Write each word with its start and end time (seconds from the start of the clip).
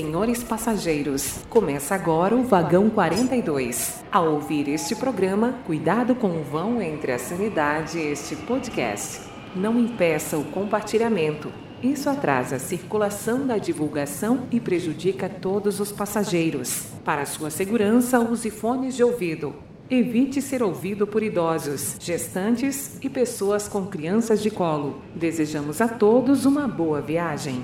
senhores 0.00 0.42
passageiros. 0.42 1.40
Começa 1.50 1.94
agora 1.94 2.34
o 2.34 2.42
vagão 2.42 2.88
42. 2.88 4.02
Ao 4.10 4.32
ouvir 4.32 4.66
este 4.66 4.96
programa, 4.96 5.56
cuidado 5.66 6.14
com 6.14 6.40
o 6.40 6.42
vão 6.42 6.80
entre 6.80 7.12
a 7.12 7.18
sanidade 7.18 7.98
e 7.98 8.06
este 8.06 8.34
podcast. 8.34 9.20
Não 9.54 9.78
impeça 9.78 10.38
o 10.38 10.44
compartilhamento. 10.44 11.52
Isso 11.82 12.08
atrasa 12.08 12.56
a 12.56 12.58
circulação 12.58 13.46
da 13.46 13.58
divulgação 13.58 14.46
e 14.50 14.58
prejudica 14.58 15.28
todos 15.28 15.80
os 15.80 15.92
passageiros. 15.92 16.86
Para 17.04 17.26
sua 17.26 17.50
segurança, 17.50 18.18
use 18.20 18.50
fones 18.50 18.96
de 18.96 19.04
ouvido. 19.04 19.54
Evite 19.90 20.40
ser 20.40 20.62
ouvido 20.62 21.06
por 21.06 21.22
idosos, 21.22 21.96
gestantes 22.00 22.96
e 23.02 23.10
pessoas 23.10 23.68
com 23.68 23.84
crianças 23.84 24.42
de 24.42 24.50
colo. 24.50 25.02
Desejamos 25.14 25.78
a 25.82 25.88
todos 25.88 26.46
uma 26.46 26.66
boa 26.66 27.02
viagem. 27.02 27.62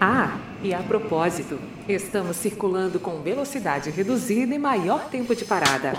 Ah, 0.00 0.38
e 0.62 0.74
a 0.74 0.80
propósito, 0.80 1.58
estamos 1.88 2.36
circulando 2.36 3.00
com 3.00 3.22
velocidade 3.22 3.90
reduzida 3.90 4.54
e 4.54 4.58
maior 4.58 5.08
tempo 5.08 5.34
de 5.34 5.44
parada. 5.44 5.92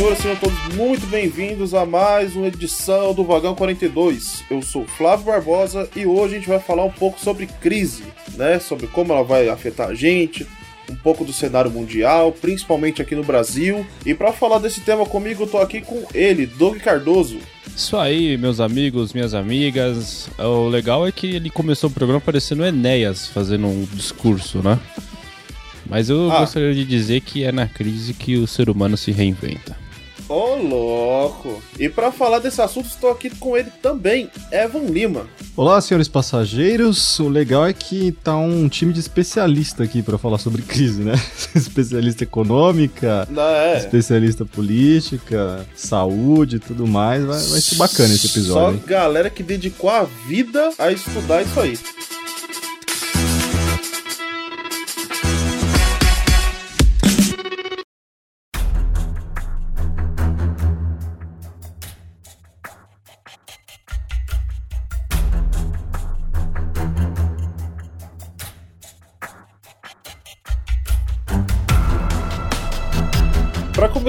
Senhores, 0.00 0.18
sejam 0.18 0.36
todos 0.36 0.58
muito 0.74 1.06
bem-vindos 1.08 1.74
a 1.74 1.84
mais 1.84 2.34
uma 2.34 2.46
edição 2.46 3.12
do 3.12 3.22
Vagão 3.22 3.54
42. 3.54 4.44
Eu 4.50 4.62
sou 4.62 4.86
Flávio 4.86 5.26
Barbosa 5.26 5.90
e 5.94 6.06
hoje 6.06 6.36
a 6.36 6.38
gente 6.38 6.48
vai 6.48 6.58
falar 6.58 6.84
um 6.86 6.90
pouco 6.90 7.20
sobre 7.20 7.46
crise, 7.46 8.04
né? 8.34 8.58
Sobre 8.58 8.86
como 8.86 9.12
ela 9.12 9.22
vai 9.22 9.50
afetar 9.50 9.90
a 9.90 9.94
gente, 9.94 10.46
um 10.90 10.94
pouco 10.94 11.22
do 11.22 11.34
cenário 11.34 11.70
mundial, 11.70 12.32
principalmente 12.32 13.02
aqui 13.02 13.14
no 13.14 13.22
Brasil. 13.22 13.84
E 14.06 14.14
para 14.14 14.32
falar 14.32 14.58
desse 14.58 14.80
tema 14.80 15.04
comigo, 15.04 15.42
eu 15.42 15.46
tô 15.46 15.58
aqui 15.58 15.82
com 15.82 16.02
ele, 16.14 16.46
Doug 16.46 16.78
Cardoso. 16.78 17.36
Isso 17.76 17.94
aí, 17.94 18.38
meus 18.38 18.58
amigos, 18.58 19.12
minhas 19.12 19.34
amigas. 19.34 20.30
O 20.38 20.66
legal 20.68 21.06
é 21.06 21.12
que 21.12 21.26
ele 21.26 21.50
começou 21.50 21.90
o 21.90 21.92
programa 21.92 22.22
parecendo 22.22 22.64
Enéas 22.64 23.26
fazendo 23.26 23.66
um 23.66 23.86
discurso, 23.92 24.62
né? 24.62 24.78
Mas 25.86 26.08
eu 26.08 26.30
Ah. 26.30 26.40
gostaria 26.40 26.72
de 26.72 26.84
dizer 26.86 27.20
que 27.20 27.44
é 27.44 27.50
na 27.52 27.66
crise 27.66 28.14
que 28.14 28.36
o 28.36 28.46
ser 28.46 28.70
humano 28.70 28.96
se 28.96 29.10
reinventa. 29.10 29.79
Ô, 30.30 30.54
louco! 30.54 31.60
E 31.76 31.88
para 31.88 32.12
falar 32.12 32.38
desse 32.38 32.62
assunto, 32.62 32.86
estou 32.86 33.10
aqui 33.10 33.28
com 33.30 33.56
ele 33.56 33.68
também, 33.82 34.30
Evan 34.52 34.84
Lima. 34.84 35.26
Olá, 35.56 35.80
senhores 35.80 36.06
passageiros. 36.06 37.18
O 37.18 37.28
legal 37.28 37.66
é 37.66 37.72
que 37.72 38.12
tá 38.12 38.36
um 38.36 38.68
time 38.68 38.92
de 38.92 39.00
especialista 39.00 39.82
aqui 39.82 40.04
pra 40.04 40.16
falar 40.18 40.38
sobre 40.38 40.62
crise, 40.62 41.02
né? 41.02 41.14
especialista 41.52 42.22
econômica, 42.22 43.26
é. 43.36 43.78
especialista 43.78 44.44
política, 44.44 45.66
saúde 45.74 46.56
e 46.56 46.60
tudo 46.60 46.86
mais. 46.86 47.24
Vai, 47.24 47.40
vai 47.40 47.60
ser 47.60 47.74
bacana 47.74 48.14
esse 48.14 48.28
Só 48.28 48.38
episódio. 48.38 48.78
hein? 48.78 48.84
galera 48.86 49.28
que 49.30 49.42
dedicou 49.42 49.90
a 49.90 50.04
vida 50.28 50.70
a 50.78 50.92
estudar 50.92 51.42
isso 51.42 51.58
aí. 51.58 51.76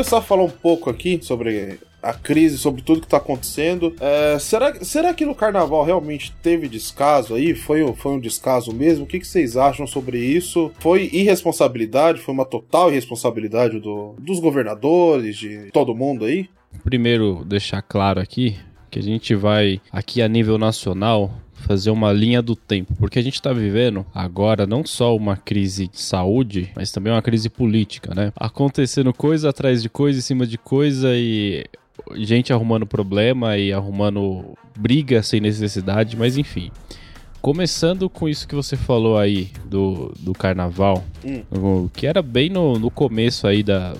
Começar 0.01 0.17
a 0.17 0.21
falar 0.21 0.43
um 0.43 0.49
pouco 0.49 0.89
aqui 0.89 1.19
sobre 1.21 1.77
a 2.01 2.11
crise, 2.11 2.57
sobre 2.57 2.81
tudo 2.81 3.01
que 3.01 3.07
tá 3.07 3.17
acontecendo, 3.17 3.95
é, 3.99 4.39
será, 4.39 4.83
será 4.83 5.13
que 5.13 5.27
no 5.27 5.35
carnaval 5.35 5.83
realmente 5.83 6.33
teve 6.41 6.67
descaso 6.67 7.35
aí? 7.35 7.53
Foi, 7.53 7.85
foi 7.93 8.13
um 8.13 8.19
descaso 8.19 8.73
mesmo? 8.73 9.03
O 9.03 9.07
que, 9.07 9.19
que 9.19 9.27
vocês 9.27 9.55
acham 9.55 9.85
sobre 9.85 10.17
isso? 10.17 10.71
Foi 10.79 11.07
irresponsabilidade? 11.13 12.19
Foi 12.19 12.33
uma 12.33 12.45
total 12.45 12.89
irresponsabilidade 12.89 13.79
do, 13.79 14.15
dos 14.17 14.39
governadores, 14.39 15.37
de 15.37 15.69
todo 15.71 15.93
mundo 15.93 16.25
aí? 16.25 16.49
Primeiro, 16.83 17.45
deixar 17.45 17.83
claro 17.83 18.19
aqui 18.19 18.57
que 18.89 18.97
a 18.97 19.03
gente 19.03 19.35
vai, 19.35 19.79
aqui 19.91 20.19
a 20.19 20.27
nível 20.27 20.57
nacional, 20.57 21.31
fazer 21.61 21.89
uma 21.91 22.11
linha 22.11 22.41
do 22.41 22.55
tempo, 22.55 22.93
porque 22.99 23.17
a 23.19 23.21
gente 23.21 23.35
está 23.35 23.53
vivendo 23.53 24.05
agora 24.13 24.65
não 24.67 24.85
só 24.85 25.15
uma 25.15 25.37
crise 25.37 25.87
de 25.87 26.01
saúde, 26.01 26.69
mas 26.75 26.91
também 26.91 27.13
uma 27.13 27.21
crise 27.21 27.49
política, 27.49 28.13
né? 28.13 28.31
Acontecendo 28.35 29.13
coisa 29.13 29.49
atrás 29.49 29.81
de 29.81 29.89
coisa, 29.89 30.19
em 30.19 30.21
cima 30.21 30.45
de 30.45 30.57
coisa 30.57 31.09
e 31.15 31.63
gente 32.15 32.51
arrumando 32.51 32.85
problema 32.85 33.57
e 33.57 33.71
arrumando 33.71 34.57
briga 34.77 35.21
sem 35.23 35.39
necessidade, 35.39 36.17
mas 36.17 36.37
enfim. 36.37 36.71
Começando 37.41 38.07
com 38.07 38.29
isso 38.29 38.47
que 38.47 38.53
você 38.53 38.77
falou 38.77 39.17
aí 39.17 39.49
do, 39.65 40.13
do 40.19 40.31
carnaval, 40.33 41.03
Hum. 41.25 41.41
o- 41.51 41.89
que 41.89 42.05
era 42.05 42.21
bem 42.21 42.49
no, 42.49 42.77
no 42.77 42.91
começo 42.91 43.47
aí 43.47 43.63
da, 43.63 43.95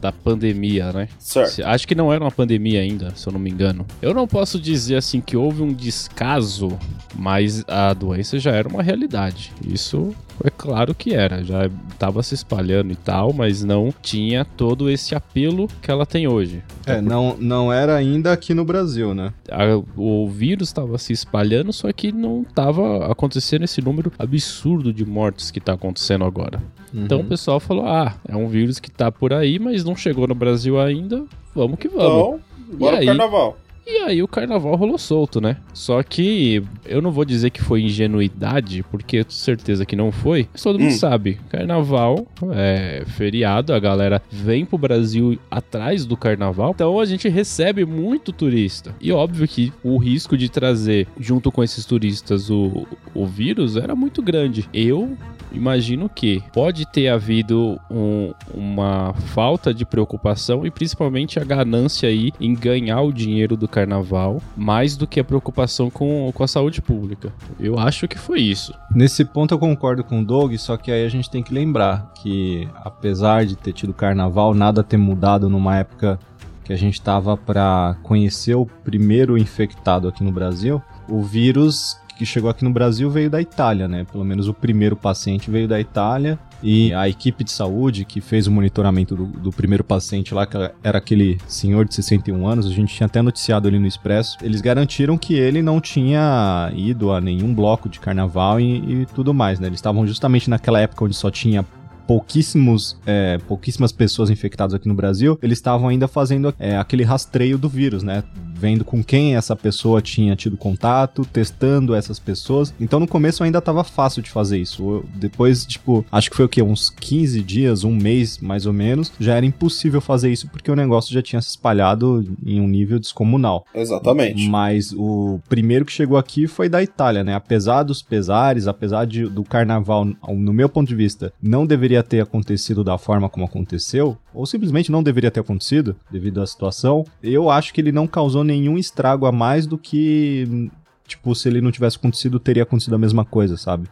da 0.00 0.12
pandemia, 0.12 0.92
né? 0.92 1.08
Certo. 1.18 1.62
Acho 1.64 1.86
que 1.88 1.94
não 1.94 2.12
era 2.12 2.22
uma 2.22 2.30
pandemia 2.30 2.80
ainda, 2.80 3.12
se 3.14 3.26
eu 3.26 3.32
não 3.32 3.40
me 3.40 3.50
engano. 3.50 3.86
Eu 4.02 4.12
não 4.14 4.26
posso 4.26 4.60
dizer 4.60 4.96
assim 4.96 5.20
que 5.20 5.36
houve 5.36 5.62
um 5.62 5.72
descaso, 5.72 6.76
mas 7.14 7.64
a 7.66 7.92
doença 7.94 8.38
já 8.38 8.52
era 8.52 8.68
uma 8.68 8.82
realidade. 8.82 9.52
Isso 9.66 10.14
é 10.44 10.50
claro 10.50 10.94
que 10.94 11.14
era, 11.14 11.42
já 11.42 11.68
estava 11.90 12.22
se 12.22 12.34
espalhando 12.34 12.92
e 12.92 12.96
tal, 12.96 13.32
mas 13.32 13.64
não 13.64 13.92
tinha 14.02 14.44
todo 14.44 14.90
esse 14.90 15.14
apelo 15.14 15.66
que 15.80 15.90
ela 15.90 16.04
tem 16.04 16.28
hoje. 16.28 16.62
É, 16.84 17.00
não, 17.00 17.36
não 17.38 17.72
era 17.72 17.96
ainda 17.96 18.32
aqui 18.32 18.52
no 18.54 18.64
Brasil, 18.64 19.14
né? 19.14 19.32
A- 19.50 19.82
o 19.96 20.28
vírus 20.28 20.68
estava 20.68 20.98
se 20.98 21.12
espalhando, 21.12 21.72
só 21.72 21.90
que 21.92 22.12
não 22.12 22.42
estava 22.42 23.10
acontecendo 23.10 23.64
esse 23.64 23.80
número 23.80 24.12
absurdo 24.18 24.92
de 24.92 25.04
mortes 25.04 25.50
que 25.50 25.58
está 25.58 25.72
acontecendo 25.72 26.24
agora. 26.24 26.62
Então 26.96 27.18
o 27.18 27.20
Uhum. 27.22 27.28
pessoal 27.28 27.60
falou: 27.60 27.86
ah, 27.86 28.14
é 28.26 28.34
um 28.36 28.48
vírus 28.48 28.80
que 28.80 28.90
tá 28.90 29.12
por 29.12 29.32
aí, 29.32 29.58
mas 29.58 29.84
não 29.84 29.94
chegou 29.94 30.26
no 30.26 30.34
Brasil 30.34 30.80
ainda, 30.80 31.24
vamos 31.54 31.78
que 31.78 31.88
vamos. 31.88 32.40
Então, 32.68 32.78
bora 32.78 32.96
E 32.96 32.98
aí? 33.00 33.06
pro 33.06 33.16
carnaval. 33.16 33.56
E 33.88 33.98
aí 33.98 34.20
o 34.20 34.26
carnaval 34.26 34.74
rolou 34.74 34.98
solto, 34.98 35.40
né? 35.40 35.58
Só 35.72 36.02
que 36.02 36.60
eu 36.84 37.00
não 37.00 37.12
vou 37.12 37.24
dizer 37.24 37.50
que 37.50 37.62
foi 37.62 37.82
ingenuidade, 37.82 38.82
porque 38.90 39.18
eu 39.18 39.24
tenho 39.24 39.38
certeza 39.38 39.86
que 39.86 39.94
não 39.94 40.10
foi. 40.10 40.48
Mas 40.52 40.60
todo 40.60 40.76
mundo 40.76 40.88
Hum. 40.88 40.98
sabe, 40.98 41.38
carnaval 41.48 42.26
é 42.52 43.04
feriado, 43.06 43.72
a 43.72 43.78
galera 43.78 44.20
vem 44.28 44.64
pro 44.64 44.76
Brasil 44.76 45.38
atrás 45.48 46.04
do 46.04 46.16
carnaval, 46.16 46.72
então 46.74 46.98
a 46.98 47.04
gente 47.04 47.28
recebe 47.28 47.84
muito 47.84 48.32
turista. 48.32 48.92
E 49.00 49.12
óbvio 49.12 49.46
que 49.46 49.72
o 49.84 49.98
risco 49.98 50.36
de 50.36 50.48
trazer 50.48 51.06
junto 51.20 51.52
com 51.52 51.62
esses 51.62 51.84
turistas 51.84 52.50
o, 52.50 52.88
o 53.14 53.24
vírus 53.24 53.76
era 53.76 53.94
muito 53.94 54.20
grande. 54.20 54.68
Eu 54.74 55.16
imagino 55.56 56.08
que 56.08 56.42
pode 56.52 56.86
ter 56.86 57.08
havido 57.08 57.80
um- 57.90 58.32
uma 58.54 59.12
falta 59.14 59.72
de 59.72 59.84
preocupação 59.84 60.66
e 60.66 60.70
principalmente 60.70 61.38
a 61.40 61.44
ganância 61.44 62.08
aí 62.08 62.30
em 62.40 62.54
ganhar 62.54 63.00
o 63.00 63.12
dinheiro 63.12 63.56
do 63.56 63.66
carnaval 63.66 64.40
mais 64.56 64.96
do 64.96 65.06
que 65.06 65.18
a 65.18 65.24
preocupação 65.24 65.90
com, 65.90 66.30
com 66.32 66.42
a 66.44 66.48
saúde 66.48 66.80
pública. 66.80 67.32
Eu 67.58 67.78
acho 67.78 68.06
que 68.06 68.18
foi 68.18 68.40
isso. 68.40 68.72
Nesse 68.94 69.24
ponto 69.24 69.54
eu 69.54 69.58
concordo 69.58 70.04
com 70.04 70.20
o 70.20 70.24
Doug, 70.24 70.54
só 70.56 70.76
que 70.76 70.90
aí 70.92 71.04
a 71.04 71.08
gente 71.08 71.30
tem 71.30 71.42
que 71.42 71.52
lembrar 71.54 72.12
que, 72.22 72.68
apesar 72.84 73.44
de 73.46 73.56
ter 73.56 73.72
tido 73.72 73.92
carnaval, 73.94 74.54
nada 74.54 74.82
ter 74.84 74.96
mudado 74.96 75.48
numa 75.48 75.76
época 75.76 76.18
que 76.64 76.72
a 76.72 76.76
gente 76.76 76.94
estava 76.94 77.36
para 77.36 77.96
conhecer 78.02 78.54
o 78.54 78.66
primeiro 78.66 79.38
infectado 79.38 80.08
aqui 80.08 80.24
no 80.24 80.32
Brasil, 80.32 80.82
o 81.08 81.22
vírus 81.22 81.96
que 82.16 82.24
chegou 82.24 82.50
aqui 82.50 82.64
no 82.64 82.70
Brasil 82.70 83.10
veio 83.10 83.30
da 83.30 83.40
Itália, 83.40 83.86
né? 83.86 84.06
Pelo 84.10 84.24
menos 84.24 84.48
o 84.48 84.54
primeiro 84.54 84.96
paciente 84.96 85.50
veio 85.50 85.68
da 85.68 85.78
Itália 85.78 86.38
e 86.62 86.92
a 86.94 87.08
equipe 87.08 87.44
de 87.44 87.52
saúde 87.52 88.04
que 88.04 88.20
fez 88.20 88.46
o 88.46 88.50
monitoramento 88.50 89.14
do, 89.14 89.26
do 89.26 89.52
primeiro 89.52 89.84
paciente 89.84 90.32
lá, 90.32 90.46
que 90.46 90.56
era 90.82 90.98
aquele 90.98 91.38
senhor 91.46 91.84
de 91.84 91.94
61 91.94 92.46
anos, 92.46 92.66
a 92.66 92.70
gente 92.70 92.94
tinha 92.94 93.06
até 93.06 93.20
noticiado 93.20 93.68
ali 93.68 93.78
no 93.78 93.86
Expresso, 93.86 94.38
eles 94.42 94.60
garantiram 94.60 95.18
que 95.18 95.34
ele 95.34 95.60
não 95.60 95.80
tinha 95.80 96.72
ido 96.74 97.12
a 97.12 97.20
nenhum 97.20 97.54
bloco 97.54 97.88
de 97.88 98.00
carnaval 98.00 98.58
e, 98.58 99.02
e 99.02 99.06
tudo 99.06 99.34
mais, 99.34 99.60
né? 99.60 99.66
Eles 99.66 99.78
estavam 99.78 100.06
justamente 100.06 100.48
naquela 100.48 100.80
época 100.80 101.04
onde 101.04 101.14
só 101.14 101.30
tinha 101.30 101.64
pouquíssimos, 102.06 102.96
é, 103.06 103.38
pouquíssimas 103.46 103.92
pessoas 103.92 104.30
infectadas 104.30 104.74
aqui 104.74 104.88
no 104.88 104.94
Brasil, 104.94 105.38
eles 105.42 105.58
estavam 105.58 105.88
ainda 105.88 106.08
fazendo 106.08 106.54
é, 106.58 106.76
aquele 106.76 107.02
rastreio 107.02 107.58
do 107.58 107.68
vírus, 107.68 108.02
né? 108.02 108.22
vendo 108.56 108.84
com 108.84 109.04
quem 109.04 109.36
essa 109.36 109.54
pessoa 109.54 110.00
tinha 110.00 110.34
tido 110.34 110.56
contato, 110.56 111.24
testando 111.26 111.94
essas 111.94 112.18
pessoas. 112.18 112.74
Então 112.80 112.98
no 112.98 113.06
começo 113.06 113.44
ainda 113.44 113.60
tava 113.60 113.84
fácil 113.84 114.22
de 114.22 114.30
fazer 114.30 114.58
isso. 114.58 114.82
Eu, 114.82 115.04
depois, 115.14 115.64
tipo, 115.66 116.04
acho 116.10 116.30
que 116.30 116.36
foi 116.36 116.46
o 116.46 116.48
quê? 116.48 116.62
Uns 116.62 116.90
15 116.90 117.42
dias, 117.42 117.84
um 117.84 117.94
mês 117.94 118.38
mais 118.38 118.66
ou 118.66 118.72
menos, 118.72 119.12
já 119.20 119.34
era 119.34 119.44
impossível 119.44 120.00
fazer 120.00 120.32
isso 120.32 120.48
porque 120.48 120.70
o 120.70 120.76
negócio 120.76 121.12
já 121.12 121.22
tinha 121.22 121.42
se 121.42 121.50
espalhado 121.50 122.24
em 122.44 122.60
um 122.60 122.66
nível 122.66 122.98
descomunal. 122.98 123.64
Exatamente. 123.74 124.48
Mas 124.48 124.92
o 124.92 125.38
primeiro 125.48 125.84
que 125.84 125.92
chegou 125.92 126.16
aqui 126.16 126.46
foi 126.46 126.68
da 126.68 126.82
Itália, 126.82 127.22
né? 127.22 127.34
Apesar 127.34 127.82
dos 127.82 128.00
pesares, 128.00 128.66
apesar 128.66 129.06
de, 129.06 129.26
do 129.26 129.44
carnaval, 129.44 130.04
no 130.04 130.52
meu 130.52 130.68
ponto 130.68 130.88
de 130.88 130.94
vista, 130.94 131.32
não 131.42 131.66
deveria 131.66 131.95
ter 132.02 132.20
acontecido 132.20 132.82
da 132.82 132.98
forma 132.98 133.28
como 133.28 133.44
aconteceu, 133.44 134.16
ou 134.34 134.46
simplesmente 134.46 134.90
não 134.90 135.02
deveria 135.02 135.30
ter 135.30 135.40
acontecido 135.40 135.96
devido 136.10 136.40
à 136.40 136.46
situação, 136.46 137.04
eu 137.22 137.50
acho 137.50 137.72
que 137.72 137.80
ele 137.80 137.92
não 137.92 138.06
causou 138.06 138.44
nenhum 138.44 138.78
estrago 138.78 139.26
a 139.26 139.32
mais 139.32 139.66
do 139.66 139.78
que, 139.78 140.70
tipo, 141.06 141.34
se 141.34 141.48
ele 141.48 141.60
não 141.60 141.72
tivesse 141.72 141.96
acontecido, 141.96 142.38
teria 142.38 142.62
acontecido 142.62 142.94
a 142.94 142.98
mesma 142.98 143.24
coisa, 143.24 143.56
sabe? 143.56 143.88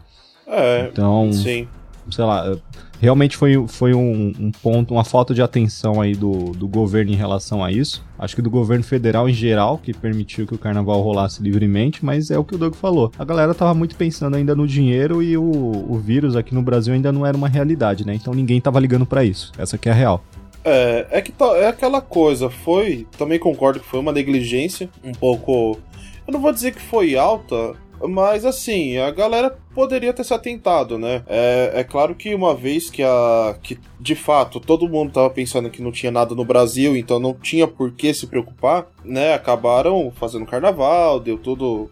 É. 0.47 0.89
Então, 0.91 1.33
sim. 1.33 1.67
sei 2.11 2.25
lá, 2.25 2.57
realmente 3.05 3.37
foi, 3.37 3.63
foi 3.69 3.95
um, 3.95 4.33
um, 4.41 4.51
ponto, 4.51 4.95
uma 4.95 5.05
falta 5.05 5.35
de 5.35 5.43
atenção 5.43 6.01
aí 6.01 6.15
do, 6.15 6.53
do 6.53 6.67
governo 6.67 7.13
em 7.13 7.15
relação 7.15 7.63
a 7.63 7.71
isso. 7.71 8.05
Acho 8.19 8.35
que 8.35 8.43
do 8.43 8.51
governo 8.51 8.83
federal 8.83 9.29
em 9.29 9.33
geral, 9.33 9.79
que 9.79 9.93
permitiu 9.93 10.47
que 10.47 10.55
o 10.55 10.59
carnaval 10.59 11.01
rolasse 11.03 11.43
livremente, 11.43 12.05
mas 12.05 12.31
é 12.31 12.39
o 12.39 12.45
que 12.45 12.55
o 12.55 12.59
Doug 12.59 12.75
falou. 12.75 13.13
A 13.19 13.25
galera 13.25 13.55
tava 13.55 13.75
muito 13.75 13.95
pensando 13.95 14.37
ainda 14.37 14.55
no 14.55 14.67
dinheiro 14.67 15.23
e 15.23 15.37
o, 15.37 15.45
o 15.45 15.99
vírus 15.99 16.35
aqui 16.35 16.55
no 16.55 16.63
Brasil 16.63 16.95
ainda 16.95 17.13
não 17.13 17.27
era 17.27 17.37
uma 17.37 17.49
realidade, 17.49 18.07
né? 18.07 18.15
Então 18.15 18.33
ninguém 18.33 18.61
tava 18.61 18.81
ligando 18.81 19.05
para 19.05 19.23
isso. 19.23 19.53
Essa 19.59 19.77
que 19.77 19.89
é 19.89 19.93
a 19.93 19.95
real. 19.95 20.25
É, 20.65 21.07
é 21.11 21.21
que 21.21 21.31
tá, 21.31 21.45
é 21.59 21.67
aquela 21.67 22.01
coisa, 22.01 22.49
foi, 22.49 23.07
também 23.19 23.39
concordo 23.39 23.81
que 23.81 23.87
foi 23.87 24.01
uma 24.01 24.13
negligência, 24.13 24.89
um 25.05 25.13
pouco, 25.13 25.79
eu 26.27 26.33
não 26.33 26.41
vou 26.41 26.51
dizer 26.53 26.73
que 26.73 26.81
foi 26.81 27.17
alta, 27.17 27.75
mas 28.03 28.45
assim, 28.45 28.99
a 28.99 29.11
galera 29.11 29.57
poderia 29.75 30.13
ter 30.13 30.25
se 30.25 30.35
atentado, 30.35 30.99
né? 30.99 31.23
É, 31.27 31.73
é 31.75 31.85
claro 31.85 32.15
que 32.15 32.35
uma 32.35 32.55
vez 32.55 32.91
que 32.91 33.03
a. 33.03 33.57
que 33.63 33.79
de 34.01 34.15
fato 34.15 34.61
todo 34.61 34.89
mundo 34.89 35.13
tava 35.13 35.31
pensando 35.31 35.71
que 35.71 35.83
não 35.83 35.93
tinha 35.93 36.13
nada 36.13 36.35
no 36.35 36.45
Brasil, 36.45 36.97
então 36.97 37.19
não 37.19 37.35
tinha 37.35 37.67
por 37.67 37.93
que 37.93 38.13
se 38.13 38.27
preocupar, 38.27 38.87
né? 39.05 39.35
Acabaram 39.35 40.13
fazendo 40.15 40.47
carnaval, 40.47 41.21
deu 41.21 41.39
tudo. 41.39 41.91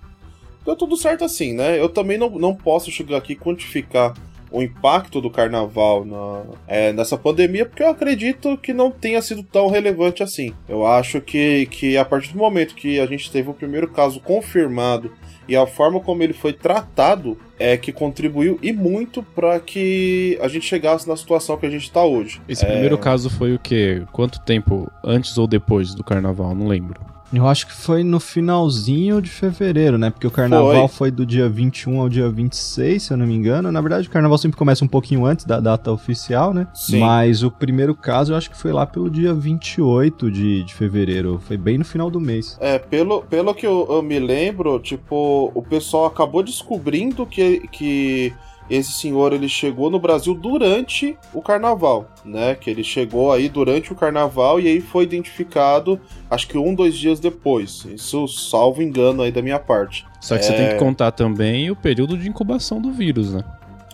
Deu 0.65 0.77
tudo 0.77 0.97
certo 0.97 1.25
assim, 1.25 1.53
né? 1.53 1.81
Eu 1.81 1.89
também 1.89 2.17
não, 2.17 2.31
não 2.31 2.55
posso 2.55 2.91
chegar 2.91 3.17
aqui 3.17 3.33
e 3.33 3.37
quantificar 3.37 4.15
o 4.53 4.63
impacto 4.63 5.21
do 5.21 5.31
carnaval 5.31 6.05
na, 6.05 6.43
é, 6.69 6.93
nessa 6.93 7.17
pandemia, 7.17 7.65
porque 7.65 7.83
eu 7.83 7.89
acredito 7.89 8.57
que 8.59 8.73
não 8.73 8.91
tenha 8.91 9.21
sido 9.23 9.43
tão 9.43 9.69
relevante 9.69 10.23
assim. 10.23 10.55
Eu 10.69 10.87
acho 10.87 11.21
que, 11.21 11.67
que 11.67 11.97
a 11.97 12.05
partir 12.05 12.33
do 12.33 12.39
momento 12.39 12.75
que 12.75 13.01
a 13.01 13.07
gente 13.07 13.31
teve 13.31 13.49
o 13.49 13.55
primeiro 13.55 13.89
caso 13.89 14.21
confirmado 14.21 15.11
e 15.53 15.57
a 15.57 15.67
forma 15.67 16.01
como 16.01 16.23
ele 16.23 16.33
foi 16.33 16.55
tratado 16.55 17.37
é 17.59 17.77
que 17.77 17.93
contribuiu 17.93 18.59
e 18.63 18.73
muito 18.73 19.23
para 19.23 19.61
que 19.61 20.39
a 20.41 20.49
gente 20.49 20.65
chegasse 20.65 21.07
na 21.07 21.15
situação 21.15 21.59
que 21.59 21.67
a 21.67 21.71
gente 21.71 21.83
está 21.83 22.03
hoje. 22.03 22.41
Esse 22.49 22.65
é... 22.65 22.69
primeiro 22.71 22.97
caso 22.97 23.29
foi 23.29 23.55
o 23.55 23.59
quê? 23.59 24.03
Quanto 24.13 24.41
tempo 24.41 24.91
antes 25.05 25.37
ou 25.37 25.47
depois 25.47 25.95
do 25.95 26.03
carnaval? 26.03 26.55
Não 26.55 26.67
lembro. 26.67 27.12
Eu 27.33 27.49
acho 27.49 27.67
que 27.67 27.73
foi 27.73 28.05
no 28.05 28.21
finalzinho 28.21 29.21
de 29.23 29.31
fevereiro, 29.31 29.97
né? 29.97 30.11
Porque 30.11 30.27
o 30.27 30.31
carnaval 30.31 30.87
foi. 30.89 30.97
foi 30.97 31.11
do 31.11 31.25
dia 31.25 31.49
21 31.49 32.01
ao 32.01 32.09
dia 32.09 32.29
26, 32.29 33.03
se 33.03 33.13
eu 33.13 33.17
não 33.17 33.27
me 33.27 33.35
engano. 33.35 33.73
Na 33.73 33.81
verdade, 33.81 34.07
o 34.07 34.11
carnaval 34.11 34.37
sempre 34.37 34.59
começa 34.59 34.85
um 34.85 34.89
pouquinho 34.89 35.25
antes 35.25 35.45
da 35.47 35.59
data 35.59 35.91
oficial, 35.91 36.53
né? 36.53 36.67
Sim. 36.75 37.01
Mas 37.01 37.43
o 37.43 37.51
primeiro 37.51 37.95
caso 37.95 38.33
eu 38.33 38.37
acho 38.37 38.51
que 38.51 38.57
foi 38.57 38.73
lá 38.73 38.87
pelo 38.87 39.09
dia 39.09 39.33
28 39.33 40.31
de, 40.31 40.63
de 40.63 40.75
fevereiro. 40.75 41.41
Foi 41.47 41.57
bem 41.57 41.79
no 41.79 41.85
final 41.85 42.11
do 42.11 42.21
mês. 42.21 42.59
É, 42.61 42.79
pelo, 42.79 43.23
pelo 43.23 43.55
que 43.55 43.67
eu, 43.67 43.87
eu 43.89 44.03
me 44.03 44.19
lembro, 44.19 44.79
tipo, 44.79 45.51
o 45.55 45.63
pessoal 45.63 46.07
acabou 46.07 46.43
descobrindo 46.43 47.25
que. 47.25 47.67
que 47.69 48.33
esse 48.69 48.93
senhor 48.93 49.33
ele 49.33 49.49
chegou 49.49 49.91
no 49.91 49.99
Brasil 49.99 50.35
durante 50.35 51.17
o 51.33 51.43
carnaval, 51.43 52.07
né? 52.25 52.55
Que 52.55 52.71
ele 52.71 52.85
chegou 52.85 53.33
aí 53.33 53.49
durante 53.49 53.93
o 53.93 53.97
carnaval 53.97 54.61
e 54.61 54.69
aí 54.69 54.81
foi 54.81 55.05
identificado, 55.05 56.01
acho 56.31 56.49
que 56.49 56.59
um, 56.59 56.75
dois 56.75 56.97
dias 56.97 57.21
depois. 57.21 57.85
Isso 57.87 58.27
salvo 58.29 58.83
engano 58.83 59.23
aí 59.23 59.33
da 59.33 59.43
minha 59.43 59.59
parte. 59.59 60.07
Só 60.21 60.37
que 60.37 60.45
é... 60.45 60.47
você 60.47 60.53
tem 60.55 60.69
que 60.71 60.77
contar 60.77 61.13
também 61.13 61.71
o 61.71 61.77
período 61.77 62.17
de 62.17 62.29
incubação 62.29 62.81
do 62.81 62.93
vírus, 62.93 63.33
né? 63.33 63.45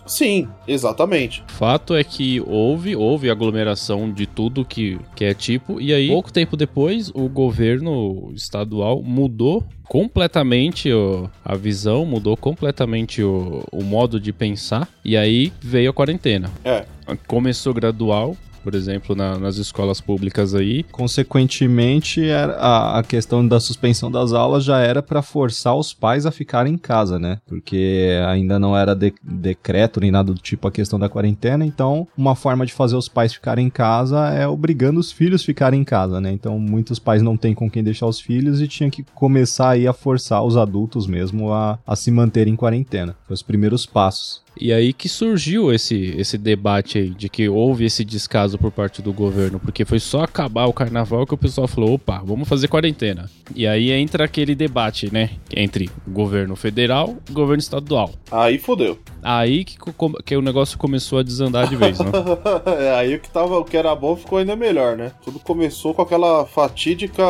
Sim, 0.09 0.47
exatamente. 0.67 1.43
Fato 1.47 1.95
é 1.95 2.03
que 2.03 2.41
houve, 2.41 2.95
houve 2.95 3.29
aglomeração 3.29 4.11
de 4.11 4.25
tudo 4.25 4.65
que, 4.65 4.99
que 5.15 5.23
é 5.23 5.35
tipo, 5.35 5.79
e 5.79 5.93
aí, 5.93 6.07
pouco 6.07 6.33
tempo 6.33 6.57
depois, 6.57 7.11
o 7.13 7.29
governo 7.29 8.31
estadual 8.33 9.03
mudou 9.03 9.63
completamente 9.87 10.91
o, 10.91 11.29
a 11.45 11.55
visão, 11.55 12.05
mudou 12.05 12.35
completamente 12.35 13.21
o, 13.21 13.63
o 13.71 13.83
modo 13.83 14.19
de 14.19 14.33
pensar, 14.33 14.89
e 15.05 15.15
aí 15.15 15.53
veio 15.61 15.91
a 15.91 15.93
quarentena. 15.93 16.49
É. 16.65 16.85
Começou 17.27 17.73
gradual, 17.73 18.35
por 18.63 18.75
exemplo, 18.75 19.15
na, 19.15 19.37
nas 19.37 19.57
escolas 19.57 20.01
públicas 20.01 20.53
aí. 20.53 20.83
Consequentemente, 20.91 22.29
a, 22.31 22.99
a 22.99 23.03
questão 23.03 23.47
da 23.47 23.59
suspensão 23.59 24.11
das 24.11 24.33
aulas 24.33 24.63
já 24.63 24.79
era 24.79 25.01
para 25.01 25.21
forçar 25.21 25.75
os 25.75 25.93
pais 25.93 26.25
a 26.25 26.31
ficarem 26.31 26.73
em 26.73 26.77
casa, 26.77 27.19
né? 27.19 27.39
Porque 27.47 28.19
ainda 28.27 28.59
não 28.59 28.75
era 28.75 28.93
de, 28.93 29.13
decreto 29.23 29.99
nem 29.99 30.11
nada 30.11 30.33
do 30.33 30.39
tipo 30.39 30.67
a 30.67 30.71
questão 30.71 30.99
da 30.99 31.09
quarentena, 31.09 31.65
então 31.65 32.07
uma 32.17 32.35
forma 32.35 32.65
de 32.65 32.73
fazer 32.73 32.95
os 32.95 33.07
pais 33.07 33.33
ficarem 33.33 33.67
em 33.67 33.69
casa 33.69 34.29
é 34.29 34.47
obrigando 34.47 34.99
os 34.99 35.11
filhos 35.11 35.41
a 35.41 35.45
ficarem 35.45 35.81
em 35.81 35.83
casa, 35.83 36.19
né? 36.19 36.31
Então 36.31 36.59
muitos 36.59 36.99
pais 36.99 37.21
não 37.21 37.37
têm 37.37 37.53
com 37.53 37.69
quem 37.69 37.83
deixar 37.83 38.07
os 38.07 38.19
filhos 38.19 38.61
e 38.61 38.67
tinha 38.67 38.89
que 38.89 39.03
começar 39.13 39.69
aí 39.69 39.87
a 39.87 39.93
forçar 39.93 40.43
os 40.43 40.57
adultos 40.57 41.07
mesmo 41.07 41.51
a, 41.51 41.79
a 41.85 41.95
se 41.95 42.11
manterem 42.11 42.53
em 42.53 42.57
quarentena. 42.57 43.15
Foi 43.25 43.33
os 43.33 43.41
primeiros 43.41 43.85
passos. 43.85 44.41
E 44.59 44.73
aí 44.73 44.91
que 44.93 45.07
surgiu 45.07 45.73
esse, 45.73 46.13
esse 46.17 46.37
debate 46.37 46.97
aí, 46.97 47.09
de 47.09 47.29
que 47.29 47.47
houve 47.47 47.85
esse 47.85 48.03
descaso 48.03 48.57
por 48.57 48.71
parte 48.71 49.01
do 49.01 49.13
governo, 49.13 49.59
porque 49.59 49.85
foi 49.85 49.99
só 49.99 50.23
acabar 50.23 50.65
o 50.65 50.73
carnaval 50.73 51.25
que 51.25 51.33
o 51.33 51.37
pessoal 51.37 51.67
falou, 51.67 51.93
opa, 51.93 52.21
vamos 52.23 52.47
fazer 52.47 52.67
quarentena. 52.67 53.29
E 53.55 53.65
aí 53.65 53.91
entra 53.91 54.25
aquele 54.25 54.53
debate, 54.55 55.11
né, 55.13 55.31
entre 55.55 55.89
governo 56.07 56.55
federal 56.55 57.15
e 57.29 57.33
governo 57.33 57.59
estadual. 57.59 58.11
Aí 58.31 58.57
fodeu. 58.57 58.99
Aí 59.21 59.65
que, 59.65 59.77
que 60.25 60.35
o 60.35 60.41
negócio 60.41 60.77
começou 60.77 61.19
a 61.19 61.23
desandar 61.23 61.67
de 61.67 61.75
vez, 61.75 61.99
né? 61.99 62.05
é, 62.79 62.95
aí 62.95 63.15
o 63.15 63.19
que, 63.19 63.29
tava, 63.29 63.57
o 63.57 63.65
que 63.65 63.75
era 63.75 63.93
bom 63.95 64.15
ficou 64.15 64.39
ainda 64.39 64.55
melhor, 64.55 64.95
né? 64.95 65.11
Tudo 65.23 65.39
começou 65.39 65.93
com 65.93 66.01
aquela 66.01 66.45
fatídica. 66.45 67.23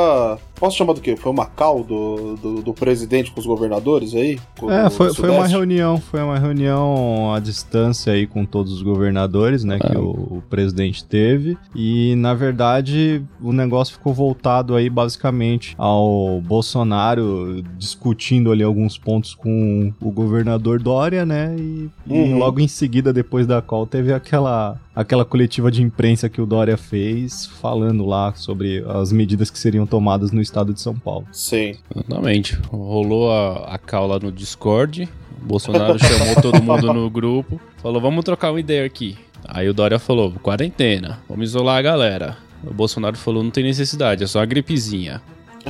Posso 0.56 0.78
chamar 0.78 0.94
do 0.94 1.02
quê? 1.02 1.16
Foi 1.16 1.32
uma 1.32 1.46
cal 1.46 1.84
do, 1.84 2.36
do, 2.36 2.62
do 2.62 2.74
presidente 2.74 3.32
com 3.32 3.40
os 3.40 3.46
governadores 3.46 4.14
aí? 4.14 4.40
é, 4.70 4.90
foi, 4.90 5.14
foi 5.14 5.30
uma 5.30 5.48
reunião, 5.48 6.00
foi 6.00 6.22
uma 6.22 6.38
reunião 6.38 7.09
à 7.34 7.40
distância 7.40 8.14
aí 8.14 8.26
com 8.28 8.46
todos 8.46 8.74
os 8.74 8.82
governadores, 8.82 9.64
né? 9.64 9.80
Que 9.80 9.98
o, 9.98 10.10
o 10.10 10.44
presidente 10.50 11.04
teve. 11.04 11.58
E 11.76 12.16
na 12.16 12.34
verdade 12.34 13.22
o 13.42 13.52
negócio 13.52 13.94
ficou 13.94 14.14
voltado 14.14 14.76
aí 14.76 14.90
basicamente 14.90 15.76
ao 15.78 16.42
Bolsonaro 16.42 17.64
discutindo 17.78 18.52
ali 18.52 18.64
alguns 18.64 18.98
pontos 18.98 19.34
com 19.34 19.94
o 20.02 20.12
governador 20.12 20.82
Dória, 20.82 21.26
né? 21.26 21.56
E 21.58 21.90
e, 22.08 22.14
uhum. 22.14 22.38
logo 22.38 22.60
em 22.60 22.68
seguida, 22.68 23.14
depois 23.14 23.46
da 23.46 23.62
call, 23.62 23.86
teve 23.86 24.12
aquela, 24.12 24.80
aquela 24.96 25.24
coletiva 25.24 25.72
de 25.72 25.82
imprensa 25.84 26.28
que 26.28 26.42
o 26.42 26.46
Dória 26.46 26.76
fez, 26.76 27.46
falando 27.46 28.06
lá 28.06 28.34
sobre 28.34 28.84
as 28.88 29.12
medidas 29.12 29.52
que 29.52 29.60
seriam 29.60 29.86
tomadas 29.86 30.32
no 30.32 30.42
estado 30.42 30.74
de 30.74 30.82
São 30.82 30.96
Paulo. 30.96 31.28
Sim. 31.32 31.76
Exatamente. 31.94 32.58
Rolou 32.72 33.32
a, 33.32 33.76
a 33.76 33.78
call 33.78 34.08
lá 34.08 34.20
no 34.20 34.32
Discord, 34.32 35.08
Bolsonaro 35.42 35.98
chamou 36.00 36.42
todo 36.42 36.62
mundo 36.62 36.94
no 36.94 37.10
grupo, 37.10 37.60
falou, 37.82 38.02
vamos 38.02 38.24
trocar 38.24 38.52
uma 38.52 38.60
ideia 38.60 38.86
aqui. 38.86 39.18
Aí 39.48 39.70
o 39.70 39.74
Dória 39.74 40.00
falou, 40.00 40.32
quarentena, 40.42 41.20
vamos 41.28 41.50
isolar 41.50 41.78
a 41.78 41.82
galera. 41.82 42.38
O 42.64 42.74
Bolsonaro 42.74 43.18
falou, 43.18 43.44
não 43.44 43.52
tem 43.52 43.64
necessidade, 43.64 44.24
é 44.24 44.28
só 44.28 44.42
a 44.42 44.46
gripezinha. 44.46 45.22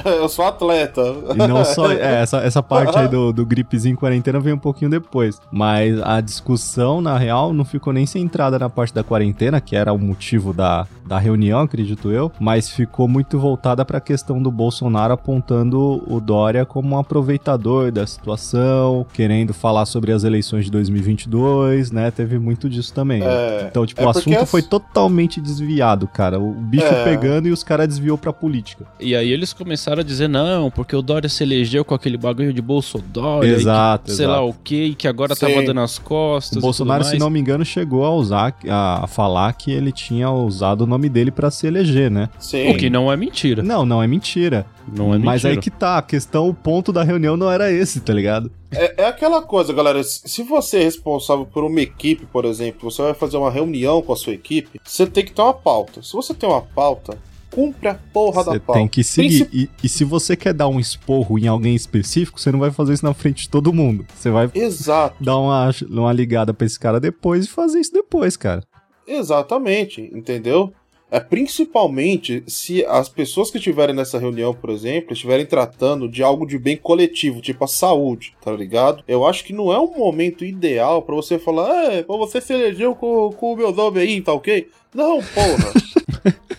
Eu 0.06 0.30
sou 0.30 0.46
atleta. 0.46 1.02
E 1.34 1.48
não 1.48 1.64
só. 1.66 1.90
É, 2.00 2.22
essa, 2.22 2.38
essa 2.38 2.62
parte 2.62 2.98
aí 2.98 3.08
do, 3.08 3.34
do 3.34 3.46
gripezinho 3.46 3.98
quarentena 3.98 4.40
veio 4.40 4.56
um 4.56 4.60
pouquinho 4.60 4.92
depois. 4.92 5.42
Mas 5.52 6.00
a 6.02 6.22
discussão, 6.22 7.02
na 7.02 7.18
real, 7.18 7.52
não 7.52 7.66
ficou 7.66 7.92
nem 7.92 8.06
centrada 8.06 8.60
na 8.60 8.70
parte 8.70 8.94
da 8.94 9.04
quarentena, 9.04 9.60
que 9.60 9.76
era 9.76 9.92
o 9.92 9.98
motivo 9.98 10.54
da, 10.54 10.88
da 11.06 11.18
reunião, 11.18 11.62
acredito 11.62 12.12
eu. 12.12 12.32
Mas 12.40 12.70
ficou 12.70 13.08
muito 13.08 13.40
voltada 13.40 13.84
para 13.84 13.98
a 13.98 14.02
questão 14.02 14.42
do 14.42 14.52
Bolsonaro 14.52 15.14
apontando 15.14 16.04
o 16.08 16.22
Dória 16.22 16.66
como 16.66 16.96
um 16.96 17.00
aproveitador 17.00 17.92
da 17.92 18.06
situação, 18.06 19.06
querendo 19.12 19.54
falar 19.54 19.86
sobre 19.86 20.12
as 20.12 20.24
eleições 20.24 20.66
de 20.66 20.72
2022, 20.72 21.92
né? 21.92 22.12
Teve 22.12 22.38
muito 22.38 22.70
disso 22.70 22.94
também. 22.94 23.24
É, 23.24 23.68
então, 23.70 23.86
tipo, 23.86 24.02
é 24.02 24.06
o 24.06 24.10
assunto 24.10 24.38
as... 24.38 24.50
foi 24.50 24.62
totalmente 24.62 25.42
desviado, 25.42 26.08
cara. 26.08 26.40
O 26.40 26.54
bicho 26.54 26.86
é. 26.86 27.04
pegando 27.04 27.48
e 27.48 27.52
os 27.52 27.64
caras 27.64 27.88
desviou 27.88 28.18
pra 28.18 28.32
política. 28.32 28.86
E 29.00 29.16
aí 29.16 29.32
eles 29.32 29.52
começaram 29.52 29.79
começaram 29.80 30.02
a 30.02 30.04
dizer 30.04 30.28
não, 30.28 30.70
porque 30.70 30.94
o 30.94 31.02
Dória 31.02 31.30
se 31.30 31.42
elegeu 31.42 31.86
com 31.86 31.96
aquele 31.96 32.18
bagulho 32.18 32.52
de 32.52 32.62
Bolsonaro, 32.62 33.46
exato, 33.46 34.06
que, 34.06 34.12
sei 34.12 34.26
exato. 34.26 34.42
lá 34.42 34.46
o 34.46 34.54
que, 34.54 34.94
que 34.94 35.08
agora 35.08 35.34
Sim. 35.34 35.48
tava 35.48 35.64
dando 35.64 35.80
as 35.80 35.98
costas. 35.98 36.58
O 36.58 36.62
Bolsonaro, 36.62 37.06
se 37.06 37.18
não 37.18 37.30
me 37.30 37.40
engano, 37.40 37.64
chegou 37.64 38.04
a 38.04 38.14
usar, 38.14 38.54
a 38.68 39.08
falar 39.08 39.54
que 39.54 39.72
ele 39.72 39.94
tinha 39.94 40.30
usado 40.30 40.82
o 40.82 40.88
nome 40.88 41.08
dele 41.08 41.32
pra 41.32 41.50
se 41.50 41.66
eleger, 41.66 42.12
né? 42.12 42.30
Sim. 42.38 42.72
O 42.72 42.78
que 42.78 42.90
não 42.90 43.12
é 43.12 43.16
mentira. 43.16 43.64
Não, 43.64 43.86
não 43.86 44.04
é 44.04 44.08
mentira. 44.08 44.66
Não 44.86 45.08
é 45.08 45.12
mentira. 45.14 45.26
Mas 45.26 45.46
aí 45.46 45.58
que 45.58 45.70
tá, 45.72 45.98
a 45.98 46.02
questão, 46.02 46.50
o 46.50 46.54
ponto 46.54 46.92
da 46.92 47.04
reunião 47.04 47.38
não 47.38 47.50
era 47.50 47.72
esse, 47.72 48.02
tá 48.02 48.12
ligado? 48.12 48.52
É, 48.72 49.04
é 49.04 49.08
aquela 49.08 49.42
coisa, 49.42 49.72
galera. 49.72 50.04
Se 50.04 50.44
você 50.44 50.80
é 50.80 50.84
responsável 50.84 51.46
por 51.46 51.64
uma 51.64 51.80
equipe, 51.80 52.26
por 52.26 52.44
exemplo, 52.44 52.92
você 52.92 53.02
vai 53.02 53.14
fazer 53.14 53.38
uma 53.38 53.50
reunião 53.50 54.02
com 54.02 54.12
a 54.12 54.18
sua 54.18 54.34
equipe, 54.34 54.80
você 54.84 55.08
tem 55.08 55.24
que 55.24 55.32
ter 55.32 55.42
uma 55.42 55.54
pauta. 55.54 56.04
Se 56.04 56.14
você 56.14 56.34
tem 56.34 56.50
uma 56.50 56.62
pauta, 56.62 57.18
cumpre 57.52 57.88
a 57.90 57.96
porra 57.96 58.44
Você 58.44 58.54
da 58.54 58.60
pauta. 58.60 58.80
tem 58.80 58.88
que 58.88 59.04
seguir. 59.04 59.46
Princip- 59.46 59.54
E, 59.54 59.70
e 59.86 59.90
se 59.90 60.04
você 60.04 60.36
quer 60.36 60.54
dar 60.54 60.68
um 60.68 60.80
esporro 60.80 61.38
em 61.40 61.48
alguém 61.48 61.76
específico, 61.76 62.40
você 62.40 62.52
não 62.52 62.60
vai 62.60 62.72
fazer 62.72 62.94
isso 62.94 63.06
na 63.06 63.14
frente 63.14 63.44
de 63.44 63.50
todo 63.50 63.74
mundo. 63.74 64.06
Você 64.16 64.30
vai 64.30 64.50
Exato, 64.54 65.24
dar 65.24 65.38
uma, 65.38 65.70
uma 65.90 66.14
ligada 66.14 66.54
pra 66.54 66.66
esse 66.68 66.80
cara 66.80 67.00
depois 67.00 67.46
e 67.46 67.50
fazer 67.50 67.80
isso 67.80 67.92
depois, 67.94 68.38
cara. 68.38 68.64
exatamente, 69.08 70.02
entendeu? 70.14 70.72
É 71.12 71.20
principalmente 71.20 72.44
se 72.46 72.86
as 72.86 73.10
pessoas 73.10 73.50
que 73.50 73.58
estiverem 73.58 73.96
nessa 73.96 74.20
reunião, 74.20 74.54
por 74.54 74.70
exemplo, 74.70 75.14
estiverem 75.14 75.44
tratando 75.44 76.08
de 76.08 76.22
algo 76.22 76.46
de 76.46 76.60
bem 76.60 76.78
coletivo, 76.78 77.42
tipo 77.42 77.64
a 77.64 77.68
saúde, 77.68 78.36
tá 78.44 78.52
ligado? 78.52 79.04
Eu 79.08 79.26
acho 79.26 79.44
que 79.44 79.52
não 79.52 79.74
é 79.74 79.80
um 79.80 79.98
momento 79.98 80.46
ideal 80.46 81.02
pra 81.02 81.16
você 81.16 81.40
falar, 81.40 81.94
é, 81.94 82.04
você 82.04 82.40
se 82.40 82.54
elegeu 82.54 82.94
com, 82.94 83.32
com 83.32 83.54
o 83.54 83.56
meu 83.56 83.72
nome 83.74 84.00
aí, 84.00 84.22
tá 84.22 84.34
ok? 84.34 84.68
Não, 84.94 85.20
porra. 85.24 85.74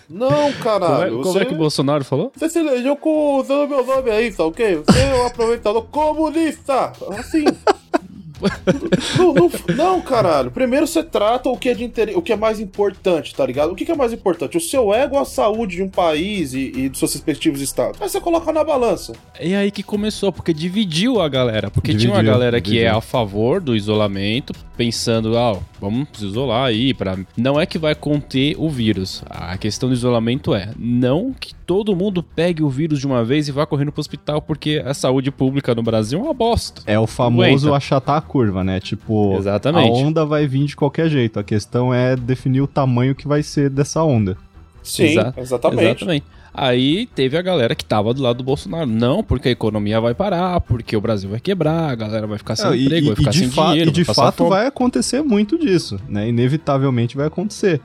não, 0.09 0.27
Como 0.29 0.47
é, 0.49 0.53
caralho. 0.53 1.11
como 1.19 1.23
você... 1.23 1.39
é 1.39 1.45
que 1.45 1.53
o 1.53 1.57
Bolsonaro 1.57 2.03
falou? 2.03 2.31
Você 2.35 2.49
se 2.49 2.59
elegeu 2.59 2.95
com 2.95 3.39
usando 3.39 3.67
meu 3.69 3.85
nome 3.85 4.09
aí, 4.11 4.31
tá 4.31 4.45
ok? 4.45 4.83
Você 4.85 4.99
é 4.99 5.15
um 5.15 5.25
aproveitador 5.27 5.83
comunista! 5.83 6.93
Assim. 7.17 7.45
Não, 9.17 9.33
não, 9.33 9.51
não, 9.75 10.01
caralho. 10.01 10.51
Primeiro 10.51 10.87
você 10.87 11.03
trata 11.03 11.49
o 11.49 11.57
que 11.57 11.69
é 11.69 11.73
de 11.73 11.83
interesse, 11.83 12.17
o 12.17 12.21
que 12.21 12.33
é 12.33 12.35
mais 12.35 12.59
importante, 12.59 13.33
tá 13.35 13.45
ligado? 13.45 13.71
O 13.71 13.75
que, 13.75 13.85
que 13.85 13.91
é 13.91 13.95
mais 13.95 14.13
importante? 14.13 14.57
O 14.57 14.61
seu 14.61 14.93
ego 14.93 15.15
ou 15.15 15.21
a 15.21 15.25
saúde 15.25 15.77
de 15.77 15.83
um 15.83 15.89
país 15.89 16.53
e, 16.53 16.71
e 16.75 16.89
dos 16.89 16.99
seus 16.99 17.13
respectivos 17.13 17.61
estados? 17.61 18.01
Aí 18.01 18.09
você 18.09 18.19
coloca 18.19 18.51
na 18.51 18.63
balança. 18.63 19.13
É 19.39 19.55
aí 19.55 19.71
que 19.71 19.83
começou, 19.83 20.31
porque 20.31 20.53
dividiu 20.53 21.21
a 21.21 21.29
galera. 21.29 21.69
Porque 21.69 21.93
tinha 21.93 22.11
uma 22.11 22.17
Dividiu, 22.17 22.31
galera 22.33 22.61
que 22.61 22.71
é 22.71 22.73
dividiu. 22.73 22.97
a 22.97 23.01
favor 23.01 23.61
do 23.61 23.75
isolamento, 23.75 24.53
pensando, 24.77 25.37
ah, 25.37 25.57
vamos 25.79 26.07
se 26.13 26.25
isolar 26.25 26.65
aí. 26.65 26.93
Pra... 26.93 27.17
Não 27.37 27.59
é 27.59 27.65
que 27.65 27.77
vai 27.77 27.95
conter 27.95 28.55
o 28.57 28.69
vírus. 28.69 29.23
A 29.29 29.57
questão 29.57 29.89
do 29.89 29.95
isolamento 29.95 30.53
é 30.55 30.69
não 30.77 31.33
que 31.39 31.53
todo 31.71 31.95
mundo 31.95 32.21
pegue 32.21 32.61
o 32.61 32.67
vírus 32.69 32.99
de 32.99 33.07
uma 33.07 33.23
vez 33.23 33.47
e 33.47 33.51
vá 33.53 33.65
correndo 33.65 33.93
pro 33.93 34.01
hospital, 34.01 34.41
porque 34.41 34.83
a 34.85 34.93
saúde 34.93 35.31
pública 35.31 35.73
no 35.73 35.81
Brasil 35.81 36.19
é 36.19 36.21
uma 36.21 36.33
bosta. 36.33 36.81
É 36.85 36.99
o 36.99 37.07
famoso 37.07 37.67
Aguenta. 37.67 37.77
achatar 37.77 38.17
a 38.17 38.21
curva, 38.21 38.61
né? 38.61 38.81
Tipo, 38.81 39.37
Exatamente. 39.37 39.89
a 39.89 39.93
onda 39.93 40.25
vai 40.25 40.45
vir 40.45 40.65
de 40.65 40.75
qualquer 40.75 41.07
jeito. 41.09 41.39
A 41.39 41.43
questão 41.45 41.93
é 41.93 42.17
definir 42.17 42.59
o 42.59 42.67
tamanho 42.67 43.15
que 43.15 43.25
vai 43.25 43.41
ser 43.41 43.69
dessa 43.69 44.03
onda. 44.03 44.35
Sim, 44.83 45.03
Exa- 45.05 45.33
exatamente. 45.37 45.83
Exatamente. 45.85 46.25
Aí 46.53 47.05
teve 47.15 47.37
a 47.37 47.41
galera 47.41 47.73
que 47.73 47.85
tava 47.85 48.13
do 48.13 48.21
lado 48.21 48.39
do 48.39 48.43
Bolsonaro. 48.43 48.85
Não, 48.85 49.23
porque 49.23 49.47
a 49.47 49.51
economia 49.51 50.01
vai 50.01 50.13
parar, 50.13 50.59
porque 50.59 50.97
o 50.97 50.99
Brasil 50.99 51.29
vai 51.29 51.39
quebrar, 51.39 51.89
a 51.89 51.95
galera 51.95 52.27
vai 52.27 52.37
ficar 52.37 52.57
sem 52.57 52.69
É, 52.69 52.75
e, 52.75 52.83
emprego, 52.85 53.07
vai 53.07 53.15
ficar 53.15 53.31
sem 53.31 53.47
dinheiro, 53.47 53.89
e 53.91 53.93
de 53.93 54.03
fato 54.03 54.35
fome. 54.39 54.49
vai 54.49 54.67
acontecer 54.67 55.21
muito 55.21 55.57
disso, 55.57 55.97
né? 56.09 56.27
Inevitavelmente 56.27 57.15
vai 57.15 57.27
acontecer. 57.27 57.79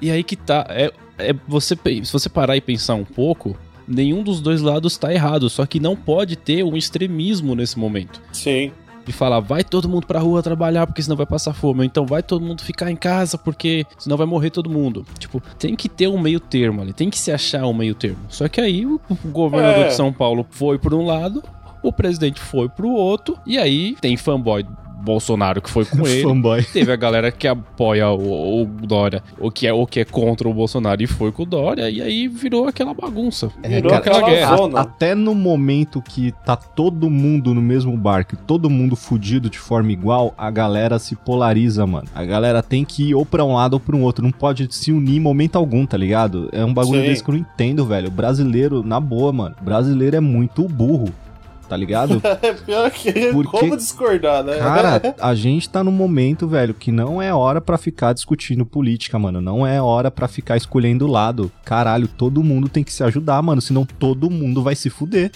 E 0.00 0.08
aí 0.12 0.22
que 0.22 0.36
tá. 0.36 0.66
É, 0.68 0.92
é 1.18 1.32
você, 1.46 1.76
se 2.02 2.12
você 2.12 2.28
parar 2.28 2.56
e 2.56 2.60
pensar 2.60 2.94
um 2.94 3.04
pouco, 3.04 3.56
nenhum 3.86 4.22
dos 4.22 4.40
dois 4.40 4.60
lados 4.60 4.96
tá 4.96 5.12
errado. 5.12 5.48
Só 5.50 5.64
que 5.66 5.78
não 5.80 5.94
pode 5.96 6.36
ter 6.36 6.64
um 6.64 6.76
extremismo 6.76 7.54
nesse 7.54 7.78
momento. 7.78 8.20
Sim. 8.32 8.72
De 9.06 9.12
falar, 9.12 9.38
vai 9.40 9.62
todo 9.62 9.86
mundo 9.86 10.06
pra 10.06 10.18
rua 10.18 10.42
trabalhar 10.42 10.86
porque 10.86 11.02
senão 11.02 11.16
vai 11.16 11.26
passar 11.26 11.52
fome. 11.52 11.80
Ou 11.80 11.84
então 11.84 12.06
vai 12.06 12.22
todo 12.22 12.42
mundo 12.44 12.62
ficar 12.62 12.90
em 12.90 12.96
casa 12.96 13.36
porque 13.36 13.84
senão 13.98 14.16
vai 14.16 14.26
morrer 14.26 14.48
todo 14.48 14.70
mundo. 14.70 15.04
Tipo, 15.18 15.42
tem 15.58 15.76
que 15.76 15.90
ter 15.90 16.08
um 16.08 16.18
meio 16.18 16.40
termo 16.40 16.80
ali. 16.80 16.92
Tem 16.94 17.10
que 17.10 17.18
se 17.18 17.30
achar 17.30 17.66
um 17.66 17.74
meio 17.74 17.94
termo. 17.94 18.18
Só 18.30 18.48
que 18.48 18.60
aí 18.62 18.86
o, 18.86 18.98
o 19.10 19.28
governador 19.28 19.84
É. 19.84 19.88
de 19.88 19.94
São 19.94 20.10
Paulo 20.10 20.46
foi 20.48 20.78
por 20.78 20.94
um 20.94 21.04
lado, 21.04 21.44
o 21.82 21.92
presidente 21.92 22.40
foi 22.40 22.66
pro 22.70 22.88
outro. 22.88 23.36
E 23.46 23.58
aí 23.58 23.94
tem 24.00 24.16
fanboy 24.16 24.64
Bolsonaro 25.04 25.60
que 25.60 25.70
foi 25.70 25.84
com 25.84 26.04
ele. 26.08 26.22
Fanboy. 26.22 26.62
Teve 26.64 26.90
a 26.92 26.96
galera 26.96 27.30
que 27.30 27.46
apoia 27.46 28.08
o, 28.10 28.62
o 28.62 28.66
Dória, 28.66 29.22
ou 29.38 29.50
que, 29.50 29.66
é, 29.66 29.72
ou 29.72 29.86
que 29.86 30.00
é 30.00 30.04
contra 30.04 30.48
o 30.48 30.54
Bolsonaro 30.54 31.02
e 31.02 31.06
foi 31.06 31.30
com 31.30 31.42
o 31.42 31.46
Dória, 31.46 31.90
e 31.90 32.00
aí 32.00 32.28
virou 32.28 32.66
aquela 32.66 32.94
bagunça. 32.94 33.50
Virou 33.62 33.90
cara, 33.90 33.96
aquela 33.96 34.28
guerra. 34.28 34.56
zona. 34.56 34.80
Até 34.80 35.14
no 35.14 35.34
momento 35.34 36.00
que 36.00 36.32
tá 36.44 36.56
todo 36.56 37.10
mundo 37.10 37.52
no 37.54 37.62
mesmo 37.62 37.96
barco, 37.96 38.34
e 38.34 38.38
todo 38.38 38.70
mundo 38.70 38.96
fudido 38.96 39.50
de 39.50 39.58
forma 39.58 39.92
igual, 39.92 40.32
a 40.38 40.50
galera 40.50 40.98
se 40.98 41.14
polariza, 41.14 41.86
mano. 41.86 42.08
A 42.14 42.24
galera 42.24 42.62
tem 42.62 42.84
que 42.84 43.10
ir 43.10 43.14
ou 43.14 43.26
pra 43.26 43.44
um 43.44 43.54
lado 43.54 43.74
ou 43.74 43.80
pra 43.80 43.96
um 43.96 44.02
outro. 44.02 44.24
Não 44.24 44.32
pode 44.32 44.66
se 44.70 44.92
unir 44.92 45.16
em 45.16 45.20
momento 45.20 45.56
algum, 45.56 45.84
tá 45.84 45.96
ligado? 45.96 46.48
É 46.52 46.64
um 46.64 46.72
bagulho 46.72 47.00
Sim. 47.02 47.08
desse 47.08 47.22
que 47.22 47.30
eu 47.30 47.34
não 47.34 47.40
entendo, 47.40 47.84
velho. 47.84 48.10
Brasileiro, 48.10 48.82
na 48.82 48.98
boa, 48.98 49.32
mano. 49.32 49.54
Brasileiro 49.60 50.16
é 50.16 50.20
muito 50.20 50.62
burro. 50.68 51.08
Tá 51.68 51.76
ligado? 51.76 52.20
É 52.42 52.52
pior 52.52 52.90
que 52.90 53.12
Porque- 53.32 53.58
como 53.58 53.76
discordar, 53.76 54.42
né? 54.44 54.58
Cara, 54.58 55.14
a 55.20 55.34
gente 55.34 55.68
tá 55.68 55.82
num 55.82 55.90
momento, 55.90 56.46
velho, 56.46 56.74
que 56.74 56.92
não 56.92 57.20
é 57.22 57.32
hora 57.32 57.60
pra 57.60 57.78
ficar 57.78 58.12
discutindo 58.12 58.66
política, 58.66 59.18
mano. 59.18 59.40
Não 59.40 59.66
é 59.66 59.80
hora 59.80 60.10
pra 60.10 60.28
ficar 60.28 60.56
escolhendo 60.56 61.06
lado. 61.06 61.50
Caralho, 61.64 62.06
todo 62.06 62.42
mundo 62.42 62.68
tem 62.68 62.84
que 62.84 62.92
se 62.92 63.02
ajudar, 63.02 63.40
mano. 63.42 63.60
Senão 63.62 63.86
todo 63.86 64.28
mundo 64.30 64.62
vai 64.62 64.74
se 64.74 64.90
fuder. 64.90 65.30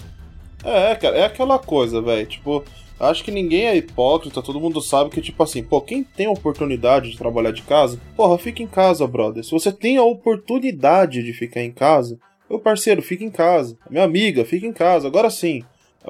É, 0.63 0.93
cara, 0.95 1.17
é 1.17 1.25
aquela 1.25 1.57
coisa, 1.57 2.01
velho. 2.01 2.27
Tipo, 2.27 2.63
acho 2.99 3.23
que 3.23 3.31
ninguém 3.31 3.65
é 3.67 3.77
hipócrita, 3.77 4.41
todo 4.41 4.59
mundo 4.59 4.81
sabe 4.81 5.09
que, 5.09 5.21
tipo 5.21 5.41
assim, 5.41 5.63
pô, 5.63 5.79
quem 5.81 6.03
tem 6.03 6.27
oportunidade 6.27 7.11
de 7.11 7.17
trabalhar 7.17 7.51
de 7.51 7.61
casa, 7.61 7.97
porra, 8.15 8.37
fica 8.37 8.61
em 8.61 8.67
casa, 8.67 9.07
brother. 9.07 9.43
Se 9.43 9.51
você 9.51 9.71
tem 9.71 9.97
a 9.97 10.03
oportunidade 10.03 11.23
de 11.23 11.33
ficar 11.33 11.61
em 11.61 11.71
casa, 11.71 12.19
meu 12.49 12.59
parceiro, 12.59 13.01
fica 13.01 13.23
em 13.23 13.29
casa. 13.29 13.77
Minha 13.89 14.03
amiga, 14.03 14.43
fica 14.43 14.65
em 14.67 14.73
casa. 14.73 15.07
Agora 15.07 15.29
sim. 15.29 15.63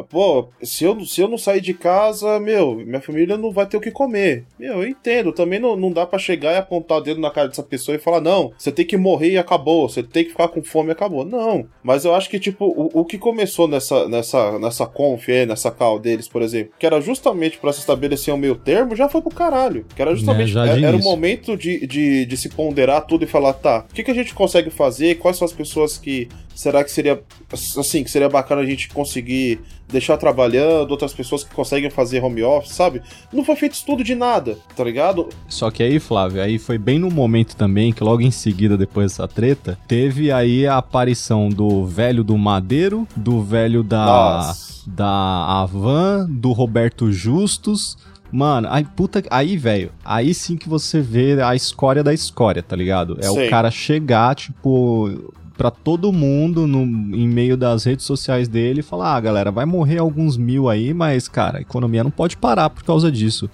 Pô, 0.10 0.48
se 0.62 0.84
eu, 0.84 1.03
se 1.05 1.22
eu 1.22 1.27
não 1.27 1.38
sair 1.38 1.62
de 1.62 1.74
casa, 1.74 2.39
meu, 2.39 2.75
minha 2.75 3.01
família 3.01 3.38
não 3.38 3.51
vai 3.51 3.65
ter 3.65 3.77
o 3.77 3.81
que 3.81 3.91
comer. 3.91 4.46
Meu, 4.58 4.84
eu 4.84 4.88
entendo. 4.88 5.34
Também 5.34 5.60
não, 5.60 5.75
não 5.75 5.91
dá 5.91 6.05
pra 6.05 6.19
chegar 6.19 6.53
e 6.53 6.58
apontar 6.58 7.00
o 7.00 7.01
dedo 7.01 7.19
na 7.19 7.31
cara 7.31 7.48
dessa 7.48 7.63
pessoa 7.63 7.96
e 7.96 8.00
falar, 8.00 8.22
não, 8.22 8.53
você 8.58 8.72
tem 8.72 8.86
que 8.86 8.98
morrer 8.98 9.31
e 9.31 9.38
acabou. 9.38 9.89
Você 9.89 10.03
tem 10.03 10.24
que 10.24 10.31
ficar 10.31 10.48
com 10.48 10.63
fome 10.63 10.89
e 10.89 10.91
acabou. 10.91 11.25
Não. 11.25 11.65
Mas 11.84 12.05
eu 12.05 12.13
acho 12.13 12.29
que, 12.29 12.39
tipo, 12.39 12.65
o, 12.65 13.01
o 13.01 13.05
que 13.05 13.17
começou 13.17 13.67
nessa, 13.67 14.08
nessa, 14.08 14.60
nessa 14.60 14.86
conf 14.86 15.27
aí, 15.29 15.46
nessa 15.46 15.72
call 15.72 16.00
deles, 16.00 16.27
por 16.27 16.41
exemplo, 16.41 16.74
que 16.77 16.86
era 16.86 17.01
justamente 17.01 17.58
pra 17.58 17.74
se 17.74 17.79
estabelecer 17.79 18.34
um 18.34 18.38
meio 18.38 18.55
termo, 18.55 18.96
já 18.96 19.10
foi 19.10 19.22
pro 19.22 19.31
caralho. 19.31 19.86
Que 19.96 20.01
era 20.01 20.15
justamente. 20.15 20.51
já 20.51 20.65
de 20.65 20.72
era, 20.72 20.88
era 20.88 20.98
o 20.98 21.03
momento 21.03 21.58
de, 21.58 21.86
de, 21.86 22.25
de 22.25 22.38
se 22.38 22.50
ponderar 22.50 23.05
tudo 23.05 23.24
e 23.24 23.27
falar, 23.27 23.53
tá, 23.53 23.86
o 23.89 23.93
que, 23.93 24.03
que 24.03 24.12
a 24.12 24.15
gente 24.15 24.34
consegue 24.34 24.69
fazer? 24.69 25.15
Quais 25.15 25.38
são 25.38 25.46
as 25.46 25.53
pessoas 25.53 25.98
que. 25.98 26.29
Será 26.59 26.83
que 26.83 26.91
seria. 26.91 27.23
Assim, 27.53 28.03
que 28.03 28.11
seria 28.11 28.27
bacana 28.27 28.59
a 28.59 28.65
gente 28.65 28.89
conseguir 28.89 29.61
deixar 29.87 30.17
trabalhando, 30.17 30.91
outras 30.91 31.13
pessoas 31.13 31.41
que 31.41 31.55
conseguem 31.55 31.89
fazer 31.89 32.21
home 32.21 32.43
office, 32.43 32.73
sabe? 32.73 33.01
Não 33.31 33.45
foi 33.45 33.55
feito 33.55 33.75
estudo 33.75 34.03
de 34.03 34.13
nada, 34.13 34.57
tá 34.75 34.83
ligado? 34.83 35.29
Só 35.47 35.71
que 35.71 35.81
aí, 35.81 36.01
Flávio, 36.01 36.41
aí 36.41 36.59
foi 36.59 36.77
bem 36.77 36.99
no 36.99 37.09
momento 37.09 37.55
também 37.55 37.93
que 37.93 38.03
logo 38.03 38.21
em 38.21 38.29
seguida, 38.29 38.77
depois 38.77 39.13
dessa 39.13 39.25
treta, 39.25 39.79
teve 39.87 40.33
aí 40.33 40.67
a 40.67 40.75
aparição 40.75 41.47
do 41.47 41.85
velho 41.85 42.25
do 42.25 42.37
Madeiro, 42.37 43.07
do 43.15 43.41
velho 43.41 43.81
da, 43.81 44.05
Nossa. 44.05 44.83
da 44.85 45.61
Avan, 45.61 46.27
do 46.29 46.51
Roberto 46.51 47.09
Justus. 47.09 47.97
Mano, 48.29 48.67
aí 48.69 48.83
puta, 48.83 49.23
aí, 49.31 49.55
velho, 49.55 49.91
aí 50.03 50.33
sim 50.33 50.57
que 50.57 50.67
você 50.67 50.99
vê 50.99 51.41
a 51.41 51.55
escória 51.55 52.03
da 52.03 52.13
escória, 52.13 52.61
tá 52.61 52.75
ligado? 52.75 53.17
É 53.17 53.29
Sei. 53.29 53.47
o 53.47 53.49
cara 53.49 53.71
chegar, 53.71 54.35
tipo, 54.35 55.33
pra 55.59 55.69
todo 55.69 56.13
mundo 56.13 56.65
no, 56.65 56.79
em 57.15 57.27
meio 57.27 57.57
das 57.57 57.83
redes 57.83 58.05
sociais 58.05 58.47
dele 58.47 58.79
e 58.79 58.83
falar: 58.83 59.13
ah, 59.15 59.19
galera, 59.19 59.51
vai 59.51 59.65
morrer 59.65 59.97
alguns 59.99 60.37
mil 60.37 60.69
aí, 60.69 60.93
mas, 60.93 61.27
cara, 61.27 61.57
a 61.57 61.61
economia 61.61 62.01
não 62.01 62.09
pode 62.11 62.37
parar 62.37 62.69
por 62.69 62.83
causa 62.85 63.11
disso. 63.11 63.49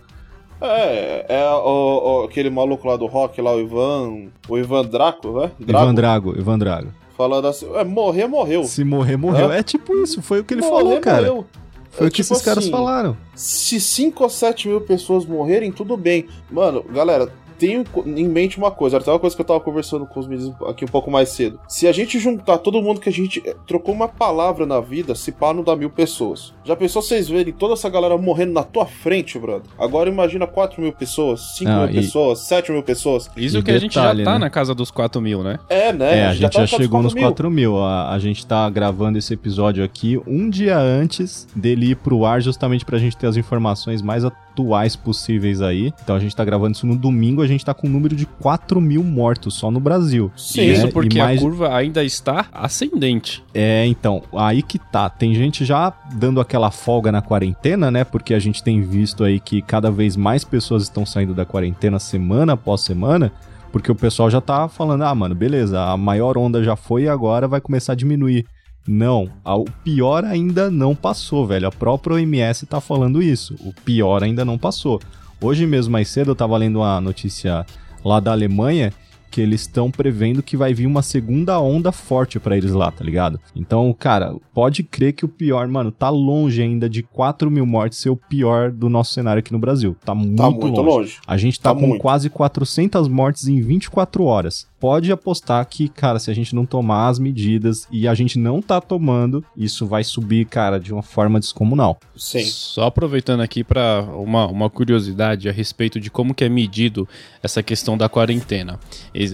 É, 0.61 1.25
é 1.27 1.49
o, 1.49 2.21
o- 2.21 2.23
aquele 2.25 2.49
maluco 2.49 2.87
lá 2.87 2.95
do 2.95 3.07
rock, 3.07 3.41
lá, 3.41 3.53
o 3.55 3.59
Ivan. 3.59 4.27
O 4.47 4.57
Ivan 4.57 4.85
Draco, 4.85 5.39
né? 5.41 5.51
Ivan 5.67 5.93
Drago, 5.93 6.37
Ivan 6.37 6.57
Drago. 6.59 6.87
Falando 7.17 7.47
assim, 7.47 7.67
é, 7.75 7.83
morrer, 7.83 8.27
morreu. 8.27 8.63
Se 8.65 8.83
morrer, 8.83 9.17
morreu. 9.17 9.49
Hã? 9.49 9.55
É 9.55 9.63
tipo 9.63 9.95
isso, 9.97 10.21
foi 10.21 10.41
o 10.41 10.43
que 10.43 10.53
ele 10.53 10.61
Morrer, 10.61 10.75
falou, 10.83 10.99
cara. 10.99 11.27
morreu. 11.27 11.45
Foi 11.91 12.05
É 12.05 12.09
o 12.09 12.11
que 12.11 12.21
tipo 12.21 12.33
esses 12.33 12.43
caras 12.45 12.63
assim, 12.63 12.71
falaram. 12.71 13.17
Se 13.33 13.79
5 13.79 14.21
ou 14.23 14.29
7 14.29 14.67
mil 14.67 14.81
pessoas 14.81 15.25
morrerem, 15.25 15.71
tudo 15.71 15.95
bem. 15.97 16.25
Mano, 16.51 16.83
galera, 16.93 17.29
tenho 17.57 17.83
em 18.05 18.27
mente 18.27 18.57
uma 18.57 18.71
coisa. 18.71 18.97
Até 18.97 19.11
uma 19.11 19.19
coisa 19.19 19.35
que 19.35 19.41
eu 19.41 19.45
tava 19.45 19.59
conversando 19.59 20.05
com 20.05 20.19
os 20.19 20.27
meninos 20.27 20.53
aqui 20.67 20.85
um 20.85 20.87
pouco 20.87 21.09
mais 21.11 21.29
cedo. 21.29 21.59
Se 21.67 21.87
a 21.87 21.91
gente 21.91 22.19
juntar 22.19 22.57
todo 22.59 22.81
mundo 22.81 22.99
que 22.99 23.09
a 23.09 23.11
gente 23.11 23.41
eh, 23.45 23.55
trocou 23.67 23.93
uma 23.93 24.07
palavra 24.07 24.65
na 24.65 24.79
vida, 24.79 25.15
se 25.15 25.31
pá, 25.31 25.53
não 25.53 25.63
dá 25.63 25.75
mil 25.75 25.89
pessoas. 25.89 26.53
Já 26.63 26.75
pensou 26.75 27.01
vocês 27.01 27.27
verem 27.29 27.53
toda 27.53 27.73
essa 27.73 27.89
galera 27.89 28.17
morrendo 28.17 28.53
na 28.53 28.63
tua 28.63 28.85
frente, 28.85 29.37
brother? 29.37 29.69
Agora 29.77 30.09
imagina 30.09 30.47
4 30.47 30.81
mil 30.81 30.91
pessoas, 30.93 31.55
5 31.57 31.69
Não, 31.69 31.81
mil 31.83 31.89
e- 31.91 31.93
pessoas, 31.95 32.39
7 32.39 32.71
mil 32.71 32.83
pessoas. 32.83 33.29
Isso 33.37 33.57
E 33.59 33.63
que 33.63 33.71
a 33.71 33.77
gente 33.79 33.93
já 33.95 34.01
detalhe, 34.01 34.23
tá 34.23 34.33
né? 34.33 34.39
na 34.39 34.49
casa 34.49 34.73
dos 34.73 34.89
4 34.91 35.21
mil, 35.21 35.43
né? 35.43 35.59
É, 35.69 35.91
né? 35.93 36.19
É, 36.19 36.25
a 36.27 36.33
gente 36.33 36.41
tá 36.43 36.47
já 36.47 36.59
casa 36.61 36.77
dos 36.77 36.85
chegou 36.85 37.01
nos 37.03 37.13
4 37.13 37.19
mil. 37.21 37.29
4 37.31 37.51
mil. 37.51 37.83
A, 37.83 38.11
a 38.13 38.19
gente 38.19 38.45
tá 38.45 38.69
gravando 38.69 39.17
esse 39.17 39.33
episódio 39.33 39.83
aqui 39.83 40.19
um 40.25 40.49
dia 40.49 40.77
antes 40.77 41.47
dele 41.55 41.91
ir 41.91 41.95
pro 41.95 42.25
ar, 42.25 42.41
justamente 42.41 42.85
pra 42.85 42.97
gente 42.97 43.15
ter 43.17 43.27
as 43.27 43.37
informações 43.37 44.01
mais 44.01 44.23
atuais 44.25 44.95
possíveis 44.95 45.61
aí. 45.61 45.93
Então 46.03 46.15
a 46.15 46.19
gente 46.19 46.35
tá 46.35 46.43
gravando 46.43 46.75
isso 46.75 46.85
no 46.87 46.95
domingo. 46.95 47.41
A 47.45 47.47
gente 47.47 47.63
tá 47.63 47.73
com 47.73 47.87
um 47.87 47.89
número 47.89 48.15
de 48.15 48.25
4 48.25 48.81
mil 48.81 49.03
mortos 49.03 49.53
só 49.55 49.71
no 49.71 49.79
Brasil. 49.79 50.31
Sim, 50.35 50.71
Isso 50.71 50.89
porque 50.89 51.17
mais... 51.17 51.39
a 51.39 51.41
curva 51.41 51.75
ainda 51.75 52.03
está 52.03 52.47
ascendente. 52.51 53.43
É, 53.53 53.85
então, 53.85 54.23
aí 54.33 54.61
que 54.61 54.77
tá. 54.77 55.09
Tem 55.09 55.33
gente 55.33 55.63
já 55.63 55.93
dando 56.13 56.41
aquela 56.41 56.71
folga 56.71 57.11
na 57.11 57.21
quarentena, 57.21 57.89
né? 57.89 58.03
Porque 58.03 58.33
a 58.33 58.39
gente 58.39 58.63
tem 58.63 58.81
visto 58.81 59.23
aí 59.23 59.39
que 59.39 59.61
cada 59.61 59.89
vez 59.89 60.15
mais 60.15 60.43
pessoas 60.43 60.83
estão 60.83 61.05
saindo 61.05 61.33
da 61.33 61.45
quarentena 61.45 61.99
semana 61.99 62.53
após 62.53 62.81
semana. 62.81 63.31
Porque 63.71 63.91
o 63.91 63.95
pessoal 63.95 64.29
já 64.29 64.39
tá 64.39 64.67
falando, 64.69 65.03
ah, 65.03 65.13
mano, 65.13 65.35
beleza, 65.35 65.81
a 65.81 65.97
maior 65.97 66.37
onda 66.37 66.63
já 66.63 66.75
foi 66.75 67.03
e 67.03 67.09
agora 67.09 67.47
vai 67.47 67.59
começar 67.59 67.91
a 67.91 67.95
diminuir. 67.95 68.45
Não, 68.87 69.29
o 69.43 69.65
pior 69.83 70.23
ainda 70.23 70.69
não 70.69 70.93
passou, 70.93 71.47
velho. 71.47 71.67
A 71.67 71.71
própria 71.71 72.15
OMS 72.15 72.65
tá 72.67 72.79
falando 72.79 73.21
isso. 73.21 73.55
O 73.61 73.73
pior 73.73 74.23
ainda 74.23 74.45
não 74.45 74.57
passou. 74.57 75.01
Hoje 75.41 75.65
mesmo, 75.65 75.91
mais 75.91 76.07
cedo, 76.07 76.31
eu 76.31 76.35
tava 76.35 76.57
lendo 76.57 76.77
uma 76.77 76.99
notícia 77.01 77.65
lá 78.03 78.19
da 78.19 78.31
Alemanha 78.31 78.93
que 79.35 79.41
eles 79.41 79.61
estão 79.61 79.91
prevendo 79.91 80.41
que 80.41 80.55
vai 80.55 80.73
vir 80.73 80.85
uma 80.85 81.01
segunda 81.01 81.59
onda 81.59 81.91
forte 81.91 82.39
para 82.39 82.55
eles 82.55 82.71
lá, 82.71 82.89
tá 82.89 83.03
ligado? 83.03 83.37
Então, 83.53 83.93
cara, 83.93 84.33
pode 84.53 84.81
crer 84.81 85.11
que 85.11 85.25
o 85.25 85.27
pior, 85.27 85.67
mano, 85.67 85.91
tá 85.91 86.07
longe 86.07 86.61
ainda 86.61 86.89
de 86.89 87.03
4 87.03 87.51
mil 87.51 87.65
mortes 87.65 87.99
ser 87.99 88.09
o 88.09 88.15
pior 88.15 88.71
do 88.71 88.87
nosso 88.87 89.13
cenário 89.13 89.41
aqui 89.41 89.51
no 89.51 89.59
Brasil. 89.59 89.93
Tá 90.05 90.15
muito, 90.15 90.37
tá 90.37 90.49
muito 90.49 90.81
longe. 90.81 90.89
longe. 90.89 91.17
A 91.27 91.35
gente 91.35 91.59
tá, 91.59 91.73
tá 91.73 91.79
com 91.81 91.85
muito. 91.85 92.01
quase 92.01 92.29
400 92.29 93.09
mortes 93.09 93.45
em 93.49 93.59
24 93.59 94.23
horas 94.23 94.67
pode 94.85 95.11
apostar 95.11 95.65
que, 95.65 95.89
cara, 95.89 96.19
se 96.19 96.29
a 96.29 96.33
gente 96.35 96.53
não 96.53 96.63
tomar 96.63 97.07
as 97.07 97.17
medidas 97.17 97.87
e 97.91 98.07
a 98.07 98.13
gente 98.13 98.37
não 98.37 98.61
tá 98.61 98.79
tomando, 98.79 99.43
isso 99.57 99.87
vai 99.87 100.03
subir, 100.03 100.45
cara, 100.45 100.79
de 100.79 100.93
uma 100.93 101.01
forma 101.01 101.39
descomunal. 101.39 101.97
Sim. 102.15 102.43
Só 102.45 102.83
aproveitando 102.83 103.41
aqui 103.41 103.63
para 103.63 104.03
uma, 104.15 104.45
uma 104.45 104.69
curiosidade 104.69 105.49
a 105.49 105.51
respeito 105.51 105.99
de 105.99 106.11
como 106.11 106.35
que 106.35 106.43
é 106.43 106.49
medido 106.49 107.09
essa 107.41 107.63
questão 107.63 107.97
da 107.97 108.07
quarentena. 108.07 108.79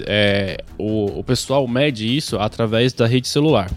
É, 0.08 0.64
o, 0.78 1.20
o 1.20 1.24
pessoal 1.26 1.68
mede 1.68 2.08
isso 2.16 2.40
através 2.40 2.94
da 2.94 3.06
rede 3.06 3.28
celular. 3.28 3.70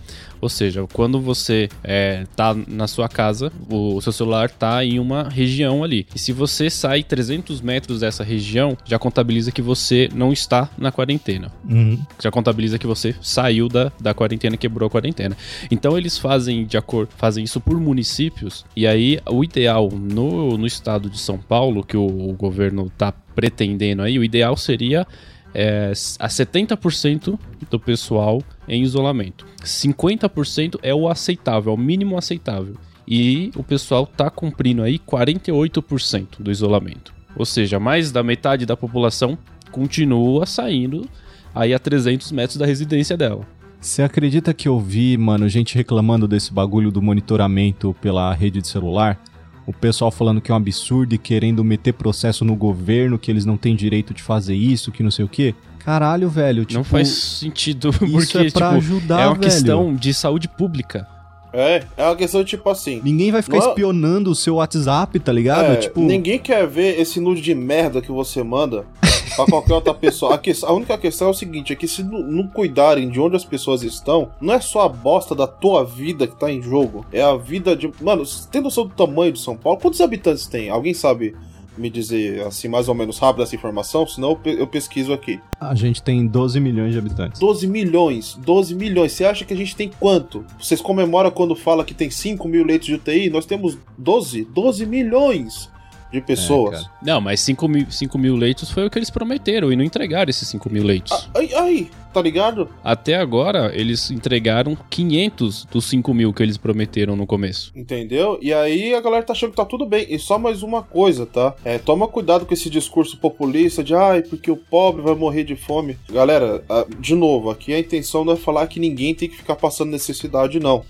Ou 0.44 0.48
seja, 0.50 0.86
quando 0.92 1.18
você 1.18 1.70
é, 1.82 2.26
tá 2.36 2.54
na 2.68 2.86
sua 2.86 3.08
casa, 3.08 3.50
o, 3.66 3.98
seu 4.02 4.12
celular 4.12 4.50
tá 4.50 4.84
em 4.84 4.98
uma 4.98 5.26
região 5.26 5.82
ali. 5.82 6.06
E 6.14 6.18
se 6.18 6.32
você 6.32 6.68
sai 6.68 7.02
300 7.02 7.62
metros 7.62 8.00
dessa 8.00 8.22
região, 8.22 8.76
já 8.84 8.98
contabiliza 8.98 9.50
que 9.50 9.62
você 9.62 10.06
não 10.14 10.34
está 10.34 10.68
na 10.76 10.92
quarentena. 10.92 11.50
Uhum. 11.66 11.98
Já 12.22 12.30
contabiliza 12.30 12.78
que 12.78 12.86
você 12.86 13.14
saiu 13.22 13.70
da, 13.70 13.90
da 13.98 14.12
quarentena, 14.12 14.54
quebrou 14.58 14.86
a 14.86 14.90
quarentena. 14.90 15.34
Então 15.70 15.96
eles 15.96 16.18
fazem 16.18 16.66
de 16.66 16.76
acordo, 16.76 17.08
fazem 17.16 17.42
isso 17.42 17.58
por 17.58 17.80
municípios. 17.80 18.66
E 18.76 18.86
aí 18.86 19.18
o 19.26 19.42
ideal 19.42 19.88
no, 19.90 20.58
no 20.58 20.66
estado 20.66 21.08
de 21.08 21.18
São 21.18 21.38
Paulo, 21.38 21.82
que 21.82 21.96
o, 21.96 22.04
o 22.04 22.34
governo 22.34 22.92
tá 22.98 23.14
pretendendo 23.34 24.02
aí, 24.02 24.18
o 24.18 24.24
ideal 24.24 24.58
seria 24.58 25.06
é, 25.54 25.92
a 26.18 26.28
70% 26.28 27.38
do 27.70 27.78
pessoal 27.78 28.42
em 28.68 28.82
isolamento. 28.82 29.46
50% 29.62 30.78
é 30.82 30.94
o 30.94 31.08
aceitável, 31.08 31.72
é 31.72 31.74
o 31.74 31.78
mínimo 31.78 32.18
aceitável. 32.18 32.74
E 33.06 33.50
o 33.54 33.62
pessoal 33.62 34.04
está 34.10 34.28
cumprindo 34.30 34.82
aí 34.82 34.98
48% 34.98 36.40
do 36.40 36.50
isolamento. 36.50 37.14
Ou 37.36 37.44
seja, 37.44 37.78
mais 37.78 38.10
da 38.10 38.22
metade 38.22 38.66
da 38.66 38.76
população 38.76 39.38
continua 39.70 40.46
saindo 40.46 41.08
aí 41.54 41.72
a 41.72 41.78
300 41.78 42.32
metros 42.32 42.56
da 42.56 42.66
residência 42.66 43.16
dela. 43.16 43.46
Você 43.80 44.02
acredita 44.02 44.54
que 44.54 44.66
eu 44.66 44.80
vi, 44.80 45.16
mano, 45.16 45.48
gente 45.48 45.74
reclamando 45.74 46.26
desse 46.26 46.52
bagulho 46.52 46.90
do 46.90 47.02
monitoramento 47.02 47.94
pela 48.00 48.32
rede 48.32 48.62
de 48.62 48.68
celular? 48.68 49.20
O 49.66 49.72
pessoal 49.72 50.10
falando 50.10 50.40
que 50.40 50.50
é 50.50 50.54
um 50.54 50.58
absurdo 50.58 51.14
e 51.14 51.18
querendo 51.18 51.64
meter 51.64 51.92
processo 51.92 52.44
no 52.44 52.54
governo, 52.54 53.18
que 53.18 53.30
eles 53.30 53.44
não 53.44 53.56
têm 53.56 53.74
direito 53.74 54.12
de 54.12 54.22
fazer 54.22 54.54
isso, 54.54 54.92
que 54.92 55.02
não 55.02 55.10
sei 55.10 55.24
o 55.24 55.28
quê. 55.28 55.54
Caralho, 55.78 56.28
velho. 56.28 56.64
Tipo, 56.64 56.78
não 56.78 56.84
faz 56.84 57.08
sentido, 57.08 57.92
porque 57.98 58.38
é, 58.38 58.50
pra 58.50 58.68
tipo, 58.68 58.76
ajudar, 58.76 59.20
é 59.20 59.26
uma 59.26 59.34
velho. 59.34 59.44
questão 59.44 59.94
de 59.94 60.14
saúde 60.14 60.48
pública. 60.48 61.06
É, 61.52 61.84
é 61.96 62.04
uma 62.04 62.16
questão 62.16 62.44
tipo 62.44 62.68
assim. 62.68 63.00
Ninguém 63.04 63.30
vai 63.30 63.40
ficar 63.40 63.58
não... 63.58 63.66
É- 63.66 63.68
espionando 63.68 64.30
o 64.30 64.34
seu 64.34 64.56
WhatsApp, 64.56 65.20
tá 65.20 65.32
ligado? 65.32 65.72
É, 65.72 65.76
tipo... 65.76 66.00
Ninguém 66.00 66.38
quer 66.38 66.66
ver 66.66 66.98
esse 67.00 67.20
nude 67.20 67.40
de 67.40 67.54
merda 67.54 68.02
que 68.02 68.10
você 68.10 68.42
manda 68.42 68.84
pra 69.36 69.46
qualquer 69.46 69.74
outra 69.74 69.94
pessoa. 69.94 70.34
A, 70.34 70.38
que... 70.38 70.52
a, 70.62 70.72
única 70.72 70.96
questão 70.98 71.28
é 71.28 71.30
o 71.30 71.34
seguinte: 71.34 71.72
é 71.72 71.76
que 71.76 71.88
se 71.88 72.02
não 72.02 72.46
cuidarem 72.48 73.08
de 73.08 73.20
onde 73.20 73.36
as 73.36 73.44
pessoas 73.44 73.82
estão, 73.82 74.30
não 74.40 74.54
é 74.54 74.60
só 74.60 74.82
a 74.82 74.88
bosta 74.88 75.34
da 75.34 75.46
tua 75.46 75.84
vida 75.84 76.26
que 76.26 76.38
tá 76.38 76.50
em 76.50 76.62
jogo. 76.62 77.04
É 77.12 77.22
a 77.22 77.36
vida 77.36 77.76
de. 77.76 77.90
Mano, 78.00 78.24
tem 78.50 78.60
noção 78.60 78.86
do 78.86 78.94
tamanho 78.94 79.32
de 79.32 79.40
São 79.40 79.56
Paulo? 79.56 79.80
Quantos 79.80 80.00
habitantes 80.00 80.46
tem? 80.46 80.70
Alguém 80.70 80.94
sabe? 80.94 81.34
me 81.76 81.90
dizer 81.90 82.46
assim 82.46 82.68
mais 82.68 82.88
ou 82.88 82.94
menos 82.94 83.18
rápido 83.18 83.42
essa 83.42 83.54
informação, 83.54 84.06
senão 84.06 84.38
eu 84.44 84.66
pesquiso 84.66 85.12
aqui. 85.12 85.40
A 85.60 85.74
gente 85.74 86.02
tem 86.02 86.26
12 86.26 86.60
milhões 86.60 86.92
de 86.92 86.98
habitantes. 86.98 87.40
12 87.40 87.66
milhões, 87.66 88.38
12 88.44 88.74
milhões. 88.74 89.12
Você 89.12 89.24
acha 89.24 89.44
que 89.44 89.52
a 89.52 89.56
gente 89.56 89.74
tem 89.74 89.90
quanto? 89.98 90.44
Vocês 90.58 90.80
comemoram 90.80 91.30
quando 91.30 91.56
fala 91.56 91.84
que 91.84 91.94
tem 91.94 92.10
5 92.10 92.46
mil 92.48 92.64
leitos 92.64 92.86
de 92.86 92.94
UTI? 92.94 93.30
Nós 93.30 93.46
temos 93.46 93.76
12, 93.98 94.44
12 94.44 94.86
milhões 94.86 95.73
de 96.14 96.20
pessoas. 96.20 96.82
É, 96.82 96.84
não, 97.02 97.20
mas 97.20 97.40
5 97.40 97.68
mil, 97.68 97.90
5 97.90 98.18
mil 98.18 98.36
leitos 98.36 98.70
foi 98.70 98.86
o 98.86 98.90
que 98.90 98.98
eles 98.98 99.10
prometeram 99.10 99.72
e 99.72 99.76
não 99.76 99.84
entregaram 99.84 100.30
esses 100.30 100.46
5 100.48 100.70
mil 100.70 100.84
leitos. 100.84 101.12
Ah, 101.12 101.38
aí, 101.38 101.54
aí, 101.54 101.90
tá 102.12 102.22
ligado? 102.22 102.68
Até 102.82 103.16
agora, 103.16 103.72
eles 103.74 104.10
entregaram 104.10 104.76
500 104.88 105.64
dos 105.64 105.84
5 105.86 106.14
mil 106.14 106.32
que 106.32 106.42
eles 106.42 106.56
prometeram 106.56 107.16
no 107.16 107.26
começo. 107.26 107.72
Entendeu? 107.74 108.38
E 108.40 108.52
aí 108.52 108.94
a 108.94 109.00
galera 109.00 109.24
tá 109.24 109.32
achando 109.32 109.50
que 109.50 109.56
tá 109.56 109.64
tudo 109.64 109.84
bem. 109.84 110.06
E 110.08 110.18
só 110.18 110.38
mais 110.38 110.62
uma 110.62 110.82
coisa, 110.82 111.26
tá? 111.26 111.54
É, 111.64 111.78
toma 111.78 112.06
cuidado 112.06 112.46
com 112.46 112.54
esse 112.54 112.70
discurso 112.70 113.18
populista 113.18 113.82
de 113.82 113.94
ai, 113.94 114.22
porque 114.22 114.50
o 114.50 114.56
pobre 114.56 115.02
vai 115.02 115.14
morrer 115.14 115.42
de 115.42 115.56
fome. 115.56 115.98
Galera, 116.10 116.62
de 117.00 117.14
novo, 117.14 117.50
aqui 117.50 117.74
a 117.74 117.78
intenção 117.78 118.24
não 118.24 118.34
é 118.34 118.36
falar 118.36 118.68
que 118.68 118.78
ninguém 118.78 119.14
tem 119.14 119.28
que 119.28 119.36
ficar 119.36 119.56
passando 119.56 119.90
necessidade, 119.90 120.60
não. 120.60 120.84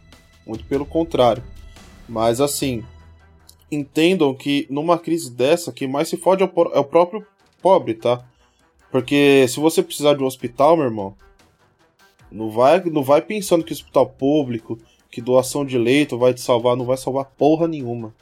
Muito 0.46 0.64
pelo 0.64 0.84
contrário. 0.84 1.42
Mas 2.06 2.38
assim, 2.40 2.84
entendam 3.70 4.34
que 4.34 4.66
numa 4.70 4.98
crise 4.98 5.30
dessa, 5.30 5.72
quem 5.72 5.88
mais 5.88 6.08
se 6.08 6.16
fode 6.16 6.42
é 6.42 6.46
o, 6.46 6.62
é 6.72 6.78
o 6.78 6.84
próprio 6.84 7.26
pobre, 7.60 7.94
tá? 7.94 8.24
Porque 8.90 9.46
se 9.48 9.58
você 9.58 9.82
precisar 9.82 10.14
de 10.14 10.22
um 10.22 10.26
hospital, 10.26 10.76
meu 10.76 10.86
irmão, 10.86 11.16
não 12.30 12.50
vai, 12.50 12.82
não 12.84 13.02
vai 13.02 13.20
pensando 13.22 13.64
que 13.64 13.72
hospital 13.72 14.06
público, 14.06 14.78
que 15.10 15.20
doação 15.20 15.64
de 15.64 15.78
leito 15.78 16.18
vai 16.18 16.34
te 16.34 16.40
salvar, 16.40 16.76
não 16.76 16.84
vai 16.84 16.96
salvar 16.96 17.24
porra 17.24 17.66
nenhuma. 17.66 18.14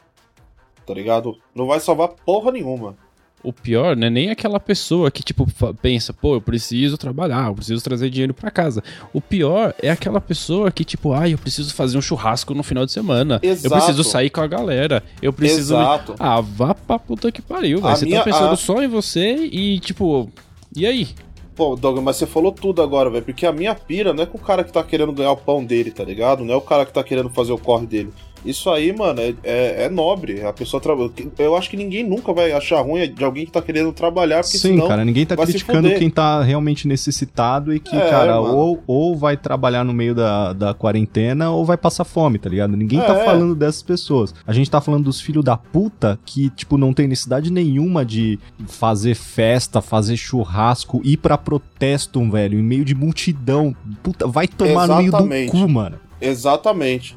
Tá 0.87 0.95
ligado? 0.95 1.39
Não 1.55 1.67
vai 1.67 1.81
salvar 1.81 2.09
porra 2.09 2.53
nenhuma. 2.53 2.97
O 3.43 3.53
pior 3.53 3.97
não 3.97 4.07
é 4.07 4.11
nem 4.11 4.31
aquela 4.31 4.61
pessoa 4.61 5.11
que, 5.11 5.23
tipo, 5.23 5.47
pensa, 5.81 6.13
pô, 6.13 6.35
eu 6.37 6.41
preciso 6.41 6.97
trabalhar, 6.97 7.49
eu 7.49 7.55
preciso 7.55 7.83
trazer 7.83 8.09
dinheiro 8.09 8.33
para 8.33 8.51
casa. 8.51 8.83
O 9.13 9.21
pior 9.21 9.75
é 9.83 9.91
aquela 9.91 10.21
pessoa 10.21 10.71
que, 10.71 10.85
tipo, 10.85 11.13
ah, 11.13 11.29
eu 11.29 11.37
preciso 11.37 11.75
fazer 11.75 11.99
um 11.99 12.03
churrasco 12.03 12.55
no 12.55 12.63
final 12.63 12.87
de 12.87 12.93
semana. 12.93 13.41
Exato. 13.43 13.67
Eu 13.67 13.71
preciso 13.71 14.05
sair 14.05 14.31
com 14.31 14.41
a 14.41 14.47
galera. 14.47 15.03
Eu 15.21 15.33
preciso. 15.33 15.75
Exato. 15.75 16.15
Ah, 16.19 16.41
vá 16.41 16.75
pra 16.75 16.99
puta 16.99 17.33
que 17.33 17.43
pariu, 17.43 17.81
velho. 17.81 17.97
Você 17.97 18.05
tá 18.05 18.07
minha, 18.07 18.19
tá 18.19 18.25
pensando 18.25 18.53
a... 18.53 18.57
só 18.57 18.83
em 18.83 18.89
você 18.89 19.35
e, 19.35 19.81
tipo, 19.81 20.31
e 20.77 20.87
aí? 20.87 21.09
Pô, 21.55 21.77
Doug, 21.77 21.99
mas 21.99 22.17
você 22.17 22.27
falou 22.27 22.53
tudo 22.53 22.81
agora, 22.81 23.11
velho. 23.11 23.25
Porque 23.25 23.45
a 23.45 23.53
minha 23.53 23.75
pira 23.75 24.13
não 24.13 24.23
é 24.23 24.27
com 24.27 24.39
o 24.39 24.41
cara 24.41 24.65
que 24.65 24.73
tá 24.73 24.83
querendo 24.83 25.13
ganhar 25.13 25.33
o 25.33 25.37
pão 25.37 25.65
dele, 25.65 25.91
tá 25.91 26.05
ligado? 26.05 26.45
Não 26.45 26.55
é 26.55 26.57
o 26.57 26.63
cara 26.63 26.87
que 26.87 26.93
tá 26.93 27.03
querendo 27.05 27.29
fazer 27.29 27.53
o 27.53 27.59
corre 27.59 27.87
dele. 27.87 28.13
Isso 28.45 28.71
aí, 28.71 28.93
mano, 28.93 29.21
é, 29.21 29.35
é, 29.43 29.85
é 29.85 29.89
nobre. 29.89 30.45
A 30.45 30.53
pessoa 30.53 30.81
trabalha. 30.81 31.11
Eu 31.39 31.57
acho 31.57 31.71
que 31.71 31.77
ninguém 31.77 32.05
nunca 32.05 32.33
vai 32.33 32.53
achar 32.53 32.81
ruim 32.81 33.13
de 33.13 33.25
alguém 33.25 33.47
que 33.47 33.53
tá 33.53 33.63
querendo 33.63 33.93
trabalhar, 33.93 34.43
porque 34.43 34.59
Sim, 34.59 34.81
cara, 34.87 35.05
ninguém 35.05 35.25
tá 35.25 35.37
criticando 35.37 35.89
quem 35.95 36.11
tá 36.11 36.43
realmente 36.43 36.89
necessitado 36.89 37.75
e 37.75 37.79
que, 37.79 37.95
é, 37.97 38.11
cara, 38.11 38.41
ou, 38.41 38.83
ou 38.87 39.17
vai 39.17 39.37
trabalhar 39.37 39.85
no 39.85 39.93
meio 39.93 40.15
da, 40.15 40.53
da 40.53 40.75
quarentena 40.75 41.51
ou 41.51 41.65
vai 41.65 41.77
passar 41.77 42.05
fome, 42.05 42.39
tá 42.39 42.49
ligado? 42.49 42.77
Ninguém 42.77 43.01
tá 43.01 43.15
é. 43.15 43.19
tá 43.19 43.25
falando 43.25 43.55
dessas 43.55 43.83
pessoas. 43.83 44.35
A 44.47 44.53
gente 44.53 44.71
tá 44.71 44.81
falando 44.81 45.05
dos 45.05 45.21
filhos 45.21 45.45
da 45.45 45.57
puta 45.57 46.19
que, 46.25 46.51
tipo, 46.51 46.77
não 46.77 46.93
tem 46.93 47.07
necessidade 47.07 47.51
nenhuma 47.53 48.05
de 48.05 48.39
fazer 48.67 49.15
festa, 49.15 49.81
fazer 49.81 50.17
churrasco, 50.17 51.01
ir 51.05 51.17
pra 51.17 51.39
protesto, 51.39 52.23
velho, 52.31 52.59
em 52.59 52.63
meio 52.63 52.85
de 52.85 52.95
multidão. 52.95 53.75
Puta, 54.03 54.27
vai 54.27 54.49
tomar 54.49 54.85
Exatamente. 54.85 55.13
no 55.13 55.27
meio 55.27 55.47
do 55.47 55.53
cu, 55.53 55.69
mano. 55.69 55.99
Exatamente. 56.21 57.17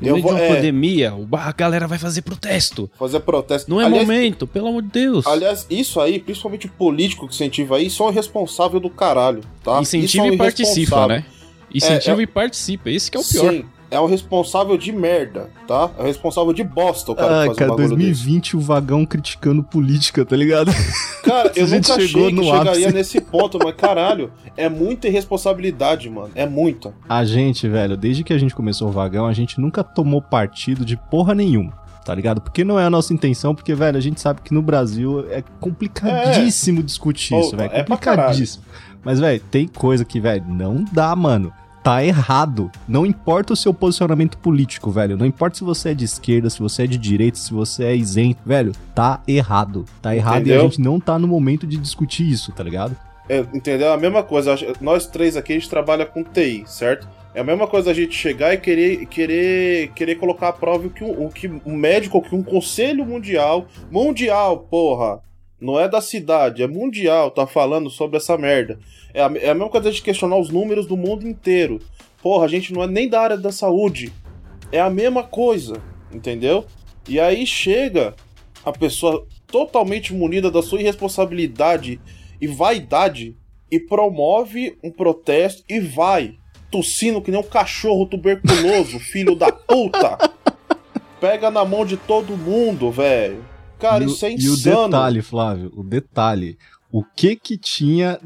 No 0.00 0.12
meio 0.12 0.22
vou, 0.22 0.34
de 0.34 0.40
uma 0.40 0.44
é... 0.44 0.54
pandemia, 0.54 1.12
a 1.32 1.52
galera 1.52 1.86
vai 1.86 1.98
fazer 1.98 2.22
protesto. 2.22 2.90
Fazer 2.98 3.20
protesto. 3.20 3.70
Não 3.70 3.80
é 3.80 3.84
aliás, 3.84 4.06
momento, 4.06 4.46
pelo 4.46 4.68
amor 4.68 4.82
de 4.82 4.88
Deus. 4.88 5.26
Aliás, 5.26 5.66
isso 5.68 6.00
aí, 6.00 6.18
principalmente 6.18 6.66
o 6.66 6.70
político 6.70 7.28
que 7.28 7.34
incentiva 7.34 7.76
aí, 7.76 7.90
são 7.90 8.10
irresponsável 8.10 8.80
do 8.80 8.88
caralho, 8.88 9.42
tá? 9.62 9.80
Incentiva 9.80 10.26
e 10.28 10.36
participa, 10.36 11.06
né? 11.06 11.24
Incentiva 11.72 12.16
é, 12.16 12.20
é... 12.20 12.22
e 12.22 12.26
participa, 12.26 12.90
esse 12.90 13.10
que 13.10 13.16
é 13.16 13.20
o 13.20 13.24
pior. 13.24 13.52
Sim, 13.52 13.64
é 13.90 13.98
o 13.98 14.06
responsável 14.06 14.76
de 14.78 14.92
merda, 14.92 15.50
tá? 15.66 15.90
É 15.98 16.02
o 16.02 16.04
responsável 16.06 16.52
de 16.52 16.62
bosta 16.62 17.12
o 17.12 17.14
cara 17.14 17.44
ah, 17.44 17.48
que 17.48 17.56
cara, 17.56 17.72
um 17.72 17.76
2020 17.76 18.42
desse. 18.42 18.56
o 18.56 18.60
vagão 18.60 19.04
criticando 19.04 19.62
política, 19.62 20.24
tá 20.24 20.36
ligado? 20.36 20.70
Cara, 21.24 21.52
eu 21.54 21.66
nunca 21.68 21.94
achei 21.94 22.32
que 22.32 22.44
chegaria 22.44 22.90
nesse 22.90 23.20
ponto, 23.20 23.58
mas 23.62 23.74
caralho, 23.74 24.32
é 24.56 24.70
muita 24.70 25.06
irresponsabilidade, 25.06 26.08
mano. 26.08 26.30
É 26.34 26.46
muita. 26.46 26.94
A 27.06 27.24
gente, 27.24 27.68
velho, 27.68 27.94
desde 27.94 28.24
que 28.24 28.32
a 28.32 28.38
gente 28.38 28.54
começou 28.54 28.88
o 28.88 28.90
vagão, 28.90 29.26
a 29.26 29.32
gente 29.34 29.60
nunca 29.60 29.84
tomou 29.84 30.22
partido 30.22 30.82
de 30.82 30.96
porra 30.96 31.34
nenhuma. 31.34 31.74
tá 32.04 32.14
ligado? 32.14 32.40
Porque 32.40 32.64
não 32.64 32.80
é 32.80 32.84
a 32.86 32.90
nossa 32.90 33.12
intenção, 33.12 33.54
porque, 33.54 33.74
velho, 33.74 33.98
a 33.98 34.00
gente 34.00 34.18
sabe 34.18 34.40
que 34.40 34.54
no 34.54 34.62
Brasil 34.62 35.26
é 35.30 35.44
complicadíssimo 35.60 36.80
é. 36.80 36.82
discutir 36.82 37.38
isso, 37.38 37.54
velho. 37.54 37.70
É 37.72 37.84
complicadíssimo. 37.84 38.64
Mas, 39.04 39.20
velho, 39.20 39.40
tem 39.50 39.68
coisa 39.68 40.04
que, 40.04 40.18
velho, 40.18 40.44
não 40.48 40.84
dá, 40.90 41.14
mano 41.14 41.52
tá 41.82 42.04
errado. 42.04 42.70
Não 42.86 43.06
importa 43.06 43.52
o 43.52 43.56
seu 43.56 43.72
posicionamento 43.72 44.38
político, 44.38 44.90
velho. 44.90 45.16
Não 45.16 45.26
importa 45.26 45.58
se 45.58 45.64
você 45.64 45.90
é 45.90 45.94
de 45.94 46.04
esquerda, 46.04 46.50
se 46.50 46.60
você 46.60 46.84
é 46.84 46.86
de 46.86 46.98
direita, 46.98 47.38
se 47.38 47.52
você 47.52 47.84
é 47.84 47.96
isento, 47.96 48.40
velho. 48.44 48.72
Tá 48.94 49.22
errado. 49.26 49.84
Tá 50.00 50.14
errado 50.14 50.42
Entendeu? 50.42 50.56
e 50.56 50.60
a 50.60 50.62
gente 50.64 50.80
não 50.80 51.00
tá 51.00 51.18
no 51.18 51.26
momento 51.26 51.66
de 51.66 51.76
discutir 51.76 52.28
isso, 52.28 52.52
tá 52.52 52.62
ligado? 52.62 52.96
É, 53.28 53.38
entendeu? 53.54 53.92
A 53.92 53.96
mesma 53.96 54.22
coisa. 54.22 54.54
Nós 54.80 55.06
três 55.06 55.36
aqui 55.36 55.52
a 55.52 55.56
gente 55.56 55.70
trabalha 55.70 56.04
com 56.04 56.22
TI, 56.24 56.64
certo? 56.66 57.08
É 57.32 57.40
a 57.40 57.44
mesma 57.44 57.66
coisa 57.66 57.92
a 57.92 57.94
gente 57.94 58.12
chegar 58.12 58.52
e 58.52 58.58
querer, 58.58 59.06
querer, 59.06 59.92
querer 59.92 60.16
colocar 60.16 60.48
à 60.48 60.52
prova 60.52 60.88
o 60.88 60.90
que 60.90 61.04
um, 61.04 61.26
o 61.26 61.28
que 61.28 61.48
um 61.64 61.76
médico, 61.76 62.20
que 62.20 62.34
um 62.34 62.42
conselho 62.42 63.06
mundial, 63.06 63.66
mundial, 63.88 64.58
porra, 64.58 65.22
não 65.60 65.78
é 65.78 65.88
da 65.88 66.00
cidade, 66.00 66.62
é 66.62 66.66
mundial, 66.66 67.30
tá 67.30 67.46
falando 67.46 67.88
sobre 67.88 68.16
essa 68.16 68.36
merda. 68.36 68.80
É 69.12 69.22
a, 69.22 69.30
é 69.36 69.50
a 69.50 69.54
mesma 69.54 69.68
coisa 69.68 69.90
de 69.90 70.02
questionar 70.02 70.36
os 70.36 70.50
números 70.50 70.86
do 70.86 70.96
mundo 70.96 71.26
inteiro. 71.26 71.80
Porra, 72.22 72.44
a 72.44 72.48
gente 72.48 72.72
não 72.72 72.82
é 72.82 72.86
nem 72.86 73.08
da 73.08 73.20
área 73.20 73.36
da 73.36 73.50
saúde. 73.50 74.12
É 74.70 74.80
a 74.80 74.90
mesma 74.90 75.22
coisa, 75.22 75.82
entendeu? 76.12 76.64
E 77.08 77.18
aí 77.18 77.46
chega 77.46 78.14
a 78.64 78.72
pessoa 78.72 79.26
totalmente 79.46 80.14
munida 80.14 80.50
da 80.50 80.62
sua 80.62 80.80
irresponsabilidade 80.80 82.00
e 82.40 82.46
vaidade 82.46 83.36
e 83.70 83.78
promove 83.80 84.76
um 84.82 84.90
protesto 84.90 85.62
e 85.68 85.80
vai 85.80 86.36
tossindo 86.70 87.20
que 87.20 87.30
nem 87.30 87.40
um 87.40 87.44
cachorro 87.44 88.06
tuberculoso, 88.06 88.98
filho 89.00 89.34
da 89.34 89.50
puta. 89.50 90.18
Pega 91.20 91.50
na 91.50 91.64
mão 91.64 91.84
de 91.84 91.96
todo 91.96 92.36
mundo, 92.36 92.90
velho. 92.90 93.44
Cara, 93.78 94.04
e 94.04 94.06
isso 94.06 94.24
é 94.24 94.32
insano. 94.32 94.76
E 94.76 94.84
o 94.84 94.88
detalhe, 94.88 95.22
Flávio, 95.22 95.72
o 95.74 95.82
detalhe. 95.82 96.58
O 96.92 97.04
que 97.04 97.36
que 97.36 97.56
tinha 97.56 98.18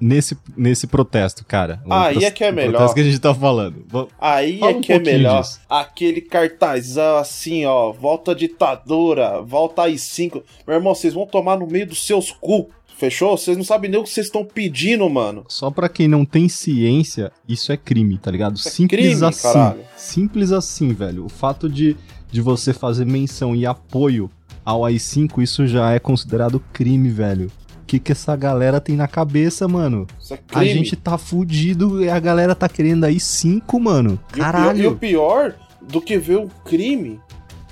nesse, 0.00 0.36
nesse 0.56 0.86
protesto, 0.86 1.44
cara? 1.44 1.82
Aí 1.88 2.24
é 2.24 2.30
que 2.30 2.42
é 2.42 2.50
melhor. 2.50 2.72
protesto 2.72 2.94
que 2.94 3.00
a 3.00 3.04
gente 3.04 3.18
tá 3.18 3.34
falando. 3.34 3.84
Aí 4.18 4.58
Fala 4.58 4.72
é 4.72 4.74
um 4.76 4.80
que 4.80 4.92
é 4.92 4.98
melhor. 4.98 5.42
Disso. 5.42 5.60
Aquele 5.68 6.20
cartazão 6.20 7.18
assim, 7.18 7.66
ó. 7.66 7.92
Volta 7.92 8.34
ditadura, 8.34 9.42
volta 9.42 9.82
aí 9.82 9.98
cinco. 9.98 10.42
Meu 10.66 10.76
irmão, 10.76 10.94
vocês 10.94 11.12
vão 11.12 11.26
tomar 11.26 11.58
no 11.58 11.66
meio 11.66 11.86
dos 11.86 12.06
seus 12.06 12.30
cu. 12.30 12.70
Fechou? 12.96 13.36
Vocês 13.36 13.56
não 13.56 13.64
sabem 13.64 13.90
nem 13.90 13.98
o 13.98 14.04
que 14.04 14.10
vocês 14.10 14.26
estão 14.26 14.44
pedindo, 14.44 15.08
mano. 15.08 15.44
Só 15.48 15.70
pra 15.70 15.88
quem 15.88 16.06
não 16.06 16.22
tem 16.22 16.50
ciência, 16.50 17.32
isso 17.48 17.72
é 17.72 17.76
crime, 17.76 18.18
tá 18.18 18.30
ligado? 18.30 18.56
É 18.56 18.68
Simples 18.70 19.00
crime, 19.00 19.24
assim. 19.24 19.42
Caralho. 19.42 19.80
Simples 19.96 20.52
assim, 20.52 20.92
velho. 20.92 21.24
O 21.24 21.28
fato 21.30 21.66
de, 21.66 21.96
de 22.30 22.42
você 22.42 22.74
fazer 22.74 23.06
menção 23.06 23.56
e 23.56 23.64
apoio 23.64 24.30
ao 24.62 24.84
AI-5, 24.84 25.42
isso 25.42 25.66
já 25.66 25.92
é 25.92 25.98
considerado 25.98 26.62
crime, 26.74 27.08
velho. 27.08 27.50
O 27.90 27.92
que, 27.92 27.98
que 27.98 28.12
essa 28.12 28.36
galera 28.36 28.80
tem 28.80 28.94
na 28.94 29.08
cabeça, 29.08 29.66
mano? 29.66 30.06
É. 30.30 30.38
A 30.52 30.64
gente 30.64 30.94
tá 30.94 31.18
fudido 31.18 32.04
e 32.04 32.08
a 32.08 32.20
galera 32.20 32.54
tá 32.54 32.68
querendo 32.68 33.02
AI-5, 33.02 33.80
mano. 33.80 34.16
Caralho. 34.28 34.80
E 34.80 34.86
o, 34.86 34.94
pior, 34.94 35.46
e 35.46 35.48
o 35.48 35.50
pior 35.50 35.54
do 35.82 36.00
que 36.00 36.16
ver 36.16 36.38
um 36.38 36.46
crime 36.64 37.18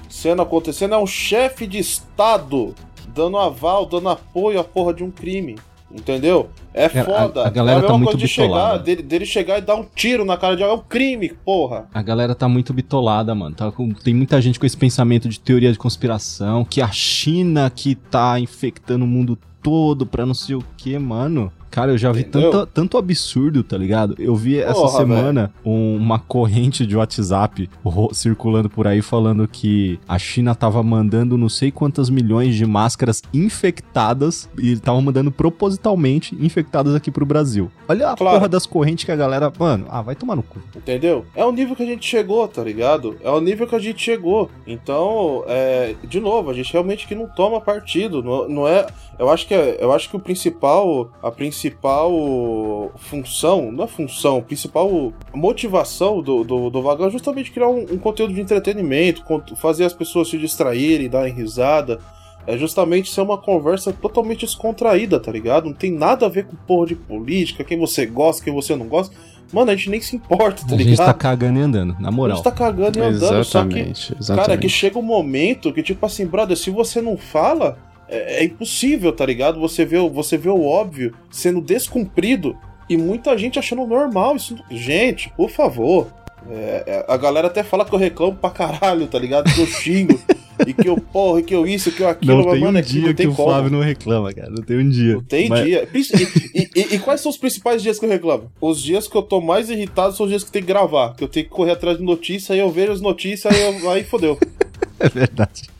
sendo 0.08 0.42
acontecendo 0.42 0.94
é 0.94 0.98
um 0.98 1.06
chefe 1.06 1.68
de 1.68 1.78
Estado 1.78 2.74
dando 3.14 3.36
aval, 3.36 3.86
dando 3.86 4.08
apoio 4.08 4.58
à 4.58 4.64
porra 4.64 4.92
de 4.92 5.04
um 5.04 5.10
crime. 5.12 5.54
Entendeu? 5.88 6.50
É 6.74 6.88
foda. 6.88 7.44
A, 7.44 7.46
a 7.46 7.50
galera 7.50 7.80
é 7.80 7.84
a 7.84 7.86
tá 7.86 7.96
muito 7.96 8.16
de 8.16 8.26
bitolada. 8.26 8.70
Chegar, 8.72 8.84
dele, 8.84 9.02
dele, 9.02 9.24
chegar 9.24 9.58
e 9.58 9.60
dar 9.62 9.76
um 9.76 9.86
tiro 9.94 10.24
na 10.24 10.36
cara 10.36 10.56
de 10.56 10.62
alguém. 10.62 10.76
É 10.76 10.80
um 10.80 10.84
crime, 10.86 11.28
porra. 11.44 11.86
A 11.94 12.02
galera 12.02 12.34
tá 12.34 12.46
muito 12.46 12.74
bitolada, 12.74 13.34
mano. 13.34 13.54
Tá 13.54 13.72
com, 13.72 13.90
tem 13.90 14.14
muita 14.14 14.40
gente 14.42 14.58
com 14.58 14.66
esse 14.66 14.76
pensamento 14.76 15.28
de 15.28 15.40
teoria 15.40 15.72
de 15.72 15.78
conspiração, 15.78 16.64
que 16.64 16.82
a 16.82 16.90
China 16.90 17.70
que 17.74 17.94
tá 17.94 18.38
infectando 18.38 19.04
o 19.04 19.08
mundo 19.08 19.38
todo 19.68 20.06
pra 20.06 20.24
não 20.24 20.32
sei 20.32 20.54
o 20.56 20.64
que, 20.78 20.98
mano. 20.98 21.52
Cara, 21.70 21.92
eu 21.92 21.98
já 21.98 22.10
vi 22.12 22.24
tanto, 22.24 22.66
tanto 22.66 22.98
absurdo, 22.98 23.62
tá 23.62 23.76
ligado? 23.76 24.14
Eu 24.18 24.34
vi 24.34 24.58
essa 24.58 24.74
Porra, 24.74 24.98
semana 24.98 25.52
um, 25.64 25.96
uma 25.96 26.18
corrente 26.20 26.86
de 26.86 26.96
WhatsApp 26.96 27.68
circulando 28.12 28.70
por 28.70 28.86
aí 28.86 29.02
falando 29.02 29.46
que 29.46 29.98
a 30.08 30.18
China 30.18 30.54
tava 30.54 30.82
mandando 30.82 31.36
não 31.36 31.48
sei 31.48 31.70
quantas 31.70 32.08
milhões 32.10 32.54
de 32.54 32.64
máscaras 32.64 33.22
infectadas 33.32 34.48
e 34.58 34.76
tava 34.76 35.00
mandando 35.00 35.30
propositalmente 35.30 36.34
infectadas 36.40 36.94
aqui 36.94 37.10
pro 37.10 37.26
Brasil. 37.26 37.70
Olha 37.88 38.10
a 38.10 38.16
claro. 38.16 38.36
porra 38.36 38.48
das 38.48 38.66
correntes 38.66 39.04
que 39.04 39.12
a 39.12 39.16
galera. 39.16 39.52
Mano, 39.58 39.86
ah, 39.90 40.02
vai 40.02 40.14
tomar 40.14 40.36
no 40.36 40.42
cu. 40.42 40.58
Entendeu? 40.76 41.24
É 41.34 41.44
o 41.44 41.52
nível 41.52 41.76
que 41.76 41.82
a 41.82 41.86
gente 41.86 42.06
chegou, 42.06 42.46
tá 42.48 42.62
ligado? 42.62 43.16
É 43.22 43.30
o 43.30 43.40
nível 43.40 43.66
que 43.66 43.74
a 43.74 43.78
gente 43.78 44.02
chegou. 44.02 44.50
Então, 44.66 45.44
é, 45.46 45.94
de 46.04 46.20
novo, 46.20 46.50
a 46.50 46.54
gente 46.54 46.72
realmente 46.72 47.06
que 47.06 47.14
não 47.14 47.26
toma 47.26 47.60
partido. 47.60 48.22
Não, 48.22 48.48
não 48.48 48.68
é. 48.68 48.86
Eu 49.18 49.28
acho 49.30 49.46
que 49.46 49.54
é, 49.54 49.76
eu 49.80 49.92
acho 49.92 50.08
que 50.08 50.16
o 50.16 50.20
principal. 50.20 51.10
A 51.22 51.30
principal 51.30 51.57
principal 51.58 52.92
função, 52.96 53.72
não 53.72 53.84
é 53.84 53.88
função, 53.88 54.40
principal 54.40 55.12
motivação 55.34 56.22
do, 56.22 56.44
do, 56.44 56.70
do 56.70 56.82
Vagão 56.82 57.08
é 57.08 57.10
justamente 57.10 57.50
criar 57.50 57.68
um, 57.68 57.80
um 57.80 57.98
conteúdo 57.98 58.32
de 58.32 58.40
entretenimento, 58.40 59.24
fazer 59.56 59.84
as 59.84 59.92
pessoas 59.92 60.28
se 60.28 60.38
distraírem, 60.38 61.08
darem 61.08 61.34
risada. 61.34 61.98
É 62.46 62.56
justamente 62.56 63.10
ser 63.10 63.20
uma 63.20 63.36
conversa 63.36 63.92
totalmente 63.92 64.46
descontraída, 64.46 65.20
tá 65.20 65.30
ligado? 65.30 65.66
Não 65.66 65.74
tem 65.74 65.92
nada 65.92 66.24
a 66.24 66.28
ver 66.30 66.46
com 66.46 66.56
porra 66.56 66.86
de 66.86 66.94
política, 66.94 67.62
quem 67.62 67.78
você 67.78 68.06
gosta, 68.06 68.42
quem 68.42 68.54
você 68.54 68.74
não 68.74 68.86
gosta. 68.86 69.14
Mano, 69.52 69.70
a 69.70 69.76
gente 69.76 69.90
nem 69.90 70.00
se 70.00 70.16
importa, 70.16 70.62
tá 70.62 70.74
ligado? 70.74 70.80
A 70.80 70.84
gente 70.84 70.96
tá 70.96 71.12
cagando 71.12 71.58
e 71.58 71.62
andando, 71.62 71.96
na 72.00 72.10
moral. 72.10 72.34
A 72.34 72.36
gente 72.36 72.44
tá 72.44 72.52
cagando 72.52 72.98
e 72.98 73.02
andando, 73.02 73.38
exatamente, 73.38 74.00
só 74.00 74.14
que, 74.14 74.20
exatamente. 74.20 74.46
cara, 74.46 74.58
que 74.58 74.68
chega 74.68 74.98
um 74.98 75.02
momento 75.02 75.72
que, 75.74 75.82
tipo 75.82 76.06
assim, 76.06 76.26
brother, 76.26 76.56
se 76.56 76.70
você 76.70 77.02
não 77.02 77.18
fala, 77.18 77.76
é, 78.08 78.40
é, 78.40 78.44
impossível, 78.44 79.12
tá 79.12 79.24
ligado? 79.24 79.60
Você 79.60 79.84
vê, 79.84 79.98
você 80.08 80.36
vê 80.36 80.48
o 80.48 80.64
óbvio 80.64 81.14
sendo 81.30 81.60
descumprido 81.60 82.56
e 82.88 82.96
muita 82.96 83.36
gente 83.36 83.58
achando 83.58 83.86
normal 83.86 84.36
isso. 84.36 84.56
Gente, 84.70 85.30
por 85.36 85.50
favor. 85.50 86.08
É, 86.50 86.84
é 86.86 87.04
a 87.06 87.16
galera 87.16 87.48
até 87.48 87.62
fala 87.62 87.84
que 87.84 87.94
eu 87.94 87.98
reclamo 87.98 88.36
pra 88.36 88.50
caralho, 88.50 89.06
tá 89.06 89.18
ligado? 89.18 89.52
Que 89.52 89.60
eu 89.60 89.66
xingo. 89.66 90.18
e 90.66 90.72
que 90.72 90.88
eu, 90.88 90.96
porra, 90.96 91.42
que 91.42 91.54
eu 91.54 91.66
isso, 91.66 91.92
que 91.92 92.02
eu 92.02 92.08
aquilo, 92.08 92.38
não 92.38 92.50
tem 92.50 92.60
mano, 92.60 92.78
um 92.78 92.82
dia 92.82 93.06
não 93.06 93.14
tem 93.14 93.28
que 93.28 93.36
como. 93.36 93.48
o 93.48 93.52
Flávio 93.52 93.70
não 93.70 93.80
reclama, 93.80 94.32
cara. 94.32 94.50
Não 94.50 94.62
tem 94.62 94.78
um 94.78 94.88
dia. 94.88 95.14
Não 95.14 95.22
tem 95.22 95.48
mas... 95.48 95.64
dia. 95.64 95.88
E, 95.92 95.98
e, 95.98 96.70
e, 96.74 96.94
e, 96.94 96.98
quais 96.98 97.20
são 97.20 97.30
os 97.30 97.36
principais 97.36 97.82
dias 97.82 97.98
que 97.98 98.04
eu 98.04 98.10
reclamo? 98.10 98.50
Os 98.60 98.82
dias 98.82 99.06
que 99.06 99.16
eu 99.16 99.22
tô 99.22 99.40
mais 99.40 99.70
irritado 99.70 100.16
são 100.16 100.24
os 100.24 100.30
dias 100.30 100.42
que 100.42 100.50
tem 100.50 100.62
que 100.62 100.68
gravar. 100.68 101.14
Que 101.14 101.24
eu 101.24 101.28
tenho 101.28 101.46
que 101.46 101.52
correr 101.52 101.72
atrás 101.72 101.98
de 101.98 102.04
notícia, 102.04 102.54
aí 102.54 102.58
eu 102.58 102.70
vejo 102.70 102.92
as 102.92 103.00
notícias, 103.00 103.54
aí, 103.54 103.60
eu, 103.60 103.90
aí 103.90 104.04
fodeu. 104.04 104.38
é 104.98 105.08
verdade. 105.08 105.77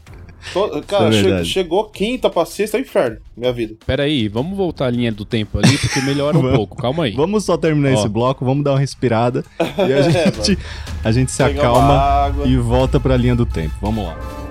Cara, 0.87 1.15
é 1.15 1.39
che 1.39 1.45
chegou 1.45 1.85
quinta 1.85 2.31
pra 2.31 2.45
sexta, 2.45 2.77
é 2.77 2.81
um 2.81 2.83
inferno, 2.83 3.19
minha 3.37 3.53
vida. 3.53 3.75
Pera 3.87 4.05
aí, 4.05 4.29
vamos 4.29 4.57
voltar 4.57 4.87
a 4.87 4.91
linha 4.91 5.13
do 5.13 5.25
tempo 5.25 5.59
ali, 5.59 5.77
porque 5.79 6.01
melhora 6.01 6.37
um 6.39 6.43
pouco, 6.55 6.77
calma 6.77 7.05
aí. 7.05 7.13
Vamos 7.13 7.45
só 7.45 7.57
terminar 7.57 7.91
Ó. 7.91 7.95
esse 7.95 8.09
bloco, 8.09 8.45
vamos 8.45 8.65
dar 8.65 8.73
uma 8.73 8.81
respirada 8.81 9.45
e 9.59 9.93
a 9.93 10.03
gente, 10.09 10.53
é, 10.53 10.57
a 11.05 11.13
gente 11.13 11.31
se 11.31 11.43
Pega 11.43 11.61
acalma 11.61 12.33
e 12.47 12.57
volta 12.57 12.99
pra 12.99 13.17
linha 13.17 13.37
do 13.37 13.47
tempo. 13.47 13.75
Vamos 13.81 14.05
lá. 14.05 14.48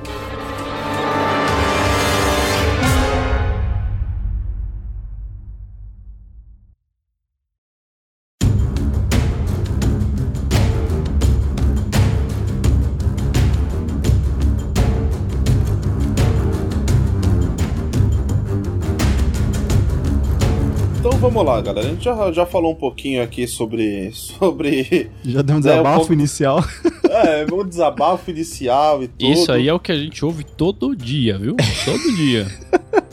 Vamos 21.37 21.53
lá, 21.53 21.61
galera. 21.61 21.87
A 21.87 21.91
gente 21.91 22.03
já, 22.03 22.31
já 22.31 22.45
falou 22.45 22.71
um 22.71 22.75
pouquinho 22.75 23.21
aqui 23.21 23.47
sobre. 23.47 24.11
sobre 24.13 25.11
já 25.23 25.41
deu 25.41 25.57
um 25.57 25.59
desabafo 25.59 25.87
é, 25.87 25.91
um 25.91 25.97
pouco... 25.97 26.13
inicial. 26.13 26.63
É, 27.03 27.45
um 27.53 27.67
desabafo 27.67 28.31
inicial 28.31 29.03
e 29.03 29.07
tudo. 29.07 29.31
Isso 29.31 29.51
aí 29.51 29.67
é 29.67 29.73
o 29.73 29.79
que 29.79 29.91
a 29.91 29.97
gente 29.97 30.23
ouve 30.25 30.43
todo 30.43 30.95
dia, 30.95 31.37
viu? 31.37 31.55
Todo 31.85 32.15
dia. 32.15 32.47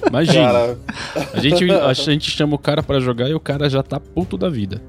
Imagina. 0.09 0.47
Cara... 0.47 0.79
A, 1.35 1.41
gente, 1.41 1.71
a 1.71 1.93
gente 1.93 2.31
chama 2.31 2.55
o 2.55 2.59
cara 2.59 2.83
para 2.83 2.99
jogar 2.99 3.29
e 3.29 3.35
o 3.35 3.41
cara 3.41 3.69
já 3.69 3.83
tá 3.83 4.01
puto 4.01 4.39
da 4.39 4.49
vida. 4.49 4.81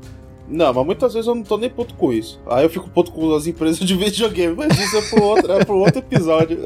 Não, 0.48 0.72
mas 0.72 0.86
muitas 0.86 1.14
vezes 1.14 1.28
eu 1.28 1.34
não 1.34 1.44
tô 1.44 1.58
nem 1.58 1.70
puto 1.70 1.96
com 1.96 2.14
isso. 2.14 2.40
Aí 2.48 2.64
eu 2.64 2.70
fico 2.70 2.90
puto 2.90 3.12
com 3.12 3.34
as 3.34 3.48
empresas 3.48 3.80
de 3.80 3.96
videogame, 3.96 4.56
mas 4.56 4.80
isso 4.80 4.96
é 4.96 5.02
pro 5.02 5.24
outro, 5.24 5.52
é 5.52 5.66
pro 5.66 5.78
outro 5.78 6.00
episódio. 6.00 6.60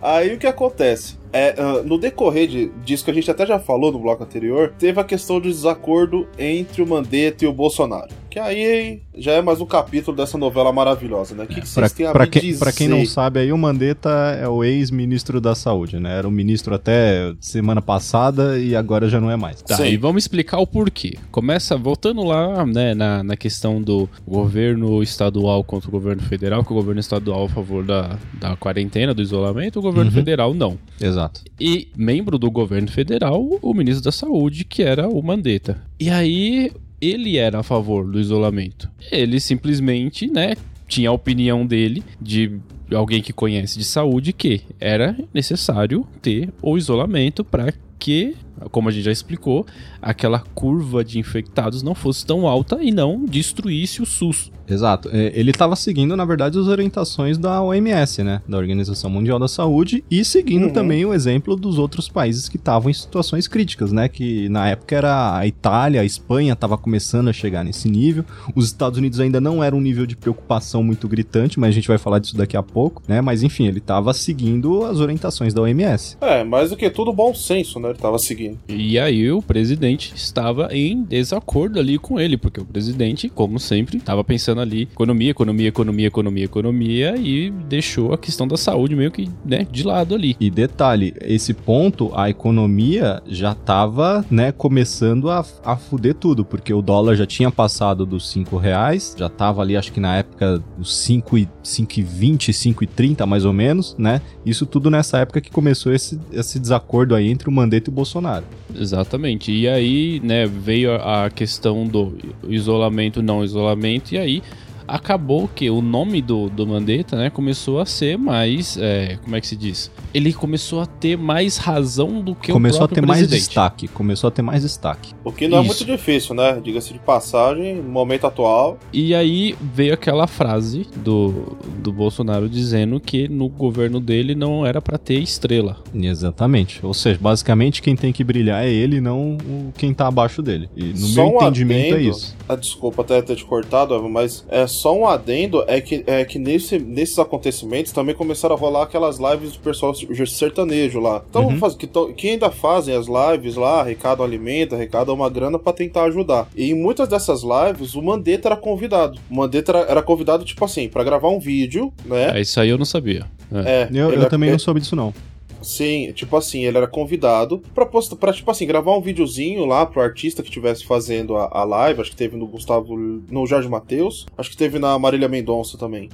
Aí 0.00 0.34
o 0.34 0.38
que 0.38 0.46
acontece? 0.46 1.16
É, 1.32 1.54
uh, 1.62 1.82
no 1.86 1.98
decorrer 1.98 2.46
de, 2.48 2.70
disso 2.84 3.04
que 3.04 3.10
a 3.10 3.14
gente 3.14 3.30
até 3.30 3.44
já 3.46 3.58
falou 3.58 3.92
no 3.92 3.98
bloco 3.98 4.22
anterior, 4.24 4.72
teve 4.78 5.00
a 5.00 5.04
questão 5.04 5.40
do 5.40 5.48
desacordo 5.48 6.26
entre 6.38 6.82
o 6.82 6.86
Mandetta 6.86 7.44
e 7.44 7.48
o 7.48 7.52
Bolsonaro. 7.52 8.08
Que 8.30 8.38
Que 8.38 8.38
aí 8.40 9.00
já 9.16 9.32
é 9.32 9.42
mais 9.42 9.60
um 9.60 9.66
capítulo 9.66 10.16
dessa 10.16 10.36
novela 10.38 10.70
maravilhosa, 10.72 11.34
né? 11.34 11.44
O 11.44 11.46
que, 11.46 11.54
que 11.54 11.60
Pra, 11.60 11.66
vocês 11.88 11.92
têm 11.92 12.06
a 12.06 12.12
pra 12.12 12.24
me 12.24 12.30
quem, 12.30 12.42
dizer? 12.42 12.58
pra 12.58 12.72
quem 12.72 12.86
não 12.86 13.04
sabe 13.06 13.40
aí, 13.40 13.50
o 13.52 13.58
Mandetta 13.58 14.10
é 14.40 14.46
o 14.46 14.62
ex-ministro 14.62 15.40
da 15.40 15.54
saúde, 15.54 15.98
né? 15.98 16.16
Era 16.18 16.28
o 16.28 16.30
ministro 16.30 16.74
até 16.74 17.32
semana 17.40 17.80
passada 17.82 18.58
e 18.58 18.76
agora 18.76 19.08
já 19.08 19.18
não 19.20 19.30
é 19.30 19.36
mais. 19.36 19.60
Tá, 19.62 19.76
Sim. 19.76 19.86
e 19.86 19.96
vamos 19.96 20.22
explicar 20.24 20.58
o 20.58 20.66
porquê. 20.66 21.14
Começa 21.30 21.76
voltando 21.76 22.22
lá, 22.22 22.64
né, 22.66 22.94
na, 22.94 23.22
na 23.24 23.36
questão 23.36 23.80
do 23.82 24.08
governo 24.26 25.02
estadual 25.02 25.64
contra 25.64 25.88
o 25.88 25.92
governo 25.92 26.22
federal, 26.22 26.62
que 26.64 26.70
o 26.72 26.76
governo 26.76 27.00
estadual 27.00 27.46
a 27.46 27.48
favor 27.48 27.84
da, 27.84 28.18
da 28.34 28.54
quarentena, 28.56 29.12
do 29.14 29.22
isolamento, 29.22 29.78
o 29.78 29.82
governo 29.82 30.10
Uhum. 30.10 30.16
federal 30.16 30.54
não. 30.54 30.78
Exato. 31.00 31.17
E 31.60 31.88
membro 31.96 32.38
do 32.38 32.50
governo 32.50 32.88
federal, 32.88 33.42
o 33.62 33.74
ministro 33.74 34.04
da 34.04 34.12
Saúde, 34.12 34.64
que 34.64 34.82
era 34.82 35.08
o 35.08 35.22
Mandetta. 35.22 35.82
E 35.98 36.10
aí, 36.10 36.70
ele 37.00 37.36
era 37.36 37.60
a 37.60 37.62
favor 37.62 38.10
do 38.10 38.20
isolamento. 38.20 38.90
Ele 39.10 39.40
simplesmente, 39.40 40.26
né, 40.26 40.54
tinha 40.86 41.10
a 41.10 41.12
opinião 41.12 41.66
dele 41.66 42.02
de 42.20 42.60
alguém 42.94 43.20
que 43.22 43.32
conhece 43.32 43.78
de 43.78 43.84
saúde 43.84 44.32
que 44.32 44.62
era 44.80 45.16
necessário 45.32 46.06
ter 46.22 46.48
o 46.62 46.78
isolamento 46.78 47.44
para 47.44 47.72
que, 47.98 48.36
como 48.70 48.88
a 48.88 48.92
gente 48.92 49.04
já 49.04 49.12
explicou, 49.12 49.66
aquela 50.00 50.38
curva 50.38 51.04
de 51.04 51.18
infectados 51.18 51.82
não 51.82 51.94
fosse 51.94 52.24
tão 52.24 52.46
alta 52.46 52.82
e 52.82 52.90
não 52.90 53.24
destruísse 53.24 54.00
o 54.00 54.06
SUS. 54.06 54.50
Exato. 54.68 55.08
É, 55.12 55.32
Ele 55.34 55.50
estava 55.50 55.74
seguindo, 55.76 56.16
na 56.16 56.24
verdade, 56.24 56.58
as 56.58 56.66
orientações 56.66 57.38
da 57.38 57.62
OMS, 57.62 58.22
né? 58.22 58.42
Da 58.48 58.56
Organização 58.58 59.08
Mundial 59.10 59.38
da 59.38 59.48
Saúde, 59.48 60.04
e 60.10 60.24
seguindo 60.24 60.64
Uhum. 60.66 60.72
também 60.72 61.04
o 61.04 61.14
exemplo 61.14 61.56
dos 61.56 61.78
outros 61.78 62.08
países 62.08 62.48
que 62.48 62.56
estavam 62.56 62.90
em 62.90 62.94
situações 62.94 63.46
críticas, 63.48 63.92
né? 63.92 64.08
Que 64.08 64.48
na 64.48 64.68
época 64.68 64.96
era 64.96 65.36
a 65.38 65.46
Itália, 65.46 66.00
a 66.00 66.04
Espanha 66.04 66.52
estava 66.52 66.76
começando 66.76 67.28
a 67.28 67.32
chegar 67.32 67.64
nesse 67.64 67.88
nível. 67.88 68.24
Os 68.54 68.66
Estados 68.66 68.98
Unidos 68.98 69.20
ainda 69.20 69.40
não 69.40 69.62
era 69.62 69.74
um 69.74 69.80
nível 69.80 70.06
de 70.06 70.16
preocupação 70.16 70.82
muito 70.82 71.08
gritante, 71.08 71.58
mas 71.58 71.70
a 71.70 71.72
gente 71.72 71.88
vai 71.88 71.98
falar 71.98 72.18
disso 72.18 72.36
daqui 72.36 72.56
a 72.56 72.62
pouco, 72.62 73.02
né? 73.08 73.20
Mas 73.20 73.42
enfim, 73.42 73.66
ele 73.66 73.78
estava 73.78 74.12
seguindo 74.12 74.84
as 74.84 74.98
orientações 75.00 75.54
da 75.54 75.62
OMS. 75.62 76.16
É, 76.20 76.44
mais 76.44 76.70
do 76.70 76.76
que 76.76 76.88
tudo 76.90 77.12
bom 77.12 77.34
senso, 77.34 77.78
né? 77.80 77.90
Ele 77.90 77.98
tava 77.98 78.18
seguindo. 78.18 78.58
E 78.68 78.98
aí 78.98 79.30
o 79.30 79.40
presidente 79.42 80.12
estava 80.14 80.68
em 80.74 81.02
desacordo 81.02 81.78
ali 81.78 81.98
com 81.98 82.18
ele, 82.20 82.36
porque 82.36 82.60
o 82.60 82.64
presidente, 82.64 83.28
como 83.28 83.58
sempre, 83.58 83.98
estava 83.98 84.22
pensando 84.24 84.57
ali 84.60 84.82
economia, 84.82 85.30
economia, 85.30 85.68
economia, 85.68 86.06
economia, 86.06 86.44
economia 86.44 87.16
e 87.16 87.50
deixou 87.50 88.12
a 88.12 88.18
questão 88.18 88.46
da 88.46 88.56
saúde 88.56 88.94
meio 88.94 89.10
que, 89.10 89.28
né, 89.44 89.66
de 89.70 89.82
lado 89.82 90.14
ali. 90.14 90.36
E 90.40 90.50
detalhe, 90.50 91.14
esse 91.20 91.54
ponto, 91.54 92.10
a 92.14 92.28
economia 92.28 93.22
já 93.26 93.54
tava, 93.54 94.24
né, 94.30 94.52
começando 94.52 95.30
a, 95.30 95.44
a 95.64 95.76
fuder 95.76 96.14
tudo, 96.14 96.44
porque 96.44 96.72
o 96.72 96.82
dólar 96.82 97.16
já 97.16 97.26
tinha 97.26 97.50
passado 97.50 98.04
dos 98.04 98.30
5 98.30 98.56
reais, 98.56 99.14
já 99.16 99.28
tava 99.28 99.62
ali, 99.62 99.76
acho 99.76 99.92
que 99.92 100.00
na 100.00 100.16
época, 100.16 100.62
dos 100.76 100.96
5 100.98 101.38
e 101.38 101.48
5,20, 101.62 102.50
5,30 102.50 103.26
mais 103.26 103.44
ou 103.44 103.52
menos, 103.52 103.94
né? 103.98 104.20
Isso 104.44 104.64
tudo 104.66 104.90
nessa 104.90 105.18
época 105.18 105.40
que 105.40 105.50
começou 105.50 105.92
esse, 105.92 106.18
esse 106.32 106.58
desacordo 106.58 107.14
aí 107.14 107.28
entre 107.28 107.48
o 107.48 107.52
Mandetta 107.52 107.90
e 107.90 107.92
o 107.92 107.94
Bolsonaro. 107.94 108.44
Exatamente. 108.74 109.52
E 109.52 109.68
aí, 109.68 110.20
né, 110.22 110.46
veio 110.46 110.94
a 110.94 111.30
questão 111.30 111.86
do 111.86 112.16
isolamento, 112.48 113.22
não 113.22 113.44
isolamento, 113.44 114.14
e 114.14 114.18
aí 114.18 114.42
acabou 114.88 115.48
que 115.54 115.68
o 115.70 115.82
nome 115.82 116.22
do, 116.22 116.48
do 116.48 116.66
Mandetta, 116.66 117.16
né, 117.16 117.30
começou 117.30 117.78
a 117.78 117.86
ser 117.86 118.16
mais, 118.18 118.76
é, 118.80 119.18
como 119.22 119.36
é 119.36 119.40
que 119.40 119.46
se 119.46 119.54
diz? 119.56 119.90
Ele 120.14 120.32
começou 120.32 120.80
a 120.80 120.86
ter 120.86 121.16
mais 121.16 121.58
razão 121.58 122.20
do 122.22 122.34
que 122.34 122.50
começou 122.50 122.80
o 122.80 122.84
a 122.84 122.88
próprio 122.88 123.02
ter 123.02 123.06
mais 123.06 123.20
presidente. 123.20 123.40
destaque, 123.46 123.88
começou 123.88 124.28
a 124.28 124.30
ter 124.30 124.42
mais 124.42 124.62
destaque. 124.62 125.14
O 125.22 125.30
que 125.30 125.46
não 125.46 125.62
Isso. 125.62 125.64
é 125.64 125.66
muito 125.66 125.84
difícil, 125.84 126.34
né? 126.34 126.60
Diga-se 126.62 126.92
de 126.92 126.98
passagem, 126.98 127.76
no 127.76 127.90
momento 127.90 128.26
atual. 128.26 128.78
E 128.92 129.14
aí 129.14 129.54
veio 129.60 129.92
aquela 129.94 130.26
frase 130.26 130.86
do, 130.96 131.56
do 131.78 131.92
Bolsonaro 131.92 132.48
dizendo 132.48 132.98
que 132.98 133.28
no 133.28 133.48
governo 133.48 134.00
dele 134.00 134.34
não 134.34 134.64
era 134.64 134.80
pra 134.80 134.96
ter 134.96 135.18
estrela. 135.20 135.76
Exatamente. 135.94 136.84
Ou 136.84 136.94
seja, 136.94 137.18
basicamente 137.20 137.82
quem 137.82 137.94
tem 137.94 138.12
que 138.12 138.24
brilhar 138.24 138.64
é 138.64 138.70
ele, 138.70 139.00
não 139.00 139.36
o, 139.36 139.72
quem 139.76 139.92
tá 139.92 140.06
abaixo 140.06 140.42
dele. 140.42 140.68
E 140.76 140.84
no 140.84 140.96
Só 140.96 141.24
meu 141.24 141.34
um 141.34 141.36
entendimento 141.36 141.94
é 141.94 141.98
adendo. 141.98 142.10
isso. 142.10 142.36
Ah, 142.48 142.56
desculpa 142.56 143.02
até 143.02 143.20
ter 143.22 143.36
te 143.36 143.44
cortado, 143.44 144.08
mas 144.08 144.44
é 144.48 144.66
só 144.78 144.96
um 144.96 145.06
adendo 145.06 145.64
é 145.66 145.80
que, 145.80 146.02
é 146.06 146.24
que 146.24 146.38
nesse, 146.38 146.78
nesses 146.78 147.18
acontecimentos 147.18 147.92
também 147.92 148.14
começaram 148.14 148.54
a 148.54 148.58
rolar 148.58 148.84
aquelas 148.84 149.18
lives 149.18 149.52
do 149.52 149.58
pessoal 149.58 149.92
sertanejo 150.26 151.00
lá. 151.00 151.22
Então, 151.28 151.46
Uhum. 151.48 151.58
faz, 151.58 151.74
que, 151.74 151.86
tão- 151.86 152.12
que 152.12 152.28
ainda 152.30 152.50
fazem 152.50 152.94
as 152.94 153.06
lives 153.06 153.56
lá, 153.56 153.80
arrecadam 153.80 154.24
alimento, 154.24 154.74
arrecadam 154.74 155.14
uma 155.14 155.28
grana 155.28 155.58
pra 155.58 155.72
tentar 155.72 156.04
ajudar. 156.04 156.48
E 156.56 156.70
em 156.70 156.74
muitas 156.74 157.08
dessas 157.08 157.42
lives, 157.42 157.94
o 157.94 158.02
Mandetta 158.02 158.48
era 158.48 158.56
convidado. 158.56 159.18
O 159.30 159.34
Mandetta 159.34 159.72
era, 159.72 159.80
era 159.90 160.02
convidado, 160.02 160.44
tipo 160.44 160.64
assim, 160.64 160.88
pra 160.88 161.02
gravar 161.04 161.28
um 161.28 161.38
vídeo, 161.40 161.92
né? 162.04 162.38
É, 162.38 162.40
isso 162.40 162.60
aí 162.60 162.68
eu 162.68 162.78
não 162.78 162.84
sabia. 162.84 163.26
É. 163.52 163.58
É, 163.82 163.88
Eu, 163.90 164.10
eu 164.10 164.20
era- 164.20 164.28
também 164.30 164.50
não 164.50 164.58
soube 164.58 164.80
disso, 164.80 164.94
não. 164.94 165.12
Sim, 165.60 166.12
tipo 166.12 166.36
assim, 166.36 166.64
ele 166.64 166.76
era 166.76 166.86
convidado 166.86 167.60
pra, 167.74 167.84
posta, 167.84 168.14
pra 168.14 168.32
tipo 168.32 168.50
assim, 168.50 168.66
gravar 168.66 168.96
um 168.96 169.00
videozinho 169.00 169.64
lá 169.64 169.84
pro 169.84 170.00
artista 170.00 170.42
que 170.42 170.48
estivesse 170.48 170.84
fazendo 170.84 171.36
a, 171.36 171.48
a 171.52 171.64
live. 171.64 172.00
Acho 172.00 172.10
que 172.10 172.16
teve 172.16 172.36
no 172.36 172.46
Gustavo. 172.46 172.96
no 172.96 173.46
Jorge 173.46 173.68
Matheus. 173.68 174.26
Acho 174.36 174.50
que 174.50 174.56
teve 174.56 174.78
na 174.78 174.98
Marília 174.98 175.28
Mendonça 175.28 175.76
também. 175.76 176.08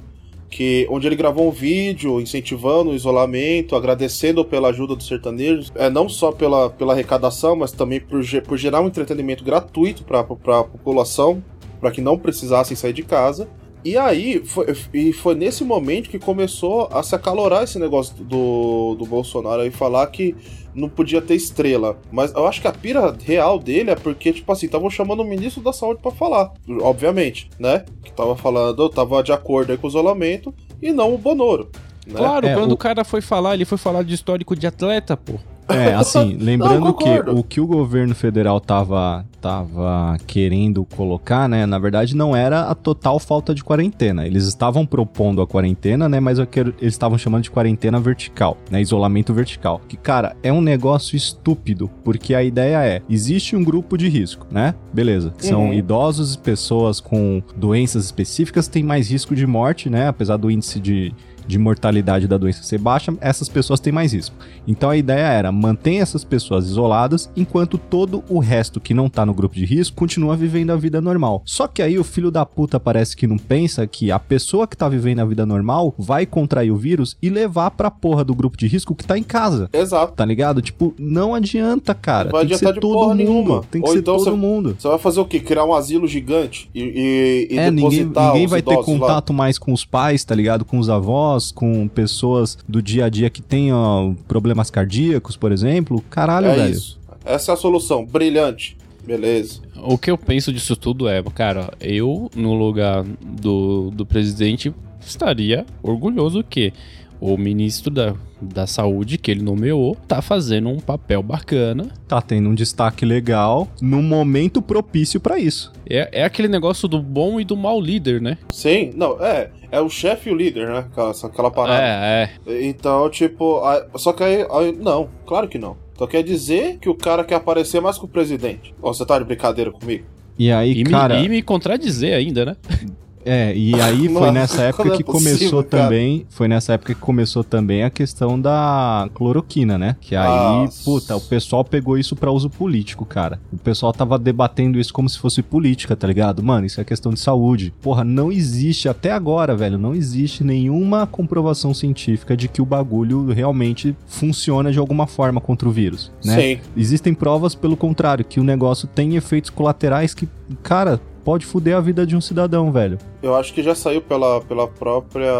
Que, 0.49 0.87
onde 0.89 1.07
ele 1.07 1.15
gravou 1.15 1.47
um 1.47 1.51
vídeo 1.51 2.21
incentivando 2.21 2.91
o 2.91 2.95
isolamento, 2.95 3.75
agradecendo 3.75 4.45
pela 4.45 4.69
ajuda 4.69 4.95
dos 4.95 5.07
sertanejos, 5.07 5.71
é, 5.75 5.89
não 5.89 6.07
só 6.07 6.31
pela, 6.31 6.69
pela 6.69 6.93
arrecadação, 6.93 7.55
mas 7.55 7.71
também 7.71 7.99
por, 7.99 8.23
por 8.43 8.57
gerar 8.57 8.81
um 8.81 8.87
entretenimento 8.87 9.43
gratuito 9.43 10.03
pra, 10.03 10.23
pra 10.23 10.63
população, 10.63 11.43
para 11.81 11.91
que 11.91 11.99
não 11.99 12.17
precisassem 12.17 12.77
sair 12.77 12.93
de 12.93 13.03
casa. 13.03 13.49
E 13.85 13.95
aí, 13.95 14.43
foi, 14.43 14.65
e 14.93 15.13
foi 15.13 15.35
nesse 15.35 15.63
momento 15.63 16.09
que 16.09 16.17
começou 16.17 16.89
a 16.91 17.03
se 17.03 17.13
acalorar 17.13 17.63
esse 17.63 17.77
negócio 17.77 18.15
do, 18.15 18.95
do 18.97 19.05
Bolsonaro 19.05 19.63
e 19.63 19.69
falar 19.69 20.07
que 20.07 20.35
não 20.73 20.89
podia 20.89 21.21
ter 21.21 21.35
estrela. 21.35 21.95
Mas 22.11 22.33
eu 22.33 22.47
acho 22.47 22.59
que 22.59 22.67
a 22.67 22.71
pira 22.71 23.15
real 23.23 23.59
dele 23.59 23.91
é 23.91 23.95
porque, 23.95 24.33
tipo 24.33 24.51
assim, 24.51 24.65
estavam 24.65 24.89
chamando 24.89 25.21
o 25.21 25.23
ministro 25.25 25.61
da 25.61 25.71
saúde 25.71 26.01
pra 26.01 26.09
falar. 26.11 26.51
Obviamente, 26.81 27.47
né? 27.59 27.85
Que 28.03 28.11
tava 28.11 28.35
falando, 28.35 28.89
tava 28.89 29.21
de 29.21 29.31
acordo 29.31 29.71
aí 29.71 29.77
com 29.77 29.85
o 29.85 29.89
isolamento, 29.89 30.51
e 30.81 30.91
não 30.91 31.13
o 31.13 31.17
Bonoro. 31.17 31.69
Né? 32.07 32.15
Claro, 32.15 32.47
É, 32.47 32.55
quando 32.55 32.71
o- 32.71 32.73
o 32.73 32.77
cara 32.77 33.03
foi 33.05 33.21
falar, 33.21 33.53
ele 33.53 33.65
foi 33.65 33.77
falar 33.77 34.03
de 34.03 34.13
histórico 34.15 34.55
de 34.55 34.65
atleta, 34.65 35.15
pô. 35.15 35.33
É, 35.67 35.93
assim, 35.95 36.37
lembrando 36.39 36.85
Não, 36.85 36.93
que 36.93 37.09
o 37.29 37.43
que 37.43 37.61
o 37.61 37.65
governo 37.67 38.13
federal 38.13 38.59
tava, 38.59 39.25
tava 39.41 40.17
querendo 40.27 40.85
colocar, 40.85 41.47
né, 41.49 41.65
na 41.65 41.79
verdade 41.79 42.15
não 42.15 42.35
era 42.35 42.61
a 42.69 42.75
total 42.75 43.19
falta 43.19 43.53
de 43.53 43.63
quarentena. 43.63 44.25
Eles 44.25 44.45
estavam 44.45 44.85
propondo 44.85 45.41
a 45.41 45.47
quarentena, 45.47 46.07
né, 46.07 46.19
mas 46.19 46.39
é 46.39 46.43
o 46.43 46.47
que 46.47 46.59
eles 46.59 46.75
estavam 46.81 47.17
chamando 47.17 47.43
de 47.43 47.51
quarentena 47.51 47.99
vertical, 47.99 48.57
né, 48.69 48.81
isolamento 48.81 49.33
vertical. 49.33 49.81
Que, 49.87 49.97
cara, 49.97 50.35
é 50.43 50.51
um 50.53 50.61
negócio 50.61 51.15
estúpido, 51.15 51.89
porque 52.03 52.35
a 52.35 52.43
ideia 52.43 52.83
é, 52.85 53.01
existe 53.09 53.55
um 53.55 53.63
grupo 53.63 53.97
de 53.97 54.07
risco, 54.07 54.45
né, 54.51 54.75
beleza, 54.93 55.33
são 55.37 55.65
Uhum. 55.67 55.73
idosos 55.73 56.35
e 56.35 56.37
pessoas 56.39 56.99
com 56.99 57.41
doenças 57.55 58.05
específicas 58.05 58.67
têm 58.67 58.83
mais 58.83 59.09
risco 59.09 59.35
de 59.35 59.45
morte, 59.47 59.89
né, 59.89 60.07
apesar 60.07 60.37
do 60.37 60.49
índice 60.51 60.79
de 60.79 61.13
de 61.47 61.57
mortalidade 61.57 62.27
da 62.27 62.37
doença 62.37 62.63
ser 62.63 62.77
baixa, 62.79 63.13
essas 63.21 63.47
pessoas 63.49 63.79
têm 63.79 63.93
mais 63.93 64.13
risco. 64.13 64.35
Então 64.67 64.89
a 64.89 64.97
ideia 64.97 65.25
era 65.27 65.51
manter 65.51 65.95
essas 65.95 66.23
pessoas 66.23 66.65
isoladas, 66.65 67.29
enquanto 67.35 67.77
todo 67.77 68.23
o 68.29 68.39
resto 68.39 68.79
que 68.79 68.93
não 68.93 69.09
tá 69.09 69.25
no 69.25 69.33
grupo 69.33 69.55
de 69.55 69.65
risco 69.65 69.95
continua 69.95 70.35
vivendo 70.35 70.71
a 70.71 70.75
vida 70.75 70.99
normal. 71.01 71.41
Só 71.45 71.67
que 71.67 71.81
aí 71.81 71.97
o 71.99 72.03
filho 72.03 72.31
da 72.31 72.45
puta 72.45 72.79
parece 72.79 73.15
que 73.15 73.27
não 73.27 73.37
pensa 73.37 73.85
que 73.87 74.11
a 74.11 74.19
pessoa 74.19 74.67
que 74.67 74.75
tá 74.77 74.87
vivendo 74.89 75.19
a 75.19 75.25
vida 75.25 75.45
normal 75.45 75.93
vai 75.97 76.25
contrair 76.25 76.71
o 76.71 76.75
vírus 76.77 77.17
e 77.21 77.29
levar 77.29 77.71
pra 77.71 77.91
porra 77.91 78.23
do 78.23 78.33
grupo 78.33 78.57
de 78.57 78.67
risco 78.67 78.95
que 78.95 79.05
tá 79.05 79.17
em 79.17 79.23
casa. 79.23 79.69
Exato. 79.73 80.13
Tá 80.13 80.25
ligado? 80.25 80.61
Tipo, 80.61 80.93
não 80.97 81.33
adianta, 81.35 81.93
cara. 81.93 82.25
Não 82.25 82.31
vai 82.31 82.45
Tem 82.45 82.55
adiantar 82.55 82.73
de 82.73 82.79
todo 82.79 82.93
porra 82.93 83.07
mundo. 83.09 83.17
nenhuma. 83.17 83.61
Tem 83.69 83.81
que 83.81 83.87
Ou 83.87 83.93
ser 83.93 83.99
então 83.99 84.15
todo 84.17 84.23
você- 84.25 84.31
mundo. 84.31 84.75
Você 84.79 84.87
vai 84.87 84.97
fazer 84.99 85.19
o 85.19 85.25
quê? 85.25 85.39
Criar 85.39 85.65
um 85.65 85.73
asilo 85.73 86.07
gigante 86.07 86.69
e, 86.73 87.47
e, 87.49 87.53
e 87.55 87.57
É, 87.59 87.69
ninguém, 87.69 87.89
depositar 88.05 88.27
ninguém 88.33 88.47
vai 88.47 88.61
ter 88.61 88.71
idosos 88.71 88.93
lá? 88.93 88.99
contato 88.99 89.33
mais 89.33 89.57
com 89.59 89.73
os 89.73 89.85
pais, 89.85 90.23
tá 90.23 90.33
ligado? 90.33 90.63
Com 90.65 90.79
os 90.79 90.89
avós, 90.89 91.34
com 91.51 91.87
pessoas 91.87 92.57
do 92.67 92.81
dia 92.81 93.05
a 93.05 93.09
dia 93.09 93.29
que 93.29 93.41
tenham 93.41 94.15
problemas 94.27 94.69
cardíacos, 94.69 95.35
por 95.37 95.51
exemplo. 95.51 96.03
Caralho, 96.09 96.47
É 96.47 96.55
velho. 96.55 96.71
isso. 96.73 96.99
Essa 97.23 97.51
é 97.51 97.53
a 97.53 97.57
solução. 97.57 98.05
Brilhante. 98.05 98.77
Beleza. 99.05 99.61
O 99.83 99.97
que 99.97 100.09
eu 100.09 100.17
penso 100.17 100.51
disso 100.51 100.75
tudo 100.75 101.07
é, 101.07 101.21
cara, 101.33 101.71
eu, 101.79 102.29
no 102.35 102.53
lugar 102.55 103.03
do, 103.03 103.91
do 103.91 104.05
presidente, 104.05 104.73
estaria 104.99 105.65
orgulhoso 105.83 106.43
que 106.43 106.73
o 107.19 107.37
ministro 107.37 107.89
da, 107.91 108.13
da 108.41 108.67
saúde, 108.67 109.17
que 109.17 109.31
ele 109.31 109.41
nomeou, 109.41 109.95
tá 110.07 110.21
fazendo 110.21 110.69
um 110.69 110.79
papel 110.79 111.21
bacana. 111.23 111.87
Tá 112.07 112.21
tendo 112.21 112.49
um 112.49 112.55
destaque 112.55 113.05
legal 113.05 113.67
num 113.81 114.01
momento 114.03 114.61
propício 114.61 115.19
pra 115.19 115.39
isso. 115.39 115.71
É, 115.89 116.21
é 116.21 116.23
aquele 116.23 116.47
negócio 116.47 116.87
do 116.87 117.01
bom 117.01 117.39
e 117.39 117.45
do 117.45 117.55
mau 117.57 117.79
líder, 117.81 118.21
né? 118.21 118.37
Sim, 118.51 118.91
não, 118.95 119.23
é. 119.23 119.49
É 119.71 119.81
o 119.81 119.89
chefe 119.89 120.29
e 120.29 120.33
o 120.33 120.35
líder, 120.35 120.67
né? 120.67 120.77
Aquela, 120.79 121.11
aquela 121.11 121.51
parada. 121.51 121.81
É, 121.83 122.29
é. 122.47 122.65
Então, 122.65 123.09
tipo, 123.09 123.61
aí- 123.63 123.83
só 123.95 124.13
que 124.13 124.23
aí, 124.23 124.45
aí- 124.49 124.71
Não, 124.79 125.09
claro 125.25 125.47
que 125.47 125.57
não. 125.57 125.75
Só 125.97 126.05
quer 126.07 126.23
dizer 126.23 126.77
que 126.79 126.89
o 126.89 126.95
cara 126.95 127.23
quer 127.23 127.35
aparecer 127.35 127.81
mais 127.81 127.97
que 127.97 128.05
o 128.05 128.07
presidente. 128.07 128.73
Ó, 128.81 128.93
você 128.93 129.05
tá 129.05 129.17
de 129.17 129.25
brincadeira 129.25 129.71
comigo? 129.71 130.05
E 130.37 130.51
aí, 130.51 130.71
E, 130.71 130.83
cara. 130.83 131.17
me, 131.19 131.25
e 131.25 131.29
me 131.29 131.41
contradizer 131.41 132.13
ainda, 132.13 132.45
né? 132.45 132.55
É, 133.25 133.55
e 133.55 133.73
aí 133.81 134.07
foi 134.07 134.13
Nossa, 134.13 134.31
nessa 134.31 134.61
época 134.61 134.93
é 134.93 134.97
que 134.97 135.03
possível, 135.03 135.37
começou 135.37 135.63
cara? 135.63 135.83
também, 135.83 136.25
foi 136.29 136.47
nessa 136.47 136.73
época 136.73 136.93
que 136.93 137.01
começou 137.01 137.43
também 137.43 137.83
a 137.83 137.89
questão 137.89 138.39
da 138.39 139.09
cloroquina, 139.13 139.77
né? 139.77 139.95
Que 139.99 140.15
aí, 140.15 140.27
Nossa. 140.27 140.83
puta, 140.83 141.15
o 141.15 141.21
pessoal 141.21 141.65
pegou 141.65 141.97
isso 141.97 142.15
pra 142.15 142.31
uso 142.31 142.49
político, 142.49 143.05
cara. 143.05 143.39
O 143.51 143.57
pessoal 143.57 143.91
tava 143.91 144.19
debatendo 144.19 144.79
isso 144.79 144.93
como 144.93 145.09
se 145.09 145.17
fosse 145.17 145.41
política, 145.41 145.95
tá 145.95 146.07
ligado? 146.07 146.43
Mano, 146.43 146.65
isso 146.67 146.79
é 146.79 146.83
questão 146.83 147.11
de 147.11 147.19
saúde. 147.19 147.73
Porra, 147.81 148.03
não 148.03 148.31
existe 148.31 148.87
até 148.87 149.11
agora, 149.11 149.55
velho, 149.55 149.77
não 149.77 149.95
existe 149.95 150.43
nenhuma 150.43 151.07
comprovação 151.07 151.73
científica 151.73 152.37
de 152.37 152.47
que 152.47 152.61
o 152.61 152.65
bagulho 152.65 153.31
realmente 153.31 153.95
funciona 154.05 154.71
de 154.71 154.77
alguma 154.77 155.07
forma 155.07 155.41
contra 155.41 155.67
o 155.67 155.71
vírus, 155.71 156.11
né? 156.23 156.35
Sim. 156.35 156.59
Existem 156.77 157.13
provas 157.13 157.55
pelo 157.55 157.75
contrário, 157.75 158.23
que 158.23 158.39
o 158.39 158.43
negócio 158.43 158.87
tem 158.87 159.15
efeitos 159.15 159.49
colaterais 159.49 160.13
que, 160.13 160.27
cara, 160.61 160.99
pode 161.25 161.45
fuder 161.45 161.75
a 161.75 161.81
vida 161.81 162.05
de 162.05 162.15
um 162.15 162.21
cidadão, 162.21 162.71
velho. 162.71 162.99
Eu 163.25 163.35
acho 163.35 163.53
que 163.53 163.63
já 163.63 163.73
saiu 163.73 164.01
pela, 164.01 164.39
pela 164.41 164.67
própria. 164.67 165.31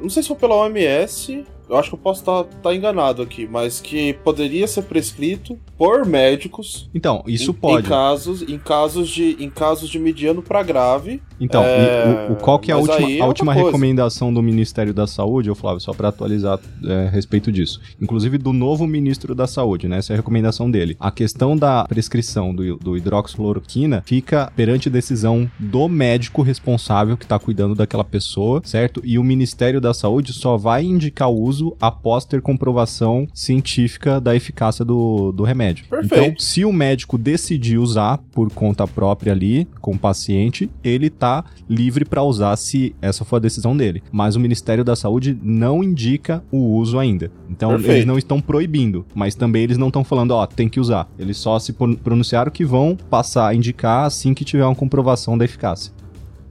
Não 0.00 0.08
sei 0.08 0.22
se 0.22 0.28
foi 0.28 0.36
pela 0.38 0.56
OMS. 0.56 1.44
Eu 1.70 1.78
acho 1.78 1.88
que 1.90 1.94
eu 1.94 1.98
posso 1.98 2.20
estar 2.20 2.74
enganado 2.74 3.22
aqui, 3.22 3.48
mas 3.50 3.80
que 3.80 4.12
poderia 4.24 4.66
ser 4.66 4.82
prescrito 4.82 5.56
por 5.78 6.04
médicos 6.04 6.90
Então, 6.94 7.22
isso 7.26 7.50
em, 7.50 7.54
pode. 7.54 7.86
em 7.86 7.88
casos 7.88 8.42
em 8.42 8.58
casos 8.58 9.08
de 9.08 9.36
em 9.42 9.48
casos 9.48 9.88
de 9.88 9.98
mediano 9.98 10.42
para 10.42 10.62
grave. 10.62 11.22
Então, 11.40 11.62
É, 11.62 12.26
o, 12.28 12.32
o- 12.34 12.36
qual 12.36 12.58
que 12.58 12.70
é 12.70 12.74
a 12.74 12.76
mas 12.78 12.88
última, 12.88 13.10
é 13.10 13.20
a 13.20 13.26
última 13.26 13.52
coisa. 13.54 13.68
recomendação 13.68 14.34
do 14.34 14.42
Ministério 14.42 14.92
da 14.92 15.06
Saúde, 15.06 15.50
ô 15.50 15.54
Flávio, 15.54 15.80
só 15.80 15.94
pra 15.94 16.08
atualizar 16.08 16.60
é, 16.84 17.06
a 17.06 17.10
respeito 17.10 17.50
disso. 17.50 17.80
Inclusive 18.00 18.36
do 18.36 18.52
novo 18.52 18.86
ministro 18.86 19.34
da 19.34 19.46
Saúde, 19.46 19.88
né? 19.88 19.98
Essa 19.98 20.12
é 20.12 20.14
a 20.14 20.16
recomendação 20.18 20.70
dele. 20.70 20.94
A 21.00 21.10
questão 21.10 21.56
da 21.56 21.84
prescrição 21.88 22.54
do, 22.54 22.76
do 22.76 22.96
hidroxicloroquina 22.98 24.02
fica 24.04 24.52
perante 24.54 24.90
decisão 24.90 25.50
do 25.58 25.88
médico 25.88 26.42
responsável 26.42 27.01
que 27.16 27.26
tá 27.26 27.38
cuidando 27.38 27.74
daquela 27.74 28.04
pessoa, 28.04 28.60
certo? 28.64 29.00
E 29.04 29.18
o 29.18 29.24
Ministério 29.24 29.80
da 29.80 29.92
Saúde 29.92 30.32
só 30.32 30.56
vai 30.56 30.84
indicar 30.84 31.28
o 31.30 31.40
uso 31.40 31.76
após 31.80 32.24
ter 32.24 32.40
comprovação 32.40 33.26
científica 33.34 34.20
da 34.20 34.34
eficácia 34.34 34.84
do, 34.84 35.32
do 35.32 35.42
remédio. 35.42 35.84
Perfeito. 35.88 36.14
Então, 36.24 36.34
se 36.38 36.64
o 36.64 36.72
médico 36.72 37.18
decidir 37.18 37.78
usar 37.78 38.18
por 38.32 38.50
conta 38.50 38.86
própria 38.86 39.32
ali, 39.32 39.66
com 39.80 39.92
o 39.92 39.98
paciente, 39.98 40.70
ele 40.82 41.10
tá 41.10 41.44
livre 41.68 42.04
para 42.04 42.22
usar 42.22 42.56
se 42.56 42.94
essa 43.02 43.24
for 43.24 43.36
a 43.36 43.40
decisão 43.40 43.76
dele. 43.76 44.02
Mas 44.10 44.36
o 44.36 44.40
Ministério 44.40 44.84
da 44.84 44.96
Saúde 44.96 45.38
não 45.42 45.82
indica 45.82 46.42
o 46.50 46.76
uso 46.76 46.98
ainda. 46.98 47.30
Então, 47.50 47.70
Perfeito. 47.70 47.92
eles 47.92 48.06
não 48.06 48.18
estão 48.18 48.40
proibindo, 48.40 49.04
mas 49.14 49.34
também 49.34 49.62
eles 49.62 49.78
não 49.78 49.88
estão 49.88 50.04
falando, 50.04 50.32
ó, 50.32 50.46
tem 50.46 50.68
que 50.68 50.80
usar. 50.80 51.08
Eles 51.18 51.36
só 51.36 51.58
se 51.58 51.72
pron- 51.72 51.94
pronunciaram 51.96 52.50
que 52.50 52.64
vão 52.64 52.96
passar 53.10 53.48
a 53.48 53.54
indicar 53.54 54.06
assim 54.06 54.34
que 54.34 54.44
tiver 54.44 54.64
uma 54.64 54.74
comprovação 54.74 55.36
da 55.36 55.44
eficácia. 55.44 55.92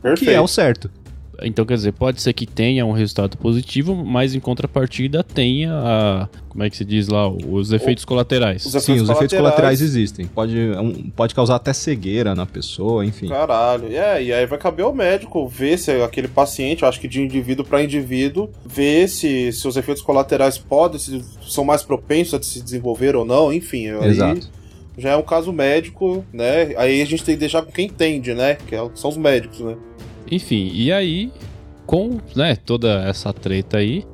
Perfeito. 0.02 0.30
Que 0.30 0.36
é 0.36 0.42
o 0.42 0.48
certo. 0.48 0.90
Então, 1.44 1.66
quer 1.66 1.74
dizer, 1.74 1.92
pode 1.94 2.22
ser 2.22 2.34
que 2.34 2.46
tenha 2.46 2.86
um 2.86 2.92
resultado 2.92 3.36
positivo, 3.36 3.96
mas 3.96 4.36
em 4.36 4.40
contrapartida 4.40 5.24
tenha 5.24 5.74
a. 5.74 6.30
Como 6.48 6.64
é 6.64 6.70
que 6.70 6.78
se 6.78 6.86
diz 6.86 7.08
lá? 7.08 7.28
Os 7.28 7.72
efeitos 7.72 8.06
colaterais. 8.06 8.64
Os 8.64 8.72
Sim, 8.74 8.78
os 8.78 8.84
efeitos 9.10 9.10
colaterais. 9.10 9.40
colaterais 9.40 9.82
existem. 9.82 10.28
Pode, 10.28 10.56
um- 10.56 11.10
pode 11.10 11.34
causar 11.34 11.56
até 11.56 11.74
cegueira 11.74 12.36
na 12.36 12.46
pessoa, 12.46 13.04
enfim. 13.04 13.28
Caralho. 13.28 13.88
É, 13.88 14.22
e 14.24 14.32
aí 14.32 14.46
vai 14.46 14.60
caber 14.60 14.86
ao 14.86 14.94
médico 14.94 15.48
ver 15.48 15.80
se 15.80 15.90
aquele 16.04 16.28
paciente, 16.28 16.84
eu 16.84 16.90
acho 16.90 17.00
que 17.00 17.08
de 17.08 17.20
indivíduo 17.24 17.66
para 17.66 17.82
indivíduo, 17.84 18.48
ver 18.64 19.08
se, 19.08 19.52
se 19.52 19.68
os 19.68 19.76
efeitos 19.76 20.04
colaterais 20.04 20.60
podem, 20.60 21.00
se 21.00 21.24
são 21.42 21.64
mais 21.64 21.82
propensos 21.82 22.36
a 22.36 22.44
se 22.44 22.62
desenvolver 22.62 23.16
ou 23.16 23.26
não, 23.26 23.52
enfim. 23.52 23.88
aí 23.90 24.10
Exato. 24.10 24.48
já 24.96 25.12
é 25.12 25.16
um 25.18 25.24
caso 25.24 25.52
médico, 25.52 26.24
né? 26.32 26.76
Aí 26.78 27.02
a 27.02 27.06
gente 27.06 27.24
tem 27.24 27.34
que 27.34 27.40
deixar 27.40 27.64
com 27.64 27.72
quem 27.72 27.88
entende, 27.88 28.36
né? 28.36 28.58
Que 28.68 28.76
é- 28.76 28.90
são 28.94 29.10
os 29.10 29.18
médicos, 29.18 29.60
né? 29.62 29.76
Enfim, 30.32 30.72
e 30.74 30.92
aí, 30.94 31.30
com 31.86 32.18
né, 32.36 32.56
toda 32.56 33.04
essa 33.04 33.34
treta 33.34 33.78
aí, 33.78 34.06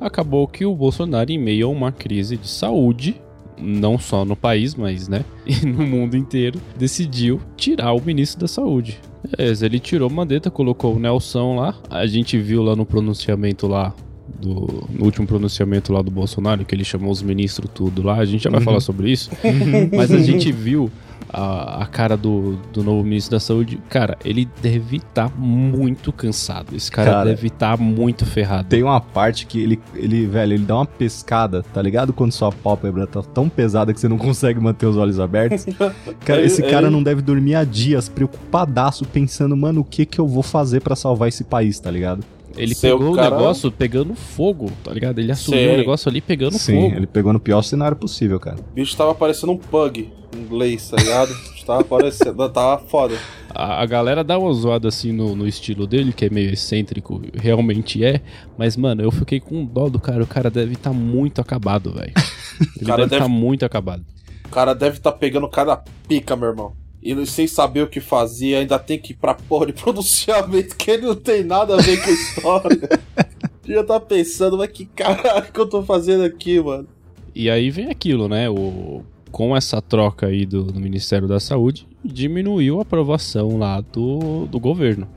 acabou 0.00 0.46
que 0.46 0.64
o 0.64 0.74
Bolsonaro, 0.74 1.32
em 1.32 1.38
meio 1.38 1.66
a 1.66 1.70
uma 1.70 1.90
crise 1.90 2.36
de 2.36 2.48
saúde, 2.48 3.20
não 3.60 3.98
só 3.98 4.24
no 4.24 4.36
país, 4.36 4.76
mas 4.76 5.08
né, 5.08 5.24
e 5.44 5.66
no 5.66 5.84
mundo 5.84 6.16
inteiro, 6.16 6.60
decidiu 6.78 7.40
tirar 7.56 7.92
o 7.92 8.00
ministro 8.00 8.40
da 8.40 8.48
saúde. 8.48 9.00
Beleza, 9.36 9.66
ele 9.66 9.80
tirou 9.80 10.08
o 10.08 10.12
Mandetta, 10.12 10.48
colocou 10.48 10.94
o 10.94 10.98
Nelson 10.98 11.56
lá. 11.56 11.74
A 11.90 12.06
gente 12.06 12.38
viu 12.38 12.62
lá 12.62 12.76
no 12.76 12.86
pronunciamento 12.86 13.66
lá. 13.66 13.92
Do, 14.40 14.86
no 14.90 15.06
último 15.06 15.26
pronunciamento 15.26 15.90
lá 15.90 16.02
do 16.02 16.10
Bolsonaro, 16.10 16.62
que 16.64 16.74
ele 16.74 16.84
chamou 16.84 17.10
os 17.10 17.22
ministros 17.22 17.68
tudo 17.74 18.02
lá, 18.02 18.16
a 18.18 18.24
gente 18.26 18.44
já 18.44 18.50
vai 18.50 18.60
falar 18.60 18.78
sobre 18.78 19.10
isso. 19.10 19.30
Mas 19.96 20.12
a 20.12 20.18
gente 20.18 20.52
viu 20.52 20.90
a, 21.32 21.82
a 21.82 21.86
cara 21.86 22.16
do, 22.16 22.56
do 22.72 22.82
novo 22.82 23.02
ministro 23.04 23.32
da 23.32 23.40
saúde. 23.40 23.80
Cara, 23.88 24.16
ele 24.24 24.48
deve 24.62 24.96
estar 24.96 25.30
muito 25.36 26.12
cansado. 26.12 26.74
Esse 26.74 26.90
cara, 26.90 27.10
Cara, 27.10 27.24
deve 27.24 27.48
estar 27.48 27.78
muito 27.78 28.24
ferrado. 28.24 28.68
Tem 28.68 28.82
uma 28.82 29.00
parte 29.00 29.46
que 29.46 29.60
ele, 29.60 29.80
ele, 29.94 30.26
velho, 30.26 30.54
ele 30.54 30.64
dá 30.64 30.76
uma 30.76 30.86
pescada, 30.86 31.62
tá 31.62 31.80
ligado? 31.82 32.12
Quando 32.12 32.32
sua 32.32 32.50
pálpebra 32.50 33.06
tá 33.06 33.22
tão 33.22 33.48
pesada 33.48 33.92
que 33.92 34.00
você 34.00 34.08
não 34.08 34.18
consegue 34.18 34.60
manter 34.60 34.86
os 34.86 34.96
olhos 34.96 35.20
abertos. 35.20 35.66
Cara, 36.24 36.42
esse 36.42 36.62
cara 36.62 36.90
não 36.90 37.02
deve 37.02 37.22
dormir 37.22 37.54
há 37.54 37.64
dias, 37.64 38.08
preocupadaço, 38.08 39.04
pensando, 39.04 39.56
mano, 39.56 39.80
o 39.80 39.84
que 39.84 40.04
que 40.04 40.18
eu 40.18 40.26
vou 40.26 40.42
fazer 40.42 40.80
pra 40.80 40.96
salvar 40.96 41.28
esse 41.28 41.44
país, 41.44 41.78
tá 41.78 41.90
ligado? 41.90 42.24
Ele 42.56 42.74
Seu 42.74 42.98
pegou 42.98 43.14
cara- 43.14 43.34
o 43.34 43.38
negócio 43.38 43.70
pegando 43.70 44.14
fogo, 44.14 44.70
tá 44.82 44.92
ligado? 44.92 45.18
Ele 45.18 45.30
assumiu 45.30 45.60
Sei. 45.60 45.74
o 45.74 45.76
negócio 45.78 46.08
ali 46.08 46.20
pegando 46.20 46.58
Sim, 46.58 46.80
fogo. 46.82 46.96
ele 46.96 47.06
pegou 47.06 47.32
no 47.32 47.40
pior 47.40 47.62
cenário 47.62 47.96
possível, 47.96 48.40
cara. 48.40 48.56
O 48.58 48.74
bicho 48.74 48.96
tava 48.96 49.14
parecendo 49.14 49.52
um 49.52 49.58
pug 49.58 50.10
em 50.34 50.38
inglês, 50.40 50.88
tá 50.90 50.96
ligado? 50.96 51.32
tava 51.66 51.84
parecendo, 51.84 52.48
tava 52.48 52.78
foda. 52.86 53.14
A, 53.50 53.82
a 53.82 53.86
galera 53.86 54.24
dá 54.24 54.38
uma 54.38 54.50
zoada 54.54 54.88
assim 54.88 55.12
no, 55.12 55.36
no 55.36 55.46
estilo 55.46 55.86
dele, 55.86 56.14
que 56.14 56.24
é 56.24 56.30
meio 56.30 56.50
excêntrico, 56.50 57.20
realmente 57.34 58.02
é. 58.02 58.22
Mas, 58.56 58.74
mano, 58.74 59.02
eu 59.02 59.10
fiquei 59.10 59.38
com 59.38 59.66
dó 59.66 59.90
do 59.90 59.98
cara. 60.00 60.22
O 60.24 60.26
cara 60.26 60.50
deve 60.50 60.72
estar 60.72 60.94
muito 60.94 61.40
acabado, 61.42 61.92
velho. 61.92 62.12
Ele 62.76 62.86
Cara, 62.86 63.02
deve 63.02 63.14
estar 63.16 63.26
deve- 63.26 63.38
muito 63.38 63.64
acabado. 63.66 64.02
O 64.46 64.48
cara 64.48 64.74
deve 64.74 64.96
estar 64.96 65.12
pegando 65.12 65.46
cada 65.48 65.76
pica, 66.08 66.34
meu 66.34 66.48
irmão. 66.48 66.72
E 67.08 67.26
sem 67.26 67.46
saber 67.46 67.84
o 67.84 67.86
que 67.86 68.00
fazia, 68.00 68.58
ainda 68.58 68.78
tem 68.78 68.98
que 68.98 69.14
ir 69.14 69.16
pra 69.16 69.32
porra 69.32 69.68
de 69.68 69.72
pronunciamento 69.80 70.76
que 70.76 70.90
ele 70.90 71.06
não 71.06 71.14
tem 71.14 71.42
nada 71.42 71.74
a 71.74 71.80
ver 71.80 72.02
com 72.04 72.10
a 72.10 72.12
história. 72.12 72.88
Já 73.66 73.82
tá 73.82 73.98
pensando, 73.98 74.58
mas 74.58 74.70
que 74.70 74.84
caralho 74.84 75.50
que 75.50 75.58
eu 75.58 75.66
tô 75.66 75.82
fazendo 75.82 76.22
aqui, 76.24 76.60
mano? 76.60 76.86
E 77.34 77.48
aí 77.48 77.70
vem 77.70 77.88
aquilo, 77.88 78.28
né? 78.28 78.50
O, 78.50 79.02
com 79.30 79.56
essa 79.56 79.80
troca 79.80 80.26
aí 80.26 80.44
do, 80.44 80.64
do 80.64 80.78
Ministério 80.78 81.26
da 81.26 81.40
Saúde, 81.40 81.86
diminuiu 82.04 82.78
a 82.78 82.82
aprovação 82.82 83.56
lá 83.56 83.80
do, 83.80 84.44
do 84.44 84.60
governo. 84.60 85.08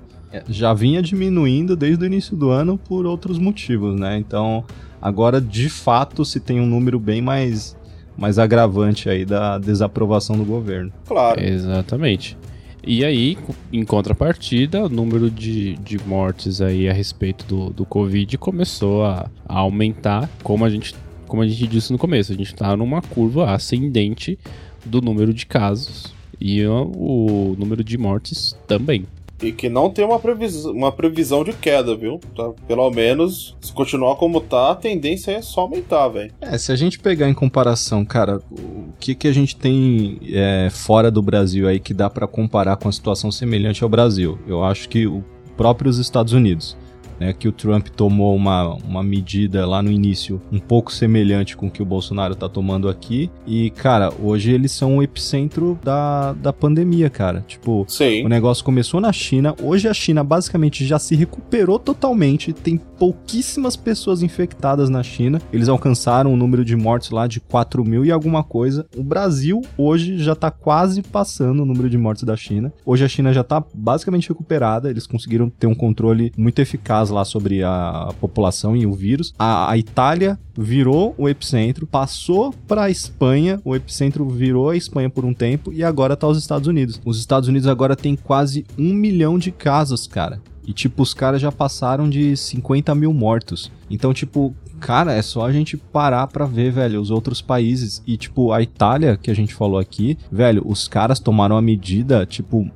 Já 0.48 0.74
vinha 0.74 1.02
diminuindo 1.02 1.76
desde 1.76 2.06
o 2.06 2.08
início 2.08 2.38
do 2.38 2.50
ano 2.50 2.78
por 2.78 3.06
outros 3.06 3.38
motivos, 3.38 4.00
né? 4.00 4.18
Então, 4.18 4.64
agora 5.02 5.42
de 5.42 5.68
fato 5.68 6.24
se 6.24 6.40
tem 6.40 6.62
um 6.62 6.66
número 6.66 6.98
bem 6.98 7.22
mais, 7.22 7.76
mais 8.22 8.38
agravante 8.38 9.10
aí 9.10 9.26
da 9.26 9.58
desaprovação 9.58 10.38
do 10.38 10.46
governo. 10.46 10.94
Claro. 11.08 11.42
Exatamente. 11.44 12.38
E 12.86 13.04
aí, 13.04 13.36
em 13.74 13.84
contrapartida, 13.84 14.86
o 14.86 14.90
número 14.90 15.30
de, 15.30 15.76
de 15.78 15.98
mortes 16.08 16.62
aí 16.62 16.88
a 16.88 16.94
respeito 16.94 17.46
do, 17.46 17.72
do 17.72 17.84
Covid 17.84 18.38
começou 18.38 19.04
a, 19.04 19.28
a 19.48 19.58
aumentar, 19.58 20.30
como 20.44 20.64
a, 20.64 20.70
gente, 20.70 20.96
como 21.28 21.42
a 21.42 21.48
gente 21.48 21.66
disse 21.66 21.92
no 21.92 21.98
começo. 21.98 22.32
A 22.32 22.36
gente 22.36 22.54
tá 22.54 22.78
numa 22.78 23.02
curva 23.02 23.52
ascendente 23.52 24.38
do 24.86 25.02
número 25.02 25.34
de 25.34 25.48
casos 25.48 26.14
e 26.40 26.64
o, 26.64 26.92
o 26.96 27.56
número 27.58 27.84
de 27.84 27.98
mortes 27.98 28.56
também. 28.68 29.06
E 29.42 29.52
que 29.52 29.70
não 29.70 29.90
tem 29.90 30.06
uma 30.06 30.20
previsão, 30.20 30.72
uma 30.72 30.92
previsão 30.92 31.44
de 31.44 31.54
queda, 31.54 31.96
viu? 31.96 32.20
Tá? 32.36 32.52
Pelo 32.68 32.90
menos, 32.92 33.56
se 33.60 33.74
continuar 33.74 34.16
como 34.16 34.40
tá, 34.40 34.72
a 34.72 34.76
tendência 34.76 35.32
é 35.32 35.42
só 35.42 35.62
aumentar, 35.62 36.08
velho. 36.10 36.32
É, 36.40 36.58
se 36.58 36.72
a 36.72 36.76
gente 36.76 37.00
pegar 37.00 37.28
em 37.28 37.34
comparação, 37.34 38.06
cara, 38.06 38.40
o 38.52 38.94
que, 39.00 39.16
que 39.16 39.28
a 39.28 39.34
gente 39.34 39.56
tem 39.56 40.20
é, 40.32 40.70
fora 40.72 41.10
do 41.10 41.22
Brasil 41.22 41.68
aí 41.68 41.80
que 41.80 41.94
dá 41.94 42.10
pra 42.10 42.28
comparar 42.28 42.78
com 42.78 42.88
a 42.88 42.92
situação 42.92 43.32
semelhante 43.32 43.84
ao 43.84 43.90
Brasil? 43.90 44.38
Eu 44.48 44.64
acho 44.64 44.88
que 44.88 45.08
o 45.08 45.24
próprios 45.62 46.00
Estados 46.00 46.34
Unidos. 46.34 46.76
Né, 47.22 47.34
que 47.34 47.48
o 47.48 47.52
Trump 47.52 47.88
tomou 47.90 48.36
uma, 48.36 48.74
uma 48.78 49.04
medida 49.04 49.64
lá 49.64 49.80
no 49.84 49.92
início 49.92 50.42
um 50.52 50.58
pouco 50.58 50.92
semelhante 50.92 51.56
com 51.56 51.68
o 51.68 51.70
que 51.70 51.80
o 51.80 51.86
Bolsonaro 51.86 52.34
tá 52.34 52.50
tomando 52.50 52.90
aqui. 52.90 53.30
E, 53.46 53.70
cara, 53.70 54.12
hoje 54.20 54.52
eles 54.52 54.72
são 54.72 54.98
o 54.98 55.04
epicentro 55.04 55.78
da, 55.84 56.34
da 56.34 56.52
pandemia, 56.52 57.12
cara. 57.12 57.46
Tipo, 57.48 57.86
Sim. 57.88 58.26
o 58.26 58.28
negócio 58.28 58.66
começou 58.66 59.00
na 59.00 59.14
China, 59.14 59.54
hoje 59.62 59.88
a 59.88 59.94
China 59.94 60.24
basicamente 60.24 60.84
já 60.84 60.98
se 60.98 61.16
recuperou 61.16 61.78
totalmente, 61.78 62.54
tem 62.54 62.76
pouquíssimas 62.76 63.76
pessoas 63.76 64.24
infectadas 64.24 64.90
na 64.90 65.04
China, 65.04 65.40
eles 65.54 65.70
alcançaram 65.70 66.34
um 66.34 66.36
número 66.36 66.66
de 66.66 66.76
mortes 66.76 67.12
lá 67.12 67.28
de 67.28 67.40
4 67.40 67.86
mil 67.86 68.04
e 68.04 68.12
alguma 68.12 68.44
coisa. 68.44 68.88
O 68.98 69.04
Brasil 69.04 69.62
hoje 69.78 70.18
já 70.18 70.34
tá 70.34 70.50
quase 70.50 71.04
passando 71.04 71.62
o 71.62 71.66
número 71.68 71.88
de 71.88 72.00
mortes 72.00 72.24
da 72.24 72.36
China. 72.36 72.74
Hoje 72.84 73.06
a 73.06 73.08
China 73.08 73.32
já 73.32 73.44
tá 73.44 73.64
basicamente 73.76 74.30
recuperada, 74.30 74.90
eles 74.90 75.06
conseguiram 75.06 75.52
ter 75.52 75.68
um 75.68 75.76
controle 75.76 76.34
muito 76.36 76.60
eficaz 76.60 77.11
lá 77.12 77.26
sobre 77.26 77.64
a 77.64 78.14
população 78.20 78.76
e 78.76 78.86
o 78.86 78.94
vírus. 78.94 79.34
A, 79.38 79.72
a 79.72 79.78
Itália 79.78 80.40
virou 80.58 81.14
o 81.18 81.30
epicentro, 81.30 81.86
passou 81.86 82.54
para 82.68 82.84
a 82.84 82.90
Espanha, 82.90 83.62
o 83.64 83.76
epicentro 83.76 84.28
virou 84.30 84.70
a 84.70 84.76
Espanha 84.76 85.10
por 85.10 85.26
um 85.26 85.34
tempo 85.34 85.72
e 85.72 85.84
agora 85.84 86.18
tá 86.18 86.28
os 86.28 86.38
Estados 86.38 86.68
Unidos. 86.68 87.00
Os 87.06 87.20
Estados 87.20 87.48
Unidos 87.48 87.68
agora 87.68 87.96
tem 87.96 88.16
quase 88.16 88.66
um 88.78 88.94
milhão 88.94 89.38
de 89.38 89.52
casos, 89.52 90.08
cara. 90.08 90.42
E, 90.72 90.74
tipo, 90.74 91.04
os 91.04 91.14
caras 91.14 91.42
já 91.42 91.52
passaram 91.52 92.10
de 92.10 92.38
50 92.38 92.96
mil 92.96 93.12
mortos. 93.12 93.70
Então, 93.90 94.14
tipo, 94.14 94.56
cara, 94.80 95.12
é 95.12 95.22
só 95.22 95.46
a 95.46 95.52
gente 95.52 95.76
parar 95.76 96.26
pra 96.28 96.46
ver, 96.46 96.72
velho, 96.72 97.02
os 97.02 97.12
outros 97.12 97.42
países. 97.42 98.02
E, 98.08 98.16
tipo, 98.16 98.54
a 98.54 98.62
Itália, 98.62 99.20
que 99.22 99.30
a 99.30 99.34
gente 99.34 99.54
falou 99.54 99.78
aqui, 99.78 100.18
velho, 100.32 100.64
os 100.66 100.88
caras 100.88 101.20
tomaram 101.20 101.58
a 101.58 101.62
medida, 101.62 102.26
tipo, 102.26 102.72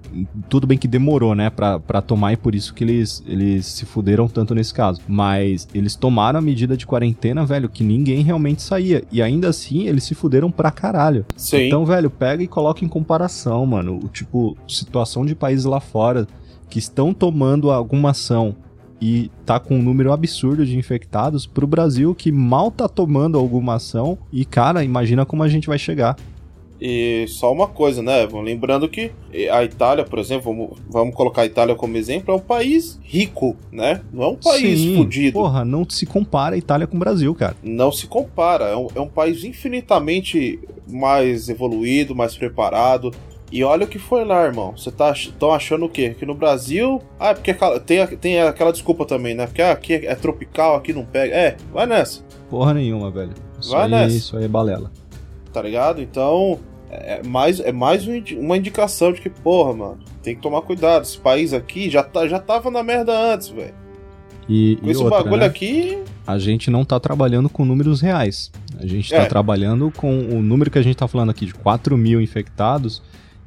tudo 0.50 0.68
bem 0.68 0.78
que 0.78 0.90
demorou, 0.90 1.34
né, 1.34 1.50
pra, 1.50 1.80
pra 1.80 2.02
tomar 2.02 2.34
e 2.34 2.36
por 2.38 2.54
isso 2.54 2.74
que 2.74 2.84
eles, 2.84 3.24
eles 3.26 3.66
se 3.66 3.86
fuderam 3.86 4.28
tanto 4.28 4.54
nesse 4.54 4.74
caso. 4.74 5.00
Mas 5.08 5.66
eles 5.74 5.96
tomaram 5.96 6.40
a 6.40 6.42
medida 6.42 6.76
de 6.76 6.86
quarentena, 6.86 7.46
velho, 7.46 7.70
que 7.70 7.82
ninguém 7.82 8.24
realmente 8.24 8.62
saía. 8.62 9.06
E 9.10 9.22
ainda 9.22 9.48
assim, 9.48 9.88
eles 9.88 10.04
se 10.04 10.14
fuderam 10.14 10.52
pra 10.52 10.70
caralho. 10.70 11.26
Sim. 11.38 11.68
Então, 11.68 11.86
velho, 11.86 12.10
pega 12.10 12.44
e 12.44 12.48
coloca 12.48 12.84
em 12.84 12.90
comparação, 12.90 13.66
mano. 13.66 14.02
O, 14.04 14.10
tipo, 14.10 14.58
situação 14.68 15.26
de 15.26 15.34
países 15.34 15.64
lá 15.64 15.80
fora 15.80 16.28
que 16.76 16.80
estão 16.80 17.14
tomando 17.14 17.72
alguma 17.72 18.10
ação 18.10 18.54
e 19.00 19.32
tá 19.46 19.62
com 19.62 19.76
um 19.76 19.82
número 19.82 20.12
absurdo 20.12 20.66
de 20.66 20.78
infectados 20.78 21.48
pro 21.48 21.66
Brasil 21.66 22.14
que 22.14 22.34
mal 22.34 22.70
tá 22.70 22.90
tomando 22.90 23.38
alguma 23.38 23.76
ação 23.76 24.18
e 24.30 24.44
cara, 24.44 24.84
imagina 24.84 25.26
como 25.26 25.42
a 25.42 25.48
gente 25.48 25.68
vai 25.68 25.80
chegar. 25.80 26.18
E 26.82 27.24
só 27.30 27.54
uma 27.54 27.66
coisa, 27.66 28.02
né? 28.02 28.28
Lembrando 28.44 28.90
que 28.90 29.10
a 29.50 29.64
Itália, 29.64 30.04
por 30.04 30.20
exemplo, 30.20 30.54
vamos, 30.54 30.78
vamos 30.90 31.16
colocar 31.16 31.44
a 31.44 31.46
Itália 31.46 31.76
como 31.76 31.96
exemplo, 31.96 32.34
é 32.34 32.38
um 32.38 32.42
país 32.42 33.00
rico, 33.02 33.56
né? 33.72 34.02
Não 34.12 34.24
é 34.24 34.28
um 34.28 34.36
país 34.36 34.78
Sim, 34.78 34.98
fudido. 34.98 35.40
Porra, 35.40 35.64
não 35.64 35.90
se 35.90 36.06
compara 36.06 36.56
a 36.56 36.58
Itália 36.58 36.88
com 36.88 36.98
o 36.98 37.00
Brasil, 37.00 37.34
cara. 37.34 37.56
Não 37.64 37.90
se 37.90 38.06
compara. 38.06 38.66
É 38.66 38.76
um, 38.76 38.88
é 38.94 39.00
um 39.00 39.08
país 39.08 39.46
infinitamente 39.46 40.60
mais 40.90 41.48
evoluído, 41.48 42.14
mais 42.14 42.36
preparado. 42.36 43.14
E 43.52 43.64
olha 43.64 43.86
o 43.86 43.88
que 43.88 44.00
foi 44.00 44.26
lá, 44.26 44.44
irmão. 44.44 44.74
Você 44.76 44.92
tá 44.92 45.14
tão 45.40 45.52
achando 45.54 45.86
o 45.86 45.90
quê? 45.90 46.16
Que 46.18 46.26
no 46.26 46.34
Brasil. 46.34 47.02
Ah, 47.20 47.30
é 47.30 47.34
porque 47.36 47.54
tem, 47.86 48.06
tem 48.18 48.42
aquela 48.42 48.72
desculpa 48.72 49.06
também, 49.06 49.36
né? 49.36 49.46
Porque 49.46 49.62
ah, 49.62 49.72
aqui 49.72 49.94
é 49.94 50.16
tropical, 50.16 50.76
aqui 50.76 50.92
não 50.94 51.06
pega. 51.06 51.34
É, 51.34 51.58
vai 51.72 51.86
nessa. 51.86 52.22
Porra 52.50 52.74
nenhuma, 52.74 53.12
velho. 53.12 53.34
Isso 53.60 53.72
Vai 53.72 53.84
aí, 53.86 53.92
nessa. 53.92 54.16
Isso 54.16 54.38
aí 54.38 54.46
é 54.46 54.48
balela. 54.48 54.92
Tá 55.54 55.62
ligado? 55.62 56.02
Então. 56.02 56.60
É 56.98 57.22
mais, 57.24 57.60
é 57.60 57.72
mais 57.74 58.08
um 58.08 58.16
indi- 58.16 58.38
uma 58.38 58.56
indicação 58.56 59.12
de 59.12 59.20
que, 59.20 59.30
porra, 59.30 59.74
mano, 59.74 59.98
tem 60.24 60.34
que 60.36 60.42
tomar 60.42 60.62
cuidado. 60.62 61.04
Esse 61.04 61.18
país 61.18 61.52
aqui 61.52 61.90
já, 61.90 62.02
tá, 62.02 62.26
já 62.28 62.40
tava 62.40 62.72
na 62.72 62.82
merda 62.84 63.12
antes, 63.34 63.50
velho. 63.50 63.74
E, 64.48 64.78
Com 64.80 64.88
e 64.88 64.92
esse 64.92 65.04
outra, 65.04 65.18
bagulho 65.20 65.42
né? 65.42 65.46
aqui. 65.46 65.98
a 66.26 66.38
gente 66.38 66.70
não 66.72 66.86
tá 66.86 66.98
trabalhando 67.00 67.50
com 67.50 67.66
números 67.66 68.00
reais. 68.00 68.50
A 68.80 68.86
gente 68.86 69.10
tá 69.10 69.24
É. 69.24 69.26
trabalhando 69.26 69.92
com 69.98 70.10
o 70.20 70.42
número 70.42 70.70
que 70.72 70.78
a 70.78 70.82
gente 70.82 70.96
tá 70.96 71.08
falando 71.08 71.32
aqui 71.32 71.46
de 71.48 71.54
4 71.56 71.98
mil 71.98 72.22
infectados, 72.22 73.02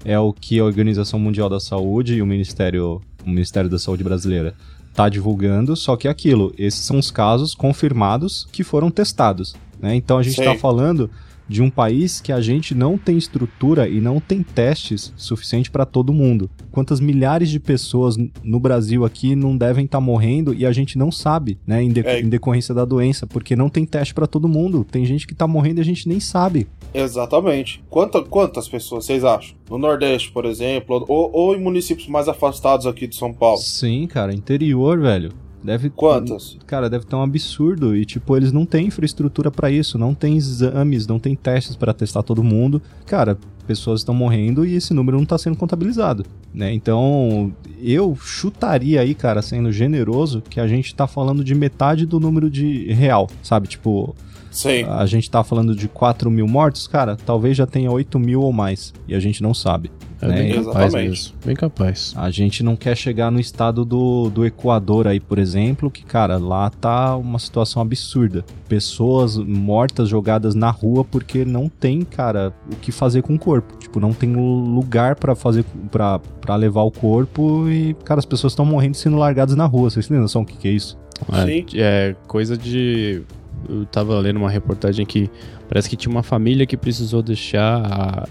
é 0.09 0.19
o 0.19 0.33
que 0.33 0.59
a 0.59 0.65
Organização 0.65 1.21
Mundial 1.21 1.51
da 1.51 1.61
Saúde 1.61 2.15
e 2.15 2.23
o 2.23 2.27
Ministério, 2.27 3.03
o 3.25 3.29
Ministério 3.29 3.69
da 3.69 3.79
Saúde 3.79 4.03
brasileira 4.03 4.55
tá 4.95 5.07
divulgando, 5.07 5.77
só 5.77 5.97
que 5.97 6.09
é 6.09 6.11
aquilo, 6.11 6.53
esses 6.57 6.81
são 6.81 6.99
os 6.99 7.11
casos 7.11 7.55
confirmados 7.55 8.49
que 8.51 8.65
foram 8.65 8.91
testados, 8.91 9.55
né? 9.79 9.95
Então 9.95 10.17
a 10.17 10.23
gente 10.23 10.37
Sim. 10.37 10.45
tá 10.45 10.55
falando 10.55 11.11
de 11.49 11.63
um 11.63 11.71
país 11.71 12.21
que 12.21 12.31
a 12.33 12.41
gente 12.41 12.75
não 12.75 12.99
tem 12.99 13.17
estrutura 13.17 13.89
e 13.89 14.01
não 14.01 14.21
tem 14.21 14.43
testes 14.43 15.13
suficiente 15.17 15.71
para 15.71 15.87
todo 15.87 16.13
mundo. 16.13 16.51
Quantas 16.71 17.01
milhares 17.01 17.49
de 17.49 17.59
pessoas 17.59 18.17
no 18.45 18.61
Brasil 18.61 19.05
aqui 19.05 19.35
não 19.35 19.57
devem 19.57 19.87
estar 19.87 20.01
morrendo 20.01 20.53
e 20.55 20.67
a 20.67 20.73
gente 20.73 20.99
não 20.99 21.11
sabe, 21.11 21.59
né, 21.67 21.83
em, 21.83 21.89
de- 21.89 22.07
É. 22.07 22.21
em 22.21 22.29
decorrência 22.29 22.75
da 22.75 22.85
doença, 22.85 23.27
porque 23.27 23.57
não 23.57 23.69
tem 23.69 23.85
teste 23.87 24.13
para 24.15 24.27
todo 24.27 24.47
mundo. 24.49 24.87
Tem 24.91 25.05
gente 25.05 25.27
que 25.27 25.35
tá 25.35 25.47
morrendo 25.47 25.79
e 25.79 25.83
a 25.83 25.85
gente 25.85 26.07
nem 26.09 26.21
sabe. 26.21 26.67
Exatamente. 26.93 27.83
Quanta, 27.89 28.23
quantas 28.23 28.69
pessoas 28.69 29.05
vocês 29.07 29.25
acham? 29.25 29.57
No 29.71 29.79
Nordeste, 29.79 30.31
por 30.31 30.45
exemplo, 30.45 31.05
ou, 31.09 31.31
ou 31.33 31.55
em 31.57 31.61
municípios 31.61 32.09
mais 32.09 32.29
afastados 32.29 32.87
aqui 32.87 33.07
de 33.07 33.17
São 33.17 33.33
Paulo? 33.33 33.59
Sim, 33.59 34.07
cara, 34.07 34.35
interior, 34.35 35.01
velho. 35.01 35.33
Deve 35.63 35.91
Quantas? 35.91 36.57
Cara, 36.67 36.89
deve 36.89 37.05
estar 37.05 37.17
um 37.17 37.23
absurdo 37.23 37.97
e 37.97 38.05
tipo, 38.05 38.37
eles 38.37 38.53
não 38.53 38.65
têm 38.65 38.87
infraestrutura 38.87 39.51
pra 39.51 39.71
isso, 39.71 39.99
não 39.99 40.15
tem 40.15 40.37
exames, 40.37 41.07
não 41.07 41.19
tem 41.19 41.35
testes 41.35 41.77
pra 41.77 41.93
testar 41.93 42.23
todo 42.23 42.43
mundo. 42.45 42.81
Cara, 43.07 43.37
pessoas 43.67 44.01
estão 44.01 44.15
morrendo 44.15 44.65
e 44.65 44.75
esse 44.75 44.95
número 44.95 45.19
não 45.19 45.27
tá 45.27 45.37
sendo 45.37 45.57
contabilizado, 45.57 46.25
né? 46.55 46.73
Então, 46.73 47.53
eu 47.83 48.17
chutaria 48.17 49.03
aí, 49.03 49.15
cara, 49.15 49.43
sendo 49.43 49.71
generoso, 49.71 50.41
que 50.41 50.59
a 50.59 50.67
gente 50.67 50.95
tá 50.95 51.07
falando 51.07 51.45
de 51.45 51.55
metade 51.55 52.07
do 52.07 52.19
número 52.19 52.49
de 52.49 52.91
real, 52.93 53.29
sabe? 53.43 53.69
Tipo, 53.69 54.17
Sim. 54.51 54.85
a 54.85 55.05
gente 55.05 55.31
tá 55.31 55.45
falando 55.45 55.77
de 55.77 55.87
4 55.87 56.31
mil 56.31 56.49
mortos, 56.49 56.87
cara, 56.87 57.15
talvez 57.15 57.57
já 57.57 57.67
tenha 57.67 57.91
8 57.91 58.19
mil 58.19 58.41
ou 58.41 58.53
mais 58.53 58.95
e 59.07 59.15
a 59.15 59.21
gente 59.21 59.43
não 59.43 59.53
sabe. 59.53 59.91
É 60.21 60.27
né? 60.27 60.43
bem 60.43 60.53
capaz 60.53 60.77
Exatamente. 60.77 61.09
mesmo. 61.09 61.35
Bem 61.45 61.57
capaz. 61.57 62.15
A 62.17 62.31
gente 62.31 62.63
não 62.63 62.77
quer 62.77 62.97
chegar 62.97 63.31
no 63.31 63.39
estado 63.39 63.85
do, 63.85 64.31
do 64.31 64.45
Equador 64.45 65.07
aí, 65.07 65.21
por 65.21 65.39
exemplo, 65.39 65.91
que, 65.91 66.05
cara, 66.05 66.37
lá 66.39 66.71
tá 66.71 67.17
uma 67.17 67.39
situação 67.39 67.81
absurda. 67.81 68.45
Pessoas 68.69 69.37
mortas 69.37 70.09
jogadas 70.09 70.55
na 70.55 70.71
rua 70.71 71.05
porque 71.05 71.45
não 71.45 71.69
tem, 71.69 72.03
cara, 72.03 72.53
o 72.71 72.77
que 72.77 72.91
fazer 72.91 73.23
com 73.23 73.35
o 73.35 73.39
corpo. 73.39 73.77
Tipo, 73.79 74.01
não 74.01 74.13
tem 74.13 74.35
lugar 74.35 75.15
pra 75.15 75.35
fazer 75.35 75.65
pra 75.91 76.21
para 76.49 76.57
levar 76.57 76.81
o 76.81 76.91
corpo 76.91 77.69
e, 77.69 77.93
cara, 78.07 78.19
as 78.19 78.25
pessoas 78.25 78.55
estão 78.55 78.65
morrendo 78.65 78.97
sendo 78.97 79.19
largadas 79.19 79.55
na 79.55 79.67
rua. 79.67 79.91
Vocês 79.91 80.09
têm 80.09 80.19
noção 80.19 80.43
do 80.43 80.49
que, 80.49 80.57
que 80.57 80.69
é 80.69 80.71
isso? 80.71 80.99
Sim. 81.45 81.67
É, 81.75 82.11
é 82.11 82.17
coisa 82.27 82.57
de. 82.57 83.23
Eu 83.69 83.85
tava 83.85 84.19
lendo 84.19 84.39
uma 84.39 84.49
reportagem 84.49 85.05
que 85.05 85.29
parece 85.69 85.91
que 85.91 85.97
tinha 85.97 86.11
uma 86.11 86.23
família 86.23 86.65
que 86.65 86.77
precisou 86.77 87.23
deixar 87.23 87.85
a, 87.85 88.29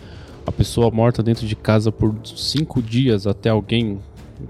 a 0.48 0.52
pessoa 0.52 0.90
morta 0.90 1.22
dentro 1.22 1.46
de 1.46 1.56
casa 1.58 1.92
por 1.92 2.16
cinco 2.24 2.82
dias 2.82 3.28
até 3.28 3.50
alguém 3.50 4.00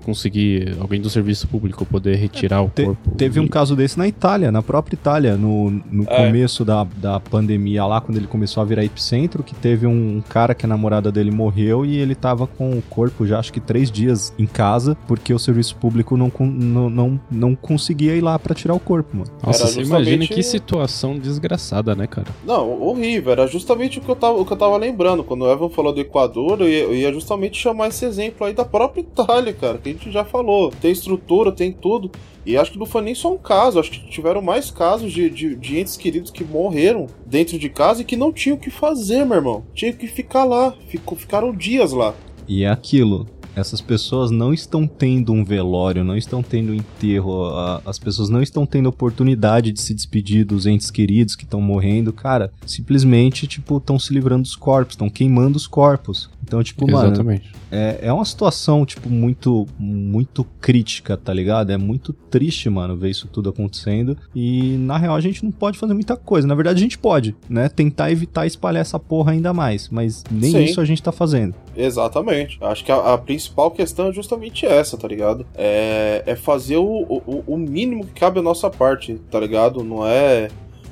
conseguir, 0.03 0.75
alguém 0.79 0.99
do 1.01 1.09
serviço 1.09 1.47
público 1.47 1.85
poder 1.85 2.15
retirar 2.15 2.61
o 2.61 2.69
Te- 2.69 2.85
corpo. 2.85 3.11
Teve 3.11 3.39
um 3.39 3.45
E- 3.45 3.49
caso 3.49 3.75
desse 3.75 3.97
na 3.97 4.07
Itália, 4.07 4.51
na 4.51 4.61
própria 4.61 4.95
Itália, 4.95 5.35
no, 5.35 5.69
no 5.69 6.03
É. 6.03 6.25
começo 6.25 6.63
da, 6.65 6.83
da 6.97 7.19
pandemia 7.19 7.85
lá, 7.85 8.01
quando 8.01 8.17
ele 8.17 8.27
começou 8.27 8.61
a 8.61 8.65
virar 8.65 8.83
epicentro, 8.83 9.43
que 9.43 9.53
teve 9.55 9.85
um 9.87 10.21
cara 10.29 10.53
que 10.55 10.65
a 10.65 10.69
namorada 10.69 11.11
dele 11.11 11.31
morreu 11.31 11.85
e 11.85 11.97
ele 11.97 12.15
tava 12.15 12.47
com 12.47 12.71
o 12.77 12.81
corpo 12.81 13.25
já 13.25 13.39
acho 13.39 13.51
que 13.53 13.59
três 13.59 13.91
dias 13.91 14.33
em 14.37 14.45
casa, 14.45 14.97
porque 15.07 15.33
o 15.33 15.39
serviço 15.39 15.75
público 15.75 16.15
não, 16.17 16.31
não, 16.39 16.89
não, 16.89 17.19
não 17.29 17.55
conseguia 17.55 18.15
ir 18.15 18.21
lá 18.21 18.37
pra 18.39 18.53
tirar 18.55 18.73
o 18.73 18.79
corpo, 18.79 19.15
mano. 19.17 19.29
Nossa, 19.45 19.63
Era 19.63 19.71
você 19.71 19.81
imagina 19.81 20.25
que 20.27 20.41
situação 20.43 21.17
desgraçada, 21.17 21.95
né, 21.95 22.07
cara? 22.07 22.27
Não, 22.45 22.81
horrível. 22.81 23.31
Era 23.31 23.47
justamente 23.47 23.99
o 23.99 24.01
que 24.01 24.09
eu 24.09 24.15
tava, 24.15 24.37
o 24.39 24.45
que 24.45 24.51
eu 24.53 24.57
tava 24.57 24.77
lembrando. 24.77 25.23
Quando 25.23 25.43
o 25.43 25.51
Evan 25.51 25.69
falou 25.69 25.93
do 25.93 25.99
Equador, 26.01 26.61
eu 26.61 26.67
ia, 26.69 26.83
eu 26.83 26.95
ia 26.95 27.13
justamente 27.13 27.57
chamar 27.57 27.87
esse 27.89 28.05
exemplo 28.05 28.45
aí 28.47 28.53
da 28.53 28.65
própria 28.65 29.01
Itália, 29.01 29.53
cara, 29.53 29.76
que 29.77 29.89
a 29.89 29.91
gente 29.93 30.11
já 30.11 30.23
falou. 30.25 30.71
Tem 30.81 30.91
estrutura, 30.91 31.51
tem 31.51 31.71
tudo. 31.71 32.11
E 32.45 32.55
acho 32.55 32.71
que 32.71 32.79
não 32.79 32.85
foi 32.85 33.01
nem 33.01 33.13
só 33.13 33.33
um 33.33 33.37
caso, 33.37 33.77
acho 33.79 33.91
que 33.91 34.09
tiveram 34.09 34.41
mais 34.41 34.71
casos 34.71 35.11
de, 35.11 35.29
de, 35.29 35.53
de 35.55 35.77
entes 35.79 35.97
queridos 35.97 36.31
que 36.31 36.45
morreram 36.45 37.07
dentro 37.25 37.59
de 37.59 37.67
casa 37.69 38.01
e 38.01 38.05
que 38.05 38.15
não 38.15 38.31
tinham 38.31 38.55
o 38.55 38.59
que 38.59 38.69
fazer, 38.69 39.25
meu 39.25 39.35
irmão. 39.37 39.63
Tinha 39.73 39.91
que 39.91 40.07
ficar 40.07 40.45
lá. 40.45 40.73
Ficou, 40.87 41.17
ficaram 41.17 41.53
dias 41.53 41.91
lá. 41.91 42.13
E 42.47 42.63
é 42.63 42.69
aquilo. 42.69 43.27
Essas 43.53 43.81
pessoas 43.81 44.29
não 44.29 44.53
estão 44.53 44.85
tendo 44.87 45.33
um 45.33 45.43
velório, 45.43 46.03
não 46.03 46.15
estão 46.15 46.43
tendo 46.43 46.71
um 46.71 46.75
enterro, 46.75 47.45
a- 47.47 47.81
as 47.87 47.97
pessoas 47.97 48.29
não 48.29 48.39
estão 48.39 48.67
tendo 48.67 48.87
oportunidade 48.87 49.71
de 49.71 49.81
se 49.81 49.95
despedir 49.95 50.45
dos 50.45 50.67
entes 50.67 50.91
queridos 50.91 51.35
que 51.35 51.43
estão 51.43 51.59
morrendo, 51.59 52.13
cara. 52.13 52.51
Simplesmente, 52.67 53.47
tipo, 53.47 53.77
estão 53.77 53.97
se 53.97 54.13
livrando 54.13 54.43
dos 54.43 54.55
corpos, 54.55 54.93
estão 54.93 55.09
queimando 55.09 55.57
os 55.57 55.65
corpos. 55.65 56.29
Então, 56.47 56.63
tipo, 56.63 56.89
mano, 56.89 57.09
Exatamente. 57.09 57.51
é, 57.69 57.99
é 58.03 58.13
uma 58.13 58.23
situação, 58.23 58.85
tipo, 58.85 59.09
muito, 59.09 59.67
muito 59.77 60.45
crítica, 60.61 61.17
tá 61.17 61.33
ligado? 61.33 61.71
É 61.73 61.77
muito 61.77 62.13
triste, 62.13 62.69
mano, 62.69 62.95
ver 62.95 63.09
isso 63.09 63.27
tudo 63.27 63.49
acontecendo. 63.49 64.17
E, 64.33 64.77
na 64.77 64.97
real, 64.97 65.13
a 65.13 65.19
gente 65.19 65.43
não 65.43 65.51
pode 65.51 65.77
fazer 65.77 65.93
muita 65.93 66.15
coisa. 66.15 66.47
Na 66.47 66.55
verdade, 66.55 66.79
a 66.79 66.81
gente 66.81 66.97
pode, 66.97 67.35
né? 67.49 67.67
Tentar 67.67 68.11
evitar 68.11 68.47
espalhar 68.47 68.79
essa 68.79 68.97
porra 68.97 69.33
ainda 69.33 69.53
mais. 69.53 69.89
Mas 69.89 70.23
nem 70.31 70.51
Sim. 70.51 70.63
isso 70.63 70.79
a 70.79 70.85
gente 70.85 71.03
tá 71.03 71.11
fazendo. 71.11 71.53
Exatamente. 71.75 72.57
Acho 72.61 72.85
que 72.85 72.93
a, 72.93 73.13
a 73.13 73.17
principal 73.17 73.69
questão 73.69 74.07
é 74.07 74.13
justamente 74.13 74.65
essa, 74.65 74.97
tá 74.97 75.07
ligado? 75.07 75.45
É, 75.53 76.23
é 76.25 76.35
fazer 76.37 76.77
o, 76.77 76.85
o, 76.85 77.43
o 77.45 77.57
mínimo 77.57 78.05
que 78.05 78.13
cabe 78.13 78.39
a 78.39 78.41
nossa 78.41 78.69
parte, 78.69 79.19
tá 79.29 79.37
ligado? 79.37 79.83
Não 79.83 80.07
é. 80.07 80.47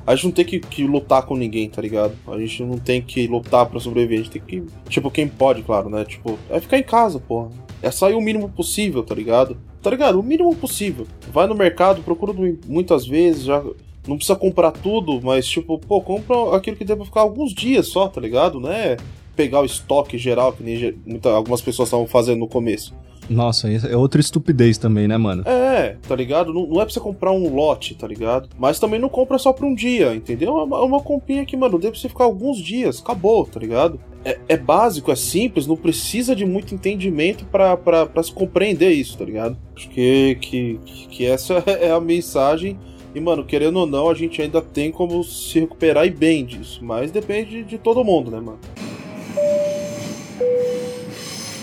A 0.06 0.14
gente 0.16 0.26
não 0.26 0.32
tem 0.32 0.46
que, 0.46 0.60
que 0.60 0.84
lutar 0.86 1.24
com 1.26 1.36
ninguém, 1.36 1.68
tá 1.70 1.82
ligado? 1.82 2.14
A 2.28 2.38
gente 2.38 2.64
não 2.64 2.78
tem 2.78 3.02
que 3.02 3.26
lutar 3.28 3.66
pra 3.66 3.80
sobreviver. 3.80 4.20
A 4.20 4.24
gente 4.24 4.32
tem 4.32 4.42
que. 4.42 4.64
Tipo, 4.90 5.10
quem 5.10 5.28
pode, 5.28 5.64
claro, 5.64 5.90
né? 5.90 6.06
Tipo, 6.06 6.38
é 6.50 6.60
ficar 6.60 6.78
em 6.78 6.84
casa, 6.84 7.20
porra. 7.20 7.50
É 7.82 7.90
sair 7.92 8.14
o 8.14 8.22
mínimo 8.22 8.50
possível, 8.50 9.04
tá 9.04 9.16
ligado? 9.16 9.58
Tá 9.82 9.90
ligado? 9.90 10.20
O 10.20 10.24
mínimo 10.24 10.56
possível. 10.56 11.08
Vai 11.32 11.48
no 11.48 11.56
mercado, 11.56 12.02
procura 12.04 12.34
mu- 12.34 12.58
muitas 12.68 13.06
vezes, 13.08 13.44
já. 13.44 13.64
Não 14.08 14.18
precisa 14.18 14.38
comprar 14.38 14.72
tudo, 14.72 15.20
mas 15.24 15.48
tipo, 15.48 15.80
pô, 15.80 16.00
compra 16.02 16.56
aquilo 16.56 16.78
que 16.78 16.86
pra 16.86 17.06
ficar 17.06 17.22
alguns 17.22 17.54
dias 17.54 17.88
só, 17.88 18.08
tá 18.08 18.22
ligado? 18.22 18.60
Né? 18.60 18.98
pegar 19.36 19.60
o 19.60 19.66
estoque 19.66 20.18
geral, 20.18 20.54
que 20.54 20.64
nem 20.64 20.96
muita- 21.06 21.30
algumas 21.32 21.60
pessoas 21.62 21.90
estavam 21.90 22.08
fazendo 22.08 22.40
no 22.40 22.48
começo. 22.48 22.94
Nossa, 23.30 23.70
é 23.70 23.96
outra 23.96 24.22
estupidez 24.22 24.78
também, 24.78 25.08
né, 25.08 25.18
mano? 25.18 25.44
É, 25.48 25.98
tá 26.08 26.16
ligado? 26.16 26.54
Não, 26.54 26.68
não 26.68 26.82
é 26.82 26.86
pra 26.86 26.94
você 26.94 27.00
comprar 27.00 27.32
um 27.32 27.54
lote, 27.54 27.96
tá 27.96 28.08
ligado? 28.08 28.50
Mas 28.58 28.80
também 28.80 29.00
não 29.00 29.10
compra 29.10 29.38
só 29.38 29.52
pra 29.52 29.66
um 29.66 29.74
dia, 29.74 30.14
entendeu? 30.16 30.58
É 30.60 30.64
uma, 30.64 30.78
é 30.78 30.82
uma 30.82 31.02
comprinha 31.02 31.46
que, 31.46 31.58
mano, 31.58 31.78
deve 31.80 31.92
pra 31.92 32.00
você 32.02 32.10
ficar 32.10 32.26
alguns 32.26 32.58
dias, 32.58 33.02
acabou, 33.02 33.46
tá 33.46 33.60
ligado? 33.60 34.00
É, 34.24 34.40
é, 34.50 34.58
básico, 34.58 35.12
é 35.12 35.16
simples, 35.16 35.68
não 35.68 35.76
precisa 35.76 36.36
de 36.36 36.46
muito 36.46 36.74
entendimento 36.74 37.46
para 37.46 38.24
se 38.24 38.32
compreender 38.32 38.90
isso, 38.92 39.18
tá 39.18 39.26
ligado? 39.26 39.58
Acho 39.76 39.90
que, 39.90 40.38
que, 40.42 40.80
que 41.10 41.26
essa 41.26 41.64
é 41.68 41.92
a 41.92 42.00
mensagem. 42.00 42.78
E, 43.14 43.20
mano, 43.20 43.46
querendo 43.46 43.80
ou 43.80 43.86
não, 43.86 44.10
a 44.10 44.14
gente 44.14 44.42
ainda 44.42 44.62
tem 44.62 44.92
como 44.92 45.24
se 45.24 45.60
recuperar 45.60 46.06
e 46.06 46.10
bem 46.10 46.44
disso. 46.44 46.84
Mas 46.84 47.12
depende 47.12 47.64
de 47.64 47.78
todo 47.78 48.04
mundo, 48.04 48.30
né, 48.30 48.42
mano? 48.42 48.60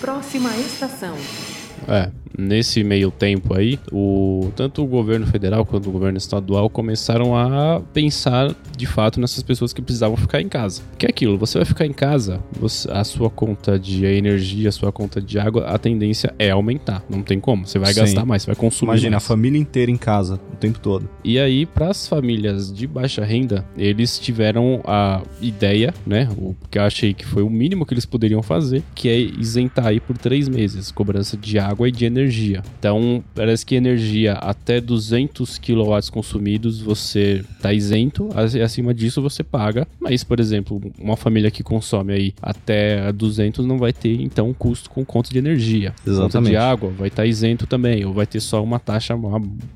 Próxima 0.01 0.51
estação. 0.57 1.15
É, 1.89 2.13
nesse 2.37 2.83
meio 2.83 3.11
tempo 3.11 3.55
aí, 3.55 3.79
o, 3.91 4.51
tanto 4.57 4.83
o 4.83 4.87
governo 4.87 5.27
federal 5.27 5.65
quanto 5.65 5.89
o 5.89 5.93
governo 5.93 6.19
estadual 6.19 6.69
começaram 6.69 7.37
a 7.37 7.81
pensar 7.93 8.55
de 8.77 8.87
fato 8.87 9.21
nessas 9.21 9.43
pessoas 9.43 9.73
que 9.73 9.83
precisavam 9.83 10.17
ficar 10.17 10.41
em 10.41 10.49
casa. 10.49 10.83
Que 10.99 11.07
é 11.07 11.09
aquilo, 11.09 11.39
você 11.39 11.59
vai 11.59 11.65
ficar 11.65 11.87
em 11.87 11.93
casa, 11.93 12.43
você, 12.59 12.91
a 12.91 13.05
sua 13.05 13.31
conta 13.31 13.79
de 13.79 14.05
energia, 14.05 14.69
a 14.69 14.73
sua 14.73 14.93
conta 14.93 15.21
de 15.21 15.39
água, 15.39 15.67
a 15.67 15.79
tendência 15.79 16.35
é 16.39 16.51
aumentar. 16.51 17.05
Não 17.09 17.23
tem 17.23 17.41
como. 17.41 17.67
Você 17.67 17.79
vai 17.79 17.93
Sim. 17.93 18.01
gastar 18.01 18.25
mais, 18.25 18.43
você 18.43 18.47
vai 18.47 18.57
consumir 18.57 18.93
Imagina, 18.93 19.13
mais. 19.13 19.25
a 19.25 19.27
família 19.27 19.59
inteira 19.59 19.91
em 19.91 19.97
casa 19.97 20.41
o 20.53 20.57
tempo 20.57 20.79
todo. 20.79 21.09
E 21.25 21.39
aí, 21.39 21.67
para 21.67 21.89
as 21.89 22.07
famílias 22.07 22.73
de 22.73 22.87
baixa 22.87 23.25
renda, 23.25 23.65
eles 23.77 24.19
tiveram 24.19 24.81
a 24.85 25.23
ideia, 25.41 25.95
né? 26.07 26.29
O 26.37 26.55
que 26.71 26.79
eu 26.79 26.83
achei 26.83 27.15
que 27.15 27.27
foi 27.27 27.43
o 27.43 27.51
mínimo 27.51 27.85
que 27.85 27.95
eles 27.95 28.07
poderiam 28.07 28.43
fazer, 28.43 28.83
que 28.95 29.09
é 29.09 29.19
isentar 29.19 29.87
aí 29.87 30.01
por 30.01 30.17
três 30.17 30.49
meses 30.49 30.91
cobrança 30.91 31.37
de 31.37 31.59
água 31.59 31.89
e 31.89 31.93
de 31.93 32.05
energia. 32.05 32.22
Então, 32.79 33.23
parece 33.35 33.65
que 33.65 33.75
energia 33.75 34.35
até 34.35 34.81
200 34.81 35.59
kW 35.59 36.11
consumidos 36.11 36.81
você 36.81 37.45
tá 37.61 37.73
isento, 37.73 38.29
acima 38.63 38.93
disso 38.93 39.23
você 39.23 39.43
paga. 39.43 39.87
Mas, 40.01 40.25
por 40.25 40.41
exemplo, 40.41 40.81
uma 40.99 41.17
família 41.17 41.51
que 41.51 41.63
consome 41.63 42.13
aí 42.13 42.35
até 42.43 43.13
200 43.13 43.65
não 43.67 43.79
vai 43.79 43.93
ter 43.93 44.21
então 44.21 44.53
custo 44.53 44.91
com 44.91 45.05
conta 45.05 45.31
de 45.31 45.39
energia. 45.39 45.95
Exatamente. 46.07 46.33
Conta 46.33 46.51
de 46.51 46.57
água 46.57 46.91
vai 46.91 47.09
estar 47.09 47.23
tá 47.23 47.27
isento 47.27 47.67
também, 47.67 48.05
ou 48.05 48.13
vai 48.13 48.27
ter 48.27 48.41
só 48.41 48.63
uma 48.63 48.79
taxa 48.79 49.17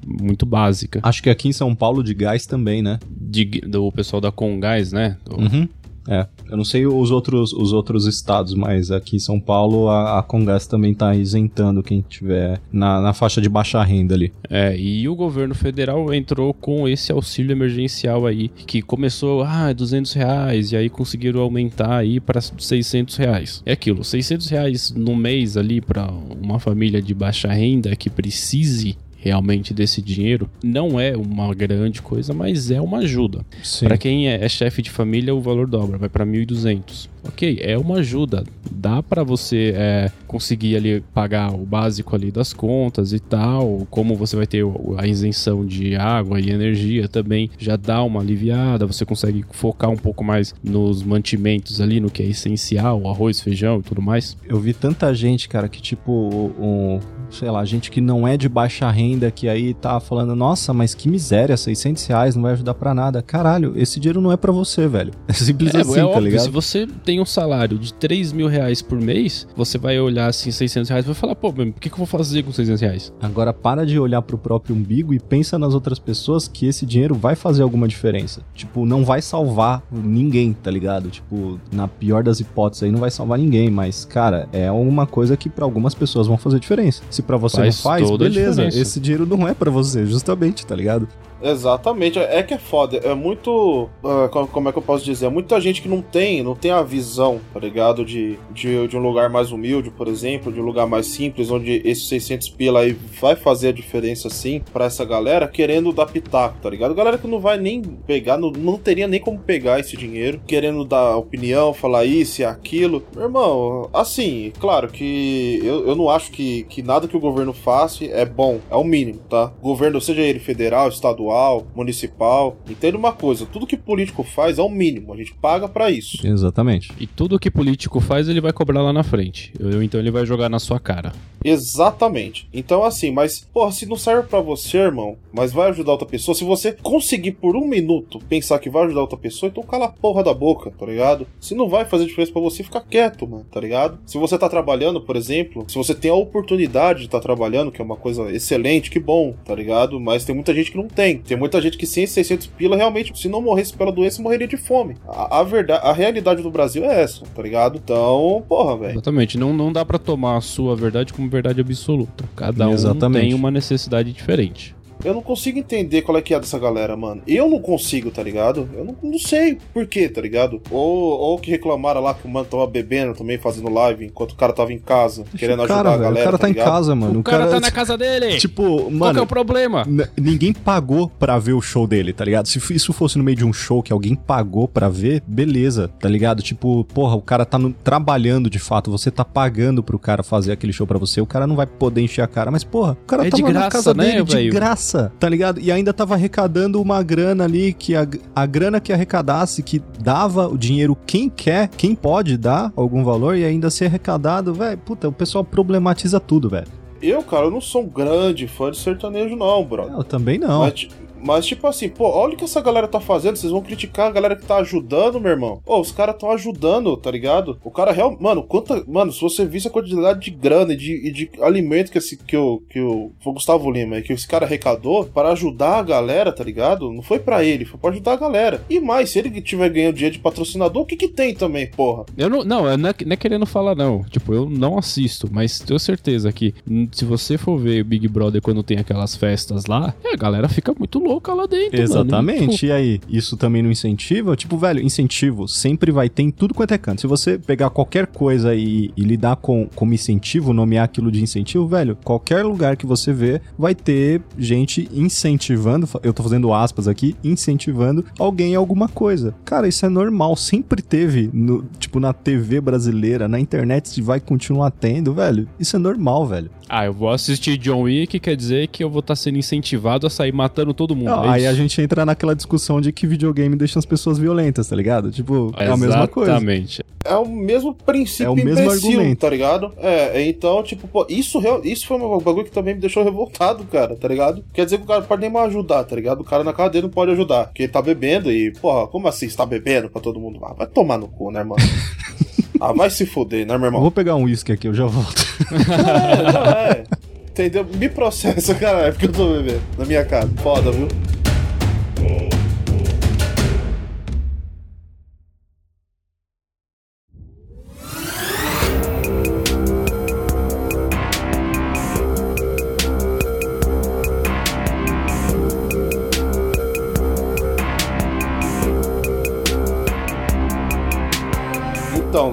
muito 0.04 0.46
básica. 0.46 1.00
Acho 1.02 1.22
que 1.22 1.30
aqui 1.30 1.48
em 1.48 1.52
São 1.52 1.74
Paulo 1.74 2.02
de 2.02 2.14
gás 2.14 2.46
também, 2.46 2.82
né? 2.82 2.98
De, 3.10 3.44
do 3.44 3.90
pessoal 3.92 4.20
da 4.20 4.32
Congás, 4.32 4.92
né? 4.92 5.16
Do, 5.24 5.40
uhum. 5.40 5.68
É, 6.08 6.26
eu 6.48 6.56
não 6.56 6.64
sei 6.64 6.86
os 6.86 7.10
outros, 7.10 7.52
os 7.52 7.72
outros 7.72 8.06
estados, 8.06 8.54
mas 8.54 8.90
aqui 8.90 9.16
em 9.16 9.20
São 9.20 9.40
Paulo 9.40 9.88
a, 9.88 10.18
a 10.18 10.22
Congás 10.22 10.66
também 10.66 10.92
está 10.92 11.14
isentando 11.14 11.82
quem 11.82 12.00
tiver 12.00 12.60
na, 12.72 13.00
na 13.00 13.12
faixa 13.12 13.40
de 13.40 13.48
baixa 13.48 13.82
renda 13.82 14.14
ali. 14.14 14.32
É, 14.48 14.76
e 14.78 15.08
o 15.08 15.14
governo 15.16 15.54
federal 15.54 16.12
entrou 16.14 16.54
com 16.54 16.88
esse 16.88 17.10
auxílio 17.10 17.52
emergencial 17.52 18.26
aí, 18.26 18.48
que 18.48 18.82
começou, 18.82 19.42
ah, 19.42 19.72
200 19.72 20.12
reais, 20.12 20.72
e 20.72 20.76
aí 20.76 20.88
conseguiram 20.88 21.40
aumentar 21.40 21.96
aí 21.96 22.20
para 22.20 22.40
600 22.40 23.16
reais. 23.16 23.62
É 23.66 23.72
aquilo, 23.72 24.04
600 24.04 24.48
reais 24.48 24.90
no 24.92 25.16
mês 25.16 25.56
ali 25.56 25.80
para 25.80 26.08
uma 26.40 26.58
família 26.58 27.02
de 27.02 27.14
baixa 27.14 27.48
renda 27.48 27.94
que 27.96 28.08
precise 28.08 28.96
realmente 29.26 29.74
desse 29.74 30.00
dinheiro 30.00 30.48
não 30.62 30.98
é 31.00 31.16
uma 31.16 31.52
grande 31.54 32.00
coisa, 32.00 32.32
mas 32.32 32.70
é 32.70 32.80
uma 32.80 32.98
ajuda. 32.98 33.44
Para 33.80 33.98
quem 33.98 34.28
é, 34.28 34.44
é 34.44 34.48
chefe 34.48 34.82
de 34.82 34.90
família, 34.90 35.34
o 35.34 35.40
valor 35.40 35.66
dobra, 35.66 35.98
vai 35.98 36.08
para 36.08 36.24
1.200. 36.24 37.08
Ok, 37.28 37.58
é 37.60 37.76
uma 37.76 37.96
ajuda. 37.96 38.44
Dá 38.70 39.02
para 39.02 39.22
você 39.22 39.72
é, 39.76 40.10
conseguir 40.26 40.76
ali 40.76 41.00
pagar 41.14 41.52
o 41.54 41.64
básico 41.64 42.14
ali 42.14 42.30
das 42.30 42.52
contas 42.52 43.12
e 43.12 43.18
tal. 43.18 43.86
Como 43.90 44.16
você 44.16 44.36
vai 44.36 44.46
ter 44.46 44.64
a 44.98 45.06
isenção 45.06 45.64
de 45.64 45.96
água 45.96 46.40
e 46.40 46.50
energia 46.50 47.08
também, 47.08 47.50
já 47.58 47.76
dá 47.76 48.02
uma 48.02 48.20
aliviada. 48.20 48.86
Você 48.86 49.04
consegue 49.04 49.44
focar 49.50 49.90
um 49.90 49.96
pouco 49.96 50.22
mais 50.24 50.54
nos 50.62 51.02
mantimentos 51.02 51.80
ali, 51.80 52.00
no 52.00 52.10
que 52.10 52.22
é 52.22 52.26
essencial, 52.26 53.06
arroz, 53.08 53.40
feijão 53.40 53.78
e 53.78 53.82
tudo 53.82 54.02
mais. 54.02 54.36
Eu 54.44 54.60
vi 54.60 54.72
tanta 54.72 55.12
gente, 55.14 55.48
cara, 55.48 55.68
que 55.68 55.80
tipo 55.80 56.12
um, 56.58 57.00
sei 57.30 57.50
lá, 57.50 57.64
gente 57.64 57.90
que 57.90 58.00
não 58.00 58.26
é 58.26 58.36
de 58.36 58.48
baixa 58.48 58.90
renda, 58.90 59.30
que 59.30 59.48
aí 59.48 59.74
tá 59.74 59.98
falando, 60.00 60.34
nossa, 60.34 60.72
mas 60.72 60.94
que 60.94 61.08
miséria, 61.08 61.56
600 61.56 62.06
reais 62.06 62.36
não 62.36 62.42
vai 62.42 62.52
ajudar 62.52 62.74
para 62.74 62.94
nada. 62.94 63.22
Caralho, 63.22 63.72
esse 63.76 63.98
dinheiro 64.00 64.20
não 64.20 64.32
é 64.32 64.36
para 64.36 64.52
você, 64.52 64.86
velho. 64.86 65.12
É 65.28 65.32
simples 65.32 65.74
é, 65.74 65.80
assim, 65.80 65.92
é 65.92 65.96
tá 65.96 66.06
óbvio, 66.06 66.22
ligado? 66.22 66.44
Se 66.44 66.50
você 66.50 66.86
tem 67.04 67.15
um 67.20 67.26
salário 67.26 67.78
de 67.78 67.92
3 67.94 68.32
mil 68.32 68.48
reais 68.48 68.82
por 68.82 69.00
mês, 69.00 69.46
você 69.56 69.78
vai 69.78 69.98
olhar 69.98 70.28
assim, 70.28 70.50
600 70.50 70.88
reais 70.88 71.04
e 71.04 71.08
vai 71.08 71.14
falar, 71.14 71.34
pô, 71.34 71.48
o 71.48 71.72
que, 71.72 71.88
que 71.88 71.92
eu 71.92 71.98
vou 71.98 72.06
fazer 72.06 72.42
com 72.42 72.52
600 72.52 72.80
reais? 72.80 73.12
Agora 73.20 73.52
para 73.52 73.84
de 73.86 73.98
olhar 73.98 74.22
pro 74.22 74.38
próprio 74.38 74.74
umbigo 74.74 75.14
e 75.14 75.18
pensa 75.18 75.58
nas 75.58 75.74
outras 75.74 75.98
pessoas 75.98 76.48
que 76.48 76.66
esse 76.66 76.84
dinheiro 76.86 77.14
vai 77.14 77.34
fazer 77.34 77.62
alguma 77.62 77.88
diferença. 77.88 78.42
Tipo, 78.54 78.84
não 78.86 79.04
vai 79.04 79.22
salvar 79.22 79.82
ninguém, 79.90 80.52
tá 80.52 80.70
ligado? 80.70 81.10
Tipo, 81.10 81.60
na 81.72 81.88
pior 81.88 82.22
das 82.22 82.40
hipóteses 82.40 82.84
aí, 82.84 82.90
não 82.90 83.00
vai 83.00 83.10
salvar 83.10 83.38
ninguém, 83.38 83.70
mas, 83.70 84.04
cara, 84.04 84.48
é 84.52 84.68
alguma 84.68 85.06
coisa 85.06 85.36
que 85.36 85.48
para 85.48 85.64
algumas 85.64 85.94
pessoas 85.94 86.26
vão 86.26 86.36
fazer 86.36 86.60
diferença. 86.60 87.02
Se 87.10 87.22
para 87.22 87.36
você 87.36 87.56
faz 87.56 87.76
não 87.76 87.82
faz, 87.82 88.10
beleza. 88.10 88.66
Esse 88.66 89.00
dinheiro 89.00 89.26
não 89.26 89.46
é 89.46 89.54
para 89.54 89.70
você, 89.70 90.06
justamente, 90.06 90.66
tá 90.66 90.74
ligado? 90.74 91.08
Exatamente, 91.50 92.18
é 92.18 92.42
que 92.42 92.54
é 92.54 92.58
foda. 92.58 92.98
É 92.98 93.14
muito. 93.14 93.88
Uh, 94.02 94.46
como 94.48 94.68
é 94.68 94.72
que 94.72 94.78
eu 94.78 94.82
posso 94.82 95.04
dizer? 95.04 95.26
É 95.26 95.28
muita 95.28 95.60
gente 95.60 95.82
que 95.82 95.88
não 95.88 96.02
tem, 96.02 96.42
não 96.42 96.54
tem 96.54 96.70
a 96.70 96.82
visão, 96.82 97.40
tá 97.52 97.60
ligado? 97.60 98.04
De, 98.04 98.38
de, 98.50 98.88
de, 98.88 98.96
um 98.96 99.00
lugar 99.00 99.28
mais 99.30 99.52
humilde, 99.52 99.90
por 99.90 100.08
exemplo, 100.08 100.52
de 100.52 100.60
um 100.60 100.64
lugar 100.64 100.86
mais 100.86 101.06
simples, 101.06 101.50
onde 101.50 101.82
esses 101.84 102.08
600 102.08 102.48
pila 102.50 102.80
aí 102.80 102.92
vai 103.20 103.36
fazer 103.36 103.68
a 103.68 103.72
diferença 103.72 104.28
sim 104.30 104.62
para 104.72 104.86
essa 104.86 105.04
galera, 105.04 105.48
querendo 105.48 105.92
dar 105.92 106.06
pitaco, 106.06 106.58
tá 106.60 106.70
ligado? 106.70 106.94
Galera 106.94 107.18
que 107.18 107.26
não 107.26 107.40
vai 107.40 107.58
nem 107.58 107.82
pegar, 107.82 108.36
não, 108.36 108.50
não 108.50 108.78
teria 108.78 109.06
nem 109.06 109.20
como 109.20 109.38
pegar 109.38 109.80
esse 109.80 109.96
dinheiro, 109.96 110.40
querendo 110.46 110.84
dar 110.84 111.16
opinião, 111.16 111.72
falar 111.72 112.04
isso 112.04 112.40
e 112.40 112.44
aquilo. 112.44 113.04
Meu 113.14 113.24
irmão, 113.24 113.88
assim, 113.92 114.52
claro 114.58 114.88
que 114.88 115.60
eu, 115.62 115.86
eu 115.86 115.94
não 115.94 116.10
acho 116.10 116.30
que, 116.30 116.64
que 116.64 116.82
nada 116.82 117.08
que 117.08 117.16
o 117.16 117.20
governo 117.20 117.52
faça 117.52 118.04
é 118.04 118.24
bom, 118.24 118.60
é 118.70 118.76
o 118.76 118.84
mínimo, 118.84 119.20
tá? 119.28 119.52
governo, 119.66 120.00
seja 120.00 120.22
ele 120.22 120.38
federal, 120.38 120.88
estadual, 120.88 121.35
estadual, 121.36 121.66
municipal. 121.74 122.56
Entenda 122.68 122.96
uma 122.96 123.12
coisa, 123.12 123.46
tudo 123.46 123.66
que 123.66 123.76
político 123.76 124.22
faz 124.22 124.58
é 124.58 124.62
o 124.62 124.68
mínimo, 124.68 125.12
a 125.12 125.16
gente 125.16 125.34
paga 125.34 125.68
para 125.68 125.90
isso. 125.90 126.26
Exatamente. 126.26 126.92
E 126.98 127.06
tudo 127.06 127.38
que 127.38 127.50
político 127.50 128.00
faz, 128.00 128.28
ele 128.28 128.40
vai 128.40 128.52
cobrar 128.52 128.82
lá 128.82 128.92
na 128.92 129.02
frente. 129.02 129.52
Então 129.82 130.00
ele 130.00 130.10
vai 130.10 130.24
jogar 130.24 130.48
na 130.48 130.58
sua 130.58 130.80
cara. 130.80 131.12
Exatamente. 131.44 132.48
Então, 132.52 132.82
assim, 132.82 133.12
mas, 133.12 133.40
porra, 133.40 133.70
se 133.70 133.86
não 133.86 133.96
serve 133.96 134.28
para 134.28 134.40
você, 134.40 134.78
irmão, 134.78 135.16
mas 135.32 135.52
vai 135.52 135.70
ajudar 135.70 135.92
outra 135.92 136.06
pessoa, 136.06 136.34
se 136.34 136.42
você 136.42 136.72
conseguir 136.72 137.32
por 137.32 137.54
um 137.54 137.68
minuto 137.68 138.18
pensar 138.28 138.58
que 138.58 138.68
vai 138.68 138.84
ajudar 138.84 139.02
outra 139.02 139.16
pessoa, 139.16 139.48
então 139.48 139.62
cala 139.62 139.84
a 139.84 139.88
porra 139.88 140.24
da 140.24 140.34
boca, 140.34 140.72
tá 140.76 140.84
ligado? 140.84 141.26
Se 141.38 141.54
não 141.54 141.68
vai 141.68 141.84
fazer 141.84 142.06
diferença 142.06 142.32
para 142.32 142.42
você, 142.42 142.64
fica 142.64 142.80
quieto, 142.80 143.28
mano, 143.28 143.46
tá 143.50 143.60
ligado? 143.60 143.98
Se 144.06 144.18
você 144.18 144.36
tá 144.36 144.48
trabalhando, 144.48 145.00
por 145.00 145.14
exemplo, 145.14 145.64
se 145.68 145.76
você 145.76 145.94
tem 145.94 146.10
a 146.10 146.14
oportunidade 146.14 147.00
de 147.00 147.04
estar 147.06 147.18
tá 147.18 147.22
trabalhando, 147.22 147.70
que 147.70 147.80
é 147.80 147.84
uma 147.84 147.96
coisa 147.96 148.30
excelente, 148.32 148.90
que 148.90 148.98
bom, 148.98 149.34
tá 149.44 149.54
ligado? 149.54 150.00
Mas 150.00 150.24
tem 150.24 150.34
muita 150.34 150.52
gente 150.52 150.72
que 150.72 150.76
não 150.76 150.88
tem. 150.88 151.15
Tem 151.18 151.36
muita 151.36 151.60
gente 151.60 151.76
que 151.76 151.86
sem 151.86 152.04
esses 152.04 152.14
600 152.14 152.46
pila, 152.48 152.76
realmente, 152.76 153.16
se 153.18 153.28
não 153.28 153.40
morresse 153.40 153.72
pela 153.72 153.92
doença, 153.92 154.22
morreria 154.22 154.48
de 154.48 154.56
fome. 154.56 154.96
A, 155.06 155.40
a 155.40 155.42
verdade, 155.42 155.80
a 155.84 155.92
realidade 155.92 156.42
do 156.42 156.50
Brasil 156.50 156.84
é 156.84 157.02
essa, 157.02 157.24
tá 157.34 157.42
ligado? 157.42 157.80
Então, 157.82 158.44
porra, 158.48 158.76
velho. 158.76 158.92
Exatamente. 158.92 159.38
Não, 159.38 159.52
não 159.52 159.72
dá 159.72 159.84
para 159.84 159.98
tomar 159.98 160.36
a 160.36 160.40
sua 160.40 160.74
verdade 160.74 161.12
como 161.12 161.28
verdade 161.28 161.60
absoluta. 161.60 162.24
Cada 162.34 162.68
um 162.68 162.72
Exatamente. 162.72 163.22
tem 163.22 163.34
uma 163.34 163.50
necessidade 163.50 164.12
diferente. 164.12 164.74
Eu 165.04 165.14
não 165.14 165.22
consigo 165.22 165.58
entender 165.58 166.02
qual 166.02 166.18
é 166.18 166.22
que 166.22 166.34
é 166.34 166.40
dessa 166.40 166.58
galera, 166.58 166.96
mano. 166.96 167.22
Eu 167.26 167.48
não 167.48 167.60
consigo, 167.60 168.10
tá 168.10 168.22
ligado? 168.22 168.68
Eu 168.74 168.84
não, 168.84 168.96
não 169.02 169.18
sei 169.18 169.58
por 169.72 169.86
quê, 169.86 170.08
tá 170.08 170.20
ligado? 170.20 170.60
Ou, 170.70 171.18
ou 171.18 171.38
que 171.38 171.50
reclamaram 171.50 172.00
lá 172.00 172.14
que 172.14 172.26
o 172.26 172.30
mano 172.30 172.46
tava 172.46 172.66
bebendo 172.66 173.14
também, 173.14 173.38
fazendo 173.38 173.70
live, 173.70 174.06
enquanto 174.06 174.32
o 174.32 174.36
cara 174.36 174.52
tava 174.52 174.72
em 174.72 174.78
casa, 174.78 175.24
querendo 175.36 175.62
ajudar 175.62 175.76
cara, 175.76 175.94
a 175.94 175.98
galera. 175.98 176.20
O 176.20 176.24
cara 176.24 176.38
tá, 176.38 176.46
tá 176.46 176.50
em 176.50 176.54
casa, 176.54 176.94
mano. 176.94 177.18
O, 177.18 177.20
o 177.20 177.22
cara, 177.22 177.38
cara, 177.38 177.50
tá 177.50 177.60
na 177.60 177.70
casa 177.70 177.96
dele. 177.96 178.36
Tipo, 178.38 178.84
mano. 178.84 178.98
Qual 178.98 179.14
que 179.14 179.20
é 179.20 179.22
o 179.22 179.26
problema? 179.26 179.86
Ninguém 180.16 180.52
pagou 180.52 181.08
pra 181.08 181.38
ver 181.38 181.52
o 181.52 181.60
show 181.60 181.86
dele, 181.86 182.12
tá 182.12 182.24
ligado? 182.24 182.46
Se 182.46 182.60
isso 182.74 182.92
fosse 182.92 183.18
no 183.18 183.24
meio 183.24 183.36
de 183.36 183.44
um 183.44 183.52
show 183.52 183.82
que 183.82 183.92
alguém 183.92 184.14
pagou 184.14 184.66
pra 184.66 184.88
ver, 184.88 185.22
beleza, 185.26 185.88
tá 186.00 186.08
ligado? 186.08 186.42
Tipo, 186.42 186.84
porra, 186.84 187.14
o 187.14 187.22
cara 187.22 187.44
tá 187.44 187.58
no, 187.58 187.72
trabalhando 187.72 188.50
de 188.50 188.58
fato, 188.58 188.90
você 188.90 189.10
tá 189.10 189.24
pagando 189.24 189.82
pro 189.82 189.98
cara 189.98 190.22
fazer 190.22 190.52
aquele 190.52 190.72
show 190.72 190.86
pra 190.86 190.98
você, 190.98 191.20
o 191.20 191.26
cara 191.26 191.46
não 191.46 191.56
vai 191.56 191.66
poder 191.66 192.02
encher 192.02 192.22
a 192.22 192.26
cara, 192.26 192.50
mas 192.50 192.64
porra, 192.64 192.92
o 192.92 193.06
cara 193.06 193.26
é 193.26 193.30
tava 193.30 193.42
de 193.42 193.48
graça, 193.48 193.64
na 193.64 193.70
casa 193.70 193.94
né, 193.94 194.04
dele 194.04 194.24
véio? 194.24 194.50
de 194.50 194.56
graça, 194.56 194.85
tá 195.18 195.28
ligado? 195.28 195.60
E 195.60 195.70
ainda 195.72 195.92
tava 195.92 196.14
arrecadando 196.14 196.80
uma 196.80 197.02
grana 197.02 197.44
ali, 197.44 197.72
que 197.72 197.94
a, 197.94 198.06
a 198.34 198.46
grana 198.46 198.80
que 198.80 198.92
arrecadasse, 198.92 199.62
que 199.62 199.82
dava 200.00 200.48
o 200.48 200.56
dinheiro 200.56 200.96
quem 201.06 201.28
quer, 201.28 201.68
quem 201.68 201.94
pode 201.94 202.36
dar 202.36 202.72
algum 202.76 203.02
valor 203.04 203.36
e 203.36 203.44
ainda 203.44 203.70
ser 203.70 203.86
arrecadado, 203.86 204.54
velho, 204.54 204.78
puta, 204.78 205.08
o 205.08 205.12
pessoal 205.12 205.44
problematiza 205.44 206.20
tudo, 206.20 206.48
velho. 206.48 206.66
Eu, 207.02 207.22
cara, 207.22 207.46
eu 207.46 207.50
não 207.50 207.60
sou 207.60 207.82
um 207.82 207.88
grande 207.88 208.46
fã 208.48 208.70
de 208.70 208.78
sertanejo, 208.78 209.36
não, 209.36 209.64
bro. 209.64 209.88
Eu 209.88 210.02
também 210.02 210.38
não. 210.38 210.60
Mas, 210.60 210.88
Mas, 211.26 211.44
tipo 211.44 211.66
assim, 211.66 211.88
pô, 211.88 212.08
olha 212.08 212.34
o 212.34 212.36
que 212.36 212.44
essa 212.44 212.60
galera 212.60 212.86
tá 212.86 213.00
fazendo. 213.00 213.34
Vocês 213.34 213.50
vão 213.50 213.60
criticar 213.60 214.06
a 214.06 214.12
galera 214.12 214.36
que 214.36 214.46
tá 214.46 214.58
ajudando, 214.58 215.20
meu 215.20 215.32
irmão. 215.32 215.60
Pô, 215.64 215.80
os 215.80 215.90
caras 215.90 216.16
tão 216.16 216.30
ajudando, 216.30 216.96
tá 216.96 217.10
ligado? 217.10 217.58
O 217.64 217.70
cara 217.70 217.90
real. 217.90 218.16
Mano, 218.20 218.44
quanta. 218.44 218.84
Mano, 218.86 219.12
se 219.12 219.20
você 219.20 219.44
visse 219.44 219.66
a 219.66 219.70
quantidade 219.70 220.20
de 220.20 220.30
grana 220.30 220.72
e 220.72 220.76
de, 220.76 221.08
e 221.08 221.10
de 221.10 221.30
alimento 221.42 221.90
que 221.90 221.98
esse. 221.98 222.16
Que 222.16 222.36
o, 222.36 222.62
que 222.70 222.80
o. 222.80 223.10
Foi 223.20 223.32
o 223.32 223.34
Gustavo 223.34 223.68
Lima, 223.72 224.00
que 224.02 224.12
esse 224.12 224.26
cara 224.26 224.46
arrecadou 224.46 225.04
para 225.04 225.30
ajudar 225.32 225.78
a 225.78 225.82
galera, 225.82 226.30
tá 226.30 226.44
ligado? 226.44 226.92
Não 226.92 227.02
foi 227.02 227.18
para 227.18 227.42
ele, 227.42 227.64
foi 227.64 227.80
pra 227.80 227.90
ajudar 227.90 228.12
a 228.12 228.16
galera. 228.16 228.64
E 228.70 228.78
mais, 228.78 229.10
se 229.10 229.18
ele 229.18 229.40
tiver 229.40 229.68
ganhando 229.68 229.96
dinheiro 229.96 230.14
de 230.14 230.22
patrocinador, 230.22 230.82
o 230.82 230.86
que 230.86 230.96
que 230.96 231.08
tem 231.08 231.34
também, 231.34 231.68
porra? 231.68 232.04
Eu 232.16 232.30
não. 232.30 232.44
Não, 232.44 232.62
não 232.62 232.70
é, 232.70 232.76
não 233.04 233.12
é 233.12 233.16
querendo 233.16 233.46
falar, 233.46 233.74
não. 233.74 234.04
Tipo, 234.04 234.32
eu 234.32 234.48
não 234.48 234.78
assisto, 234.78 235.28
mas 235.28 235.58
tenho 235.58 235.80
certeza 235.80 236.32
que 236.32 236.54
se 236.92 237.04
você 237.04 237.36
for 237.36 237.58
ver 237.58 237.82
Big 237.82 238.06
Brother 238.06 238.40
quando 238.40 238.62
tem 238.62 238.78
aquelas 238.78 239.16
festas 239.16 239.66
lá, 239.66 239.92
a 240.04 240.16
galera 240.16 240.48
fica 240.48 240.72
muito 240.78 241.00
louca 241.00 241.15
lá 241.34 241.46
dentro. 241.46 241.80
Exatamente. 241.80 242.46
Mano. 242.46 242.58
E 242.62 242.72
aí, 242.72 243.00
isso 243.08 243.36
também 243.36 243.62
não 243.62 243.70
incentiva? 243.70 244.36
Tipo, 244.36 244.56
velho, 244.56 244.80
incentivo 244.80 245.46
sempre 245.48 245.90
vai 245.90 246.08
ter 246.08 246.22
em 246.22 246.30
tudo 246.30 246.54
quanto 246.54 246.74
é 246.74 246.78
canto. 246.78 247.00
Se 247.00 247.06
você 247.06 247.38
pegar 247.38 247.70
qualquer 247.70 248.06
coisa 248.06 248.54
e, 248.54 248.90
e 248.96 249.02
lidar 249.02 249.36
com 249.36 249.68
como 249.74 249.94
incentivo, 249.94 250.52
nomear 250.52 250.84
aquilo 250.84 251.10
de 251.10 251.22
incentivo, 251.22 251.66
velho, 251.66 251.96
qualquer 252.04 252.44
lugar 252.44 252.76
que 252.76 252.86
você 252.86 253.12
vê 253.12 253.40
vai 253.58 253.74
ter 253.74 254.22
gente 254.38 254.88
incentivando, 254.92 255.88
eu 256.02 256.12
tô 256.12 256.22
fazendo 256.22 256.52
aspas 256.52 256.88
aqui, 256.88 257.16
incentivando 257.22 258.04
alguém 258.18 258.54
a 258.54 258.58
alguma 258.58 258.88
coisa. 258.88 259.34
Cara, 259.44 259.68
isso 259.68 259.84
é 259.84 259.88
normal, 259.88 260.36
sempre 260.36 260.82
teve, 260.82 261.30
no, 261.32 261.64
tipo, 261.78 262.00
na 262.00 262.12
TV 262.12 262.60
brasileira, 262.60 263.28
na 263.28 263.38
internet, 263.38 264.00
vai 264.02 264.20
continuar 264.20 264.70
tendo, 264.70 265.14
velho. 265.14 265.48
Isso 265.58 265.76
é 265.76 265.78
normal, 265.78 266.26
velho. 266.26 266.50
Ah, 266.68 266.86
eu 266.86 266.92
vou 266.92 267.10
assistir 267.10 267.56
John 267.56 267.82
Wick, 267.82 268.18
quer 268.18 268.36
dizer 268.36 268.68
que 268.68 268.82
eu 268.82 268.90
vou 268.90 269.00
estar 269.00 269.12
tá 269.12 269.16
sendo 269.16 269.38
incentivado 269.38 270.06
a 270.06 270.10
sair 270.10 270.32
matando 270.32 270.74
todo 270.74 270.96
mundo. 270.96 271.10
Não, 271.10 271.24
é 271.24 271.36
aí 271.36 271.46
a 271.46 271.54
gente 271.54 271.80
entra 271.80 272.04
naquela 272.04 272.34
discussão 272.34 272.80
de 272.80 272.92
que 272.92 273.06
videogame 273.06 273.54
deixa 273.56 273.78
as 273.78 273.84
pessoas 273.84 274.18
violentas, 274.18 274.68
tá 274.68 274.76
ligado? 274.76 275.10
Tipo, 275.10 275.52
é, 275.56 275.66
é 275.66 275.70
a 275.70 275.76
mesma 275.76 276.08
coisa. 276.08 276.32
Exatamente. 276.32 276.84
É 277.04 277.14
o 277.14 277.24
mesmo 277.24 277.72
princípio 277.72 278.26
é 278.26 278.30
o 278.30 278.34
mesmo 278.34 278.62
imbecil, 278.62 278.90
argumento. 278.90 279.20
tá 279.20 279.30
ligado? 279.30 279.72
É, 279.76 280.26
então, 280.28 280.62
tipo, 280.62 280.88
pô, 280.88 281.06
isso, 281.08 281.40
isso 281.62 281.86
foi 281.86 281.96
um 281.98 282.18
bagulho 282.18 282.44
que 282.44 282.50
também 282.50 282.74
me 282.74 282.80
deixou 282.80 283.04
revoltado, 283.04 283.64
cara, 283.64 283.94
tá 283.94 284.08
ligado? 284.08 284.44
Quer 284.52 284.64
dizer 284.64 284.78
que 284.78 284.84
o 284.84 284.88
cara 284.88 285.02
pode 285.02 285.22
nem 285.22 285.30
mais 285.30 285.48
ajudar, 285.48 285.84
tá 285.84 285.94
ligado? 285.94 286.20
O 286.20 286.24
cara 286.24 286.42
na 286.42 286.52
casa 286.52 286.70
dele 286.70 286.86
não 286.86 286.90
pode 286.90 287.12
ajudar, 287.12 287.46
porque 287.46 287.62
ele 287.62 287.72
tá 287.72 287.80
bebendo 287.80 288.30
e, 288.32 288.52
porra, 288.52 288.88
como 288.88 289.06
assim 289.06 289.28
você 289.28 289.36
tá 289.36 289.46
bebendo 289.46 289.88
pra 289.88 290.02
todo 290.02 290.18
mundo? 290.18 290.40
Ah, 290.42 290.52
vai 290.52 290.66
tomar 290.66 290.98
no 290.98 291.06
cu, 291.06 291.30
né, 291.30 291.44
mano? 291.44 291.62
ah, 292.60 292.72
vai 292.72 292.90
se 292.90 293.06
fuder, 293.06 293.46
né, 293.46 293.56
meu 293.56 293.66
irmão? 293.66 293.80
vou 293.80 293.90
pegar 293.90 294.16
um 294.16 294.24
uísque 294.24 294.52
aqui, 294.52 294.68
eu 294.68 294.74
já 294.74 294.86
volto. 294.86 295.24
é, 295.50 296.32
não, 296.32 296.44
é. 296.44 296.84
Entendeu? 297.30 297.66
Me 297.74 297.88
processa, 297.88 298.54
cara, 298.54 298.86
é 298.86 298.92
porque 298.92 299.06
eu 299.06 299.12
tô 299.12 299.28
bebendo 299.34 299.60
na 299.76 299.84
minha 299.84 300.04
casa. 300.04 300.30
Foda, 300.42 300.70
viu? 300.72 300.88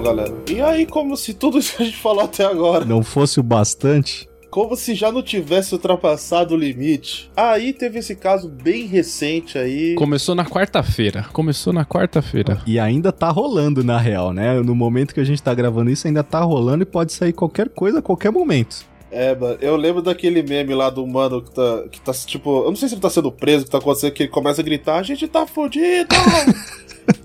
Galera. 0.04 0.34
E 0.50 0.60
aí, 0.60 0.86
como 0.86 1.16
se 1.16 1.32
tudo 1.34 1.58
isso 1.58 1.76
que 1.76 1.82
a 1.82 1.86
gente 1.86 1.96
falou 1.96 2.22
até 2.22 2.44
agora 2.44 2.84
não 2.84 3.02
fosse 3.02 3.40
o 3.40 3.42
bastante, 3.42 4.28
como 4.50 4.76
se 4.76 4.94
já 4.94 5.10
não 5.10 5.20
tivesse 5.20 5.72
ultrapassado 5.72 6.54
o 6.54 6.56
limite. 6.56 7.28
Aí 7.36 7.72
teve 7.72 7.98
esse 7.98 8.14
caso 8.14 8.48
bem 8.48 8.86
recente 8.86 9.58
aí. 9.58 9.96
Começou 9.96 10.32
na 10.32 10.44
quarta-feira. 10.44 11.26
Começou 11.32 11.72
na 11.72 11.84
quarta-feira. 11.84 12.62
E 12.64 12.78
ainda 12.78 13.10
tá 13.10 13.30
rolando, 13.30 13.82
na 13.82 13.98
real, 13.98 14.32
né? 14.32 14.60
No 14.60 14.72
momento 14.72 15.12
que 15.12 15.18
a 15.18 15.24
gente 15.24 15.42
tá 15.42 15.52
gravando 15.52 15.90
isso, 15.90 16.06
ainda 16.06 16.22
tá 16.22 16.38
rolando 16.38 16.84
e 16.84 16.86
pode 16.86 17.12
sair 17.12 17.32
qualquer 17.32 17.68
coisa 17.68 17.98
a 17.98 18.02
qualquer 18.02 18.30
momento. 18.30 18.86
É, 19.10 19.34
mano, 19.34 19.58
eu 19.60 19.74
lembro 19.74 20.00
daquele 20.00 20.40
meme 20.40 20.72
lá 20.72 20.88
do 20.88 21.04
mano 21.04 21.42
que 21.42 21.50
tá, 21.50 21.84
que 21.90 22.00
tá, 22.00 22.12
tipo, 22.12 22.62
eu 22.62 22.68
não 22.68 22.76
sei 22.76 22.88
se 22.88 22.94
ele 22.94 23.02
tá 23.02 23.10
sendo 23.10 23.32
preso, 23.32 23.64
que 23.64 23.70
tá 23.72 23.78
acontecendo, 23.78 24.12
que 24.12 24.22
ele 24.22 24.30
começa 24.30 24.60
a 24.60 24.64
gritar, 24.64 24.98
a 24.98 25.02
gente 25.02 25.26
tá 25.26 25.46
fudido! 25.46 26.14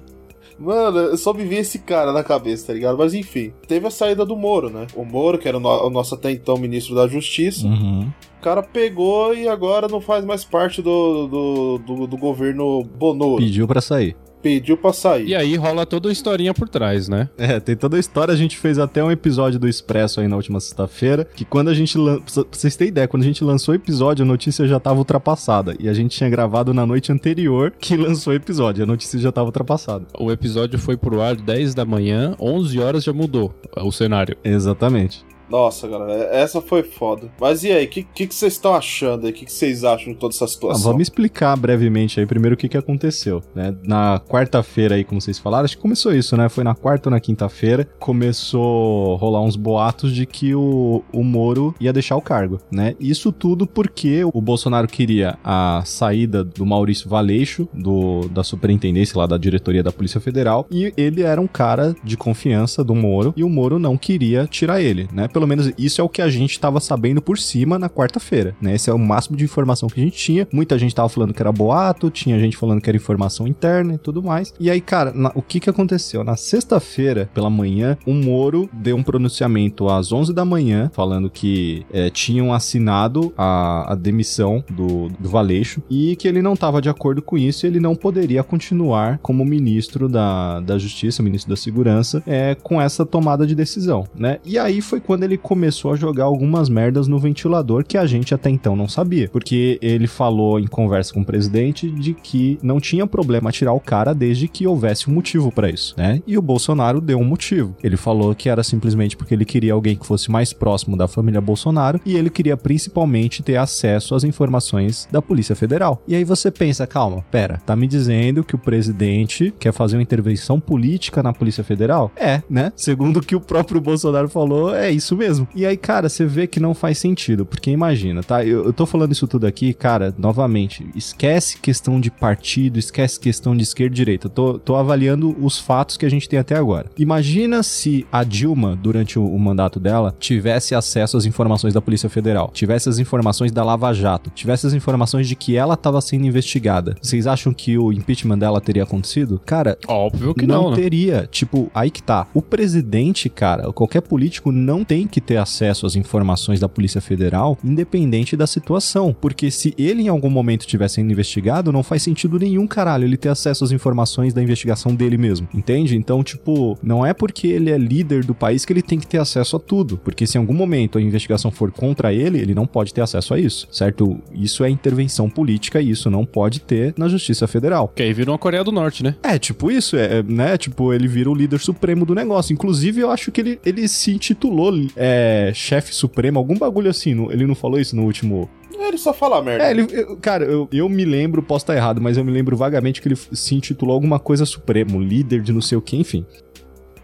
Mano, 0.59 0.97
eu 0.99 1.17
só 1.17 1.33
me 1.33 1.43
vi 1.43 1.55
esse 1.55 1.79
cara 1.79 2.11
na 2.11 2.23
cabeça, 2.23 2.67
tá 2.67 2.73
ligado? 2.73 2.97
Mas 2.97 3.13
enfim, 3.13 3.53
teve 3.67 3.87
a 3.87 3.91
saída 3.91 4.25
do 4.25 4.35
Moro, 4.35 4.69
né? 4.69 4.87
O 4.95 5.05
Moro, 5.05 5.37
que 5.37 5.47
era 5.47 5.57
o, 5.57 5.59
no 5.59 5.69
o 5.69 5.89
nosso 5.89 6.15
até 6.15 6.31
então 6.31 6.57
ministro 6.57 6.93
da 6.93 7.07
Justiça. 7.07 7.65
Uhum. 7.65 8.11
O 8.39 8.41
cara 8.41 8.61
pegou 8.61 9.33
e 9.33 9.47
agora 9.47 9.87
não 9.87 10.01
faz 10.01 10.25
mais 10.25 10.43
parte 10.43 10.81
do, 10.81 11.27
do, 11.27 11.77
do, 11.79 12.07
do 12.07 12.17
governo 12.17 12.83
Bonoro. 12.83 13.37
Pediu 13.37 13.67
para 13.67 13.81
sair 13.81 14.15
pediu 14.41 14.77
pra 14.77 14.93
sair. 14.93 15.27
E 15.27 15.35
aí 15.35 15.55
rola 15.55 15.85
toda 15.85 16.09
a 16.09 16.11
historinha 16.11 16.53
por 16.53 16.67
trás, 16.67 17.07
né? 17.07 17.29
É, 17.37 17.59
tem 17.59 17.75
toda 17.75 17.97
a 17.97 17.99
história. 17.99 18.33
A 18.33 18.37
gente 18.37 18.57
fez 18.57 18.77
até 18.77 19.03
um 19.03 19.11
episódio 19.11 19.59
do 19.59 19.67
Expresso 19.67 20.19
aí 20.19 20.27
na 20.27 20.35
última 20.35 20.59
sexta-feira. 20.59 21.25
Que 21.25 21.45
quando 21.45 21.69
a 21.69 21.73
gente. 21.73 21.97
Lan... 21.97 22.19
Pra 22.19 22.43
vocês 22.51 22.75
terem 22.75 22.89
ideia, 22.89 23.07
quando 23.07 23.23
a 23.23 23.25
gente 23.25 23.43
lançou 23.43 23.73
o 23.73 23.75
episódio, 23.75 24.23
a 24.23 24.27
notícia 24.27 24.67
já 24.67 24.79
tava 24.79 24.99
ultrapassada. 24.99 25.75
E 25.79 25.87
a 25.89 25.93
gente 25.93 26.17
tinha 26.17 26.29
gravado 26.29 26.73
na 26.73 26.85
noite 26.85 27.11
anterior 27.11 27.71
que 27.79 27.95
lançou 27.97 28.33
o 28.33 28.35
episódio. 28.35 28.83
A 28.83 28.87
notícia 28.87 29.19
já 29.19 29.31
tava 29.31 29.47
ultrapassada. 29.47 30.05
O 30.17 30.31
episódio 30.31 30.79
foi 30.79 30.97
pro 30.97 31.21
ar 31.21 31.35
10 31.35 31.73
da 31.73 31.85
manhã, 31.85 32.35
11 32.39 32.79
horas 32.79 33.03
já 33.03 33.13
mudou 33.13 33.53
o 33.77 33.91
cenário. 33.91 34.37
Exatamente. 34.43 35.28
Nossa, 35.49 35.87
galera, 35.87 36.13
essa 36.31 36.61
foi 36.61 36.83
foda. 36.83 37.29
Mas 37.39 37.63
e 37.63 37.71
aí, 37.71 37.85
o 37.85 37.89
que, 37.89 38.03
que, 38.03 38.33
vocês 38.33 38.53
estão 38.53 38.73
achando 38.75 39.25
aí? 39.25 39.31
O 39.31 39.35
que, 39.35 39.45
que, 39.45 39.51
vocês 39.51 39.83
acham 39.83 40.13
de 40.13 40.19
toda 40.19 40.33
essa 40.33 40.47
situação? 40.47 40.81
Ah, 40.81 40.91
vamos 40.91 41.01
explicar 41.03 41.55
brevemente 41.57 42.19
aí 42.19 42.25
primeiro 42.25 42.53
o 42.53 42.57
que, 42.57 42.69
que 42.69 42.77
aconteceu, 42.77 43.41
né? 43.55 43.75
Na 43.83 44.19
quarta-feira 44.19 44.95
aí, 44.95 45.03
como 45.03 45.19
vocês 45.19 45.39
falaram, 45.39 45.65
acho 45.65 45.75
que 45.75 45.81
começou 45.81 46.13
isso, 46.13 46.37
né? 46.37 46.47
Foi 46.49 46.63
na 46.63 46.75
quarta 46.75 47.09
ou 47.09 47.11
na 47.11 47.19
quinta-feira, 47.19 47.87
começou 47.99 49.15
a 49.15 49.17
rolar 49.17 49.41
uns 49.41 49.55
boatos 49.55 50.13
de 50.13 50.25
que 50.25 50.53
o, 50.53 51.03
o 51.11 51.23
Moro 51.23 51.73
ia 51.79 51.91
deixar 51.91 52.15
o 52.15 52.21
cargo, 52.21 52.59
né? 52.71 52.95
Isso 52.99 53.31
tudo 53.31 53.65
porque 53.65 54.23
o 54.23 54.41
Bolsonaro 54.41 54.87
queria 54.87 55.37
a 55.43 55.81
saída 55.85 56.43
do 56.43 56.65
Maurício 56.65 57.09
Valeixo, 57.09 57.67
do, 57.73 58.27
da 58.29 58.43
superintendência 58.43 59.17
lá 59.17 59.25
da 59.25 59.37
diretoria 59.37 59.81
da 59.81 59.91
Polícia 59.91 60.19
Federal, 60.19 60.67
e 60.69 60.93
ele 60.95 61.23
era 61.23 61.41
um 61.41 61.47
cara 61.47 61.95
de 62.03 62.15
confiança 62.15 62.83
do 62.83 62.93
Moro, 62.93 63.33
e 63.35 63.43
o 63.43 63.49
Moro 63.49 63.79
não 63.79 63.97
queria 63.97 64.45
tirar 64.45 64.81
ele, 64.81 65.07
né? 65.11 65.27
Pelo 65.39 65.47
menos 65.47 65.71
isso 65.77 66.01
é 66.01 66.03
o 66.03 66.09
que 66.09 66.21
a 66.21 66.29
gente 66.29 66.51
estava 66.51 66.81
sabendo 66.81 67.21
por 67.21 67.37
cima 67.37 67.79
na 67.79 67.89
quarta-feira, 67.89 68.53
né? 68.61 68.75
Esse 68.75 68.89
é 68.89 68.93
o 68.93 68.99
máximo 68.99 69.37
de 69.37 69.45
informação 69.45 69.87
que 69.87 69.97
a 69.97 70.03
gente 70.03 70.17
tinha. 70.17 70.45
Muita 70.51 70.77
gente 70.77 70.93
tava 70.93 71.07
falando 71.07 71.33
que 71.33 71.41
era 71.41 71.49
boato, 71.49 72.09
tinha 72.09 72.37
gente 72.37 72.57
falando 72.57 72.81
que 72.81 72.89
era 72.89 72.97
informação 72.97 73.47
interna 73.47 73.93
e 73.93 73.97
tudo 73.97 74.21
mais. 74.21 74.53
E 74.59 74.69
aí, 74.69 74.81
cara, 74.81 75.13
na, 75.13 75.31
o 75.33 75.41
que 75.41 75.61
que 75.61 75.69
aconteceu? 75.69 76.25
Na 76.25 76.35
sexta-feira, 76.35 77.29
pela 77.33 77.49
manhã, 77.49 77.97
o 78.05 78.13
Moro 78.13 78.69
deu 78.73 78.97
um 78.97 79.03
pronunciamento 79.03 79.87
às 79.87 80.11
11 80.11 80.33
da 80.33 80.43
manhã, 80.43 80.91
falando 80.93 81.29
que 81.29 81.85
é, 81.89 82.09
tinham 82.09 82.53
assinado 82.53 83.33
a, 83.37 83.93
a 83.93 83.95
demissão 83.95 84.61
do, 84.69 85.07
do 85.07 85.29
Valeixo 85.29 85.81
e 85.89 86.17
que 86.17 86.27
ele 86.27 86.41
não 86.41 86.53
estava 86.53 86.81
de 86.81 86.89
acordo 86.89 87.21
com 87.21 87.37
isso 87.37 87.65
e 87.65 87.67
ele 87.67 87.79
não 87.79 87.95
poderia 87.95 88.43
continuar 88.43 89.19
como 89.19 89.45
ministro 89.45 90.09
da, 90.09 90.59
da 90.59 90.77
Justiça, 90.77 91.23
ministro 91.23 91.49
da 91.49 91.55
Segurança, 91.55 92.21
é, 92.27 92.55
com 92.55 92.81
essa 92.81 93.05
tomada 93.05 93.47
de 93.47 93.55
decisão, 93.55 94.05
né? 94.13 94.39
E 94.43 94.57
aí 94.57 94.81
foi 94.81 94.99
quando 94.99 95.23
ele 95.23 95.28
ele 95.29 95.37
começou 95.37 95.93
a 95.93 95.95
jogar 95.95 96.25
algumas 96.25 96.67
merdas 96.69 97.07
no 97.07 97.19
ventilador 97.19 97.85
que 97.85 97.97
a 97.97 98.05
gente 98.05 98.33
até 98.33 98.49
então 98.49 98.75
não 98.75 98.87
sabia. 98.87 99.29
Porque 99.29 99.77
ele 99.81 100.07
falou 100.07 100.59
em 100.59 100.67
conversa 100.67 101.13
com 101.13 101.21
o 101.21 101.25
presidente 101.25 101.89
de 101.89 102.13
que 102.13 102.57
não 102.63 102.79
tinha 102.79 103.05
problema 103.05 103.51
tirar 103.51 103.73
o 103.73 103.79
cara 103.79 104.13
desde 104.13 104.47
que 104.47 104.65
houvesse 104.65 105.09
um 105.09 105.13
motivo 105.13 105.51
para 105.51 105.69
isso, 105.69 105.93
né? 105.97 106.21
E 106.25 106.37
o 106.37 106.41
Bolsonaro 106.41 106.99
deu 106.99 107.19
um 107.19 107.23
motivo. 107.23 107.75
Ele 107.83 107.95
falou 107.95 108.33
que 108.33 108.49
era 108.49 108.63
simplesmente 108.63 109.15
porque 109.15 109.33
ele 109.33 109.45
queria 109.45 109.73
alguém 109.73 109.95
que 109.95 110.05
fosse 110.05 110.31
mais 110.31 110.51
próximo 110.51 110.97
da 110.97 111.07
família 111.07 111.39
Bolsonaro 111.39 112.01
e 112.05 112.15
ele 112.15 112.29
queria 112.29 112.57
principalmente 112.57 113.43
ter 113.43 113.57
acesso 113.57 114.15
às 114.15 114.23
informações 114.23 115.07
da 115.11 115.21
Polícia 115.21 115.55
Federal. 115.55 116.01
E 116.07 116.15
aí 116.15 116.23
você 116.23 116.49
pensa, 116.49 116.87
calma, 116.87 117.23
pera, 117.29 117.61
tá 117.65 117.75
me 117.75 117.87
dizendo 117.87 118.43
que 118.43 118.55
o 118.55 118.59
presidente 118.59 119.53
quer 119.59 119.73
fazer 119.73 119.97
uma 119.97 120.03
intervenção 120.03 120.59
política 120.59 121.21
na 121.21 121.33
Polícia 121.33 121.63
Federal? 121.63 122.11
É, 122.15 122.41
né? 122.49 122.71
Segundo 122.75 123.17
o 123.17 123.21
que 123.21 123.35
o 123.35 123.41
próprio 123.41 123.79
Bolsonaro 123.79 124.29
falou, 124.29 124.73
é 124.75 124.89
isso 124.89 125.15
mesmo. 125.19 125.47
E 125.53 125.65
aí, 125.65 125.77
cara, 125.77 126.09
você 126.09 126.25
vê 126.25 126.47
que 126.47 126.59
não 126.59 126.73
faz 126.73 126.97
sentido, 126.97 127.45
porque 127.45 127.69
imagina, 127.69 128.23
tá? 128.23 128.43
Eu, 128.43 128.65
eu 128.65 128.73
tô 128.73 128.85
falando 128.85 129.11
isso 129.11 129.27
tudo 129.27 129.45
aqui, 129.45 129.73
cara, 129.73 130.13
novamente, 130.17 130.89
esquece 130.95 131.59
questão 131.59 131.99
de 131.99 132.09
partido, 132.09 132.79
esquece 132.79 133.19
questão 133.19 133.55
de 133.55 133.63
esquerda 133.63 133.93
e 133.93 133.95
direita. 133.95 134.27
Eu 134.27 134.31
tô, 134.31 134.59
tô 134.59 134.75
avaliando 134.75 135.35
os 135.39 135.59
fatos 135.59 135.97
que 135.97 136.05
a 136.05 136.09
gente 136.09 136.27
tem 136.27 136.39
até 136.39 136.55
agora. 136.55 136.89
Imagina 136.97 137.61
se 137.61 138.07
a 138.11 138.23
Dilma, 138.23 138.75
durante 138.75 139.19
o, 139.19 139.25
o 139.25 139.39
mandato 139.39 139.79
dela, 139.79 140.15
tivesse 140.19 140.73
acesso 140.73 141.17
às 141.17 141.25
informações 141.25 141.73
da 141.73 141.81
Polícia 141.81 142.09
Federal, 142.09 142.49
tivesse 142.53 142.87
as 142.87 142.97
informações 142.97 143.51
da 143.51 143.63
Lava 143.63 143.93
Jato, 143.93 144.31
tivesse 144.33 144.65
as 144.65 144.73
informações 144.73 145.27
de 145.27 145.35
que 145.35 145.55
ela 145.55 145.73
estava 145.73 145.99
sendo 146.01 146.25
investigada. 146.25 146.95
Vocês 147.01 147.27
acham 147.27 147.53
que 147.53 147.77
o 147.77 147.91
impeachment 147.91 148.37
dela 148.37 148.61
teria 148.61 148.83
acontecido? 148.83 149.41
Cara, 149.45 149.77
óbvio 149.87 150.33
que 150.33 150.47
não. 150.47 150.63
Não 150.63 150.69
né? 150.71 150.75
teria. 150.77 151.27
Tipo, 151.31 151.69
aí 151.73 151.89
que 151.89 152.01
tá. 152.01 152.27
O 152.33 152.41
presidente, 152.41 153.29
cara, 153.29 153.71
qualquer 153.73 154.01
político 154.01 154.51
não 154.51 154.83
tem 154.83 154.98
tem 154.99 155.07
que 155.07 155.21
ter 155.21 155.37
acesso 155.37 155.85
às 155.85 155.95
informações 155.95 156.59
da 156.59 156.67
Polícia 156.67 156.99
Federal, 156.99 157.57
independente 157.63 158.35
da 158.35 158.45
situação. 158.45 159.15
Porque 159.19 159.49
se 159.49 159.73
ele 159.77 160.03
em 160.03 160.07
algum 160.09 160.29
momento 160.29 160.61
estiver 160.61 160.89
sendo 160.89 161.11
investigado, 161.11 161.71
não 161.71 161.83
faz 161.83 162.03
sentido 162.03 162.37
nenhum, 162.37 162.67
caralho, 162.67 163.05
ele 163.05 163.15
ter 163.15 163.29
acesso 163.29 163.63
às 163.63 163.71
informações 163.71 164.33
da 164.33 164.43
investigação 164.43 164.93
dele 164.93 165.17
mesmo. 165.17 165.47
Entende? 165.53 165.95
Então, 165.95 166.21
tipo, 166.23 166.77
não 166.83 167.05
é 167.05 167.13
porque 167.13 167.47
ele 167.47 167.71
é 167.71 167.77
líder 167.77 168.25
do 168.25 168.35
país 168.35 168.65
que 168.65 168.73
ele 168.73 168.81
tem 168.81 168.99
que 168.99 169.07
ter 169.07 169.19
acesso 169.19 169.55
a 169.55 169.59
tudo. 169.59 169.97
Porque 169.97 170.27
se 170.27 170.37
em 170.37 170.41
algum 170.41 170.53
momento 170.53 170.97
a 170.97 171.01
investigação 171.01 171.49
for 171.49 171.71
contra 171.71 172.13
ele, 172.13 172.39
ele 172.39 172.53
não 172.53 172.67
pode 172.67 172.93
ter 172.93 173.01
acesso 173.01 173.33
a 173.33 173.39
isso, 173.39 173.67
certo? 173.71 174.19
Isso 174.33 174.63
é 174.65 174.69
intervenção 174.69 175.29
política 175.29 175.81
e 175.81 175.91
isso 175.91 176.09
não 176.09 176.25
pode 176.25 176.59
ter 176.59 176.93
na 176.97 177.07
Justiça 177.07 177.47
Federal. 177.47 177.87
Que 177.95 178.03
aí 178.03 178.13
virou 178.13 178.35
a 178.35 178.37
Coreia 178.37 178.63
do 178.63 178.71
Norte, 178.71 179.01
né? 179.01 179.15
É, 179.23 179.39
tipo 179.39 179.71
isso, 179.71 179.95
é, 179.95 180.21
né? 180.23 180.57
Tipo, 180.57 180.93
ele 180.93 181.07
vira 181.07 181.29
o 181.29 181.35
líder 181.35 181.59
supremo 181.59 182.05
do 182.05 182.13
negócio. 182.13 182.51
Inclusive, 182.51 182.99
eu 182.99 183.11
acho 183.11 183.31
que 183.31 183.39
ele, 183.39 183.59
ele 183.65 183.87
se 183.87 184.11
intitulou 184.11 184.69
é, 184.95 185.51
chefe 185.53 185.93
supremo, 185.93 186.37
algum 186.39 186.55
bagulho 186.57 186.89
assim. 186.89 187.11
ele 187.31 187.45
não 187.45 187.55
falou 187.55 187.79
isso 187.79 187.95
no 187.95 188.03
último. 188.03 188.49
Ele 188.79 188.97
só 188.97 189.13
fala 189.13 189.41
merda. 189.41 189.65
É, 189.65 189.71
ele, 189.71 189.85
eu- 189.91 190.17
cara, 190.17 190.45
eu, 190.45 190.67
eu 190.71 190.87
me 190.89 191.03
lembro, 191.05 191.43
posso 191.43 191.63
estar 191.63 191.75
errado, 191.75 191.99
mas 192.01 192.17
eu 192.17 192.23
me 192.23 192.31
lembro 192.31 192.55
vagamente 192.55 193.01
que 193.01 193.07
ele 193.07 193.15
se 193.15 193.53
intitulou 193.53 193.93
alguma 193.93 194.17
coisa 194.19 194.45
supremo, 194.45 194.99
líder 195.01 195.41
de 195.41 195.51
não 195.51 195.61
sei 195.61 195.77
o 195.77 195.81
que, 195.81 195.97
enfim. 195.97 196.25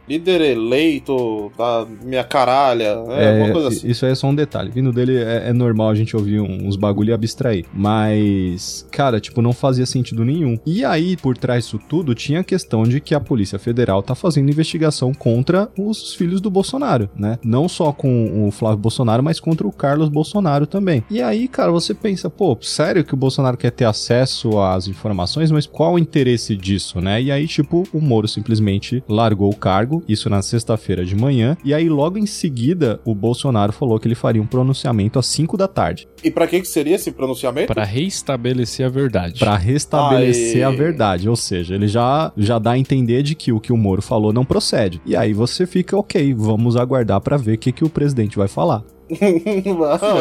Líder 0.07 0.41
eleito 0.41 1.51
da 1.57 1.85
minha 2.03 2.23
caralha. 2.23 3.03
É, 3.09 3.51
coisa 3.51 3.67
assim. 3.69 3.87
Isso 3.87 4.05
aí 4.05 4.11
é 4.11 4.15
só 4.15 4.27
um 4.27 4.35
detalhe. 4.35 4.71
Vindo 4.71 4.91
dele 4.91 5.17
é, 5.17 5.49
é 5.49 5.53
normal 5.53 5.89
a 5.89 5.95
gente 5.95 6.15
ouvir 6.15 6.39
uns 6.39 6.75
bagulho 6.75 7.09
e 7.09 7.13
abstrair. 7.13 7.65
Mas, 7.73 8.87
cara, 8.91 9.19
tipo, 9.19 9.41
não 9.41 9.53
fazia 9.53 9.85
sentido 9.85 10.23
nenhum. 10.23 10.57
E 10.65 10.83
aí, 10.83 11.17
por 11.17 11.37
trás 11.37 11.65
disso 11.65 11.79
tudo, 11.89 12.13
tinha 12.13 12.41
a 12.41 12.43
questão 12.43 12.83
de 12.83 13.01
que 13.01 13.15
a 13.15 13.19
Polícia 13.19 13.57
Federal 13.57 14.01
tá 14.01 14.15
fazendo 14.15 14.49
investigação 14.49 15.13
contra 15.13 15.69
os 15.77 16.13
filhos 16.13 16.39
do 16.39 16.49
Bolsonaro, 16.49 17.09
né? 17.15 17.39
Não 17.43 17.67
só 17.67 17.91
com 17.91 18.47
o 18.47 18.51
Flávio 18.51 18.77
Bolsonaro, 18.77 19.23
mas 19.23 19.39
contra 19.39 19.67
o 19.67 19.71
Carlos 19.71 20.09
Bolsonaro 20.09 20.67
também. 20.67 21.03
E 21.09 21.21
aí, 21.21 21.47
cara, 21.47 21.71
você 21.71 21.93
pensa, 21.93 22.29
pô, 22.29 22.57
sério 22.61 23.03
que 23.03 23.13
o 23.13 23.17
Bolsonaro 23.17 23.57
quer 23.57 23.71
ter 23.71 23.85
acesso 23.85 24.59
às 24.59 24.87
informações, 24.87 25.51
mas 25.51 25.65
qual 25.65 25.93
o 25.93 25.99
interesse 25.99 26.55
disso, 26.55 27.01
né? 27.01 27.21
E 27.21 27.31
aí, 27.31 27.47
tipo, 27.47 27.83
o 27.91 27.99
Moro 27.99 28.27
simplesmente 28.27 29.03
largou 29.09 29.49
o 29.49 29.55
cargo, 29.55 29.94
isso 30.07 30.29
na 30.29 30.41
sexta-feira 30.41 31.05
de 31.05 31.15
manhã, 31.15 31.57
e 31.63 31.73
aí 31.73 31.89
logo 31.89 32.17
em 32.17 32.25
seguida 32.25 32.99
o 33.05 33.13
Bolsonaro 33.13 33.71
falou 33.71 33.99
que 33.99 34.07
ele 34.07 34.15
faria 34.15 34.41
um 34.41 34.47
pronunciamento 34.47 35.19
às 35.19 35.25
5 35.27 35.57
da 35.57 35.67
tarde, 35.67 36.07
E 36.23 36.31
pra 36.31 36.47
que 36.47 36.61
que 36.61 36.67
seria 36.67 36.95
esse 36.95 37.11
pronunciamento? 37.11 37.73
Pra 37.73 37.83
reestabelecer 37.83 38.85
a 38.85 38.89
verdade. 38.89 39.39
Pra 39.39 39.55
restabelecer 39.55 40.57
Aê. 40.57 40.63
a 40.63 40.71
verdade, 40.71 41.29
ou 41.29 41.35
seja, 41.35 41.75
ele 41.75 41.87
já 41.87 42.31
já 42.35 42.57
dá 42.59 42.71
a 42.71 42.77
entender 42.77 43.23
de 43.23 43.35
que 43.35 43.51
o 43.51 43.59
que 43.59 43.71
o 43.71 43.77
Moro 43.77 44.01
falou 44.01 44.33
não 44.33 44.45
procede. 44.45 45.01
E 45.05 45.15
aí 45.15 45.33
você 45.33 45.65
fica, 45.65 45.97
OK, 45.97 46.33
vamos 46.33 46.75
aguardar 46.75 47.21
pra 47.21 47.37
ver 47.37 47.53
o 47.53 47.57
que 47.57 47.71
que 47.71 47.83
o 47.83 47.89
presidente 47.89 48.37
vai 48.37 48.47
falar. 48.47 48.83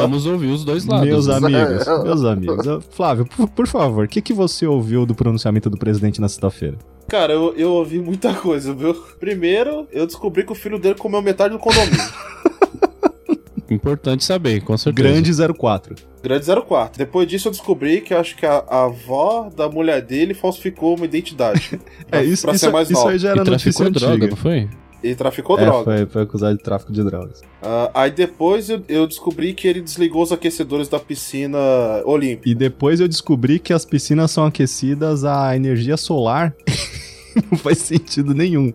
Vamos 0.01 0.27
ouvir 0.27 0.49
os 0.49 0.63
dois 0.63 0.85
lados. 0.85 1.07
Meus 1.07 1.29
amigos, 1.29 1.87
meus 2.05 2.25
amigos. 2.25 2.85
Flávio, 2.91 3.27
por, 3.27 3.49
por 3.49 3.67
favor, 3.67 4.05
o 4.05 4.09
que, 4.09 4.21
que 4.21 4.35
você 4.35 4.67
ouviu 4.67 5.07
do 5.07 5.15
pronunciamento 5.15 5.71
do 5.71 5.79
presidente 5.79 6.21
na 6.21 6.29
sexta-feira? 6.29 6.77
Cara, 7.09 7.33
eu, 7.33 7.55
eu 7.57 7.73
ouvi 7.73 7.99
muita 7.99 8.33
coisa, 8.35 8.73
viu? 8.75 8.95
Primeiro, 9.21 9.87
eu 9.93 10.07
descobri 10.07 10.45
que 10.45 10.53
o 10.53 10.55
filho 10.55 10.79
dele 10.79 10.95
comeu 10.97 11.21
metade 11.23 11.53
do 11.53 11.59
condomínio. 11.59 11.99
Importante 13.71 14.23
saber, 14.25 14.61
com 14.63 14.77
certeza. 14.77 15.09
Grande 15.09 15.55
04. 15.59 15.97
Grande 16.23 16.47
04. 16.67 16.99
Depois 16.99 17.27
disso, 17.27 17.49
eu 17.49 17.53
descobri 17.53 18.03
que 18.03 18.13
acho 18.13 18.37
que 18.37 18.45
a, 18.45 18.63
a 18.69 18.85
avó 18.85 19.49
da 19.55 19.69
mulher 19.71 20.03
dele 20.03 20.35
falsificou 20.35 20.97
uma 20.97 21.05
identidade. 21.07 21.81
É, 22.13 22.23
isso, 22.23 22.43
pra 22.43 22.55
isso, 22.55 22.67
ser 22.67 22.71
mais 22.71 22.89
isso 22.91 23.01
nova. 23.01 23.11
aí 23.13 23.19
já 23.19 23.29
E 23.29 23.33
era 23.33 23.45
notícia 23.45 23.73
traficou 23.73 23.91
droga, 23.91 24.15
antiga. 24.15 24.31
não 24.31 24.37
foi? 24.37 24.69
E 25.05 25.15
traficou 25.15 25.59
É, 25.59 25.67
droga. 25.67 25.85
foi, 25.85 26.07
foi 26.07 26.23
acusado 26.23 26.57
de 26.57 26.63
tráfico 26.63 26.91
de 26.93 27.05
drogas. 27.05 27.43
Ah, 27.63 27.91
aí 27.95 28.11
depois 28.11 28.71
eu, 28.71 28.83
eu 28.89 29.07
descobri 29.07 29.53
que 29.53 29.69
ele 29.69 29.83
desligou 29.83 30.23
os 30.23 30.33
aquecedores 30.33 30.89
da 30.89 30.99
piscina 30.99 31.59
olímpica. 32.07 32.49
E 32.49 32.55
depois 32.55 33.01
eu 33.01 33.07
descobri 33.07 33.59
que 33.59 33.73
as 33.75 33.85
piscinas 33.85 34.31
são 34.31 34.47
aquecidas 34.47 35.23
a 35.25 35.55
energia 35.55 35.99
solar. 35.99 36.55
Não 37.51 37.59
faz 37.59 37.79
sentido 37.79 38.33
nenhum. 38.33 38.73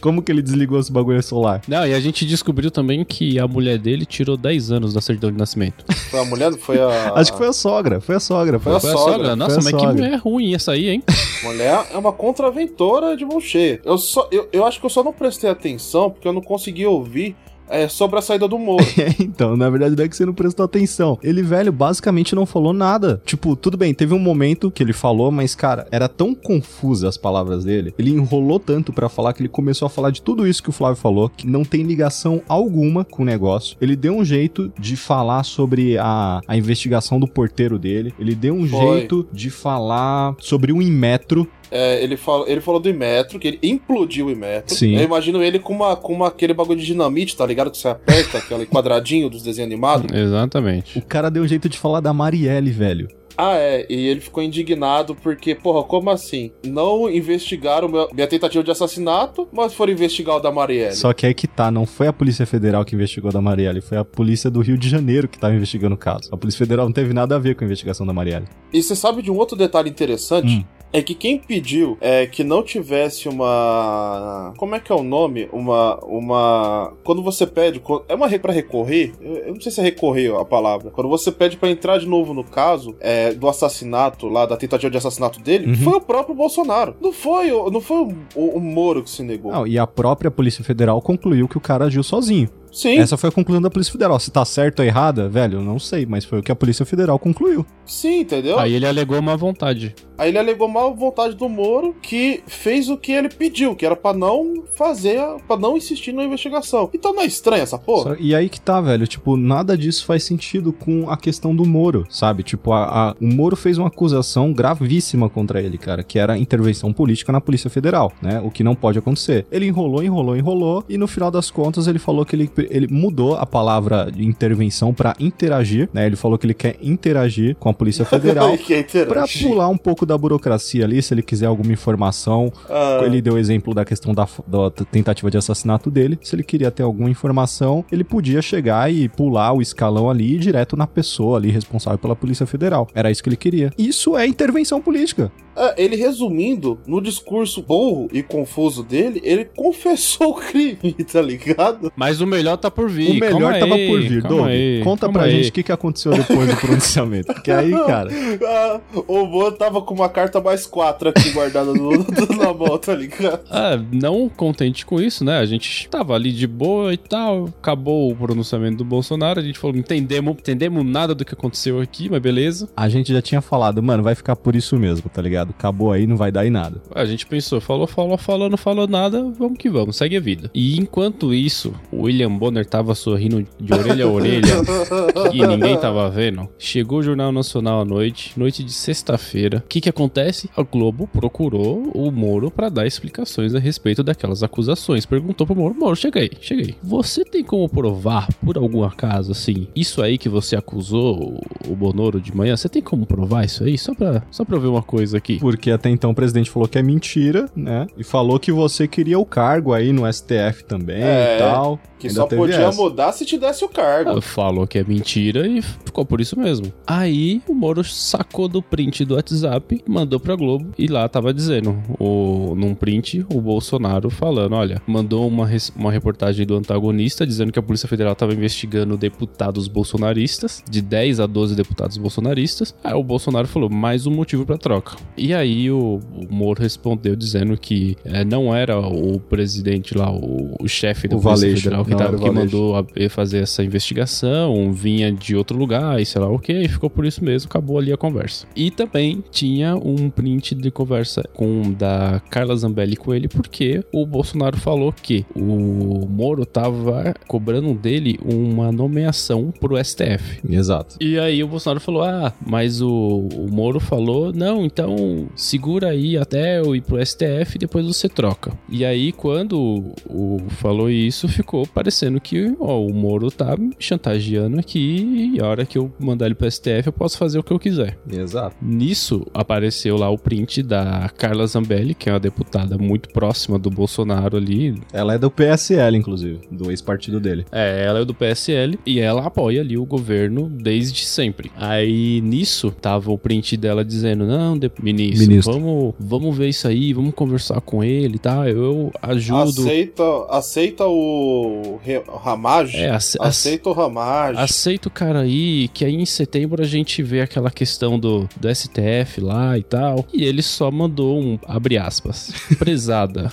Como 0.00 0.22
que 0.22 0.32
ele 0.32 0.42
desligou 0.42 0.78
esse 0.78 0.90
bagulho 0.90 1.22
solar? 1.22 1.62
Não, 1.68 1.86
e 1.86 1.92
a 1.94 2.00
gente 2.00 2.24
descobriu 2.24 2.70
também 2.70 3.04
que 3.04 3.38
a 3.38 3.46
mulher 3.46 3.78
dele 3.78 4.06
tirou 4.06 4.36
10 4.36 4.72
anos 4.72 4.94
da 4.94 5.00
certidão 5.00 5.30
de 5.30 5.36
nascimento. 5.38 5.84
Foi 6.10 6.20
a 6.20 6.24
mulher? 6.24 6.52
Foi 6.54 6.80
a. 6.80 7.12
Acho 7.14 7.32
que 7.32 7.38
foi 7.38 7.48
a 7.48 7.52
sogra, 7.52 8.00
foi 8.00 8.16
a 8.16 8.20
sogra. 8.20 8.58
Foi 8.58 8.72
pô. 8.72 8.76
a 8.78 8.80
Foi 8.80 8.90
a 8.90 8.92
sogra, 8.94 9.12
sogra? 9.14 9.36
Nossa, 9.36 9.60
foi 9.60 9.60
a 9.60 9.64
mas 9.72 9.80
sogra. 9.80 9.94
que 9.94 10.02
mulher 10.02 10.18
ruim 10.18 10.54
essa 10.54 10.72
aí, 10.72 10.88
hein? 10.88 11.02
Mulher 11.42 11.86
é 11.90 11.96
uma 11.96 12.12
contraventora 12.12 13.16
de 13.16 13.24
mão 13.24 13.40
cheia. 13.40 13.80
Eu, 13.82 13.96
só, 13.96 14.28
eu, 14.30 14.46
eu 14.52 14.66
acho 14.66 14.78
que 14.78 14.84
eu 14.84 14.90
só 14.90 15.02
não 15.02 15.12
prestei 15.12 15.48
atenção 15.48 16.10
porque 16.10 16.28
eu 16.28 16.34
não 16.34 16.42
consegui 16.42 16.84
ouvir 16.84 17.34
é, 17.70 17.88
sobre 17.88 18.18
a 18.18 18.22
saída 18.22 18.46
do 18.46 18.58
Moro. 18.58 18.84
Então, 19.20 19.56
na 19.56 19.68
verdade 19.70 19.96
não 19.96 20.04
é 20.04 20.08
que 20.08 20.16
você 20.16 20.26
não 20.26 20.34
prestou 20.34 20.64
atenção. 20.64 21.18
Ele, 21.22 21.42
velho, 21.42 21.72
basicamente 21.72 22.34
não 22.34 22.44
falou 22.46 22.72
nada. 22.72 23.20
Tipo, 23.24 23.54
tudo 23.54 23.76
bem, 23.76 23.94
teve 23.94 24.14
um 24.14 24.18
momento 24.18 24.70
que 24.70 24.82
ele 24.82 24.92
falou, 24.92 25.30
mas, 25.30 25.54
cara, 25.54 25.86
era 25.90 26.08
tão 26.08 26.34
confusa 26.34 27.08
as 27.08 27.16
palavras 27.16 27.64
dele. 27.64 27.94
Ele 27.98 28.10
enrolou 28.10 28.58
tanto 28.58 28.92
pra 28.92 29.08
falar 29.08 29.32
que 29.32 29.42
ele 29.42 29.48
começou 29.48 29.86
a 29.86 29.90
falar 29.90 30.10
de 30.10 30.22
tudo 30.22 30.46
isso 30.46 30.62
que 30.62 30.68
o 30.68 30.72
Flávio 30.72 31.00
falou, 31.00 31.28
que 31.28 31.46
não 31.46 31.64
tem 31.64 31.82
ligação 31.82 32.42
alguma 32.48 33.04
com 33.04 33.22
o 33.22 33.26
negócio. 33.26 33.76
Ele 33.80 33.96
deu 33.96 34.14
um 34.16 34.24
jeito 34.24 34.72
de 34.78 34.96
falar 34.96 35.44
sobre 35.44 35.98
a, 35.98 36.40
a 36.46 36.56
investigação 36.56 37.20
do 37.20 37.28
porteiro 37.28 37.78
dele. 37.78 38.14
Ele 38.18 38.34
deu 38.34 38.54
um 38.54 38.66
Foi. 38.66 38.98
jeito 38.98 39.26
de 39.32 39.50
falar 39.50 40.34
sobre 40.38 40.72
o 40.72 40.82
Inmetro. 40.82 41.48
É, 41.70 42.02
ele, 42.02 42.16
falou, 42.16 42.48
ele 42.48 42.60
falou 42.60 42.80
do 42.80 42.88
Imetro, 42.88 43.38
que 43.38 43.48
ele 43.48 43.58
implodiu 43.62 44.26
o 44.26 44.30
Imetro. 44.30 44.74
Sim. 44.74 44.96
Eu 44.96 45.02
imagino 45.04 45.42
ele 45.42 45.58
com, 45.58 45.72
uma, 45.72 45.96
com 45.96 46.12
uma, 46.12 46.28
aquele 46.28 46.52
bagulho 46.54 46.78
de 46.80 46.86
dinamite, 46.86 47.36
tá 47.36 47.46
ligado? 47.46 47.70
Que 47.70 47.78
você 47.78 47.88
aperta, 47.88 48.38
aquele 48.38 48.66
quadradinho 48.66 49.30
dos 49.30 49.42
desenhos 49.42 49.70
animados. 49.70 50.06
Exatamente. 50.16 50.98
O 50.98 51.02
cara 51.02 51.30
deu 51.30 51.42
um 51.42 51.48
jeito 51.48 51.68
de 51.68 51.78
falar 51.78 52.00
da 52.00 52.12
Marielle, 52.12 52.70
velho. 52.70 53.08
Ah, 53.42 53.54
é. 53.56 53.86
E 53.88 54.06
ele 54.08 54.20
ficou 54.20 54.42
indignado 54.42 55.14
porque, 55.14 55.54
porra, 55.54 55.82
como 55.84 56.10
assim? 56.10 56.50
Não 56.62 57.08
investigaram 57.08 57.88
meu- 57.88 58.08
minha 58.12 58.26
tentativa 58.26 58.62
de 58.62 58.70
assassinato, 58.70 59.48
mas 59.50 59.72
foram 59.72 59.92
investigar 59.92 60.36
o 60.36 60.40
da 60.40 60.52
Marielle. 60.52 60.94
Só 60.94 61.12
que 61.14 61.24
aí 61.24 61.32
que 61.32 61.46
tá, 61.46 61.70
não 61.70 61.86
foi 61.86 62.06
a 62.08 62.12
Polícia 62.12 62.44
Federal 62.44 62.84
que 62.84 62.94
investigou 62.94 63.32
da 63.32 63.40
Marielle, 63.40 63.80
foi 63.80 63.96
a 63.96 64.04
Polícia 64.04 64.50
do 64.50 64.60
Rio 64.60 64.76
de 64.76 64.90
Janeiro 64.90 65.26
que 65.26 65.38
tava 65.38 65.54
investigando 65.54 65.94
o 65.94 65.98
caso. 65.98 66.28
A 66.30 66.36
Polícia 66.36 66.58
Federal 66.58 66.84
não 66.84 66.92
teve 66.92 67.14
nada 67.14 67.36
a 67.36 67.38
ver 67.38 67.54
com 67.54 67.64
a 67.64 67.66
investigação 67.66 68.06
da 68.06 68.12
Marielle. 68.12 68.46
E 68.74 68.82
você 68.82 68.94
sabe 68.94 69.22
de 69.22 69.30
um 69.30 69.36
outro 69.38 69.56
detalhe 69.56 69.88
interessante? 69.88 70.48
Hum. 70.58 70.64
É 70.92 71.00
que 71.02 71.14
quem 71.14 71.38
pediu 71.38 71.96
é 72.00 72.26
que 72.26 72.42
não 72.42 72.62
tivesse 72.64 73.28
uma. 73.28 74.52
Como 74.56 74.74
é 74.74 74.80
que 74.80 74.90
é 74.90 74.94
o 74.94 75.02
nome? 75.02 75.48
Uma. 75.52 75.96
Uma. 76.04 76.92
Quando 77.04 77.22
você 77.22 77.46
pede. 77.46 77.80
É 78.08 78.14
uma 78.14 78.28
pra 78.40 78.52
recorrer? 78.52 79.12
Eu 79.20 79.54
não 79.54 79.60
sei 79.60 79.70
se 79.70 79.80
é 79.80 79.84
recorrer 79.84 80.34
a 80.34 80.44
palavra. 80.44 80.90
Quando 80.90 81.08
você 81.08 81.30
pede 81.30 81.56
pra 81.56 81.70
entrar 81.70 81.98
de 81.98 82.06
novo 82.06 82.34
no 82.34 82.42
caso 82.42 82.96
é, 83.00 83.32
do 83.32 83.48
assassinato, 83.48 84.26
lá, 84.28 84.46
da 84.46 84.56
tentativa 84.56 84.90
de 84.90 84.96
assassinato 84.96 85.40
dele, 85.40 85.68
Uhum. 85.68 85.74
foi 85.76 85.92
o 85.94 86.00
próprio 86.00 86.34
Bolsonaro. 86.34 86.94
Não 87.00 87.12
foi, 87.12 87.50
não 87.70 87.80
foi 87.80 87.98
o, 87.98 88.12
o- 88.34 88.56
o 88.56 88.60
Moro 88.60 89.02
que 89.02 89.10
se 89.10 89.22
negou. 89.22 89.52
Não, 89.52 89.66
e 89.66 89.78
a 89.78 89.86
própria 89.86 90.30
Polícia 90.30 90.64
Federal 90.64 91.00
concluiu 91.00 91.46
que 91.46 91.56
o 91.56 91.60
cara 91.60 91.84
agiu 91.84 92.02
sozinho. 92.02 92.48
Sim, 92.72 92.98
Essa 92.98 93.16
foi 93.16 93.28
a 93.28 93.32
conclusão 93.32 93.60
da 93.60 93.70
Polícia 93.70 93.92
Federal. 93.92 94.18
Se 94.20 94.30
tá 94.30 94.44
certo 94.44 94.80
ou 94.80 94.84
errada, 94.84 95.28
velho, 95.28 95.60
não 95.60 95.78
sei, 95.78 96.06
mas 96.06 96.24
foi 96.24 96.38
o 96.38 96.42
que 96.42 96.52
a 96.52 96.56
Polícia 96.56 96.84
Federal 96.86 97.18
concluiu. 97.18 97.66
sim, 97.84 98.20
entendeu? 98.20 98.58
Aí 98.58 98.72
ele 98.74 98.86
alegou 98.86 99.20
má 99.20 99.34
vontade. 99.34 99.94
Aí 100.16 100.28
ele 100.28 100.38
alegou 100.38 100.68
mal 100.68 100.94
vontade 100.94 101.34
do 101.34 101.48
Moro, 101.48 101.96
que 102.02 102.42
fez 102.46 102.88
o 102.90 102.96
que 102.96 103.10
ele 103.10 103.28
pediu, 103.30 103.74
que 103.74 103.84
era 103.86 103.96
pra 103.96 104.12
não 104.12 104.62
fazer, 104.74 105.18
a- 105.18 105.36
pra 105.48 105.56
não 105.56 105.76
insistir 105.76 106.12
na 106.12 106.22
investigação. 106.24 106.88
Então 106.94 107.12
não 107.14 107.22
é 107.22 107.26
estranho 107.26 107.62
essa 107.62 107.78
porra? 107.78 108.16
E 108.20 108.34
aí 108.34 108.48
que 108.48 108.60
tá, 108.60 108.80
velho, 108.80 109.06
tipo, 109.06 109.36
nada 109.36 109.76
disso 109.76 110.04
faz 110.04 110.22
sentido 110.22 110.72
com 110.72 111.08
a 111.10 111.16
questão 111.16 111.56
do 111.56 111.64
Moro, 111.66 112.06
sabe? 112.10 112.42
Tipo, 112.42 112.72
a, 112.72 112.84
a- 113.10 113.16
o 113.20 113.26
Moro 113.26 113.56
fez 113.56 113.78
uma 113.78 113.88
acusação 113.88 114.52
gravíssima 114.52 115.28
contra 115.28 115.60
ele, 115.60 115.78
cara, 115.78 116.02
que 116.04 116.18
era 116.18 116.38
intervenção 116.38 116.92
política 116.92 117.32
na 117.32 117.40
Polícia 117.40 117.70
Federal, 117.70 118.12
né? 118.22 118.40
O 118.44 118.50
que 118.50 118.62
não 118.62 118.74
pode 118.74 118.98
acontecer. 118.98 119.46
Ele 119.50 119.66
enrolou, 119.66 120.02
enrolou, 120.02 120.36
enrolou, 120.36 120.84
e 120.88 120.96
no 120.98 121.08
final 121.08 121.30
das 121.30 121.50
contas 121.50 121.86
ele 121.86 121.98
falou 121.98 122.24
que 122.26 122.36
ele, 122.36 122.50
ele 122.70 122.88
mudou 122.90 123.34
a 123.36 123.46
palavra 123.46 124.10
de 124.10 124.24
intervenção 124.24 124.92
pra 124.92 125.14
interagir, 125.18 125.88
né? 125.92 126.06
Ele 126.06 126.16
falou 126.16 126.36
que 126.38 126.46
ele 126.46 126.54
quer 126.54 126.76
interagir 126.82 127.56
com 127.56 127.68
a 127.68 127.74
Polícia 127.74 128.04
Federal. 128.06 128.54
interessante. 128.54 129.44
pular 129.44 129.68
um 129.68 129.76
pouco 129.76 130.04
da 130.04 130.16
burocracia 130.18 130.84
ali, 130.84 131.00
se 131.02 131.14
ele 131.14 131.22
quiser 131.22 131.46
alguma 131.46 131.72
informação, 131.72 132.52
Ah, 132.68 133.00
ele 133.04 133.20
deu 133.22 133.34
o 133.34 133.38
exemplo 133.38 133.72
da 133.74 133.84
questão 133.84 134.12
da, 134.14 134.26
da 134.46 134.70
tentativa 134.90 135.30
de 135.30 135.36
assassinato 135.38 135.90
dele. 135.90 136.18
Se 136.22 136.34
ele 136.34 136.42
queria 136.42 136.70
ter 136.70 136.82
alguma 136.82 137.08
informação, 137.10 137.84
ele 137.90 138.04
podia 138.04 138.42
chegar 138.42 138.92
e 138.92 139.08
pular 139.08 139.52
o 139.52 139.62
escalão 139.62 140.10
ali 140.10 140.34
ir 140.34 140.38
direto 140.38 140.76
na 140.76 140.86
pessoa 140.86 141.38
ali 141.38 141.50
responsável 141.50 141.98
pela 141.98 142.16
Polícia 142.16 142.46
Federal. 142.46 142.86
Era 142.94 143.10
isso 143.10 143.22
que 143.22 143.28
ele 143.28 143.36
queria. 143.36 143.72
Isso 143.78 144.16
é 144.16 144.26
intervenção 144.26 144.80
política. 144.80 145.30
É, 145.60 145.74
ele 145.84 145.96
resumindo, 145.96 146.78
no 146.86 147.00
discurso 147.00 147.62
burro 147.62 148.08
e 148.12 148.22
confuso 148.22 148.82
dele, 148.82 149.20
ele 149.22 149.44
confessou 149.56 150.30
o 150.30 150.34
crime, 150.34 150.94
tá 151.12 151.20
ligado? 151.20 151.92
Mas 151.94 152.20
o 152.20 152.26
melhor 152.26 152.56
tá 152.56 152.70
por 152.70 152.88
vir. 152.88 153.10
O 153.10 153.14
melhor 153.20 153.30
calma 153.52 153.58
tava 153.58 153.74
aí, 153.74 153.86
por 153.88 154.00
vir. 154.00 154.22
Doug, 154.22 154.46
aí, 154.46 154.80
conta 154.82 155.08
pra 155.10 155.24
aí. 155.24 155.30
gente 155.32 155.50
o 155.50 155.52
que, 155.52 155.62
que 155.62 155.72
aconteceu 155.72 156.12
depois 156.12 156.48
do 156.48 156.56
pronunciamento. 156.60 157.32
Porque 157.32 157.50
aí, 157.50 157.70
cara, 157.70 158.10
Ah, 158.46 158.80
o 159.06 159.26
Moro 159.26 159.54
tava 159.56 159.82
com 159.82 159.94
uma 159.94 160.08
carta 160.08 160.40
mais 160.40 160.66
quatro 160.66 161.08
aqui 161.10 161.30
guardada 161.30 161.72
no, 161.74 161.90
no- 161.92 162.36
na 162.36 162.54
mão, 162.54 162.78
tá 162.78 162.94
ligado? 162.94 163.40
Ah, 163.50 163.78
não 163.92 164.28
contente 164.28 164.86
com 164.86 165.00
isso, 165.00 165.24
né? 165.24 165.38
A 165.38 165.44
gente 165.46 165.88
tava 165.88 166.14
ali 166.14 166.32
de 166.32 166.46
boa 166.46 166.92
e 166.92 166.96
tal. 166.96 167.46
Acabou 167.60 168.10
o 168.10 168.16
pronunciamento 168.16 168.78
do 168.78 168.84
Bolsonaro. 168.84 169.40
A 169.40 169.42
gente 169.42 169.58
falou, 169.58 169.76
entendemos, 169.76 170.34
entendemos 170.38 170.84
nada 170.84 171.14
do 171.14 171.24
que 171.24 171.34
aconteceu 171.34 171.80
aqui, 171.80 172.08
mas 172.10 172.20
beleza. 172.20 172.68
a 172.76 172.88
gente 172.88 173.12
já 173.12 173.20
tinha 173.20 173.40
falado, 173.40 173.82
mano, 173.82 174.02
vai 174.02 174.14
ficar 174.14 174.36
por 174.36 174.54
isso 174.56 174.76
mesmo, 174.78 175.08
tá 175.10 175.20
ligado? 175.20 175.49
Acabou 175.50 175.92
aí, 175.92 176.06
não 176.06 176.16
vai 176.16 176.32
dar 176.32 176.46
em 176.46 176.50
nada. 176.50 176.80
A 176.94 177.04
gente 177.04 177.26
pensou, 177.26 177.60
falou, 177.60 177.86
falou, 177.86 178.16
falou, 178.16 178.48
não 178.48 178.56
falou 178.56 178.86
nada, 178.86 179.22
vamos 179.38 179.58
que 179.58 179.68
vamos, 179.68 179.96
segue 179.96 180.16
a 180.16 180.20
vida. 180.20 180.50
E 180.54 180.78
enquanto 180.78 181.34
isso, 181.34 181.74
o 181.92 182.02
William 182.02 182.30
Bonner 182.30 182.66
tava 182.66 182.94
sorrindo 182.94 183.46
de 183.58 183.72
orelha 183.72 184.04
a 184.04 184.08
orelha 184.08 184.54
e 185.32 185.46
ninguém 185.46 185.78
tava 185.78 186.08
vendo. 186.10 186.48
Chegou 186.58 186.98
o 186.98 187.02
Jornal 187.02 187.32
Nacional 187.32 187.80
à 187.80 187.84
noite, 187.84 188.38
noite 188.38 188.64
de 188.64 188.72
sexta-feira. 188.72 189.58
O 189.58 189.68
que 189.68 189.80
que 189.80 189.88
acontece? 189.88 190.48
A 190.56 190.62
Globo 190.62 191.06
procurou 191.06 191.90
o 191.94 192.10
Moro 192.10 192.50
pra 192.50 192.68
dar 192.68 192.86
explicações 192.86 193.54
a 193.54 193.58
respeito 193.58 194.02
daquelas 194.02 194.42
acusações. 194.42 195.06
Perguntou 195.06 195.46
pro 195.46 195.56
Moro, 195.56 195.74
Moro, 195.74 195.96
chega 195.96 196.20
aí, 196.20 196.30
chega 196.40 196.62
aí. 196.62 196.74
Você 196.82 197.24
tem 197.24 197.44
como 197.44 197.68
provar, 197.68 198.28
por 198.44 198.56
algum 198.56 198.84
acaso, 198.84 199.32
assim, 199.32 199.68
isso 199.74 200.02
aí 200.02 200.18
que 200.18 200.28
você 200.28 200.56
acusou 200.56 201.40
o 201.68 201.76
Bonoro 201.76 202.20
de 202.20 202.34
manhã, 202.34 202.56
você 202.56 202.68
tem 202.68 202.82
como 202.82 203.06
provar 203.06 203.44
isso 203.44 203.64
aí? 203.64 203.76
Só 203.78 203.94
pra, 203.94 204.22
só 204.30 204.44
pra 204.44 204.56
eu 204.56 204.60
ver 204.60 204.68
uma 204.68 204.82
coisa 204.82 205.18
aqui. 205.18 205.29
Porque 205.38 205.70
até 205.70 205.88
então 205.90 206.10
o 206.10 206.14
presidente 206.14 206.50
falou 206.50 206.68
que 206.68 206.78
é 206.78 206.82
mentira, 206.82 207.48
né? 207.54 207.86
E 207.96 208.02
falou 208.04 208.38
que 208.38 208.50
você 208.52 208.88
queria 208.88 209.18
o 209.18 209.24
cargo 209.24 209.72
aí 209.72 209.92
no 209.92 210.10
STF 210.12 210.64
também 210.66 211.02
É, 211.02 211.36
e 211.36 211.38
tal. 211.38 211.78
Que 211.98 212.06
Ainda 212.08 212.20
só 212.20 212.26
podia 212.26 212.54
essa. 212.56 212.80
mudar 212.82 213.12
se 213.12 213.26
te 213.26 213.36
desse 213.38 213.62
o 213.62 213.68
cargo. 213.68 214.08
Ela 214.10 214.22
falou 214.22 214.66
que 214.66 214.78
é 214.78 214.84
mentira 214.84 215.46
e 215.46 215.60
ficou 215.60 216.02
por 216.06 216.18
isso 216.18 216.38
mesmo. 216.38 216.72
Aí 216.86 217.42
o 217.46 217.52
Moro 217.54 217.84
sacou 217.84 218.48
do 218.48 218.62
print 218.62 219.04
do 219.04 219.16
WhatsApp, 219.16 219.82
mandou 219.86 220.18
pra 220.18 220.34
Globo 220.34 220.70
e 220.78 220.86
lá 220.86 221.06
tava 221.08 221.34
dizendo, 221.34 221.76
o, 221.98 222.54
num 222.56 222.74
print, 222.74 223.26
o 223.34 223.38
Bolsonaro 223.42 224.08
falando, 224.08 224.54
olha, 224.54 224.80
mandou 224.86 225.28
uma, 225.28 225.46
res- 225.46 225.70
uma 225.76 225.92
reportagem 225.92 226.46
do 226.46 226.56
antagonista 226.56 227.26
dizendo 227.26 227.52
que 227.52 227.58
a 227.58 227.62
Polícia 227.62 227.86
Federal 227.86 228.14
tava 228.14 228.32
investigando 228.32 228.96
deputados 228.96 229.68
bolsonaristas, 229.68 230.64
de 230.70 230.80
10 230.80 231.20
a 231.20 231.26
12 231.26 231.54
deputados 231.54 231.98
bolsonaristas. 231.98 232.74
Aí 232.82 232.94
o 232.94 233.02
Bolsonaro 233.04 233.46
falou, 233.46 233.68
mais 233.68 234.06
um 234.06 234.10
motivo 234.10 234.46
pra 234.46 234.56
troca. 234.56 234.96
E 235.20 235.34
aí 235.34 235.70
o, 235.70 236.00
o 236.14 236.32
Moro 236.34 236.62
respondeu 236.62 237.14
dizendo 237.14 237.56
que 237.56 237.96
eh, 238.04 238.24
não 238.24 238.54
era 238.54 238.78
o 238.80 239.20
presidente 239.20 239.96
lá, 239.96 240.10
o, 240.10 240.54
o 240.60 240.66
chefe 240.68 241.06
da 241.08 241.16
O 241.16 241.20
Polícia 241.20 241.46
Valeixo, 241.46 241.62
Federal 241.64 241.84
que, 241.84 241.94
tava, 241.94 242.18
que 242.18 242.30
mandou 242.30 242.76
a- 242.76 242.84
fazer 243.10 243.38
essa 243.42 243.62
investigação, 243.62 244.72
vinha 244.72 245.12
de 245.12 245.36
outro 245.36 245.56
lugar 245.58 246.00
e 246.00 246.06
sei 246.06 246.20
lá 246.20 246.28
o 246.30 246.38
que, 246.38 246.52
e 246.52 246.68
ficou 246.68 246.88
por 246.88 247.04
isso 247.04 247.22
mesmo, 247.24 247.48
acabou 247.48 247.78
ali 247.78 247.92
a 247.92 247.96
conversa. 247.96 248.46
E 248.56 248.70
também 248.70 249.22
tinha 249.30 249.76
um 249.76 250.08
print 250.08 250.54
de 250.54 250.70
conversa 250.70 251.22
com 251.34 251.72
da 251.72 252.20
Carla 252.30 252.56
Zambelli 252.56 252.96
com 252.96 253.12
ele, 253.14 253.28
porque 253.28 253.84
o 253.92 254.06
Bolsonaro 254.06 254.56
falou 254.56 254.92
que 254.92 255.24
o 255.34 256.06
Moro 256.08 256.46
tava 256.46 257.14
cobrando 257.28 257.74
dele 257.74 258.18
uma 258.24 258.72
nomeação 258.72 259.52
pro 259.60 259.76
STF. 259.82 260.40
Exato. 260.48 260.96
E 261.00 261.18
aí 261.18 261.42
o 261.42 261.48
Bolsonaro 261.48 261.80
falou: 261.80 262.02
Ah, 262.02 262.32
mas 262.44 262.80
o, 262.80 262.88
o 262.88 263.46
Moro 263.50 263.78
falou: 263.80 264.32
Não, 264.32 264.64
então 264.64 265.09
segura 265.34 265.88
aí 265.88 266.16
até 266.16 266.58
eu 266.60 266.74
ir 266.74 266.80
pro 266.82 267.04
STF 267.04 267.54
e 267.56 267.58
depois 267.58 267.86
você 267.86 268.08
troca. 268.08 268.52
E 268.68 268.84
aí, 268.84 269.12
quando 269.12 269.92
o, 270.08 270.38
falou 270.50 270.90
isso, 270.90 271.28
ficou 271.28 271.66
parecendo 271.66 272.20
que 272.20 272.54
ó, 272.58 272.80
o 272.80 272.92
Moro 272.92 273.30
tá 273.30 273.56
me 273.56 273.74
chantageando 273.78 274.58
aqui 274.58 275.32
e 275.34 275.40
a 275.40 275.46
hora 275.46 275.64
que 275.66 275.78
eu 275.78 275.92
mandar 275.98 276.26
ele 276.26 276.34
pro 276.34 276.50
STF 276.50 276.86
eu 276.86 276.92
posso 276.92 277.18
fazer 277.18 277.38
o 277.38 277.42
que 277.42 277.52
eu 277.52 277.58
quiser. 277.58 277.98
Exato. 278.10 278.56
Nisso 278.62 279.26
apareceu 279.34 279.96
lá 279.96 280.08
o 280.10 280.18
print 280.18 280.62
da 280.62 281.08
Carla 281.16 281.46
Zambelli, 281.46 281.94
que 281.94 282.08
é 282.08 282.12
uma 282.12 282.20
deputada 282.20 282.76
muito 282.78 283.08
próxima 283.10 283.58
do 283.58 283.70
Bolsonaro 283.70 284.36
ali, 284.36 284.74
Ela 284.92 285.14
é 285.14 285.18
do 285.18 285.30
PSL, 285.30 285.96
inclusive, 285.96 286.40
do 286.50 286.70
ex-partido 286.70 287.20
dele. 287.20 287.44
é, 287.52 287.84
ela 287.84 288.00
é 288.00 288.04
do 288.04 288.14
PSL 288.14 288.78
e 288.86 288.98
ela 289.00 289.26
apoia 289.26 289.60
ali 289.60 289.76
o 289.76 289.84
governo 289.84 290.48
desde 290.48 291.04
sempre. 291.04 291.50
Aí 291.56 292.20
nisso 292.20 292.70
tava 292.70 293.10
o 293.10 293.18
print 293.18 293.56
dela 293.56 293.84
dizendo: 293.84 294.26
Não, 294.26 294.58
de- 294.58 294.70
ministro, 295.08 295.28
Ministro. 295.28 295.52
Vamos, 295.52 295.94
vamos 295.98 296.36
ver 296.36 296.48
isso 296.48 296.66
aí, 296.68 296.92
vamos 296.92 297.14
conversar 297.14 297.60
com 297.60 297.82
ele, 297.82 298.18
tá? 298.18 298.48
Eu 298.48 298.90
ajudo. 299.02 299.62
Aceita, 299.62 300.02
aceita 300.28 300.86
o 300.86 301.78
Ramage? 302.22 302.76
É, 302.76 302.90
ace- 302.94 303.16
ace- 303.16 303.18
aceita 303.20 303.68
o 303.70 303.72
Ramage. 303.72 304.38
Aceita 304.38 304.88
o 304.88 304.90
cara 304.90 305.20
aí, 305.20 305.68
que 305.68 305.84
aí 305.84 305.94
em 305.94 306.06
setembro 306.06 306.62
a 306.62 306.66
gente 306.66 307.02
vê 307.02 307.20
aquela 307.20 307.50
questão 307.50 307.98
do, 307.98 308.28
do 308.40 308.54
STF 308.54 309.20
lá 309.20 309.56
e 309.58 309.62
tal. 309.62 310.04
E 310.12 310.24
ele 310.24 310.42
só 310.42 310.70
mandou 310.70 311.18
um, 311.20 311.38
abre 311.46 311.78
aspas, 311.78 312.32
prezada, 312.58 313.32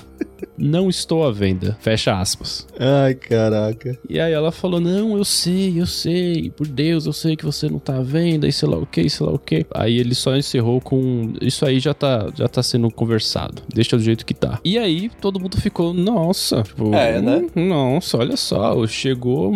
não 0.58 0.90
estou 0.90 1.26
à 1.26 1.32
venda, 1.32 1.78
fecha 1.80 2.20
aspas. 2.20 2.68
Ai, 2.80 3.14
caraca. 3.16 3.98
E 4.10 4.20
aí 4.20 4.34
ela 4.34 4.52
falou: 4.52 4.80
Não, 4.80 5.18
eu 5.18 5.26
sei, 5.26 5.80
eu 5.80 5.86
sei, 5.86 6.50
por 6.50 6.68
Deus, 6.68 7.06
eu 7.06 7.14
sei 7.14 7.36
que 7.36 7.46
você 7.46 7.70
não 7.70 7.80
tá 7.80 7.98
à 7.98 8.02
venda, 8.02 8.48
e 8.48 8.52
sei 8.52 8.68
lá 8.70 8.78
o 8.78 8.86
que, 8.86 9.10
sei 9.10 9.26
lá 9.26 9.34
o 9.34 9.40
que. 9.40 9.66
Aí 9.74 9.98
ele 9.98 10.16
só 10.16 10.36
encerrou 10.36 10.80
com: 10.82 11.34
Isso 11.42 11.66
aí 11.66 11.80
já 11.80 11.94
tá, 11.94 12.30
já 12.36 12.48
tá 12.48 12.62
sendo 12.64 12.90
conversado, 12.92 13.62
deixa 13.74 13.98
do 13.98 14.04
jeito 14.04 14.26
que 14.26 14.34
tá. 14.34 14.60
E 14.64 14.78
aí 14.78 15.10
todo 15.22 15.40
mundo 15.40 15.60
ficou: 15.60 15.94
Nossa, 15.94 16.64
tipo, 16.64 16.94
É, 16.94 17.22
né? 17.22 17.46
hum, 17.56 17.68
Nossa, 17.68 18.18
olha 18.18 18.38
só, 18.38 18.86
chegou, 18.88 19.52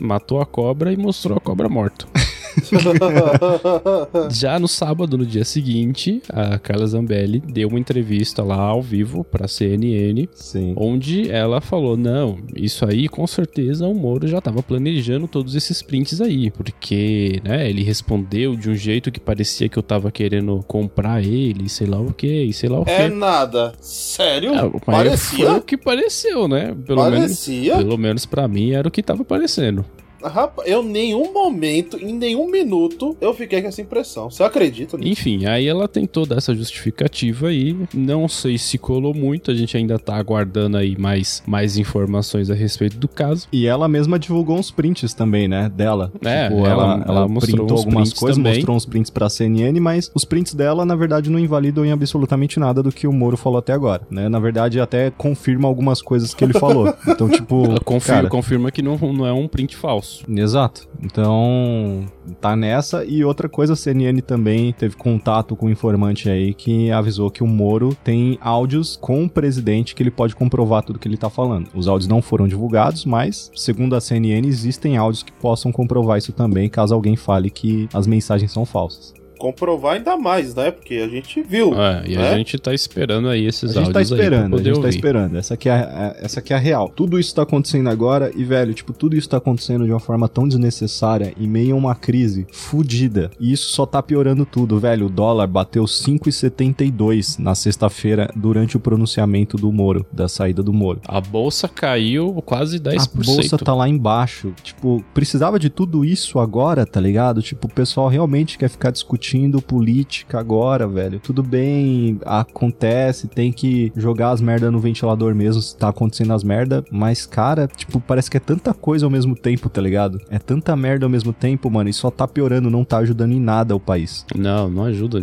matou 0.00 0.40
a 0.40 0.46
cobra 0.46 0.92
e 0.92 0.96
mostrou 0.96 1.36
a 1.36 1.40
cobra 1.40 1.68
morta. 1.68 2.06
Já 4.30 4.58
no 4.58 4.68
sábado, 4.68 5.16
no 5.18 5.26
dia 5.26 5.44
seguinte, 5.44 6.22
a 6.32 6.58
Carla 6.58 6.86
Zambelli 6.86 7.40
deu 7.40 7.68
uma 7.68 7.78
entrevista 7.78 8.42
lá 8.42 8.56
ao 8.56 8.82
vivo 8.82 9.24
pra 9.24 9.48
CNN, 9.48 10.28
Sim. 10.34 10.74
onde 10.76 11.30
ela 11.30 11.60
falou: 11.60 11.96
não, 11.96 12.38
isso 12.54 12.84
aí 12.86 13.08
com 13.08 13.26
certeza 13.26 13.86
o 13.86 13.94
Moro 13.94 14.26
já 14.26 14.40
tava 14.40 14.62
planejando 14.62 15.28
todos 15.28 15.54
esses 15.54 15.82
prints 15.82 16.20
aí, 16.20 16.50
porque, 16.50 17.40
né, 17.44 17.68
ele 17.68 17.82
respondeu 17.82 18.56
de 18.56 18.70
um 18.70 18.74
jeito 18.74 19.10
que 19.10 19.20
parecia 19.20 19.68
que 19.68 19.78
eu 19.78 19.82
tava 19.82 20.10
querendo 20.10 20.62
comprar 20.66 21.22
ele, 21.24 21.68
sei 21.68 21.86
lá 21.86 22.00
o 22.00 22.12
que, 22.12 22.52
sei 22.52 22.68
lá 22.68 22.80
o 22.80 22.84
que. 22.84 22.90
É 22.90 23.08
nada. 23.08 23.72
Sério? 23.80 24.52
Mas 24.86 24.96
Parecia? 25.06 25.46
Foi 25.46 25.58
o 25.58 25.62
que 25.62 25.76
pareceu, 25.76 26.48
né? 26.48 26.74
Pelo 26.86 27.04
menos, 27.04 27.20
Parecia? 27.20 27.76
pelo 27.76 27.98
menos 27.98 28.26
para 28.26 28.48
mim 28.48 28.72
era 28.72 28.88
o 28.88 28.90
que 28.90 29.02
tava 29.02 29.24
parecendo. 29.24 29.84
Rapaz, 30.28 30.68
eu 30.68 30.82
em 30.82 30.88
nenhum 30.88 31.32
momento, 31.32 31.96
em 31.98 32.12
nenhum 32.12 32.50
minuto, 32.50 33.16
eu 33.20 33.32
fiquei 33.34 33.60
com 33.62 33.68
essa 33.68 33.80
impressão. 33.80 34.30
Você 34.30 34.42
acredita 34.42 34.96
nisso? 34.96 35.10
Enfim, 35.10 35.46
aí 35.46 35.66
ela 35.66 35.86
tentou 35.88 36.26
dar 36.26 36.36
essa 36.36 36.54
justificativa 36.54 37.48
aí. 37.48 37.76
Não 37.94 38.28
sei 38.28 38.58
se 38.58 38.78
colou 38.78 39.14
muito, 39.14 39.50
a 39.50 39.54
gente 39.54 39.76
ainda 39.76 39.98
tá 39.98 40.16
aguardando 40.16 40.76
aí 40.76 40.96
mais, 40.98 41.42
mais 41.46 41.76
informações 41.76 42.50
a 42.50 42.54
respeito 42.54 42.96
do 42.98 43.08
caso. 43.08 43.48
E 43.52 43.66
ela 43.66 43.88
mesma 43.88 44.18
divulgou 44.18 44.56
uns 44.58 44.70
prints 44.70 45.14
também, 45.14 45.48
né? 45.48 45.70
Dela. 45.74 46.12
É, 46.24 46.48
tipo, 46.48 46.58
ela- 46.66 46.66
ela, 46.66 46.94
ela 46.94 47.04
ela, 47.16 47.28
mostrou 47.28 47.70
algumas 47.70 48.12
coisas, 48.12 48.36
também. 48.36 48.54
mostrou 48.54 48.76
uns 48.76 48.86
prints 48.86 49.10
pra 49.10 49.28
CNN, 49.28 49.78
mas 49.80 50.10
os 50.14 50.24
prints 50.24 50.54
dela, 50.54 50.84
na 50.84 50.94
verdade, 50.94 51.30
não 51.30 51.38
invalidam 51.38 51.84
em 51.84 51.92
absolutamente 51.92 52.58
nada 52.60 52.82
do 52.82 52.92
que 52.92 53.06
o 53.06 53.12
Moro 53.12 53.36
falou 53.36 53.58
até 53.58 53.72
agora, 53.72 54.02
né? 54.10 54.28
Na 54.28 54.38
verdade, 54.38 54.78
até 54.80 55.10
confirma 55.10 55.66
algumas 55.68 56.02
coisas 56.02 56.34
que 56.34 56.44
ele 56.44 56.52
falou. 56.52 56.94
Então, 57.16 57.28
tipo, 57.28 57.64
Ela 57.64 57.80
confirma, 57.80 58.16
cara, 58.22 58.28
confirma 58.28 58.70
que 58.70 58.82
não, 58.82 58.96
não 58.96 59.26
é 59.26 59.32
um 59.32 59.48
print 59.48 59.74
falso. 59.76 60.15
Exato. 60.28 60.88
Então, 61.02 62.04
tá 62.40 62.56
nessa. 62.56 63.04
E 63.04 63.24
outra 63.24 63.48
coisa, 63.48 63.72
a 63.72 63.76
CNN 63.76 64.20
também 64.20 64.72
teve 64.72 64.96
contato 64.96 65.56
com 65.56 65.66
um 65.66 65.70
informante 65.70 66.28
aí 66.28 66.54
que 66.54 66.90
avisou 66.90 67.30
que 67.30 67.42
o 67.42 67.46
Moro 67.46 67.96
tem 68.04 68.38
áudios 68.40 68.96
com 68.96 69.24
o 69.24 69.30
presidente 69.30 69.94
que 69.94 70.02
ele 70.02 70.10
pode 70.10 70.34
comprovar 70.34 70.82
tudo 70.82 70.98
que 70.98 71.08
ele 71.08 71.16
tá 71.16 71.28
falando. 71.28 71.68
Os 71.74 71.88
áudios 71.88 72.08
não 72.08 72.22
foram 72.22 72.48
divulgados, 72.48 73.04
mas, 73.04 73.50
segundo 73.54 73.94
a 73.96 74.00
CNN, 74.00 74.46
existem 74.46 74.96
áudios 74.96 75.22
que 75.22 75.32
possam 75.32 75.72
comprovar 75.72 76.18
isso 76.18 76.32
também, 76.32 76.68
caso 76.68 76.94
alguém 76.94 77.16
fale 77.16 77.50
que 77.50 77.88
as 77.92 78.06
mensagens 78.06 78.52
são 78.52 78.64
falsas. 78.64 79.14
Comprovar 79.38 79.96
ainda 79.96 80.16
mais, 80.16 80.54
né? 80.54 80.70
Porque 80.70 80.94
a 80.96 81.08
gente 81.08 81.42
viu. 81.42 81.72
É, 81.80 82.02
e 82.06 82.16
a 82.16 82.20
né? 82.20 82.36
gente 82.36 82.58
tá 82.58 82.72
esperando 82.72 83.28
aí 83.28 83.46
esses 83.46 83.70
A 83.76 83.80
gente 83.80 83.92
tá 83.92 83.98
áudios 84.00 84.10
esperando, 84.10 84.54
a 84.56 84.58
gente 84.58 84.70
tá 84.72 84.76
ouvir. 84.78 84.88
esperando. 84.90 85.36
Essa 85.36 85.54
aqui, 85.54 85.68
é, 85.68 85.72
a- 85.72 86.16
essa 86.20 86.40
aqui 86.40 86.52
é 86.52 86.56
a 86.56 86.58
real. 86.58 86.88
Tudo 86.88 87.18
isso 87.18 87.34
tá 87.34 87.42
acontecendo 87.42 87.88
agora 87.90 88.30
e, 88.34 88.44
velho, 88.44 88.72
tipo, 88.74 88.92
tudo 88.92 89.16
isso 89.16 89.28
tá 89.28 89.36
acontecendo 89.36 89.84
de 89.84 89.90
uma 89.92 90.00
forma 90.00 90.28
tão 90.28 90.46
desnecessária 90.48 91.34
em 91.38 91.46
meio 91.46 91.74
a 91.74 91.78
uma 91.78 91.94
crise 91.94 92.46
fudida. 92.52 93.30
E 93.38 93.52
isso 93.52 93.68
só 93.70 93.84
tá 93.84 94.02
piorando 94.02 94.46
tudo, 94.46 94.78
velho. 94.80 95.06
O 95.06 95.10
dólar 95.10 95.46
bateu 95.46 95.86
5,72 95.86 97.38
na 97.38 97.54
sexta-feira 97.54 98.30
durante 98.34 98.76
o 98.76 98.80
pronunciamento 98.80 99.56
do 99.56 99.70
Moro, 99.72 100.06
da 100.12 100.28
saída 100.28 100.62
do 100.62 100.72
Moro. 100.72 101.00
A 101.06 101.20
bolsa 101.20 101.68
caiu 101.68 102.32
quase 102.44 102.78
10%. 102.78 103.20
A 103.20 103.24
bolsa 103.36 103.58
tá 103.58 103.74
lá 103.74 103.88
embaixo. 103.88 104.52
Tipo, 104.62 105.04
precisava 105.14 105.58
de 105.58 105.68
tudo 105.70 106.04
isso 106.04 106.38
agora, 106.38 106.86
tá 106.86 107.00
ligado? 107.00 107.42
Tipo, 107.42 107.66
o 107.66 107.70
pessoal 107.70 108.08
realmente 108.08 108.56
quer 108.58 108.68
ficar 108.68 108.90
discutindo 108.90 109.25
discutindo 109.26 109.60
política 109.60 110.38
agora, 110.38 110.86
velho. 110.86 111.18
Tudo 111.18 111.42
bem, 111.42 112.18
acontece, 112.24 113.26
tem 113.26 113.52
que 113.52 113.92
jogar 113.96 114.30
as 114.30 114.40
merdas 114.40 114.70
no 114.70 114.78
ventilador 114.78 115.34
mesmo 115.34 115.60
se 115.60 115.76
tá 115.76 115.88
acontecendo 115.88 116.32
as 116.32 116.44
merdas, 116.44 116.84
mas, 116.90 117.26
cara, 117.26 117.66
tipo, 117.66 118.00
parece 118.00 118.30
que 118.30 118.36
é 118.36 118.40
tanta 118.40 118.72
coisa 118.72 119.06
ao 119.06 119.10
mesmo 119.10 119.34
tempo, 119.34 119.68
tá 119.68 119.80
ligado? 119.80 120.20
É 120.30 120.38
tanta 120.38 120.76
merda 120.76 121.06
ao 121.06 121.10
mesmo 121.10 121.32
tempo, 121.32 121.70
mano, 121.70 121.90
e 121.90 121.92
só 121.92 122.10
tá 122.10 122.28
piorando, 122.28 122.70
não 122.70 122.84
tá 122.84 122.98
ajudando 122.98 123.32
em 123.32 123.40
nada 123.40 123.74
o 123.74 123.80
país. 123.80 124.24
Não, 124.34 124.68
não 124.70 124.84
ajuda. 124.84 125.20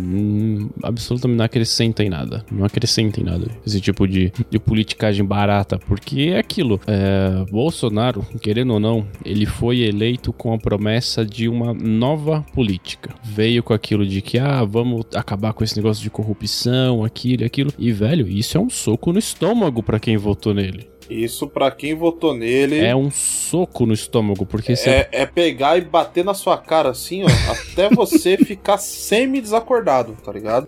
Absolutamente 0.82 1.38
não 1.38 1.44
acrescenta 1.44 2.04
em 2.04 2.08
nada. 2.08 2.44
Não 2.50 2.64
acrescenta 2.64 3.20
em 3.20 3.24
nada. 3.24 3.46
Esse 3.66 3.80
tipo 3.80 4.06
de, 4.06 4.32
de 4.50 4.58
politicagem 4.58 5.24
barata. 5.24 5.78
Porque 5.78 6.32
é 6.34 6.38
aquilo. 6.38 6.80
É, 6.86 7.44
Bolsonaro, 7.50 8.24
querendo 8.40 8.74
ou 8.74 8.80
não, 8.80 9.06
ele 9.24 9.46
foi 9.46 9.80
eleito 9.80 10.32
com 10.32 10.52
a 10.52 10.58
promessa 10.58 11.24
de 11.24 11.48
uma 11.48 11.72
nova 11.72 12.44
política. 12.52 13.14
Veio 13.22 13.62
com 13.62 13.72
aquilo 13.72 13.93
de 14.02 14.22
que, 14.22 14.38
ah, 14.38 14.64
vamos 14.64 15.04
acabar 15.14 15.52
com 15.52 15.62
esse 15.62 15.76
negócio 15.76 16.02
de 16.02 16.08
corrupção, 16.08 17.04
aquilo 17.04 17.42
e 17.42 17.44
aquilo. 17.44 17.70
E, 17.78 17.92
velho, 17.92 18.26
isso 18.26 18.56
é 18.56 18.60
um 18.60 18.70
soco 18.70 19.12
no 19.12 19.18
estômago 19.18 19.82
para 19.82 20.00
quem 20.00 20.16
votou 20.16 20.54
nele. 20.54 20.88
Isso, 21.08 21.46
pra 21.46 21.70
quem 21.70 21.94
votou 21.94 22.34
nele. 22.34 22.78
É 22.78 22.96
um 22.96 23.10
soco 23.10 23.84
no 23.84 23.92
estômago, 23.92 24.46
porque 24.46 24.74
você. 24.74 24.90
É, 24.90 25.08
é 25.12 25.26
pegar 25.26 25.76
e 25.76 25.82
bater 25.82 26.24
na 26.24 26.34
sua 26.34 26.56
cara 26.56 26.90
assim, 26.90 27.24
ó, 27.24 27.28
até 27.50 27.88
você 27.90 28.36
ficar 28.42 28.78
semi-desacordado, 28.78 30.16
tá 30.24 30.32
ligado? 30.32 30.66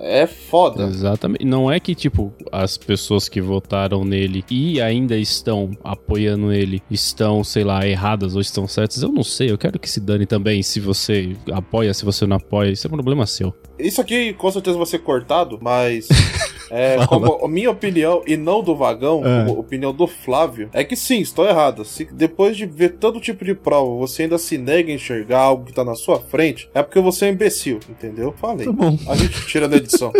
É 0.00 0.26
foda. 0.26 0.84
Exatamente. 0.84 1.44
Não 1.44 1.70
é 1.70 1.78
que, 1.78 1.94
tipo, 1.94 2.32
as 2.50 2.76
pessoas 2.76 3.28
que 3.28 3.40
votaram 3.40 4.04
nele 4.04 4.44
e 4.50 4.80
ainda 4.80 5.16
estão 5.16 5.70
apoiando 5.84 6.52
ele 6.52 6.82
estão, 6.90 7.44
sei 7.44 7.64
lá, 7.64 7.86
erradas 7.86 8.34
ou 8.34 8.40
estão 8.40 8.66
certas. 8.66 9.02
Eu 9.02 9.12
não 9.12 9.22
sei. 9.22 9.50
Eu 9.50 9.58
quero 9.58 9.78
que 9.78 9.90
se 9.90 10.00
dane 10.00 10.26
também 10.26 10.62
se 10.62 10.80
você 10.80 11.36
apoia, 11.52 11.92
se 11.92 12.04
você 12.04 12.26
não 12.26 12.36
apoia. 12.36 12.70
Isso 12.70 12.86
é 12.86 12.88
um 12.88 12.94
problema 12.94 13.26
seu. 13.26 13.54
Isso 13.78 14.00
aqui 14.00 14.32
com 14.32 14.50
certeza 14.50 14.76
vai 14.76 14.86
ser 14.86 15.00
cortado, 15.00 15.58
mas. 15.60 16.08
É, 16.70 17.04
como 17.06 17.44
a 17.44 17.48
minha 17.48 17.70
opinião, 17.70 18.22
e 18.26 18.36
não 18.36 18.62
do 18.62 18.76
vagão, 18.76 19.22
É. 19.24 19.44
como 19.44 19.58
opinião 19.58 19.92
do 19.92 20.06
Flávio, 20.06 20.68
é 20.72 20.84
que 20.84 20.94
sim, 20.96 21.20
estou 21.20 21.46
errado. 21.46 21.84
Se 21.84 22.04
depois 22.04 22.56
de 22.56 22.66
ver 22.66 22.90
todo 22.98 23.20
tipo 23.20 23.44
de 23.44 23.54
prova, 23.54 23.96
você 23.96 24.22
ainda 24.22 24.38
se 24.38 24.56
nega 24.56 24.90
a 24.90 24.94
enxergar 24.94 25.40
algo 25.40 25.64
que 25.64 25.72
tá 25.72 25.84
na 25.84 25.94
sua 25.94 26.20
frente, 26.20 26.68
é 26.74 26.82
porque 26.82 27.00
você 27.00 27.26
é 27.26 27.30
imbecil, 27.30 27.80
entendeu? 27.88 28.32
Falei. 28.36 28.66
Tá 28.66 28.72
bom. 28.72 28.96
A 29.08 29.16
gente 29.16 29.46
tira 29.46 29.68
da 29.68 29.76
edição. 29.76 30.12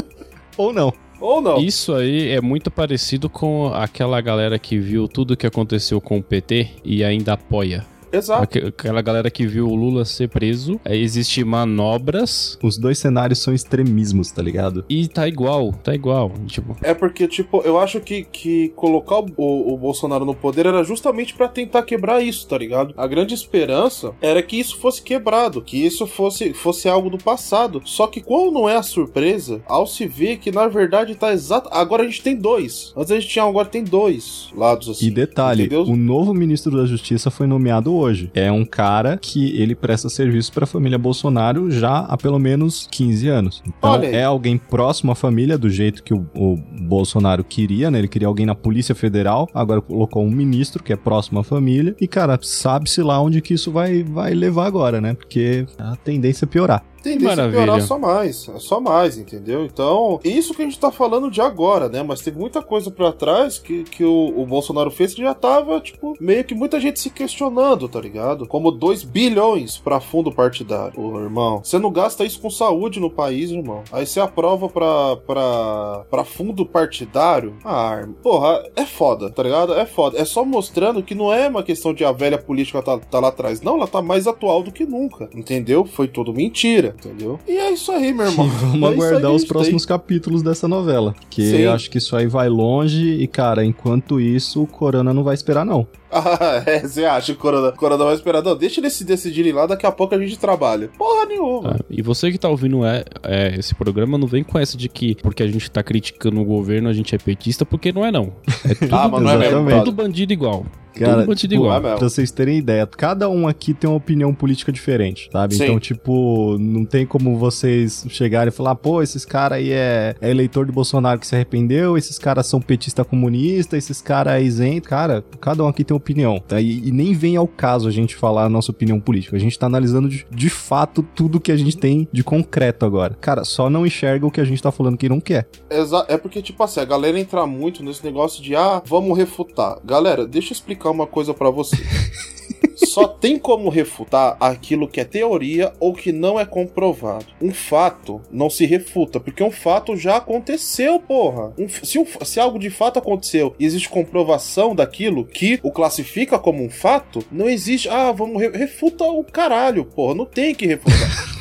Ou 0.56 0.72
não. 0.72 0.92
Ou 1.20 1.40
não. 1.40 1.58
Isso 1.58 1.94
aí 1.94 2.30
é 2.30 2.40
muito 2.40 2.70
parecido 2.70 3.28
com 3.28 3.68
aquela 3.74 4.20
galera 4.20 4.58
que 4.58 4.78
viu 4.78 5.08
tudo 5.08 5.36
que 5.36 5.46
aconteceu 5.46 6.00
com 6.00 6.18
o 6.18 6.22
PT 6.22 6.68
e 6.84 7.02
ainda 7.04 7.32
apoia. 7.32 7.84
Exato. 8.12 8.42
Aque- 8.42 8.58
Aquela 8.68 9.02
galera 9.02 9.30
que 9.30 9.46
viu 9.46 9.66
o 9.68 9.74
Lula 9.74 10.04
ser 10.04 10.28
preso, 10.28 10.80
é, 10.84 10.96
existe 10.96 11.42
manobras 11.44 12.58
Os 12.62 12.76
dois 12.78 12.98
cenários 12.98 13.38
são 13.40 13.54
extremismos, 13.54 14.30
tá 14.30 14.42
ligado? 14.42 14.84
e 14.88 15.06
tá 15.08 15.26
igual, 15.28 15.72
tá 15.72 15.94
igual. 15.94 16.32
Tipo, 16.46 16.76
É 16.82 16.94
porque, 16.94 17.26
tipo, 17.26 17.60
eu 17.62 17.78
acho 17.78 18.00
que, 18.00 18.24
que 18.24 18.68
colocar 18.76 19.18
o, 19.36 19.74
o 19.74 19.76
Bolsonaro 19.76 20.24
no 20.24 20.34
poder 20.34 20.66
era 20.66 20.82
justamente 20.84 21.34
pra 21.34 21.48
tentar 21.48 21.82
quebrar 21.82 22.22
isso, 22.22 22.46
tá 22.46 22.56
ligado? 22.58 22.94
A 22.96 23.06
grande 23.06 23.34
esperança 23.34 24.12
era 24.20 24.42
que 24.42 24.58
isso 24.58 24.78
fosse 24.78 25.02
quebrado, 25.02 25.62
que 25.62 25.76
isso 25.84 26.06
fosse, 26.06 26.52
fosse 26.52 26.88
algo 26.88 27.10
do 27.10 27.18
passado. 27.18 27.80
Só 27.84 28.06
que 28.06 28.20
qual 28.20 28.50
não 28.50 28.68
é 28.68 28.76
a 28.76 28.82
surpresa 28.82 29.60
ao 29.66 29.86
se 29.86 30.06
ver 30.06 30.38
que 30.38 30.50
na 30.50 30.68
verdade 30.68 31.14
tá 31.14 31.32
exato. 31.32 31.68
Agora 31.72 32.02
a 32.02 32.06
gente 32.06 32.22
tem 32.22 32.36
dois. 32.36 32.92
Antes 32.96 33.10
a 33.12 33.14
gente 33.20 33.28
tinha, 33.28 33.44
um, 33.44 33.48
agora 33.48 33.68
tem 33.68 33.84
dois 33.84 34.48
lados 34.56 34.88
assim. 34.88 35.06
E 35.06 35.10
detalhe, 35.10 35.64
entendeu? 35.64 35.84
o 35.84 35.96
novo 35.96 36.32
ministro 36.34 36.76
da 36.76 36.86
Justiça 36.86 37.30
foi 37.30 37.46
nomeado 37.46 37.92
hoje. 37.98 38.30
É 38.34 38.50
um 38.50 38.64
cara 38.64 39.16
que 39.16 39.60
ele 39.60 39.74
presta 39.74 40.08
serviço 40.08 40.52
pra 40.52 40.66
família 40.66 40.98
Bolsonaro 40.98 41.70
já 41.70 41.98
há 41.98 42.16
pelo 42.16 42.38
menos 42.38 42.86
15 42.90 43.28
anos. 43.28 43.62
Então 43.66 43.90
Olha 43.90 44.06
é 44.06 44.24
alguém 44.24 44.56
próximo 44.56 45.12
à 45.12 45.14
família, 45.14 45.58
do 45.58 45.68
jeito 45.68 46.02
que 46.02 46.14
o, 46.14 46.26
o 46.34 46.56
Bolsonaro 46.80 47.44
queria, 47.44 47.90
né? 47.90 47.98
Ele 47.98 48.08
queria 48.08 48.28
alguém 48.28 48.46
na 48.46 48.54
Polícia 48.54 48.94
Federal, 48.94 49.48
agora 49.52 49.80
colocou 49.80 50.24
um 50.24 50.30
ministro 50.30 50.82
que 50.82 50.92
é 50.92 50.96
próximo 50.96 51.40
à 51.40 51.44
família. 51.44 51.94
E, 52.00 52.06
cara, 52.06 52.38
sabe-se 52.42 53.02
lá 53.02 53.20
onde 53.20 53.40
que 53.40 53.54
isso 53.54 53.70
vai, 53.70 54.02
vai 54.02 54.34
levar 54.34 54.66
agora, 54.66 55.00
né? 55.00 55.14
Porque 55.14 55.66
a 55.78 55.96
tendência 55.96 56.44
é 56.44 56.48
piorar. 56.48 56.84
Tendência 57.02 57.32
a 57.32 57.36
Maravilha. 57.36 57.58
piorar 57.64 57.82
só 57.82 57.98
mais, 57.98 58.50
só 58.58 58.80
mais, 58.80 59.16
entendeu? 59.18 59.64
Então, 59.64 60.20
isso 60.24 60.54
que 60.54 60.62
a 60.62 60.64
gente 60.64 60.78
tá 60.78 60.90
falando 60.90 61.30
de 61.30 61.40
agora, 61.40 61.88
né? 61.88 62.02
Mas 62.02 62.20
teve 62.20 62.38
muita 62.38 62.62
coisa 62.62 62.90
pra 62.90 63.12
trás 63.12 63.58
que, 63.58 63.84
que 63.84 64.04
o, 64.04 64.34
o 64.36 64.46
Bolsonaro 64.46 64.90
fez 64.90 65.14
que 65.14 65.22
já 65.22 65.34
tava, 65.34 65.80
tipo, 65.80 66.14
meio 66.20 66.44
que 66.44 66.54
muita 66.54 66.80
gente 66.80 67.00
se 67.00 67.10
questionando, 67.10 67.88
tá 67.88 68.00
ligado? 68.00 68.46
Como 68.46 68.70
2 68.70 69.04
bilhões 69.04 69.78
pra 69.78 70.00
fundo 70.00 70.32
partidário, 70.32 70.98
Ô, 71.00 71.20
irmão. 71.20 71.60
Você 71.62 71.78
não 71.78 71.90
gasta 71.90 72.24
isso 72.24 72.40
com 72.40 72.50
saúde 72.50 73.00
no 73.00 73.10
país, 73.10 73.50
irmão. 73.50 73.82
Aí 73.92 74.06
você 74.06 74.20
aprova 74.20 74.68
pra, 74.68 75.16
pra, 75.16 76.04
pra 76.10 76.24
fundo 76.24 76.64
partidário. 76.66 77.56
Ah, 77.64 78.06
porra, 78.22 78.64
é 78.76 78.84
foda, 78.84 79.30
tá 79.30 79.42
ligado? 79.42 79.74
É 79.74 79.86
foda. 79.86 80.18
É 80.18 80.24
só 80.24 80.44
mostrando 80.44 81.02
que 81.02 81.14
não 81.14 81.32
é 81.32 81.48
uma 81.48 81.62
questão 81.62 81.92
de 81.92 82.04
a 82.04 82.12
velha 82.12 82.38
política 82.38 82.82
tá, 82.82 82.98
tá 82.98 83.20
lá 83.20 83.28
atrás. 83.28 83.60
Não, 83.60 83.76
ela 83.76 83.86
tá 83.86 84.00
mais 84.02 84.26
atual 84.26 84.62
do 84.62 84.72
que 84.72 84.84
nunca, 84.84 85.28
entendeu? 85.34 85.84
Foi 85.84 86.08
tudo 86.08 86.32
mentira, 86.32 86.87
entendeu? 86.96 87.38
E 87.46 87.56
é 87.56 87.70
isso 87.70 87.90
aí, 87.92 88.12
meu 88.12 88.26
irmão. 88.26 88.46
E 88.46 88.50
vamos 88.60 88.82
É 88.82 88.92
aguardar 88.92 89.32
os 89.32 89.44
próximos 89.44 89.84
capítulos 89.86 90.42
dessa 90.42 90.66
novela. 90.68 91.14
Que 91.30 91.42
Sim. 91.42 91.56
eu 91.58 91.72
acho 91.72 91.90
que 91.90 91.98
isso 91.98 92.16
aí 92.16 92.26
vai 92.26 92.48
longe 92.48 93.14
e, 93.20 93.26
cara, 93.26 93.64
enquanto 93.64 94.20
isso, 94.20 94.62
o 94.62 94.66
Corona 94.66 95.12
não 95.12 95.24
vai 95.24 95.34
esperar, 95.34 95.64
não. 95.64 95.86
Ah, 96.10 96.62
é, 96.66 96.80
você 96.80 97.04
acha 97.04 97.32
que 97.32 97.38
o 97.38 97.40
Corona, 97.40 97.72
Corona 97.72 98.04
vai 98.04 98.14
esperar? 98.14 98.42
Não, 98.42 98.56
deixa 98.56 98.80
eles 98.80 98.92
se 98.92 99.04
decidirem 99.04 99.52
lá, 99.52 99.66
daqui 99.66 99.86
a 99.86 99.92
pouco 99.92 100.14
a 100.14 100.18
gente 100.18 100.38
trabalha. 100.38 100.88
Porra 100.96 101.26
nenhuma. 101.26 101.76
Ah, 101.78 101.84
e 101.90 102.02
você 102.02 102.30
que 102.30 102.38
tá 102.38 102.48
ouvindo 102.48 102.84
é, 102.84 103.04
é, 103.22 103.54
esse 103.58 103.74
programa, 103.74 104.16
não 104.18 104.26
vem 104.26 104.42
com 104.42 104.58
essa 104.58 104.76
de 104.76 104.88
que 104.88 105.14
porque 105.16 105.42
a 105.42 105.46
gente 105.46 105.70
tá 105.70 105.82
criticando 105.82 106.40
o 106.40 106.44
governo, 106.44 106.88
a 106.88 106.92
gente 106.92 107.14
é 107.14 107.18
petista, 107.18 107.64
porque 107.64 107.92
não 107.92 108.04
é 108.04 108.10
não. 108.10 108.32
É 108.64 108.74
tudo, 108.74 108.94
Ah, 108.94 109.08
mas 109.08 109.22
não 109.22 109.30
é 109.30 109.36
mesmo, 109.38 109.84
tudo 109.84 109.92
bandido 109.92 110.32
igual. 110.32 110.64
Cara, 110.94 111.18
tudo 111.18 111.26
bandido 111.26 111.54
tipo, 111.54 111.64
igual. 111.64 111.76
é. 111.78 111.80
Pra 111.80 112.08
vocês 112.08 112.30
terem 112.32 112.58
ideia, 112.58 112.86
cada 112.86 113.28
um 113.28 113.46
aqui 113.46 113.72
tem 113.72 113.88
uma 113.88 113.96
opinião 113.96 114.34
política 114.34 114.72
diferente, 114.72 115.28
sabe? 115.30 115.54
Sim. 115.54 115.64
Então, 115.64 115.78
tipo, 115.78 116.56
não 116.58 116.84
tem 116.84 117.06
como 117.06 117.36
vocês 117.38 118.04
chegarem 118.08 118.48
e 118.48 118.50
falar, 118.56 118.74
pô, 118.74 119.00
esses 119.02 119.24
caras 119.24 119.58
aí 119.58 119.70
é, 119.70 120.16
é 120.20 120.30
eleitor 120.30 120.66
de 120.66 120.72
Bolsonaro 120.72 121.20
que 121.20 121.26
se 121.26 121.36
arrependeu, 121.36 121.96
esses 121.96 122.18
caras 122.18 122.46
são 122.46 122.60
petista 122.60 123.04
comunista, 123.04 123.76
esses 123.76 124.00
caras 124.00 124.34
é 124.34 124.42
isento. 124.42 124.88
Cara, 124.88 125.22
cada 125.40 125.62
um 125.62 125.68
aqui 125.68 125.84
tem 125.84 125.94
opinião. 125.98 126.38
Tá? 126.40 126.60
E, 126.60 126.88
e 126.88 126.90
nem 126.90 127.12
vem 127.12 127.36
ao 127.36 127.46
caso 127.46 127.86
a 127.88 127.90
gente 127.90 128.16
falar 128.16 128.44
a 128.44 128.48
nossa 128.48 128.70
opinião 128.70 128.98
política. 128.98 129.36
A 129.36 129.40
gente 129.40 129.58
tá 129.58 129.66
analisando 129.66 130.08
de, 130.08 130.26
de 130.30 130.48
fato 130.48 131.02
tudo 131.14 131.38
que 131.40 131.52
a 131.52 131.56
gente 131.56 131.76
tem 131.76 132.08
de 132.12 132.24
concreto 132.24 132.86
agora. 132.86 133.16
Cara, 133.20 133.44
só 133.44 133.68
não 133.68 133.84
enxerga 133.86 134.26
o 134.26 134.30
que 134.30 134.40
a 134.40 134.44
gente 134.44 134.62
tá 134.62 134.70
falando 134.72 134.96
que 134.96 135.08
não 135.08 135.20
quer. 135.20 135.48
Exa- 135.70 136.06
é 136.08 136.16
porque, 136.16 136.40
tipo 136.40 136.62
assim, 136.62 136.80
a 136.80 136.84
galera 136.84 137.18
entra 137.18 137.46
muito 137.46 137.82
nesse 137.82 138.04
negócio 138.04 138.42
de, 138.42 138.54
ah, 138.56 138.82
vamos 138.84 139.16
refutar. 139.18 139.78
Galera, 139.84 140.26
deixa 140.26 140.52
eu 140.52 140.54
explicar 140.54 140.90
uma 140.90 141.06
coisa 141.06 141.34
pra 141.34 141.50
você. 141.50 141.76
Só 142.74 143.06
tem 143.06 143.38
como 143.38 143.68
refutar 143.68 144.36
aquilo 144.40 144.88
que 144.88 145.00
é 145.00 145.04
teoria 145.04 145.72
ou 145.80 145.92
que 145.92 146.12
não 146.12 146.38
é 146.38 146.44
comprovado. 146.44 147.26
Um 147.40 147.52
fato 147.52 148.20
não 148.30 148.48
se 148.48 148.64
refuta, 148.66 149.18
porque 149.18 149.42
um 149.42 149.50
fato 149.50 149.96
já 149.96 150.16
aconteceu, 150.16 150.98
porra. 151.00 151.52
Um 151.58 151.68
se, 151.68 151.98
um 151.98 152.06
se 152.24 152.40
algo 152.40 152.58
de 152.58 152.70
fato 152.70 152.98
aconteceu 152.98 153.54
e 153.58 153.64
existe 153.64 153.88
comprovação 153.88 154.74
daquilo 154.74 155.24
que 155.24 155.58
o 155.62 155.72
classifica 155.72 156.38
como 156.38 156.62
um 156.62 156.70
fato, 156.70 157.24
não 157.30 157.48
existe. 157.48 157.88
Ah, 157.88 158.12
vamos. 158.12 158.40
Re 158.40 158.48
refuta 158.50 159.04
o 159.04 159.24
caralho, 159.24 159.84
porra. 159.84 160.14
Não 160.14 160.26
tem 160.26 160.54
que 160.54 160.66
refutar. 160.66 161.34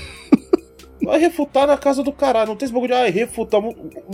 Vai 1.07 1.19
refutar 1.19 1.65
na 1.65 1.77
casa 1.77 2.03
do 2.03 2.11
caralho. 2.11 2.49
Não 2.49 2.55
tem 2.55 2.65
esse 2.65 2.73
bagulho 2.73 2.93
de, 2.93 2.99
ah, 2.99 3.09
refutar. 3.09 3.61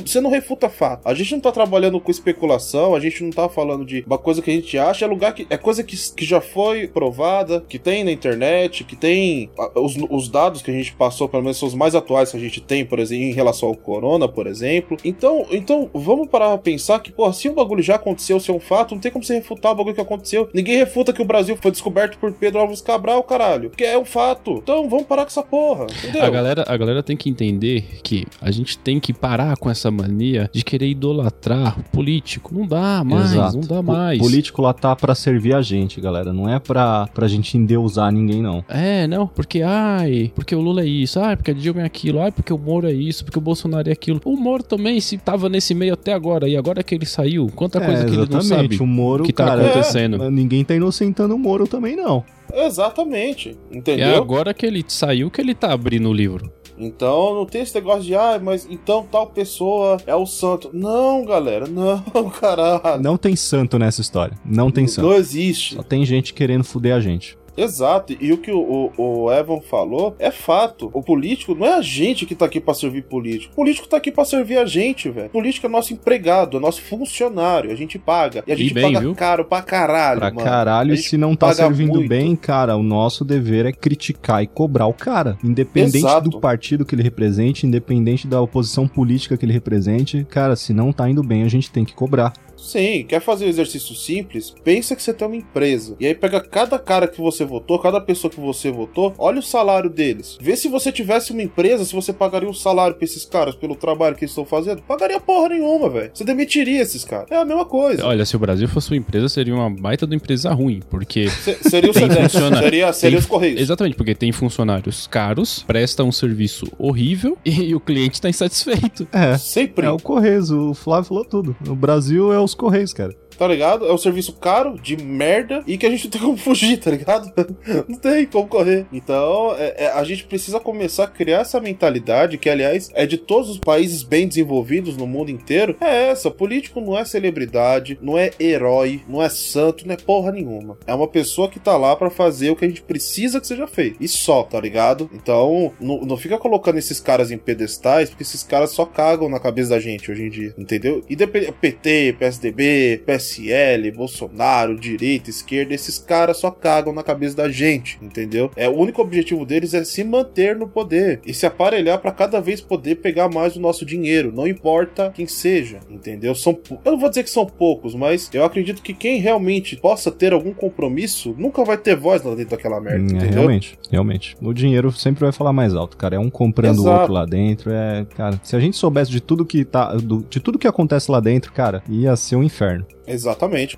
Você 0.06 0.22
não 0.22 0.30
refuta 0.30 0.70
fato. 0.70 1.08
A 1.08 1.14
gente 1.16 1.34
não 1.34 1.39
tá 1.39 1.52
trabalhando 1.52 2.00
com 2.00 2.12
especulação, 2.12 2.94
a 2.94 3.00
gente 3.00 3.24
não 3.24 3.32
tá 3.32 3.50
falando 3.50 3.84
de 3.84 4.04
uma 4.06 4.18
coisa 4.18 4.41
que 4.44 4.52
a 4.52 4.54
gente 4.54 4.78
acha, 4.78 5.04
é 5.04 5.08
lugar 5.08 5.34
que. 5.34 5.48
É 5.50 5.58
coisa 5.58 5.84
que, 5.84 5.98
que 6.12 6.24
já 6.24 6.39
foi 6.39 6.88
provada, 6.88 7.64
que 7.68 7.80
tem 7.80 8.04
na 8.04 8.12
internet, 8.12 8.84
que 8.84 8.96
tem. 8.96 9.50
Os, 9.76 9.96
os 10.10 10.30
dados 10.30 10.62
que 10.62 10.70
a 10.70 10.74
gente 10.74 10.94
passou, 10.94 11.28
pelo 11.28 11.41
menos 11.41 11.58
são 11.58 11.68
os 11.68 11.74
mais 11.74 11.96
atuais 11.96 12.30
que 12.30 12.38
a 12.38 12.39
gente 12.39 12.62
tem, 12.62 12.86
por 12.86 13.00
exemplo, 13.00 13.24
em 13.24 13.34
relação 13.34 13.70
ao 13.70 13.76
corona, 13.76 14.28
por 14.28 14.46
exemplo. 14.46 14.96
Então, 15.04 15.48
então 15.50 15.89
vamos 15.94 16.28
parar 16.28 16.50
pra 16.50 16.58
pensar 16.60 17.00
que, 17.00 17.12
pô, 17.12 17.32
se 17.34 17.50
o 17.50 17.54
bagulho 17.54 17.82
já 17.82 17.96
aconteceu, 17.96 18.39
se 18.39 18.52
é 18.52 18.54
um 18.54 18.60
fato, 18.60 18.94
não 18.94 19.02
tem 19.02 19.12
como 19.12 19.24
você 19.24 19.34
refutar 19.34 19.72
o 19.72 19.76
bagulho 19.76 19.96
que 19.96 20.02
aconteceu. 20.02 20.48
Ninguém 20.54 20.78
refuta 20.78 21.12
que 21.12 21.22
o 21.22 21.26
Brasil 21.26 21.58
foi 21.60 21.72
descoberto 21.72 22.18
por 22.20 22.32
Pedro 22.34 22.60
Alves 22.60 22.82
Cabral, 22.82 23.24
caralho. 23.24 23.72
Que 23.72 23.84
é 23.84 23.98
um 23.98 24.06
fato. 24.06 24.60
Então 24.62 24.88
vamos 24.88 25.06
parar 25.06 25.24
com 25.24 25.30
essa 25.30 25.44
porra. 25.44 25.86
Entendeu? 25.86 26.24
A 26.24 26.30
galera, 26.30 26.64
a 26.68 26.78
galera 26.86 27.04
tem 27.04 27.16
que 27.18 27.30
entender 27.30 28.00
que 28.04 28.26
a 28.42 28.52
gente 28.52 28.78
tem 28.78 29.00
que 29.00 29.14
parar 29.14 29.56
com 29.58 29.70
essa 29.70 29.90
mania 29.92 30.50
de 30.54 30.64
querer 30.64 30.88
idolatrar 30.88 31.80
o 31.80 31.84
político. 31.84 32.54
Não 32.54 32.66
dá 32.68 33.04
mais, 33.04 33.32
Exato. 33.32 33.58
não 33.58 33.62
dá 33.68 33.80
O 33.80 33.84
mais. 33.84 34.20
político 34.20 34.62
lá 34.62 34.74
tá 34.74 34.96
pra 34.96 35.16
servir 35.16 35.54
a 35.56 35.62
gente, 35.62 36.00
galera. 36.02 36.32
Não 36.34 36.50
é 36.50 36.60
pra, 36.60 37.08
pra 37.14 37.28
gente 37.28 37.58
endeusar 37.58 38.12
ninguém, 38.12 38.42
não. 38.42 38.64
É, 38.68 39.08
não, 39.08 39.28
porque, 39.28 39.62
ai, 39.62 40.32
porque 40.36 40.56
o 40.56 40.62
Lula 40.62 40.82
é 40.82 40.86
isso, 40.88 41.20
ai, 41.20 41.36
porque 41.36 41.52
a 41.52 41.54
Dilma 41.54 41.82
é 41.82 41.86
aquilo, 41.86 42.22
ai, 42.22 42.32
porque 42.32 42.54
o 42.54 42.58
Moro 42.58 42.88
é 42.88 42.94
isso, 42.94 43.24
porque 43.24 43.38
o 43.38 43.42
Bolsonaro 43.42 43.90
é 43.90 43.92
aquilo. 43.94 44.22
O 44.26 44.36
Moro 44.38 44.64
também, 44.64 45.00
se 45.00 45.18
tava 45.18 45.50
nesse 45.50 45.74
meio 45.74 45.94
até 45.94 46.14
agora, 46.14 46.48
e 46.48 46.56
agora 46.58 46.84
que 46.84 46.94
ele 46.96 47.06
saiu, 47.06 47.48
quanta 47.56 47.80
coisa 47.80 48.04
É, 48.04 48.06
que 48.06 48.12
ele 48.16 48.28
não 48.30 48.42
sabe 48.42 48.78
O 48.82 48.86
Moro, 48.88 49.24
que 49.24 49.34
tá 49.34 49.46
cara, 49.46 49.66
acontecendo. 49.66 50.30
Ninguém 50.30 50.64
tá 50.64 50.76
inocentando 50.76 51.36
o 51.36 51.40
Moro 51.40 51.68
também, 51.68 51.96
não. 51.96 52.24
Exatamente, 52.54 53.58
entendeu? 53.72 54.08
É 54.08 54.16
agora 54.16 54.54
que 54.54 54.66
ele 54.66 54.84
saiu 54.88 55.32
que 55.32 55.41
ele 55.41 55.56
tá 55.56 55.74
abrindo 55.74 56.10
o 56.10 56.14
livro. 56.14 56.51
Então 56.78 57.36
não 57.36 57.45
tem 57.45 57.62
esse 57.62 57.76
negócio 57.76 58.04
de, 58.04 58.16
ah, 58.16 58.39
mas 58.41 58.68
então 58.70 59.06
tal 59.10 59.28
pessoa 59.28 59.97
é 60.08 60.16
o 60.16 60.26
santo. 60.26 60.70
Não, 60.74 61.24
galera, 61.26 61.68
não, 61.68 62.01
caralho. 62.39 63.01
Não 63.01 63.18
tem 63.18 63.36
santo 63.36 63.78
nessa 63.78 64.01
história. 64.01 64.38
Não 64.45 64.72
tem 64.72 64.88
santo. 64.88 65.08
Não 65.08 65.14
existe. 65.14 65.76
Só 65.76 65.84
tem 65.84 66.06
gente 66.06 66.34
querendo 66.34 66.64
fuder 66.64 66.95
a 66.95 66.99
gente. 66.99 67.38
Exato, 67.56 68.16
e 68.20 68.32
o 68.32 68.38
que 68.38 68.51
o, 68.51 68.91
o, 68.97 69.24
o, 69.26 69.32
Evan 69.32 69.60
falou 69.62 70.16
é 70.20 70.32
fato. 70.32 70.89
O 70.93 71.01
político 71.01 71.54
não 71.56 71.66
é 71.66 71.76
a 71.76 71.82
gente 71.82 72.26
que 72.26 72.36
tá 72.36 72.45
aqui 72.45 72.60
para 72.60 72.74
servir 72.74 73.04
político. 73.04 73.54
O 73.54 73.56
político 73.56 73.88
tá 73.88 73.97
aqui 73.97 74.12
para 74.12 74.26
servir 74.26 74.58
a 74.58 74.66
gente, 74.66 75.10
velho. 75.10 75.28
O 75.28 75.32
político 75.32 75.68
é 75.68 75.70
nosso 75.70 75.93
empregado, 75.93 76.58
é 76.58 76.60
nosso 76.60 76.82
funcionário. 76.82 77.72
A 77.72 77.76
gente 77.76 77.99
paga. 77.99 78.43
E 78.47 78.51
a 78.51 78.56
gente 78.56 78.72
e 78.72 78.74
bem, 78.74 78.84
paga 78.93 78.99
viu? 78.99 79.16
caro 79.16 79.45
pra 79.45 79.62
caralho, 79.62 80.20
Pra 80.20 80.32
mano. 80.32 80.43
caralho, 80.43 80.93
e 80.93 80.97
se 80.97 81.18
não 81.18 81.36
tá 81.36 81.54
servindo 81.54 81.95
muito. 81.95 82.10
bem, 82.10 82.36
cara, 82.36 82.76
o 82.76 82.84
nosso 82.84 83.24
dever 83.24 83.66
é 83.66 83.72
criticar 83.72 84.43
e 84.43 84.47
cobrar 84.47 84.88
o 84.88 84.93
cara. 84.93 85.38
Independente 85.43 85.97
Exato. 85.97 86.30
do 86.30 86.39
partido 86.39 86.86
que 86.86 86.95
ele 86.95 87.04
represente, 87.04 87.66
independente 87.68 88.28
da 88.28 88.41
oposição 88.41 88.88
política 88.88 89.38
que 89.38 89.45
ele 89.45 89.54
represente, 89.54 90.26
cara, 90.30 90.56
se 90.56 90.74
não 90.74 90.91
tá 90.91 91.10
indo 91.10 91.24
bem, 91.24 91.43
a 91.43 91.47
gente 91.47 91.72
tem 91.72 91.86
que 91.86 91.93
cobrar. 91.93 92.34
Sim, 92.64 93.05
quer 93.07 93.22
fazer 93.22 93.45
um 93.45 93.49
exercício 93.49 93.93
simples? 93.95 94.53
Pensa 94.64 94.95
que 94.95 95.03
você 95.03 95.14
tem 95.14 95.28
uma 95.28 95.36
empresa. 95.36 95.95
E 95.99 96.07
aí 96.07 96.16
pega 96.16 96.39
cada 96.41 96.80
cara 96.80 97.07
que 97.07 97.20
você 97.22 97.43
votou, 97.45 97.78
cada 97.80 97.99
pessoa 97.99 98.32
que 98.32 98.39
você 98.39 98.72
votou, 98.72 99.14
olha 99.18 99.39
o 99.39 99.43
salário 99.43 99.89
deles. 99.89 100.38
Vê 100.41 100.55
se 100.55 100.68
você 100.68 100.91
tivesse 100.91 101.32
uma 101.32 101.41
empresa, 101.43 101.84
se 101.86 101.93
você 101.93 102.14
pagaria 102.14 102.47
um 102.49 102.53
salário 102.53 102.95
pra 102.95 103.05
esses 103.05 103.26
caras 103.26 103.55
pelo 103.55 103.76
trabalho 103.76 104.16
que 104.16 104.24
eles 104.24 104.32
estão 104.32 104.45
fazendo. 104.45 104.82
Pagaria 104.84 105.20
porra 105.20 105.49
nenhuma, 105.49 105.89
velho. 105.89 106.11
Você 106.14 106.24
demitiria 106.24 106.82
esses 106.82 107.03
caras. 107.03 107.30
É 107.30 107.36
a 107.36 107.45
mesma 107.45 107.66
coisa. 107.66 108.05
Olha, 108.05 108.26
se 108.26 108.36
o 108.36 108.39
Brasil 108.39 108.68
fosse 108.68 108.91
uma 108.91 108.97
empresa, 108.97 109.28
seria 109.30 109.53
uma 109.53 109.70
baita 109.70 110.05
de 110.07 110.14
uma 110.14 110.18
empresa 110.18 110.51
ruim, 110.53 110.80
porque 110.89 111.30
Se- 111.30 111.57
seria 111.70 111.89
o 111.91 111.93
Sedex, 111.93 112.32
funcionário. 112.34 112.64
seria, 112.64 112.93
seria 112.93 113.18
Tem- 113.18 113.20
os 113.20 113.26
Correios. 113.26 113.61
Exatamente, 113.61 113.95
porque 113.95 114.16
tem 114.16 114.32
funcionários 114.32 115.07
caros, 115.07 115.64
presta 115.68 116.03
um 116.03 116.11
serviço 116.11 116.66
horrível 116.78 117.38
e 117.45 117.74
o 117.76 117.80
cliente 117.80 118.22
tá 118.22 118.30
insatisfeito. 118.30 119.07
É. 119.11 119.38
Sempre. 119.38 119.86
É 119.86 119.91
o 119.91 119.99
Correios, 119.99 120.51
o 120.51 120.74
Flávio 120.74 121.07
falou 121.09 121.26
tudo. 121.26 121.55
O 121.68 121.76
Brasil 121.76 122.32
é 122.32 122.39
os 122.39 122.53
Correios, 122.56 122.93
cara. 122.93 123.16
Tá 123.38 123.48
ligado? 123.48 123.86
É 123.88 123.94
um 123.94 123.98
serviço 123.98 124.34
caro, 124.34 124.78
de 124.80 124.96
merda, 124.98 125.64
e 125.68 125.78
que 125.78 125.86
a 125.86 125.90
gente 125.90 126.06
não 126.06 126.12
tem 126.12 126.22
como 126.22 126.38
fugir, 126.38 126.78
tá 126.78 126.92
ligado? 126.92 127.32
Não 127.88 127.98
tem 127.98 128.26
como 128.26 128.48
correr. 128.48 128.86
Então, 128.92 129.56
é- 129.58 129.86
é- 129.86 129.92
a 129.92 130.04
gente 130.04 130.24
precisa 130.26 130.60
começar 130.60 131.06
a 131.06 131.08
criar 131.08 131.40
essa 131.42 131.60
mentalidade, 131.60 132.38
que, 132.38 132.50
aliás, 132.50 132.90
é 132.94 133.06
de 133.06 133.18
todos 133.18 133.50
os 133.50 133.58
países 133.58 134.04
bem 134.04 134.28
desenvolvidos 134.28 134.96
no 134.98 135.08
mundo 135.08 135.32
inteiro. 135.32 135.76
É 135.82 136.10
essa: 136.10 136.30
político 136.32 136.80
não 136.82 136.98
é 136.98 137.04
celebridade, 137.06 137.98
não 138.02 138.18
é 138.18 138.32
herói, 138.40 139.02
não 139.08 139.22
é 139.22 139.30
santo, 139.30 139.86
não 139.88 139.94
é 139.94 139.98
porra 139.98 140.32
nenhuma. 140.32 140.78
É 140.86 140.94
uma 140.94 141.08
pessoa 141.08 141.50
que 141.50 141.60
tá 141.60 141.76
lá 141.78 141.96
pra 141.96 142.10
fazer 142.10 142.52
o 142.52 142.56
que 142.56 142.66
a 142.66 142.68
gente 142.68 142.82
precisa 142.82 143.40
que 143.40 143.48
seja 143.48 143.68
feito. 143.68 143.98
E 144.02 144.08
só, 144.08 144.44
tá 144.44 144.60
ligado? 144.60 145.10
Então, 145.14 145.72
não, 145.80 146.18
fica 146.18 146.38
colocando 146.38 146.78
esses 146.78 147.00
caras 147.00 147.32
em 147.32 147.38
pedestais, 147.38 148.10
porque 148.10 148.24
esses 148.24 148.44
caras 148.44 148.72
só 148.72 148.86
cagam 148.86 149.30
na 149.30 149.40
cabeça 149.40 149.72
da 149.72 149.80
gente 149.80 150.12
hoje 150.12 150.24
em 150.24 150.30
dia, 150.30 150.54
entendeu? 150.58 151.04
Independ- 151.10 151.52
PT, 151.60 152.16
PSDB, 152.20 153.02
PSL, 153.24 153.91
Bolsonaro, 153.91 154.76
direita, 154.80 155.30
esquerda, 155.30 155.74
esses 155.74 155.97
caras 155.97 156.38
só 156.38 156.51
cagam 156.51 156.93
na 156.93 157.03
cabeça 157.03 157.36
da 157.38 157.49
gente, 157.49 157.97
entendeu? 158.01 158.51
É 158.55 158.67
o 158.67 158.74
único 158.78 159.01
objetivo 159.01 159.45
deles 159.45 159.74
é 159.74 159.84
se 159.84 160.03
manter 160.03 160.55
no 160.55 160.67
poder 160.67 161.21
e 161.26 161.34
se 161.34 161.45
aparelhar 161.45 161.99
pra 161.99 162.11
cada 162.11 162.39
vez 162.41 162.59
poder 162.61 162.95
pegar 162.95 163.30
mais 163.30 163.55
o 163.55 163.59
nosso 163.59 163.86
dinheiro, 163.86 164.32
não 164.36 164.45
importa 164.47 165.11
quem 165.13 165.26
seja, 165.28 165.80
entendeu? 165.89 166.36
São, 166.36 166.57
eu 166.84 166.91
não 166.91 166.99
vou 166.99 167.09
dizer 167.09 167.24
que 167.24 167.30
são 167.30 167.45
poucos, 167.45 167.95
mas 167.95 168.30
eu 168.34 168.43
acredito 168.43 168.82
que 168.82 168.93
quem 168.93 169.19
realmente 169.19 169.76
possa 169.78 170.11
ter 170.11 170.34
algum 170.34 170.53
compromisso 170.53 171.34
nunca 171.38 171.63
vai 171.63 171.78
ter 171.78 171.95
voz 171.95 172.21
lá 172.24 172.36
dentro 172.36 172.51
daquela 172.55 172.80
merda, 172.82 172.99
É, 173.13 173.15
entendeu? 173.17 173.32
realmente, 173.39 173.78
realmente. 173.89 174.36
O 174.41 174.53
dinheiro 174.53 174.91
sempre 174.91 175.21
vai 175.21 175.32
falar 175.32 175.53
mais 175.53 175.74
alto, 175.74 175.95
cara. 175.97 176.15
É 176.15 176.19
um 176.19 176.30
comprando 176.30 176.78
o 176.80 176.82
Exato. 176.82 176.99
outro 176.99 177.13
lá 177.13 177.26
dentro. 177.26 177.71
É, 177.71 178.05
cara, 178.15 178.39
se 178.43 178.55
a 178.55 178.59
gente 178.59 178.78
soubesse 178.78 179.09
de 179.11 179.21
tudo 179.21 179.45
que 179.45 179.63
tá. 179.63 179.93
do- 179.95 180.26
de 180.30 180.39
tudo 180.39 180.57
que 180.59 180.67
acontece 180.67 181.09
lá 181.11 181.19
dentro, 181.19 181.51
cara, 181.53 181.84
ia 181.89 182.15
ser 182.15 182.36
um 182.36 182.43
inferno. 182.43 182.86
Exatamente. 183.14 183.78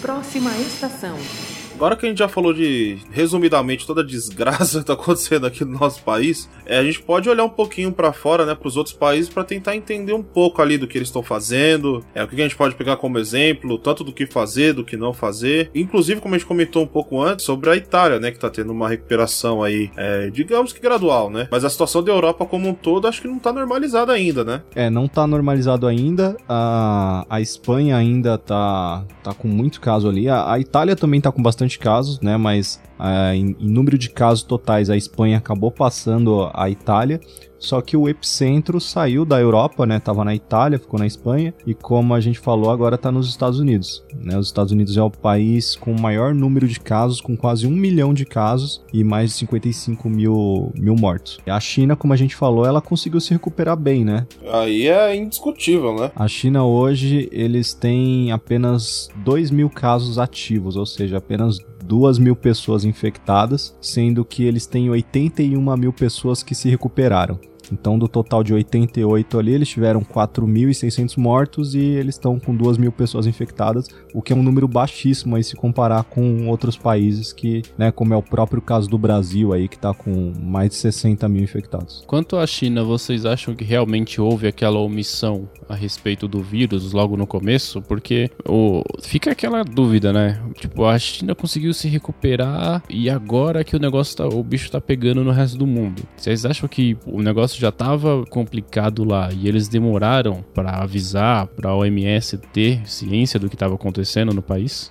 Próxima 0.00 0.50
estação. 0.58 1.16
Agora 1.82 1.96
que 1.96 2.06
a 2.06 2.08
gente 2.08 2.18
já 2.18 2.28
falou 2.28 2.54
de, 2.54 2.96
resumidamente, 3.10 3.84
toda 3.84 4.02
a 4.02 4.06
desgraça 4.06 4.78
que 4.78 4.86
tá 4.86 4.92
acontecendo 4.92 5.48
aqui 5.48 5.64
no 5.64 5.80
nosso 5.80 6.00
país, 6.04 6.48
é, 6.64 6.78
a 6.78 6.84
gente 6.84 7.02
pode 7.02 7.28
olhar 7.28 7.42
um 7.42 7.48
pouquinho 7.48 7.90
pra 7.90 8.12
fora, 8.12 8.46
né, 8.46 8.54
pros 8.54 8.76
outros 8.76 8.94
países, 8.94 9.28
pra 9.28 9.42
tentar 9.42 9.74
entender 9.74 10.12
um 10.12 10.22
pouco 10.22 10.62
ali 10.62 10.78
do 10.78 10.86
que 10.86 10.96
eles 10.96 11.08
estão 11.08 11.24
fazendo, 11.24 12.00
é, 12.14 12.22
o 12.22 12.28
que 12.28 12.36
a 12.36 12.44
gente 12.44 12.54
pode 12.54 12.76
pegar 12.76 12.98
como 12.98 13.18
exemplo, 13.18 13.76
tanto 13.78 14.04
do 14.04 14.12
que 14.12 14.26
fazer, 14.26 14.74
do 14.74 14.84
que 14.84 14.96
não 14.96 15.12
fazer. 15.12 15.72
Inclusive, 15.74 16.20
como 16.20 16.36
a 16.36 16.38
gente 16.38 16.46
comentou 16.46 16.84
um 16.84 16.86
pouco 16.86 17.20
antes, 17.20 17.44
sobre 17.44 17.68
a 17.68 17.74
Itália, 17.74 18.20
né, 18.20 18.30
que 18.30 18.38
tá 18.38 18.48
tendo 18.48 18.70
uma 18.70 18.88
recuperação 18.88 19.60
aí, 19.60 19.90
é, 19.96 20.30
digamos 20.30 20.72
que 20.72 20.80
gradual, 20.80 21.30
né, 21.30 21.48
mas 21.50 21.64
a 21.64 21.68
situação 21.68 22.00
da 22.00 22.12
Europa 22.12 22.46
como 22.46 22.68
um 22.68 22.74
todo, 22.74 23.08
acho 23.08 23.20
que 23.20 23.26
não 23.26 23.40
tá 23.40 23.52
normalizada 23.52 24.12
ainda, 24.12 24.44
né. 24.44 24.62
É, 24.76 24.88
não 24.88 25.08
tá 25.08 25.26
normalizado 25.26 25.88
ainda. 25.88 26.36
A, 26.48 27.26
a 27.28 27.40
Espanha 27.40 27.96
ainda 27.96 28.38
tá, 28.38 29.04
tá 29.24 29.34
com 29.34 29.48
muito 29.48 29.80
caso 29.80 30.08
ali. 30.08 30.28
A, 30.28 30.52
a 30.52 30.60
Itália 30.60 30.94
também 30.94 31.20
tá 31.20 31.32
com 31.32 31.42
bastante 31.42 31.71
casos, 31.78 32.20
né? 32.20 32.36
Mas 32.36 32.80
ah, 32.98 33.34
em, 33.34 33.56
em 33.58 33.68
número 33.68 33.98
de 33.98 34.10
casos 34.10 34.42
totais, 34.42 34.90
a 34.90 34.96
Espanha 34.96 35.38
acabou 35.38 35.70
passando 35.70 36.50
a 36.52 36.68
Itália. 36.70 37.20
Só 37.62 37.80
que 37.80 37.96
o 37.96 38.08
epicentro 38.08 38.80
saiu 38.80 39.24
da 39.24 39.40
Europa, 39.40 39.86
né? 39.86 40.00
Tava 40.00 40.24
na 40.24 40.34
Itália, 40.34 40.80
ficou 40.80 40.98
na 40.98 41.06
Espanha. 41.06 41.54
E 41.64 41.74
como 41.74 42.12
a 42.12 42.20
gente 42.20 42.38
falou, 42.38 42.70
agora 42.70 42.98
tá 42.98 43.12
nos 43.12 43.28
Estados 43.28 43.60
Unidos. 43.60 44.04
Né? 44.14 44.36
Os 44.36 44.46
Estados 44.46 44.72
Unidos 44.72 44.96
é 44.96 45.02
o 45.02 45.10
país 45.10 45.76
com 45.76 45.92
o 45.92 46.00
maior 46.00 46.34
número 46.34 46.66
de 46.66 46.80
casos, 46.80 47.20
com 47.20 47.36
quase 47.36 47.66
um 47.66 47.70
milhão 47.70 48.12
de 48.12 48.24
casos 48.24 48.82
e 48.92 49.04
mais 49.04 49.30
de 49.30 49.36
55 49.36 50.10
mil, 50.10 50.72
mil 50.76 50.96
mortos. 50.96 51.38
E 51.46 51.50
a 51.50 51.60
China, 51.60 51.94
como 51.94 52.12
a 52.12 52.16
gente 52.16 52.34
falou, 52.34 52.66
ela 52.66 52.80
conseguiu 52.80 53.20
se 53.20 53.32
recuperar 53.32 53.76
bem, 53.76 54.04
né? 54.04 54.26
Aí 54.50 54.88
é 54.88 55.14
indiscutível, 55.14 55.94
né. 55.94 56.10
A 56.16 56.26
China 56.26 56.64
hoje, 56.64 57.28
eles 57.30 57.72
têm 57.72 58.32
apenas 58.32 59.08
2 59.24 59.52
mil 59.52 59.70
casos 59.70 60.18
ativos, 60.18 60.76
ou 60.76 60.84
seja, 60.84 61.18
apenas 61.18 61.58
2 61.84 62.18
mil 62.18 62.34
pessoas 62.34 62.84
infectadas, 62.84 63.76
sendo 63.80 64.24
que 64.24 64.44
eles 64.44 64.66
têm 64.66 64.90
81 64.90 65.76
mil 65.76 65.92
pessoas 65.92 66.42
que 66.42 66.54
se 66.54 66.68
recuperaram. 66.68 67.38
Então, 67.72 67.98
do 67.98 68.06
total 68.06 68.44
de 68.44 68.52
88 68.52 69.38
ali, 69.38 69.52
eles 69.52 69.68
tiveram 69.68 70.02
4.600 70.02 71.16
mortos 71.16 71.74
e 71.74 71.80
eles 71.80 72.14
estão 72.14 72.38
com 72.38 72.54
2 72.54 72.76
mil 72.78 72.92
pessoas 72.92 73.26
infectadas, 73.26 73.88
o 74.12 74.20
que 74.20 74.32
é 74.32 74.36
um 74.36 74.42
número 74.42 74.68
baixíssimo 74.68 75.36
aí 75.36 75.44
se 75.44 75.56
comparar 75.56 76.04
com 76.04 76.48
outros 76.48 76.76
países 76.76 77.32
que, 77.32 77.62
né, 77.78 77.90
como 77.90 78.14
é 78.14 78.16
o 78.16 78.22
próprio 78.22 78.60
caso 78.60 78.88
do 78.88 78.98
Brasil 78.98 79.52
aí, 79.52 79.68
que 79.68 79.78
tá 79.78 79.94
com 79.94 80.32
mais 80.40 80.70
de 80.70 80.76
60 80.76 81.28
mil 81.28 81.42
infectados. 81.42 82.04
Quanto 82.06 82.36
à 82.36 82.46
China, 82.46 82.84
vocês 82.84 83.24
acham 83.24 83.54
que 83.54 83.64
realmente 83.64 84.20
houve 84.20 84.46
aquela 84.46 84.78
omissão 84.78 85.48
a 85.68 85.74
respeito 85.74 86.28
do 86.28 86.42
vírus 86.42 86.92
logo 86.92 87.16
no 87.16 87.26
começo? 87.26 87.80
Porque 87.82 88.30
o... 88.46 88.82
fica 89.02 89.32
aquela 89.32 89.62
dúvida, 89.62 90.12
né? 90.12 90.40
Tipo, 90.54 90.84
a 90.84 90.98
China 90.98 91.34
conseguiu 91.34 91.72
se 91.72 91.88
recuperar 91.88 92.82
e 92.88 93.08
agora 93.08 93.64
que 93.64 93.76
o 93.76 93.78
negócio 93.78 94.16
tá, 94.16 94.26
o 94.26 94.42
bicho 94.42 94.70
tá 94.70 94.80
pegando 94.80 95.24
no 95.24 95.30
resto 95.30 95.56
do 95.56 95.66
mundo. 95.66 96.02
Vocês 96.16 96.44
acham 96.44 96.68
que 96.68 96.96
o 97.06 97.22
negócio 97.22 97.58
já 97.62 97.72
tava 97.72 98.24
complicado 98.26 99.04
lá 99.04 99.32
e 99.32 99.48
eles 99.48 99.68
demoraram 99.68 100.44
pra 100.52 100.82
avisar 100.82 101.46
pra 101.46 101.74
OMS 101.74 102.36
ter 102.52 102.86
ciência 102.88 103.38
do 103.38 103.48
que 103.48 103.56
tava 103.56 103.74
acontecendo 103.74 104.34
no 104.34 104.42
país? 104.42 104.90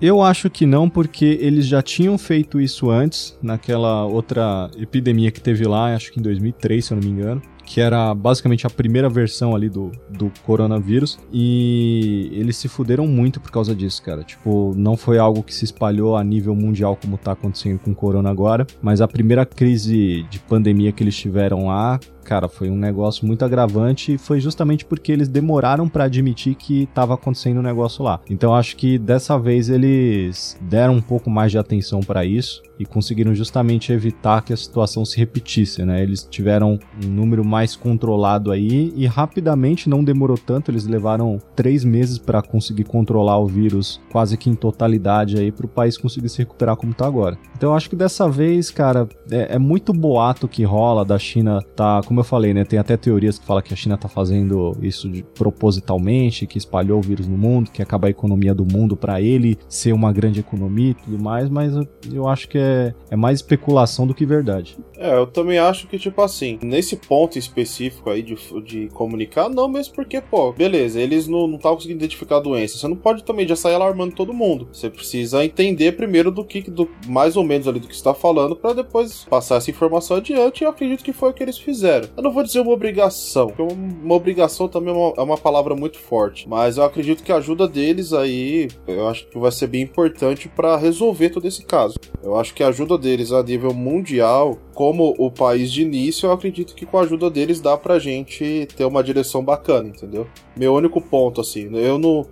Eu 0.00 0.22
acho 0.22 0.48
que 0.48 0.64
não, 0.64 0.88
porque 0.88 1.38
eles 1.42 1.66
já 1.66 1.82
tinham 1.82 2.16
feito 2.16 2.58
isso 2.58 2.90
antes, 2.90 3.38
naquela 3.42 4.06
outra 4.06 4.70
epidemia 4.78 5.30
que 5.30 5.42
teve 5.42 5.68
lá, 5.68 5.94
acho 5.94 6.10
que 6.10 6.18
em 6.18 6.22
2003, 6.22 6.82
se 6.82 6.92
eu 6.92 6.96
não 6.96 7.04
me 7.04 7.10
engano. 7.10 7.42
Que 7.72 7.80
era 7.80 8.12
basicamente 8.12 8.66
a 8.66 8.70
primeira 8.70 9.08
versão 9.08 9.54
ali 9.54 9.68
do, 9.68 9.92
do 10.10 10.32
coronavírus. 10.44 11.20
E 11.32 12.28
eles 12.32 12.56
se 12.56 12.66
fuderam 12.66 13.06
muito 13.06 13.40
por 13.40 13.52
causa 13.52 13.76
disso, 13.76 14.02
cara. 14.02 14.24
Tipo, 14.24 14.74
não 14.76 14.96
foi 14.96 15.18
algo 15.18 15.40
que 15.40 15.54
se 15.54 15.66
espalhou 15.66 16.16
a 16.16 16.24
nível 16.24 16.52
mundial 16.52 16.98
como 17.00 17.16
tá 17.16 17.30
acontecendo 17.30 17.78
com 17.78 17.92
o 17.92 17.94
corona 17.94 18.28
agora. 18.28 18.66
Mas 18.82 19.00
a 19.00 19.06
primeira 19.06 19.46
crise 19.46 20.26
de 20.28 20.40
pandemia 20.40 20.90
que 20.90 21.04
eles 21.04 21.16
tiveram 21.16 21.68
lá, 21.68 22.00
cara, 22.30 22.48
foi 22.48 22.70
um 22.70 22.76
negócio 22.76 23.26
muito 23.26 23.44
agravante 23.44 24.14
e 24.14 24.18
foi 24.18 24.38
justamente 24.38 24.84
porque 24.84 25.10
eles 25.10 25.26
demoraram 25.26 25.88
pra 25.88 26.04
admitir 26.04 26.54
que 26.54 26.86
tava 26.94 27.14
acontecendo 27.14 27.58
um 27.58 27.62
negócio 27.62 28.04
lá. 28.04 28.20
Então 28.30 28.54
acho 28.54 28.76
que 28.76 29.00
dessa 29.00 29.36
vez 29.36 29.68
eles 29.68 30.56
deram 30.60 30.94
um 30.94 31.00
pouco 31.00 31.28
mais 31.28 31.50
de 31.50 31.58
atenção 31.58 31.98
pra 31.98 32.24
isso 32.24 32.62
e 32.78 32.86
conseguiram 32.86 33.34
justamente 33.34 33.92
evitar 33.92 34.42
que 34.42 34.54
a 34.54 34.56
situação 34.56 35.04
se 35.04 35.18
repetisse, 35.18 35.84
né? 35.84 36.02
Eles 36.02 36.22
tiveram 36.22 36.78
um 37.04 37.08
número 37.08 37.44
mais 37.44 37.76
controlado 37.76 38.50
aí 38.50 38.90
e 38.96 39.06
rapidamente, 39.06 39.86
não 39.90 40.02
demorou 40.02 40.38
tanto, 40.38 40.70
eles 40.70 40.86
levaram 40.86 41.36
três 41.54 41.84
meses 41.84 42.16
pra 42.16 42.40
conseguir 42.40 42.84
controlar 42.84 43.38
o 43.38 43.46
vírus 43.46 44.00
quase 44.10 44.36
que 44.38 44.48
em 44.48 44.54
totalidade 44.54 45.36
aí 45.36 45.52
pro 45.52 45.68
país 45.68 45.98
conseguir 45.98 46.30
se 46.30 46.38
recuperar 46.38 46.76
como 46.76 46.94
tá 46.94 47.06
agora. 47.06 47.36
Então 47.54 47.74
acho 47.74 47.90
que 47.90 47.96
dessa 47.96 48.30
vez, 48.30 48.70
cara, 48.70 49.06
é, 49.30 49.56
é 49.56 49.58
muito 49.58 49.92
boato 49.92 50.48
que 50.48 50.64
rola 50.64 51.04
da 51.04 51.18
China 51.18 51.60
tá, 51.76 52.00
como 52.06 52.19
como 52.20 52.22
eu 52.22 52.24
falei, 52.24 52.52
né, 52.52 52.64
tem 52.64 52.78
até 52.78 52.96
teorias 52.96 53.38
que 53.38 53.46
falam 53.46 53.62
que 53.62 53.72
a 53.72 53.76
China 53.76 53.96
tá 53.96 54.08
fazendo 54.08 54.76
isso 54.82 55.08
de, 55.08 55.22
propositalmente, 55.22 56.46
que 56.46 56.58
espalhou 56.58 56.98
o 56.98 57.02
vírus 57.02 57.26
no 57.26 57.36
mundo, 57.36 57.70
que 57.70 57.82
acaba 57.82 58.08
a 58.08 58.10
economia 58.10 58.54
do 58.54 58.64
mundo 58.64 58.96
para 58.96 59.20
ele 59.20 59.58
ser 59.68 59.92
uma 59.92 60.12
grande 60.12 60.40
economia 60.40 60.90
e 60.90 60.94
tudo 60.94 61.22
mais, 61.22 61.48
mas 61.48 61.74
eu, 61.74 61.88
eu 62.12 62.28
acho 62.28 62.48
que 62.48 62.58
é, 62.58 62.94
é 63.10 63.16
mais 63.16 63.38
especulação 63.38 64.06
do 64.06 64.14
que 64.14 64.26
verdade. 64.26 64.76
É, 64.98 65.16
eu 65.16 65.26
também 65.26 65.58
acho 65.58 65.86
que, 65.86 65.98
tipo 65.98 66.20
assim, 66.20 66.58
nesse 66.62 66.94
ponto 66.94 67.38
específico 67.38 68.10
aí 68.10 68.22
de, 68.22 68.36
de 68.62 68.88
comunicar, 68.88 69.48
não 69.48 69.66
mesmo 69.66 69.94
porque, 69.94 70.20
pô, 70.20 70.52
beleza, 70.52 71.00
eles 71.00 71.26
não 71.26 71.54
estavam 71.54 71.76
conseguindo 71.76 72.00
identificar 72.00 72.36
a 72.36 72.40
doença. 72.40 72.76
Você 72.76 72.86
não 72.86 72.96
pode 72.96 73.24
também 73.24 73.48
já 73.48 73.56
sair 73.56 73.74
alarmando 73.74 74.14
todo 74.14 74.34
mundo. 74.34 74.68
Você 74.70 74.90
precisa 74.90 75.42
entender 75.42 75.92
primeiro 75.92 76.30
do 76.30 76.44
que, 76.44 76.70
do, 76.70 76.86
mais 77.06 77.34
ou 77.34 77.44
menos 77.44 77.66
ali 77.66 77.80
do 77.80 77.88
que 77.88 77.94
está 77.94 78.12
falando, 78.12 78.54
para 78.54 78.74
depois 78.74 79.24
passar 79.24 79.56
essa 79.56 79.70
informação 79.70 80.18
adiante. 80.18 80.60
E 80.60 80.64
eu 80.64 80.70
acredito 80.70 81.02
que 81.02 81.14
foi 81.14 81.30
o 81.30 81.32
que 81.32 81.42
eles 81.42 81.56
fizeram. 81.56 82.09
Eu 82.16 82.22
não 82.22 82.32
vou 82.32 82.42
dizer 82.42 82.60
uma 82.60 82.72
obrigação, 82.72 83.48
porque 83.48 83.62
uma 83.62 84.14
obrigação 84.14 84.68
também 84.68 84.92
é 84.92 84.96
uma, 84.96 85.14
é 85.16 85.20
uma 85.20 85.38
palavra 85.38 85.74
muito 85.74 85.98
forte, 85.98 86.48
mas 86.48 86.76
eu 86.76 86.84
acredito 86.84 87.22
que 87.22 87.32
a 87.32 87.36
ajuda 87.36 87.68
deles 87.68 88.12
aí, 88.12 88.68
eu 88.86 89.08
acho 89.08 89.26
que 89.26 89.38
vai 89.38 89.50
ser 89.52 89.68
bem 89.68 89.82
importante 89.82 90.48
para 90.48 90.76
resolver 90.76 91.30
todo 91.30 91.46
esse 91.46 91.64
caso. 91.64 91.94
Eu 92.22 92.36
acho 92.36 92.52
que 92.52 92.62
a 92.62 92.68
ajuda 92.68 92.98
deles 92.98 93.32
a 93.32 93.42
nível 93.42 93.72
mundial, 93.72 94.58
como 94.74 95.14
o 95.18 95.30
país 95.30 95.70
de 95.72 95.82
início, 95.82 96.26
eu 96.26 96.32
acredito 96.32 96.74
que 96.74 96.84
com 96.84 96.98
a 96.98 97.02
ajuda 97.02 97.30
deles 97.30 97.60
dá 97.60 97.76
pra 97.76 97.98
gente 97.98 98.66
ter 98.76 98.84
uma 98.84 99.02
direção 99.02 99.42
bacana, 99.44 99.88
entendeu? 99.88 100.26
Meu 100.56 100.74
único 100.74 101.00
ponto, 101.00 101.40
assim, 101.40 101.70
eu 101.74 101.98
não 101.98 102.26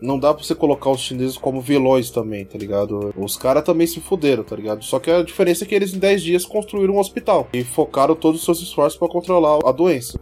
não 0.00 0.18
dá 0.18 0.34
pra 0.34 0.42
você 0.42 0.54
colocar 0.54 0.90
os 0.90 1.00
chineses 1.00 1.36
como 1.36 1.60
vilões 1.60 2.10
também, 2.10 2.44
tá 2.44 2.58
ligado? 2.58 3.12
Os 3.16 3.36
caras 3.36 3.64
também 3.64 3.86
se 3.86 4.00
fuderam, 4.00 4.44
tá 4.44 4.56
ligado? 4.56 4.84
Só 4.84 4.98
que 4.98 5.10
a 5.10 5.22
diferença 5.22 5.64
é 5.64 5.66
que 5.66 5.74
eles 5.74 5.94
em 5.94 5.98
10 5.98 6.22
dias 6.22 6.44
construíram 6.44 6.94
um 6.94 6.98
hospital 6.98 7.48
e 7.52 7.64
focaram 7.64 8.14
todos 8.14 8.40
os 8.40 8.44
seus 8.44 8.60
esforços 8.60 8.98
para 8.98 9.08
controlar 9.08 9.58
a 9.64 9.72
doença. 9.72 10.18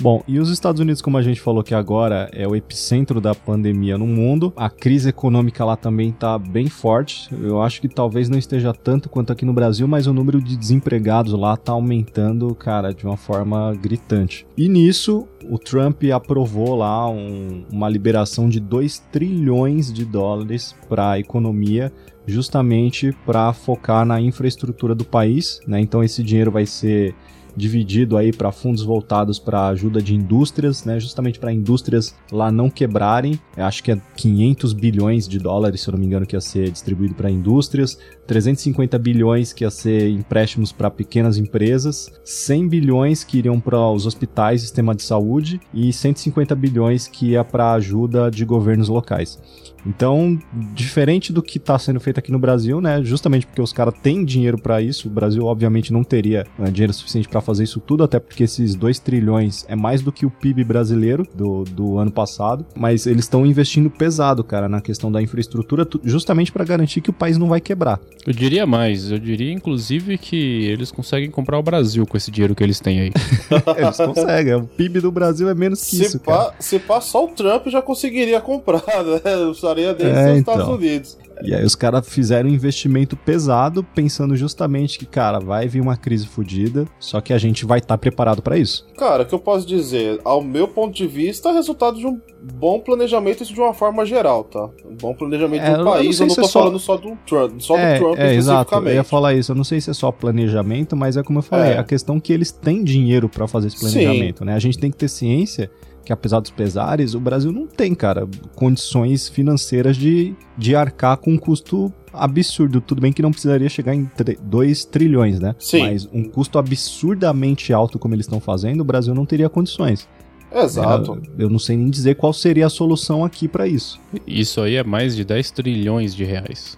Bom, 0.00 0.22
e 0.26 0.38
os 0.38 0.48
Estados 0.48 0.80
Unidos, 0.80 1.02
como 1.02 1.18
a 1.18 1.22
gente 1.22 1.42
falou 1.42 1.62
que 1.62 1.74
agora 1.74 2.30
é 2.32 2.48
o 2.48 2.56
epicentro 2.56 3.20
da 3.20 3.34
pandemia 3.34 3.98
no 3.98 4.06
mundo, 4.06 4.50
a 4.56 4.70
crise 4.70 5.10
econômica 5.10 5.62
lá 5.62 5.76
também 5.76 6.08
está 6.08 6.38
bem 6.38 6.68
forte. 6.68 7.28
Eu 7.38 7.60
acho 7.60 7.82
que 7.82 7.88
talvez 7.88 8.26
não 8.30 8.38
esteja 8.38 8.72
tanto 8.72 9.10
quanto 9.10 9.30
aqui 9.30 9.44
no 9.44 9.52
Brasil, 9.52 9.86
mas 9.86 10.06
o 10.06 10.14
número 10.14 10.42
de 10.42 10.56
desempregados 10.56 11.34
lá 11.34 11.52
está 11.52 11.72
aumentando, 11.72 12.54
cara, 12.54 12.94
de 12.94 13.04
uma 13.04 13.18
forma 13.18 13.74
gritante. 13.74 14.46
E 14.56 14.70
nisso, 14.70 15.28
o 15.50 15.58
Trump 15.58 16.02
aprovou 16.14 16.76
lá 16.76 17.06
um, 17.10 17.66
uma 17.70 17.88
liberação 17.88 18.48
de 18.48 18.58
2 18.58 19.00
trilhões 19.12 19.92
de 19.92 20.06
dólares 20.06 20.74
para 20.88 21.10
a 21.10 21.18
economia 21.18 21.92
justamente 22.26 23.12
para 23.26 23.52
focar 23.52 24.06
na 24.06 24.20
infraestrutura 24.20 24.94
do 24.94 25.04
país, 25.04 25.60
né? 25.66 25.80
Então 25.80 26.02
esse 26.02 26.22
dinheiro 26.22 26.50
vai 26.50 26.64
ser 26.64 27.14
dividido 27.56 28.16
aí 28.16 28.32
para 28.32 28.52
fundos 28.52 28.82
voltados 28.82 29.38
para 29.38 29.68
ajuda 29.68 30.02
de 30.02 30.14
indústrias, 30.14 30.84
né, 30.84 30.98
justamente 30.98 31.38
para 31.38 31.52
indústrias 31.52 32.14
lá 32.30 32.50
não 32.50 32.70
quebrarem. 32.70 33.38
Eu 33.56 33.64
acho 33.64 33.82
que 33.82 33.92
é 33.92 34.00
500 34.16 34.72
bilhões 34.72 35.28
de 35.28 35.38
dólares, 35.38 35.80
se 35.80 35.88
eu 35.88 35.92
não 35.92 35.98
me 35.98 36.06
engano, 36.06 36.26
que 36.26 36.36
ia 36.36 36.40
ser 36.40 36.70
distribuído 36.70 37.14
para 37.14 37.30
indústrias, 37.30 37.98
350 38.26 38.98
bilhões 38.98 39.52
que 39.52 39.64
ia 39.64 39.70
ser 39.70 40.08
empréstimos 40.08 40.70
para 40.72 40.90
pequenas 40.90 41.36
empresas, 41.36 42.12
100 42.24 42.68
bilhões 42.68 43.24
que 43.24 43.38
iriam 43.38 43.58
para 43.58 43.90
os 43.90 44.06
hospitais, 44.06 44.60
sistema 44.60 44.94
de 44.94 45.02
saúde 45.02 45.60
e 45.74 45.92
150 45.92 46.54
bilhões 46.54 47.08
que 47.08 47.30
ia 47.30 47.42
para 47.42 47.72
ajuda 47.72 48.30
de 48.30 48.44
governos 48.44 48.88
locais. 48.88 49.38
Então, 49.84 50.38
diferente 50.74 51.32
do 51.32 51.42
que 51.42 51.58
está 51.58 51.78
sendo 51.78 52.00
feito 52.00 52.18
aqui 52.18 52.30
no 52.30 52.38
Brasil, 52.38 52.80
né? 52.80 53.02
Justamente 53.02 53.46
porque 53.46 53.62
os 53.62 53.72
caras 53.72 53.94
têm 54.02 54.24
dinheiro 54.24 54.58
para 54.58 54.80
isso, 54.80 55.08
o 55.08 55.10
Brasil 55.10 55.44
obviamente 55.44 55.92
não 55.92 56.04
teria 56.04 56.46
né, 56.58 56.70
dinheiro 56.70 56.92
suficiente 56.92 57.28
para 57.28 57.39
fazer 57.42 57.64
isso 57.64 57.80
tudo, 57.80 58.04
até 58.04 58.18
porque 58.18 58.44
esses 58.44 58.74
2 58.74 58.98
trilhões 58.98 59.64
é 59.68 59.76
mais 59.76 60.02
do 60.02 60.12
que 60.12 60.26
o 60.26 60.30
PIB 60.30 60.64
brasileiro 60.64 61.26
do, 61.34 61.64
do 61.64 61.98
ano 61.98 62.10
passado, 62.10 62.64
mas 62.74 63.06
eles 63.06 63.24
estão 63.24 63.46
investindo 63.46 63.90
pesado, 63.90 64.42
cara, 64.44 64.68
na 64.68 64.80
questão 64.80 65.10
da 65.10 65.22
infraestrutura, 65.22 65.86
justamente 66.04 66.52
para 66.52 66.64
garantir 66.64 67.00
que 67.00 67.10
o 67.10 67.12
país 67.12 67.36
não 67.36 67.48
vai 67.48 67.60
quebrar. 67.60 68.00
Eu 68.26 68.32
diria 68.32 68.66
mais, 68.66 69.10
eu 69.10 69.18
diria 69.18 69.52
inclusive 69.52 70.18
que 70.18 70.64
eles 70.66 70.90
conseguem 70.90 71.30
comprar 71.30 71.58
o 71.58 71.62
Brasil 71.62 72.06
com 72.06 72.16
esse 72.16 72.30
dinheiro 72.30 72.54
que 72.54 72.62
eles 72.62 72.80
têm 72.80 73.00
aí. 73.00 73.12
eles 73.76 73.96
conseguem, 73.96 74.54
o 74.54 74.66
PIB 74.66 75.00
do 75.00 75.10
Brasil 75.10 75.48
é 75.48 75.54
menos 75.54 75.80
que 75.80 75.96
se 75.96 76.04
isso, 76.04 76.20
pá, 76.20 76.36
cara. 76.36 76.54
Se 76.58 76.78
pá, 76.78 77.00
só 77.00 77.24
o 77.24 77.28
Trump 77.28 77.68
já 77.68 77.82
conseguiria 77.82 78.40
comprar, 78.40 78.82
né? 79.04 79.44
Gostaria 79.46 79.94
deles 79.94 80.16
é, 80.16 80.28
nos 80.30 80.38
então. 80.38 80.54
Estados 80.54 80.74
Unidos. 80.74 81.18
E 81.42 81.54
aí 81.54 81.64
os 81.64 81.74
caras 81.74 82.08
fizeram 82.08 82.48
um 82.48 82.52
investimento 82.52 83.16
pesado, 83.16 83.82
pensando 83.82 84.36
justamente 84.36 84.98
que, 84.98 85.06
cara, 85.06 85.38
vai 85.38 85.68
vir 85.68 85.80
uma 85.80 85.96
crise 85.96 86.26
fodida, 86.26 86.86
só 86.98 87.20
que 87.20 87.32
a 87.32 87.38
gente 87.38 87.64
vai 87.64 87.78
estar 87.78 87.94
tá 87.94 87.98
preparado 87.98 88.42
para 88.42 88.58
isso. 88.58 88.86
Cara, 88.96 89.22
o 89.22 89.26
que 89.26 89.34
eu 89.34 89.38
posso 89.38 89.66
dizer? 89.66 90.20
Ao 90.24 90.42
meu 90.42 90.68
ponto 90.68 90.94
de 90.94 91.06
vista, 91.06 91.50
é 91.50 91.52
resultado 91.52 91.98
de 91.98 92.06
um 92.06 92.20
bom 92.54 92.80
planejamento, 92.80 93.42
isso 93.42 93.52
de 93.52 93.60
uma 93.60 93.74
forma 93.74 94.04
geral, 94.04 94.44
tá? 94.44 94.68
Um 94.84 94.96
bom 94.96 95.14
planejamento 95.14 95.62
é, 95.62 95.76
do 95.76 95.84
país, 95.84 96.20
eu 96.20 96.26
não, 96.26 96.32
eu 96.32 96.36
não 96.36 96.42
tô 96.42 96.48
é 96.48 96.52
falando 96.52 96.78
só 96.78 96.96
do 96.96 97.16
Trump, 97.26 97.60
só 97.60 97.76
é, 97.76 97.94
do 97.94 98.00
Trump 98.00 98.18
é, 98.18 98.34
exato, 98.34 98.74
eu 98.74 98.94
ia 98.94 99.04
falar 99.04 99.34
isso, 99.34 99.52
eu 99.52 99.56
não 99.56 99.64
sei 99.64 99.80
se 99.80 99.90
é 99.90 99.94
só 99.94 100.10
planejamento, 100.10 100.96
mas 100.96 101.16
é 101.16 101.22
como 101.22 101.38
eu 101.38 101.42
falei, 101.42 101.72
é. 101.72 101.78
a 101.78 101.84
questão 101.84 102.18
que 102.18 102.32
eles 102.32 102.50
têm 102.50 102.82
dinheiro 102.82 103.28
para 103.28 103.46
fazer 103.46 103.68
esse 103.68 103.78
planejamento, 103.78 104.38
Sim. 104.38 104.44
né? 104.44 104.54
A 104.54 104.58
gente 104.58 104.78
tem 104.78 104.90
que 104.90 104.96
ter 104.96 105.08
ciência 105.08 105.70
que 106.04 106.12
apesar 106.12 106.40
dos 106.40 106.50
pesares, 106.50 107.14
o 107.14 107.20
Brasil 107.20 107.52
não 107.52 107.66
tem, 107.66 107.94
cara, 107.94 108.28
condições 108.54 109.28
financeiras 109.28 109.96
de, 109.96 110.34
de 110.56 110.74
arcar 110.74 111.16
com 111.16 111.32
um 111.32 111.38
custo 111.38 111.92
absurdo. 112.12 112.80
Tudo 112.80 113.00
bem 113.00 113.12
que 113.12 113.22
não 113.22 113.30
precisaria 113.30 113.68
chegar 113.68 113.94
em 113.94 114.10
2 114.42 114.84
trilhões, 114.86 115.38
né? 115.38 115.54
Sim. 115.58 115.82
Mas 115.82 116.08
um 116.12 116.24
custo 116.24 116.58
absurdamente 116.58 117.72
alto 117.72 117.98
como 117.98 118.14
eles 118.14 118.26
estão 118.26 118.40
fazendo, 118.40 118.80
o 118.80 118.84
Brasil 118.84 119.14
não 119.14 119.26
teria 119.26 119.48
condições. 119.48 120.08
Exato. 120.52 121.20
Eu, 121.38 121.44
eu 121.44 121.50
não 121.50 121.58
sei 121.58 121.76
nem 121.76 121.88
dizer 121.88 122.16
qual 122.16 122.32
seria 122.32 122.66
a 122.66 122.70
solução 122.70 123.24
aqui 123.24 123.46
para 123.46 123.66
isso. 123.68 124.00
Isso 124.26 124.60
aí 124.60 124.76
é 124.76 124.82
mais 124.82 125.14
de 125.14 125.24
10 125.24 125.50
trilhões 125.52 126.14
de 126.14 126.24
reais. 126.24 126.76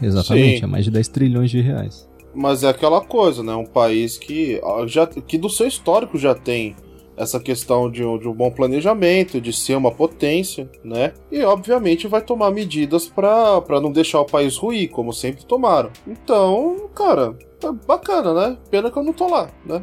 Exatamente, 0.00 0.58
Sim. 0.58 0.64
é 0.64 0.66
mais 0.66 0.84
de 0.84 0.90
10 0.90 1.08
trilhões 1.08 1.50
de 1.50 1.60
reais. 1.60 2.08
Mas 2.34 2.64
é 2.64 2.68
aquela 2.68 3.00
coisa, 3.02 3.42
né? 3.42 3.54
Um 3.54 3.66
país 3.66 4.16
que 4.16 4.60
já 4.86 5.06
que 5.06 5.36
do 5.36 5.50
seu 5.50 5.66
histórico 5.66 6.16
já 6.16 6.34
tem 6.34 6.74
essa 7.16 7.38
questão 7.38 7.90
de 7.90 8.04
um, 8.04 8.18
de 8.18 8.28
um 8.28 8.32
bom 8.32 8.50
planejamento, 8.50 9.40
de 9.40 9.52
ser 9.52 9.76
uma 9.76 9.90
potência, 9.90 10.70
né? 10.82 11.12
E 11.30 11.42
obviamente 11.42 12.08
vai 12.08 12.22
tomar 12.22 12.50
medidas 12.50 13.06
para 13.06 13.80
não 13.80 13.92
deixar 13.92 14.20
o 14.20 14.26
país 14.26 14.56
ruir, 14.56 14.90
como 14.90 15.12
sempre 15.12 15.44
tomaram. 15.44 15.90
Então, 16.06 16.88
cara, 16.94 17.36
é 17.62 17.72
bacana, 17.86 18.32
né? 18.34 18.58
Pena 18.70 18.90
que 18.90 18.98
eu 18.98 19.02
não 19.02 19.12
tô 19.12 19.28
lá, 19.28 19.50
né? 19.64 19.82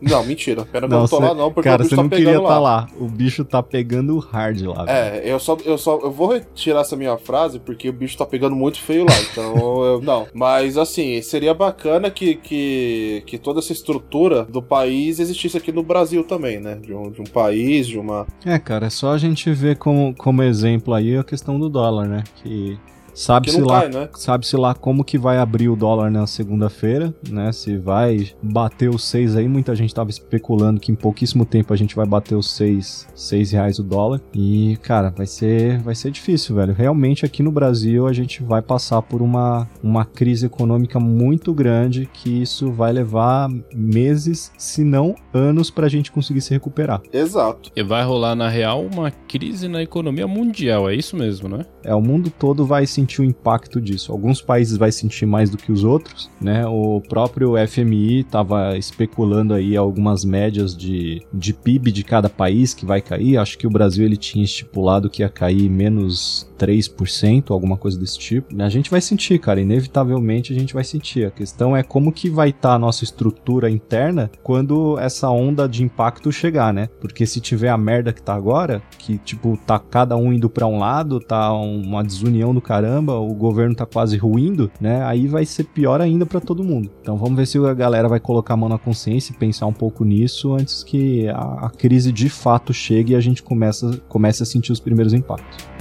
Não, 0.00 0.24
mentira. 0.24 0.64
Que 0.64 0.80
não, 0.80 0.86
eu 0.86 0.88
não 0.88 1.08
tô 1.08 1.16
cê, 1.16 1.22
lá, 1.22 1.34
não, 1.34 1.52
porque 1.52 1.68
cara, 1.68 1.82
o 1.82 1.84
bicho 1.84 1.90
você 1.90 1.96
tá 1.96 2.02
não 2.02 2.08
queria 2.08 2.36
estar 2.36 2.48
tá 2.48 2.58
lá. 2.58 2.88
O 2.98 3.08
bicho 3.08 3.44
tá 3.44 3.62
pegando 3.62 4.18
hard 4.18 4.62
lá. 4.62 4.84
É, 4.88 5.22
eu 5.24 5.38
só, 5.38 5.56
eu 5.64 5.78
só 5.78 5.98
eu 6.00 6.10
vou 6.10 6.32
retirar 6.32 6.80
essa 6.80 6.96
minha 6.96 7.16
frase 7.16 7.58
porque 7.58 7.88
o 7.88 7.92
bicho 7.92 8.16
tá 8.16 8.26
pegando 8.26 8.54
muito 8.54 8.80
feio 8.80 9.04
lá. 9.04 9.14
Então, 9.30 9.84
eu, 9.84 10.00
não. 10.04 10.26
Mas 10.34 10.76
assim, 10.76 11.20
seria 11.22 11.54
bacana 11.54 12.10
que, 12.10 12.36
que, 12.36 13.22
que 13.26 13.38
toda 13.38 13.60
essa 13.60 13.72
estrutura 13.72 14.44
do 14.44 14.62
país 14.62 15.18
existisse 15.18 15.56
aqui 15.56 15.72
no 15.72 15.82
Brasil 15.82 16.24
também, 16.24 16.60
né? 16.60 16.76
De 16.76 16.94
um, 16.94 17.10
de 17.10 17.20
um 17.20 17.24
país, 17.24 17.86
de 17.86 17.98
uma. 17.98 18.26
É, 18.44 18.58
cara, 18.58 18.86
é 18.86 18.90
só 18.90 19.12
a 19.12 19.18
gente 19.18 19.50
ver 19.52 19.76
como, 19.76 20.14
como 20.16 20.42
exemplo 20.42 20.94
aí 20.94 21.16
a 21.16 21.24
questão 21.24 21.58
do 21.58 21.68
dólar, 21.68 22.06
né? 22.06 22.24
Que 22.42 22.78
Sabe-se 23.16 23.62
lá, 23.62 23.80
cai, 23.80 23.88
né? 23.88 24.08
sabe-se 24.12 24.56
lá 24.58 24.74
como 24.74 25.02
que 25.02 25.16
vai 25.16 25.38
abrir 25.38 25.70
o 25.70 25.74
dólar 25.74 26.10
na 26.10 26.26
segunda-feira, 26.26 27.14
né? 27.26 27.50
Se 27.50 27.78
vai 27.78 28.30
bater 28.42 28.90
os 28.90 29.04
seis 29.04 29.34
aí, 29.34 29.48
muita 29.48 29.74
gente 29.74 29.88
estava 29.88 30.10
especulando 30.10 30.78
que 30.78 30.92
em 30.92 30.94
pouquíssimo 30.94 31.46
tempo 31.46 31.72
a 31.72 31.76
gente 31.76 31.96
vai 31.96 32.04
bater 32.04 32.34
os 32.34 32.50
seis, 32.50 33.08
seis 33.14 33.52
reais 33.52 33.78
o 33.78 33.82
dólar. 33.82 34.20
E, 34.34 34.76
cara, 34.82 35.14
vai 35.16 35.26
ser, 35.26 35.78
vai 35.78 35.94
ser 35.94 36.10
difícil, 36.10 36.54
velho. 36.54 36.74
Realmente 36.74 37.24
aqui 37.24 37.42
no 37.42 37.50
Brasil 37.50 38.06
a 38.06 38.12
gente 38.12 38.42
vai 38.42 38.60
passar 38.60 39.00
por 39.00 39.22
uma, 39.22 39.66
uma 39.82 40.04
crise 40.04 40.44
econômica 40.44 41.00
muito 41.00 41.54
grande 41.54 42.06
que 42.12 42.42
isso 42.42 42.70
vai 42.70 42.92
levar 42.92 43.48
meses, 43.74 44.52
se 44.58 44.84
não 44.84 45.14
anos, 45.32 45.70
para 45.70 45.86
a 45.86 45.88
gente 45.88 46.12
conseguir 46.12 46.42
se 46.42 46.52
recuperar. 46.52 47.00
Exato. 47.10 47.70
E 47.74 47.82
vai 47.82 48.04
rolar, 48.04 48.34
na 48.34 48.50
real, 48.50 48.84
uma 48.84 49.10
crise 49.10 49.68
na 49.68 49.82
economia 49.82 50.26
mundial, 50.26 50.90
é 50.90 50.94
isso 50.94 51.16
mesmo, 51.16 51.48
né? 51.48 51.64
É, 51.82 51.94
o 51.94 52.00
mundo 52.02 52.30
todo 52.30 52.66
vai 52.66 52.86
se 52.86 53.05
sentir 53.06 53.20
o 53.20 53.24
impacto 53.24 53.80
disso. 53.80 54.10
Alguns 54.10 54.42
países 54.42 54.76
vai 54.76 54.90
sentir 54.90 55.24
mais 55.24 55.48
do 55.48 55.56
que 55.56 55.70
os 55.70 55.84
outros, 55.84 56.28
né? 56.40 56.66
O 56.66 57.00
próprio 57.00 57.54
FMI 57.66 58.20
estava 58.20 58.76
especulando 58.76 59.54
aí 59.54 59.76
algumas 59.76 60.24
médias 60.24 60.76
de, 60.76 61.22
de 61.32 61.54
PIB 61.54 61.92
de 61.92 62.02
cada 62.02 62.28
país 62.28 62.74
que 62.74 62.84
vai 62.84 63.00
cair. 63.00 63.38
Acho 63.38 63.56
que 63.56 63.66
o 63.66 63.70
Brasil 63.70 64.04
ele 64.04 64.16
tinha 64.16 64.44
estipulado 64.44 65.08
que 65.08 65.22
ia 65.22 65.28
cair 65.28 65.70
menos 65.70 66.50
3%, 66.58 67.50
alguma 67.50 67.76
coisa 67.76 67.98
desse 67.98 68.18
tipo. 68.18 68.60
A 68.60 68.68
gente 68.68 68.90
vai 68.90 69.00
sentir, 69.00 69.38
cara, 69.38 69.60
inevitavelmente 69.60 70.52
a 70.52 70.58
gente 70.58 70.74
vai 70.74 70.84
sentir. 70.84 71.26
A 71.26 71.30
questão 71.30 71.76
é 71.76 71.82
como 71.82 72.12
que 72.12 72.28
vai 72.28 72.50
estar 72.50 72.70
tá 72.70 72.74
a 72.74 72.78
nossa 72.78 73.04
estrutura 73.04 73.70
interna 73.70 74.30
quando 74.42 74.98
essa 74.98 75.28
onda 75.30 75.68
de 75.68 75.82
impacto 75.82 76.32
chegar, 76.32 76.72
né? 76.72 76.88
Porque 77.00 77.26
se 77.26 77.40
tiver 77.40 77.68
a 77.68 77.78
merda 77.78 78.12
que 78.12 78.22
tá 78.22 78.34
agora, 78.34 78.82
que 78.98 79.18
tipo 79.18 79.58
tá 79.66 79.78
cada 79.78 80.16
um 80.16 80.32
indo 80.32 80.48
para 80.48 80.66
um 80.66 80.78
lado, 80.78 81.20
tá 81.20 81.52
uma 81.52 82.02
desunião 82.02 82.54
do 82.54 82.60
caramba, 82.60 82.86
caramba, 82.86 83.18
o 83.18 83.34
governo 83.34 83.74
tá 83.74 83.84
quase 83.84 84.16
ruindo, 84.16 84.70
né? 84.80 85.02
Aí 85.04 85.26
vai 85.26 85.44
ser 85.44 85.64
pior 85.64 86.00
ainda 86.00 86.24
para 86.24 86.40
todo 86.40 86.62
mundo. 86.62 86.90
Então 87.00 87.16
vamos 87.16 87.36
ver 87.36 87.46
se 87.46 87.58
a 87.58 87.74
galera 87.74 88.08
vai 88.08 88.20
colocar 88.20 88.54
a 88.54 88.56
mão 88.56 88.68
na 88.68 88.78
consciência 88.78 89.32
e 89.32 89.36
pensar 89.36 89.66
um 89.66 89.72
pouco 89.72 90.04
nisso 90.04 90.54
antes 90.54 90.82
que 90.84 91.28
a, 91.28 91.66
a 91.66 91.70
crise 91.70 92.12
de 92.12 92.28
fato 92.28 92.72
chegue 92.72 93.12
e 93.12 93.16
a 93.16 93.20
gente 93.20 93.42
começa, 93.42 94.00
comece 94.08 94.42
a 94.42 94.46
sentir 94.46 94.72
os 94.72 94.80
primeiros 94.80 95.12
impactos. 95.12 95.75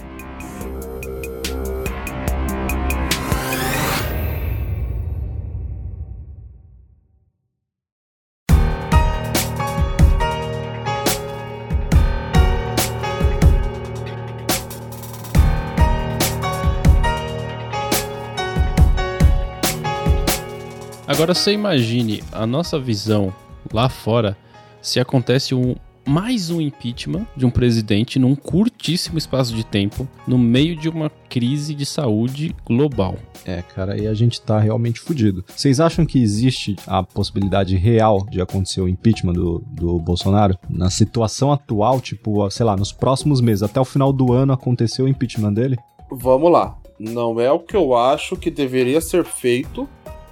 Agora 21.26 21.34
você 21.34 21.53
imagine 21.53 22.22
a 22.31 22.45
nossa 22.45 22.77
visão 22.77 23.34
lá 23.73 23.89
fora 23.89 24.38
se 24.80 24.99
acontece 24.99 25.56
um 25.56 25.76
mais 26.06 26.52
um 26.52 26.61
impeachment 26.61 27.26
de 27.35 27.47
um 27.47 27.49
presidente 27.49 28.19
num 28.19 28.35
curtíssimo 28.35 29.18
espaço 29.18 29.52
de 29.56 29.65
tempo, 29.65 30.07
no 30.27 30.38
meio 30.38 30.76
de 30.76 30.88
uma 30.88 31.10
crise 31.27 31.73
de 31.73 31.84
saúde 31.84 32.56
global. 32.64 33.15
É, 33.43 33.64
cara, 33.64 33.99
e 33.99 34.06
a 34.06 34.14
gente 34.14 34.39
tá 34.39 34.60
realmente 34.60 34.99
fudido. 34.99 35.43
Vocês 35.47 35.80
acham 35.80 36.06
que 36.06 36.22
existe 36.22 36.76
a 36.85 37.02
possibilidade 37.02 37.76
real 37.76 38.23
de 38.30 38.39
acontecer 38.39 38.81
o 38.81 38.88
impeachment 38.88 39.34
do, 39.34 39.64
do 39.65 39.97
Bolsonaro? 39.97 40.56
Na 40.69 40.91
situação 40.91 41.52
atual, 41.52 41.99
tipo, 42.02 42.47
sei 42.52 42.68
lá, 42.68 42.77
nos 42.77 42.91
próximos 42.91 43.41
meses, 43.41 43.64
até 43.64 43.81
o 43.81 43.85
final 43.85 44.14
do 44.14 44.31
ano, 44.31 44.53
aconteceu 44.53 45.06
o 45.06 45.10
impeachment 45.10 45.53
dele? 45.53 45.76
Vamos 46.11 46.52
lá. 46.52 46.77
Não 46.99 47.41
é 47.41 47.52
o 47.52 47.60
que 47.60 47.76
eu 47.76 47.97
acho 47.97 48.38
que 48.38 48.52
deveria 48.52 49.02
ser 49.02 49.26
feito, 49.26 49.89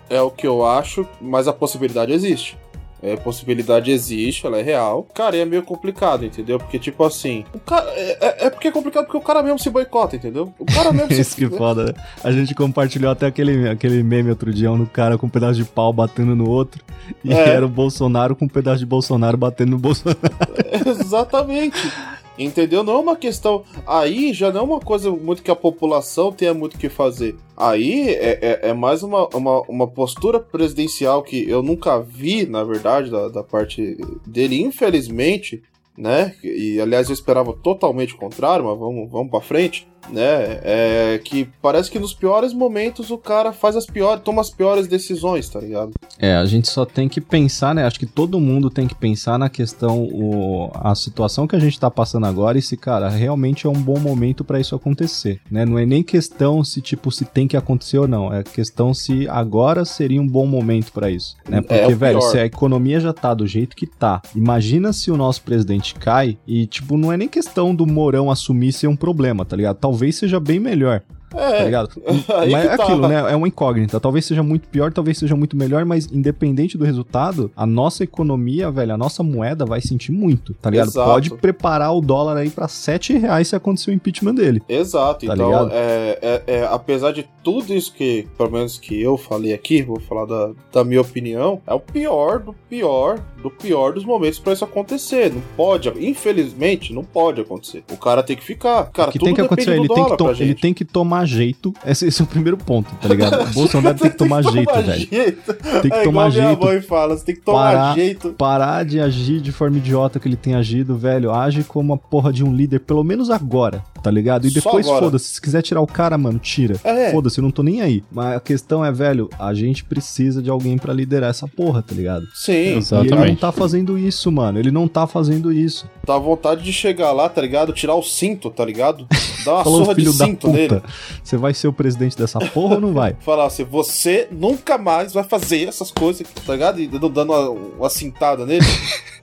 é 0.09 0.21
o 0.21 0.29
que 0.31 0.45
eu 0.47 0.65
acho, 0.65 1.05
mas 1.21 1.47
a 1.47 1.53
possibilidade 1.53 2.11
existe. 2.11 2.57
É, 3.05 3.15
a 3.15 3.17
possibilidade 3.17 3.91
existe, 3.91 4.45
ela 4.45 4.57
é 4.57 4.61
real. 4.61 5.05
Cara, 5.13 5.35
e 5.35 5.41
é 5.41 5.45
meio 5.45 5.61
complicado, 5.61 6.23
entendeu? 6.23 6.57
Porque, 6.57 6.79
tipo 6.79 7.03
assim. 7.03 7.43
O 7.53 7.59
cara, 7.59 7.85
é, 7.89 8.17
é, 8.21 8.45
é 8.45 8.49
porque 8.49 8.69
é 8.69 8.71
complicado 8.71 9.03
porque 9.03 9.17
o 9.17 9.21
cara 9.21 9.43
mesmo 9.43 9.59
se 9.59 9.69
boicota, 9.69 10.15
entendeu? 10.15 10.53
O 10.57 10.63
cara 10.65 10.93
mesmo 10.93 11.11
Isso 11.11 11.35
que 11.35 11.49
foda, 11.51 11.83
né? 11.83 11.93
A 12.23 12.31
gente 12.31 12.55
compartilhou 12.55 13.11
até 13.11 13.25
aquele, 13.25 13.67
aquele 13.67 14.01
meme 14.03 14.29
outro 14.29 14.53
dia, 14.53 14.71
um 14.71 14.77
no 14.77 14.87
cara 14.87 15.17
com 15.17 15.25
um 15.25 15.29
pedaço 15.29 15.55
de 15.55 15.65
pau 15.65 15.91
batendo 15.91 16.33
no 16.33 16.49
outro. 16.49 16.81
E 17.25 17.33
É. 17.33 17.49
era 17.49 17.65
o 17.65 17.69
Bolsonaro 17.69 18.37
com 18.37 18.45
um 18.45 18.47
pedaço 18.47 18.79
de 18.79 18.85
Bolsonaro 18.85 19.35
batendo 19.35 19.71
no 19.71 19.79
Bolsonaro. 19.79 20.19
Exatamente. 20.87 21.91
Entendeu? 22.37 22.83
Não 22.83 22.93
é 22.93 22.97
uma 22.97 23.15
questão. 23.15 23.63
Aí 23.85 24.33
já 24.33 24.51
não 24.51 24.61
é 24.61 24.63
uma 24.63 24.79
coisa 24.79 25.11
muito 25.11 25.43
que 25.43 25.51
a 25.51 25.55
população 25.55 26.31
tenha 26.31 26.53
muito 26.53 26.77
que 26.77 26.89
fazer. 26.89 27.35
Aí 27.55 28.09
é, 28.09 28.39
é, 28.41 28.69
é 28.69 28.73
mais 28.73 29.03
uma, 29.03 29.27
uma, 29.33 29.61
uma 29.61 29.87
postura 29.87 30.39
presidencial 30.39 31.21
que 31.21 31.47
eu 31.47 31.61
nunca 31.61 31.99
vi, 31.99 32.45
na 32.45 32.63
verdade, 32.63 33.11
da, 33.11 33.29
da 33.29 33.43
parte 33.43 33.97
dele, 34.25 34.61
infelizmente, 34.61 35.61
né? 35.97 36.33
E 36.43 36.79
aliás 36.79 37.07
eu 37.07 37.13
esperava 37.13 37.53
totalmente 37.53 38.13
o 38.15 38.17
contrário, 38.17 38.65
mas 38.65 38.77
vamos, 38.77 39.11
vamos 39.11 39.29
pra 39.29 39.41
frente. 39.41 39.87
Né, 40.11 40.59
é 40.63 41.21
que 41.23 41.47
parece 41.61 41.89
que 41.89 41.97
nos 41.97 42.13
piores 42.13 42.53
momentos 42.53 43.09
o 43.09 43.17
cara 43.17 43.53
faz 43.53 43.77
as 43.77 43.85
piores, 43.85 44.21
toma 44.21 44.41
as 44.41 44.49
piores 44.49 44.85
decisões, 44.85 45.47
tá 45.47 45.61
ligado? 45.61 45.93
É, 46.19 46.35
a 46.35 46.45
gente 46.45 46.67
só 46.67 46.85
tem 46.85 47.07
que 47.07 47.21
pensar, 47.21 47.73
né? 47.73 47.85
Acho 47.85 47.99
que 47.99 48.05
todo 48.05 48.37
mundo 48.37 48.69
tem 48.69 48.85
que 48.85 48.95
pensar 48.95 49.39
na 49.39 49.49
questão, 49.49 50.03
o, 50.03 50.69
a 50.73 50.93
situação 50.93 51.47
que 51.47 51.55
a 51.55 51.59
gente 51.59 51.79
tá 51.79 51.89
passando 51.89 52.25
agora 52.25 52.57
e 52.57 52.61
se, 52.61 52.75
cara, 52.75 53.07
realmente 53.07 53.65
é 53.65 53.69
um 53.69 53.81
bom 53.81 53.97
momento 53.97 54.43
pra 54.43 54.59
isso 54.59 54.75
acontecer, 54.75 55.39
né? 55.49 55.65
Não 55.65 55.79
é 55.79 55.85
nem 55.85 56.03
questão 56.03 56.65
se, 56.65 56.81
tipo, 56.81 57.09
se 57.09 57.23
tem 57.23 57.47
que 57.47 57.55
acontecer 57.55 57.97
ou 57.97 58.07
não, 58.07 58.33
é 58.33 58.43
questão 58.43 58.93
se 58.93 59.25
agora 59.29 59.85
seria 59.85 60.21
um 60.21 60.27
bom 60.27 60.45
momento 60.45 60.91
pra 60.91 61.09
isso, 61.09 61.37
né? 61.47 61.59
É 61.59 61.61
Porque, 61.61 61.93
o 61.93 61.97
velho, 61.97 62.21
se 62.21 62.37
a 62.37 62.45
economia 62.45 62.99
já 62.99 63.13
tá 63.13 63.33
do 63.33 63.47
jeito 63.47 63.73
que 63.73 63.87
tá, 63.87 64.21
imagina 64.35 64.91
se 64.91 65.09
o 65.09 65.15
nosso 65.15 65.41
presidente 65.43 65.82
cai 65.91 66.37
e, 66.47 66.65
tipo, 66.67 66.97
não 66.97 67.11
é 67.11 67.17
nem 67.17 67.27
questão 67.27 67.75
do 67.75 67.85
Mourão 67.85 68.31
assumir 68.31 68.71
ser 68.71 68.87
um 68.87 68.95
problema, 68.95 69.43
tá 69.43 69.55
ligado? 69.55 69.77
Talvez 69.77 70.15
seja 70.15 70.39
bem 70.39 70.59
melhor 70.59 71.01
É, 71.35 71.57
tá 71.57 71.63
ligado? 71.63 71.89
mas 72.51 72.65
é 72.65 72.77
tá. 72.77 72.83
aquilo, 72.83 73.07
né? 73.07 73.31
É 73.31 73.35
uma 73.35 73.47
incógnita. 73.47 73.99
Talvez 73.99 74.25
seja 74.25 74.43
muito 74.43 74.67
pior, 74.67 74.91
talvez 74.91 75.17
seja 75.17 75.35
muito 75.35 75.55
melhor, 75.55 75.85
mas 75.85 76.11
independente 76.11 76.77
do 76.77 76.85
resultado, 76.85 77.51
a 77.55 77.65
nossa 77.65 78.03
economia, 78.03 78.71
velho, 78.71 78.93
a 78.93 78.97
nossa 78.97 79.23
moeda 79.23 79.65
vai 79.65 79.81
sentir 79.81 80.11
muito, 80.11 80.53
tá 80.55 80.69
ligado? 80.69 80.89
Exato. 80.89 81.09
Pode 81.09 81.29
preparar 81.35 81.93
o 81.95 82.01
dólar 82.01 82.37
aí 82.37 82.49
pra 82.49 82.67
7 82.67 83.17
reais 83.17 83.47
se 83.47 83.55
acontecer 83.55 83.91
o 83.91 83.93
impeachment 83.93 84.35
dele. 84.35 84.61
Exato, 84.67 85.25
Tá 85.25 85.33
então, 85.33 85.69
é, 85.71 86.17
é- 86.21 86.43
é, 86.47 86.67
apesar 86.69 87.11
de 87.11 87.27
tudo 87.43 87.73
isso 87.73 87.93
que, 87.93 88.27
pelo 88.37 88.51
menos 88.51 88.77
que 88.77 89.01
eu 89.01 89.17
falei 89.17 89.53
aqui, 89.53 89.81
vou 89.81 89.99
falar 89.99 90.25
da, 90.25 90.51
da 90.71 90.83
minha 90.83 91.01
opinião, 91.01 91.61
é 91.67 91.73
o 91.73 91.79
pior 91.79 92.39
do 92.39 92.53
pior 92.69 93.19
do 93.43 93.51
pior 93.51 93.93
dos 93.93 94.05
momentos 94.05 94.39
pra 94.39 94.53
isso 94.53 94.63
acontecer. 94.63 95.31
Não 95.31 95.41
pode, 95.57 95.89
infelizmente, 95.99 96.93
não 96.93 97.03
pode 97.03 97.41
acontecer. 97.41 97.83
O 97.91 97.97
cara 97.97 98.23
tem 98.23 98.37
que 98.37 98.43
ficar. 98.43 98.85
Cara, 98.91 99.09
O 99.09 99.11
que 99.11 99.19
tem 99.19 99.33
que 99.33 99.41
acontecer, 99.41 99.75
ele 99.75 99.87
tem 99.87 100.05
que, 100.05 100.41
ele 100.43 100.55
tem 100.55 100.73
que 100.73 100.85
tomar 100.85 101.22
jeito. 101.25 101.73
Esse, 101.85 102.07
esse 102.07 102.21
é 102.21 102.23
o 102.23 102.27
primeiro 102.27 102.57
ponto, 102.57 102.93
tá 103.01 103.07
ligado? 103.07 103.41
O 103.49 103.51
Bolsonaro 103.53 103.97
tem 103.97 104.11
que 104.11 104.17
tomar 104.17 104.41
jeito, 104.43 104.73
velho. 104.73 105.07
jeito. 105.09 105.53
Tem 105.81 105.91
que 105.91 105.97
é 105.97 106.03
tomar 106.03 106.29
igual 106.29 106.31
minha 106.31 106.47
jeito. 106.47 106.65
mãe 106.65 106.81
fala, 106.81 107.17
você 107.17 107.25
tem 107.25 107.35
que 107.35 107.41
tomar 107.41 107.73
Parar. 107.73 107.95
jeito. 107.95 108.29
Parar 108.33 108.85
de 108.85 108.99
agir 108.99 109.41
de 109.41 109.51
forma 109.51 109.77
idiota 109.77 110.19
que 110.19 110.27
ele 110.27 110.35
tem 110.35 110.55
agido, 110.55 110.95
velho. 110.97 111.31
Age 111.31 111.63
como 111.63 111.93
a 111.93 111.97
porra 111.97 112.31
de 112.31 112.43
um 112.43 112.53
líder, 112.53 112.79
pelo 112.79 113.03
menos 113.03 113.29
agora, 113.29 113.83
tá 114.03 114.11
ligado? 114.11 114.45
E 114.45 114.51
depois 114.51 114.85
foda-se. 114.85 115.29
Se 115.35 115.41
quiser 115.41 115.61
tirar 115.61 115.81
o 115.81 115.87
cara, 115.87 116.17
mano, 116.17 116.37
tira. 116.37 116.75
É. 116.83 117.09
Foda-se, 117.11 117.39
eu 117.39 117.41
não 117.43 117.49
tô 117.51 117.63
nem 117.63 117.81
aí. 117.81 118.03
Mas 118.11 118.35
a 118.35 118.39
questão 118.39 118.83
é, 118.83 118.91
velho, 118.91 119.29
a 119.39 119.53
gente 119.53 119.83
precisa 119.85 120.41
de 120.41 120.49
alguém 120.49 120.77
pra 120.77 120.93
liderar 120.93 121.29
essa 121.29 121.47
porra, 121.47 121.81
tá 121.81 121.95
ligado? 121.95 122.25
Sim, 122.35 122.51
E 122.51 122.55
ele 122.57 122.71
não 122.73 122.77
Exatamente. 122.79 123.39
tá 123.39 123.51
fazendo 123.51 123.97
isso, 123.97 124.29
mano. 124.31 124.59
Ele 124.59 124.69
não 124.71 124.87
tá 124.87 125.07
fazendo 125.07 125.51
isso. 125.51 125.89
dá 126.05 126.17
vontade 126.17 126.63
de 126.63 126.73
chegar 126.73 127.11
lá, 127.13 127.29
tá 127.29 127.41
ligado? 127.41 127.71
Tirar 127.71 127.95
o 127.95 128.03
cinto, 128.03 128.49
tá 128.49 128.65
ligado? 128.65 129.07
Dar 129.45 129.53
uma 129.55 129.63
Falou, 129.63 129.79
surra 129.83 129.95
de 129.95 130.01
filho 130.01 130.17
da 130.17 130.25
cinto 130.25 130.47
nele. 130.49 130.67
puta. 130.75 130.83
Você 131.23 131.37
vai 131.37 131.53
ser 131.53 131.67
o 131.69 131.73
presidente 131.73 132.17
dessa 132.17 132.39
porra 132.39 132.75
ou 132.75 132.81
não 132.81 132.93
vai? 132.93 133.15
falar 133.23 133.45
assim, 133.45 133.63
você 133.63 134.27
nunca 134.31 134.77
mais 134.77 135.13
vai 135.13 135.23
fazer 135.23 135.67
essas 135.67 135.91
coisas, 135.91 136.27
tá 136.45 136.53
ligado? 136.53 136.81
E 136.81 136.87
dando 136.87 137.07
dando 137.09 137.31
uma, 137.31 137.49
uma 137.49 137.89
cintada 137.89 138.45
nele. 138.45 138.65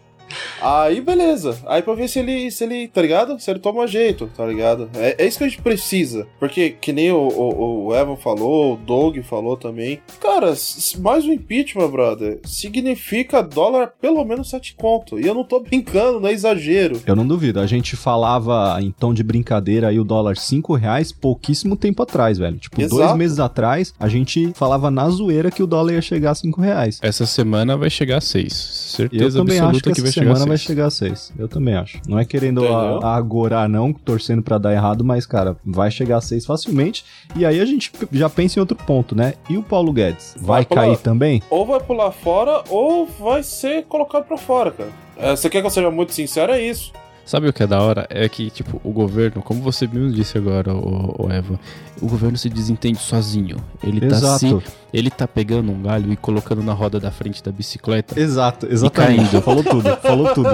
Aí, 0.61 1.01
beleza. 1.01 1.59
Aí 1.67 1.83
pra 1.83 1.95
ver 1.95 2.09
se 2.09 2.19
ele, 2.19 2.51
se 2.51 2.65
ele, 2.65 2.89
tá 2.89 3.01
ligado? 3.01 3.39
Se 3.39 3.51
ele 3.51 3.61
toma 3.61 3.87
jeito, 3.87 4.31
tá 4.37 4.45
ligado? 4.45 4.91
É, 4.95 5.17
é 5.19 5.27
isso 5.27 5.39
que 5.39 5.45
a 5.45 5.49
gente 5.49 5.62
precisa. 5.62 6.27
Porque, 6.39 6.71
que 6.71 6.93
nem 6.93 7.11
o, 7.11 7.17
o, 7.17 7.87
o 7.87 7.97
Evan 7.97 8.17
falou, 8.17 8.75
o 8.75 8.77
Doug 8.77 9.19
falou 9.23 9.57
também. 9.57 10.01
Cara, 10.21 10.55
mais 10.99 11.25
um 11.25 11.33
impeachment, 11.33 11.89
brother, 11.89 12.41
significa 12.45 13.43
dólar 13.43 13.93
pelo 14.01 14.25
menos 14.25 14.51
7 14.51 14.75
conto. 14.75 15.19
E 15.19 15.27
eu 15.27 15.35
não 15.35 15.45
tô 15.45 15.61
brincando, 15.61 16.21
não 16.21 16.29
é 16.29 16.33
exagero. 16.33 17.01
Eu 17.07 17.17
não 17.17 17.27
duvido. 17.27 17.61
A 17.61 17.67
gente 17.67 17.97
falava 17.97 18.79
em 18.81 18.91
tom 18.91 19.15
de 19.15 19.23
brincadeira 19.23 19.89
aí 19.89 19.99
o 19.99 20.05
dólar 20.05 20.37
5 20.37 20.75
reais 20.75 21.12
pouquíssimo 21.12 21.77
tempo 21.77 22.03
atrás, 22.03 22.39
velho. 22.39 22.59
Tipo, 22.59 22.81
Exato. 22.81 22.97
dois 22.97 23.17
meses 23.17 23.39
atrás, 23.39 23.95
a 23.99 24.09
gente 24.09 24.53
falava 24.55 24.91
na 24.91 25.09
zoeira 25.09 25.51
que 25.51 25.62
o 25.62 25.67
dólar 25.67 25.95
ia 25.95 26.03
chegar 26.03 26.33
a 26.33 26.35
5 26.35 26.61
reais. 26.61 26.99
Essa 27.03 27.27
semana 27.27 27.77
vai 27.77 27.91
chegar 27.91 28.19
a 28.19 28.21
6. 28.21 28.45
Eu 28.45 29.11
Certeza 29.11 29.39
também 29.39 29.59
acho 29.59 29.67
absoluta 29.67 29.91
que 29.91 29.95
que, 29.95 30.01
essa 30.01 30.03
vai 30.03 30.12
chegar 30.12 30.30
semana 30.35 30.47
vai 30.48 30.57
6. 30.59 30.66
chegar 30.66 30.86
a 30.86 30.90
6. 30.90 31.32
Eu 31.39 31.48
também 31.48 31.74
acho. 31.74 31.98
Não 32.09 32.19
é 32.19 32.24
querendo 32.24 32.61
Entendeu? 32.65 33.01
a- 33.07 33.16
agorar, 33.16 33.69
não, 33.69 33.93
torcendo 33.93 34.43
pra 34.43 34.59
dar 34.59 34.73
errado, 34.73 35.05
mas, 35.05 35.27
cara, 35.27 35.57
vai 35.65 35.90
chegar 35.90 36.19
a 36.19 36.20
6 36.20 36.44
facilmente. 36.47 37.05
E 37.36 37.44
aí 37.44 37.61
a 37.61 37.65
gente 37.65 37.90
já 38.12 38.28
pensa 38.28 38.59
em 38.59 38.61
outro 38.61 38.77
ponto, 38.77 39.15
né? 39.15 39.35
E 39.48 39.57
o 39.57 39.62
Paulo 39.62 39.93
Guedes? 39.93 40.35
Vai, 40.36 40.47
Vai 40.47 40.65
pular. 40.65 40.81
cair 40.82 40.98
também? 40.98 41.43
Ou 41.51 41.65
vai 41.66 41.81
pular 41.81 42.11
fora, 42.12 42.62
ou 42.69 43.07
vai 43.07 43.43
ser 43.43 43.85
colocado 43.85 44.24
pra 44.24 44.36
fora, 44.36 44.70
cara. 44.70 44.90
É, 45.16 45.36
você 45.36 45.51
quer 45.51 45.61
que 45.61 45.66
eu 45.66 45.70
seja 45.70 45.90
muito 45.90 46.12
sincero? 46.15 46.52
É 46.52 46.61
isso. 46.62 46.93
Sabe 47.27 47.47
o 47.48 47.52
que 47.52 47.62
é 47.62 47.66
da 47.66 47.81
hora? 47.81 48.07
É 48.11 48.28
que, 48.28 48.51
tipo, 48.51 48.81
o 48.82 48.90
governo, 48.90 49.40
como 49.40 49.61
você 49.62 49.86
mesmo 49.86 50.11
disse 50.11 50.36
agora, 50.36 50.74
o, 50.74 51.27
o 51.27 51.31
Eva, 51.31 51.61
o 52.02 52.09
governo 52.09 52.36
se 52.36 52.48
desentende 52.48 52.98
sozinho. 52.98 53.57
Ele 53.85 54.01
tá 54.01 54.07
Exato. 54.16 54.62
Ele 54.93 55.11
tá 55.11 55.27
pegando 55.27 55.71
um 55.73 55.83
galho 55.83 56.12
e 56.12 56.17
colocando 56.17 56.62
na 56.62 56.73
roda 56.73 56.99
da 56.99 57.11
frente 57.11 57.43
da 57.43 57.53
bicicleta. 57.53 58.19
Exato, 58.19 58.67
exatamente. 58.71 59.21
exatamente. 59.23 59.41
Falou 59.51 59.65
tudo, 59.65 59.97
falou 59.97 60.35
tudo. 60.35 60.49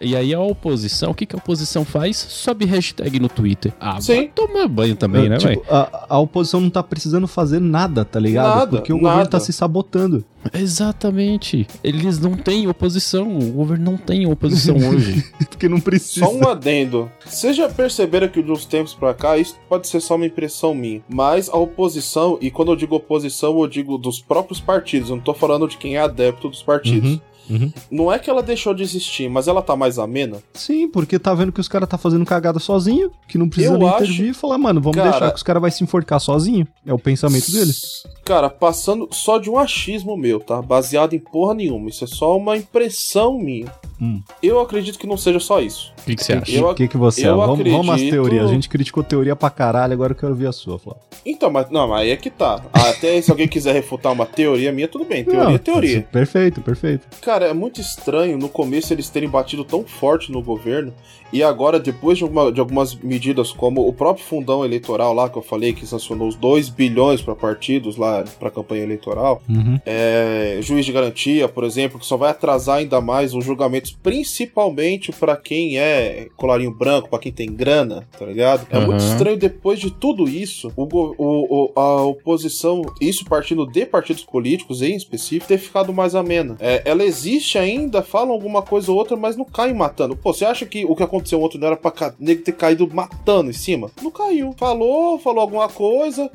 E 0.00 0.16
aí 0.16 0.34
a 0.34 0.40
oposição, 0.40 1.10
o 1.10 1.14
que, 1.14 1.26
que 1.26 1.36
a 1.36 1.38
oposição 1.38 1.84
faz? 1.84 2.16
Sobe 2.16 2.64
hashtag 2.64 3.20
no 3.20 3.28
Twitter. 3.28 3.72
Ah, 3.78 4.00
Sim. 4.00 4.14
vai 4.14 4.28
tomar 4.28 4.68
banho 4.68 4.96
também, 4.96 5.28
né, 5.28 5.38
velho? 5.38 5.60
Tipo, 5.60 5.72
a, 5.72 6.06
a 6.08 6.18
oposição 6.18 6.60
não 6.60 6.70
tá 6.70 6.82
precisando 6.82 7.28
fazer 7.28 7.60
nada, 7.60 8.04
tá 8.04 8.18
ligado? 8.18 8.58
Nada, 8.58 8.76
Porque 8.78 8.92
o 8.92 8.96
nada. 8.96 9.08
governo 9.08 9.30
tá 9.30 9.40
se 9.40 9.52
sabotando. 9.52 10.24
Exatamente. 10.52 11.66
Eles 11.84 12.18
não 12.18 12.34
têm 12.36 12.66
oposição. 12.68 13.38
O 13.38 13.52
governo 13.52 13.92
não 13.92 13.96
tem 13.96 14.26
oposição 14.26 14.76
hoje. 14.76 15.24
Porque 15.48 15.68
não 15.68 15.78
precisa. 15.80 16.26
Só 16.26 16.34
um 16.34 16.48
adendo. 16.48 17.10
Vocês 17.24 17.56
já 17.56 17.68
perceberam 17.68 18.28
que 18.28 18.42
de 18.42 18.50
uns 18.50 18.64
tempos 18.64 18.94
pra 18.94 19.14
cá, 19.14 19.36
isso 19.38 19.56
pode 19.68 19.86
ser 19.86 20.00
só 20.00 20.16
uma 20.16 20.26
impressão 20.26 20.74
minha, 20.74 21.02
mas 21.08 21.48
a 21.48 21.56
oposição, 21.56 22.38
e 22.40 22.50
quando 22.50 22.72
eu 22.72 22.76
digo 22.76 22.91
oposição, 22.96 23.58
eu 23.60 23.66
digo 23.66 23.98
dos 23.98 24.20
próprios 24.20 24.60
partidos, 24.60 25.10
eu 25.10 25.16
não 25.16 25.22
tô 25.22 25.34
falando 25.34 25.68
de 25.68 25.76
quem 25.76 25.96
é 25.96 26.00
adepto 26.00 26.48
dos 26.48 26.62
partidos. 26.62 27.12
Uhum, 27.12 27.20
Uhum. 27.50 27.72
Não 27.90 28.12
é 28.12 28.18
que 28.18 28.30
ela 28.30 28.42
deixou 28.42 28.74
de 28.74 28.82
existir, 28.82 29.28
mas 29.28 29.48
ela 29.48 29.62
tá 29.62 29.76
mais 29.76 29.98
amena? 29.98 30.42
Sim, 30.54 30.88
porque 30.88 31.18
tá 31.18 31.34
vendo 31.34 31.52
que 31.52 31.60
os 31.60 31.68
caras 31.68 31.88
tá 31.88 31.98
fazendo 31.98 32.24
cagada 32.24 32.58
sozinho, 32.58 33.10
que 33.28 33.36
não 33.36 33.48
precisa 33.48 33.74
eu 33.74 33.78
nem 33.78 33.88
acho... 33.88 34.04
intervir 34.04 34.30
e 34.30 34.34
falar, 34.34 34.58
mano, 34.58 34.80
vamos 34.80 34.96
cara... 34.96 35.10
deixar 35.10 35.30
que 35.30 35.36
os 35.36 35.42
caras 35.42 35.62
vai 35.62 35.70
se 35.70 35.84
enforcar 35.84 36.20
sozinho. 36.20 36.66
É 36.86 36.92
o 36.92 36.98
pensamento 36.98 37.50
deles. 37.50 38.04
Cara, 38.24 38.48
passando 38.48 39.08
só 39.10 39.38
de 39.38 39.50
um 39.50 39.58
achismo 39.58 40.16
meu, 40.16 40.40
tá? 40.40 40.62
Baseado 40.62 41.14
em 41.14 41.18
porra 41.18 41.54
nenhuma. 41.54 41.88
Isso 41.88 42.04
é 42.04 42.06
só 42.06 42.36
uma 42.36 42.56
impressão 42.56 43.38
minha. 43.38 43.72
Hum. 44.02 44.20
Eu 44.42 44.58
acredito 44.58 44.98
que 44.98 45.06
não 45.06 45.16
seja 45.16 45.38
só 45.38 45.60
isso. 45.60 45.92
O 46.00 46.04
que, 46.04 46.16
que, 46.16 46.24
você 46.24 46.32
acha? 46.32 46.66
O 46.66 46.74
que, 46.74 46.88
que 46.88 46.96
você 46.96 47.20
acha? 47.20 47.36
Vamos, 47.36 47.60
acredito... 47.60 47.76
vamos 47.76 47.94
às 47.94 48.00
teorias. 48.02 48.50
A 48.50 48.52
gente 48.52 48.68
criticou 48.68 49.04
teoria 49.04 49.36
pra 49.36 49.48
caralho, 49.48 49.92
agora 49.92 50.10
eu 50.10 50.16
quero 50.16 50.34
ver 50.34 50.48
a 50.48 50.52
sua, 50.52 50.76
Flávio. 50.76 51.00
Então, 51.24 51.48
mas 51.48 51.70
não, 51.70 51.86
mas 51.86 52.00
aí 52.00 52.10
é 52.10 52.16
que 52.16 52.28
tá. 52.28 52.64
Até 52.72 53.22
se 53.22 53.30
alguém 53.30 53.46
quiser 53.46 53.72
refutar 53.72 54.12
uma 54.12 54.26
teoria 54.26 54.72
minha, 54.72 54.88
tudo 54.88 55.04
bem. 55.04 55.24
Teoria 55.24 55.54
é 55.54 55.58
teoria. 55.58 56.02
Perfeito, 56.10 56.60
perfeito. 56.60 57.06
Cara, 57.20 57.46
é 57.46 57.52
muito 57.52 57.80
estranho 57.80 58.36
no 58.36 58.48
começo 58.48 58.92
eles 58.92 59.08
terem 59.08 59.28
batido 59.28 59.64
tão 59.64 59.84
forte 59.84 60.32
no 60.32 60.42
governo 60.42 60.92
e 61.32 61.42
agora, 61.42 61.80
depois 61.80 62.18
de, 62.18 62.24
alguma, 62.24 62.52
de 62.52 62.60
algumas 62.60 62.94
medidas, 62.94 63.52
como 63.52 63.88
o 63.88 63.92
próprio 63.92 64.24
fundão 64.24 64.64
eleitoral 64.64 65.14
lá 65.14 65.30
que 65.30 65.38
eu 65.38 65.42
falei, 65.42 65.72
que 65.72 65.86
sancionou 65.86 66.28
os 66.28 66.36
2 66.36 66.68
bilhões 66.68 67.22
para 67.22 67.34
partidos 67.34 67.96
lá 67.96 68.22
para 68.38 68.50
campanha 68.50 68.82
eleitoral, 68.82 69.40
uhum. 69.48 69.80
é, 69.86 70.58
juiz 70.60 70.84
de 70.84 70.92
garantia, 70.92 71.48
por 71.48 71.64
exemplo, 71.64 71.98
que 71.98 72.04
só 72.04 72.18
vai 72.18 72.30
atrasar 72.30 72.78
ainda 72.78 73.00
mais 73.00 73.34
os 73.34 73.44
julgamentos, 73.46 73.91
principalmente 73.92 75.10
para 75.12 75.36
quem 75.36 75.78
é 75.78 76.28
colarinho 76.36 76.72
branco, 76.72 77.08
para 77.08 77.18
quem 77.18 77.32
tem 77.32 77.52
grana, 77.52 78.06
tá 78.18 78.24
ligado? 78.24 78.66
É 78.70 78.78
uhum. 78.78 78.86
muito 78.86 79.04
estranho 79.04 79.36
depois 79.36 79.80
de 79.80 79.90
tudo 79.90 80.28
isso, 80.28 80.72
o, 80.76 80.86
o, 80.86 81.72
a 81.74 82.02
oposição, 82.02 82.82
isso 83.00 83.24
partindo 83.24 83.66
de 83.66 83.86
partidos 83.86 84.24
políticos 84.24 84.82
em 84.82 84.94
específico, 84.94 85.48
ter 85.48 85.58
ficado 85.58 85.92
mais 85.92 86.14
amena. 86.14 86.56
É, 86.60 86.82
ela 86.84 87.04
existe 87.04 87.58
ainda, 87.58 88.02
falam 88.02 88.32
alguma 88.32 88.62
coisa 88.62 88.90
ou 88.92 88.98
outra, 88.98 89.16
mas 89.16 89.36
não 89.36 89.44
cai 89.44 89.72
matando. 89.72 90.16
Pô, 90.16 90.32
você 90.32 90.44
acha 90.44 90.66
que 90.66 90.84
o 90.84 90.94
que 90.94 91.02
aconteceu 91.02 91.22
aconteceu 91.22 91.42
ontem 91.42 91.58
não 91.58 91.68
era 91.68 91.76
pra 91.76 91.90
ca... 91.90 92.14
nego 92.18 92.42
ter 92.42 92.52
caído 92.52 92.88
matando 92.92 93.50
em 93.50 93.54
cima. 93.54 93.90
Não 94.02 94.10
caiu. 94.10 94.54
Falou, 94.58 95.18
falou 95.18 95.40
alguma 95.40 95.68
coisa, 95.68 96.30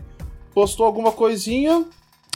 postou 0.53 0.85
alguma 0.85 1.11
coisinha. 1.11 1.85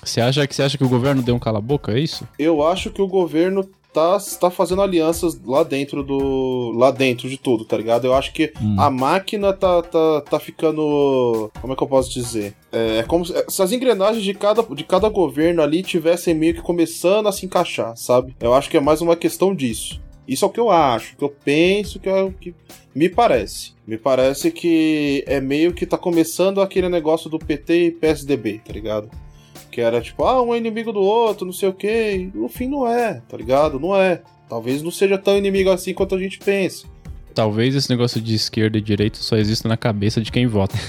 Você 0.04 0.20
acha 0.20 0.46
que 0.48 0.56
você 0.56 0.64
acha 0.64 0.78
que 0.78 0.84
o 0.84 0.90
governo 0.90 1.22
deu 1.22 1.36
um 1.36 1.40
cala-boca, 1.40 1.92
é 1.92 2.00
isso? 2.00 2.28
Eu 2.38 2.66
acho 2.66 2.90
que 2.90 3.02
o 3.02 3.08
governo 3.08 3.68
tá, 3.94 4.18
tá 4.40 4.50
fazendo 4.50 4.82
alianças 4.82 5.40
lá 5.46 5.64
dentro 5.64 6.04
do. 6.04 6.72
lá 6.76 6.92
dentro 6.92 7.30
de 7.30 7.38
tudo, 7.38 7.66
tá 7.66 7.78
ligado? 7.78 8.06
Eu 8.06 8.14
acho 8.14 8.34
que 8.34 8.54
hum. 8.62 8.76
a 8.80 8.90
máquina 8.90 9.54
tá, 9.54 9.82
tá, 9.82 10.22
tá 10.22 10.40
ficando. 10.40 11.52
Como 11.62 11.74
é 11.74 11.76
que 11.76 11.84
eu 11.84 11.88
posso 11.88 12.10
dizer? 12.10 12.56
É, 12.72 13.00
é 13.00 13.04
como 13.04 13.26
se, 13.26 13.34
se, 13.48 13.62
as 13.62 13.72
engrenagens 13.72 14.24
de 14.24 14.34
cada, 14.34 14.64
de 14.64 14.84
cada 14.84 15.10
governo 15.10 15.62
ali 15.62 15.84
tivessem 15.84 16.34
meio 16.34 16.54
que 16.54 16.62
começando 16.62 17.28
a 17.28 17.32
se 17.32 17.46
encaixar, 17.46 17.96
sabe? 17.98 18.36
Eu 18.40 18.54
acho 18.54 18.70
que 18.70 18.78
é 18.78 18.82
mais 18.82 19.02
uma 19.02 19.16
questão 19.16 19.54
disso. 19.54 20.02
Isso 20.28 20.46
é 20.46 20.48
o 20.48 20.52
que 20.52 20.60
eu 20.60 20.70
acho, 20.70 21.18
que 21.18 21.24
eu 21.24 21.30
penso, 21.30 22.00
que 22.00 22.08
é 22.08 22.24
o 22.24 22.32
que 22.32 22.54
me 22.96 23.10
parece. 23.10 23.74
Me 23.86 23.98
parece 23.98 24.52
que 24.52 25.24
é 25.28 25.42
meio 25.42 25.74
que 25.74 25.86
tá 25.86 25.98
começando 25.98 26.62
aquele 26.62 26.88
negócio 26.88 27.30
do 27.30 27.40
PT 27.40 27.88
e 27.88 27.92
PSDB, 27.92 28.62
tá 28.66 28.72
ligado? 28.72 29.10
Que 29.72 29.82
era 29.82 30.02
tipo, 30.02 30.24
ah, 30.24 30.42
um 30.42 30.54
é 30.54 30.58
inimigo 30.58 30.92
do 30.92 31.00
outro, 31.00 31.46
não 31.46 31.54
sei 31.54 31.70
o 31.70 31.74
que. 31.74 32.30
No 32.34 32.50
fim 32.50 32.68
não 32.68 32.86
é, 32.86 33.22
tá 33.28 33.38
ligado? 33.38 33.80
Não 33.80 33.96
é. 33.96 34.22
Talvez 34.50 34.84
não 34.84 34.92
seja 34.92 35.18
tão 35.18 35.38
inimigo 35.38 35.70
assim 35.70 35.94
quanto 35.94 36.14
a 36.14 36.20
gente 36.20 36.38
pensa. 36.38 36.86
Talvez 37.34 37.76
esse 37.76 37.90
negócio 37.90 38.22
de 38.22 38.36
esquerda 38.36 38.78
e 38.78 38.82
direita 38.82 39.18
só 39.20 39.36
exista 39.38 39.68
na 39.68 39.78
cabeça 39.78 40.22
de 40.22 40.32
quem 40.32 40.48
vota. 40.48 40.76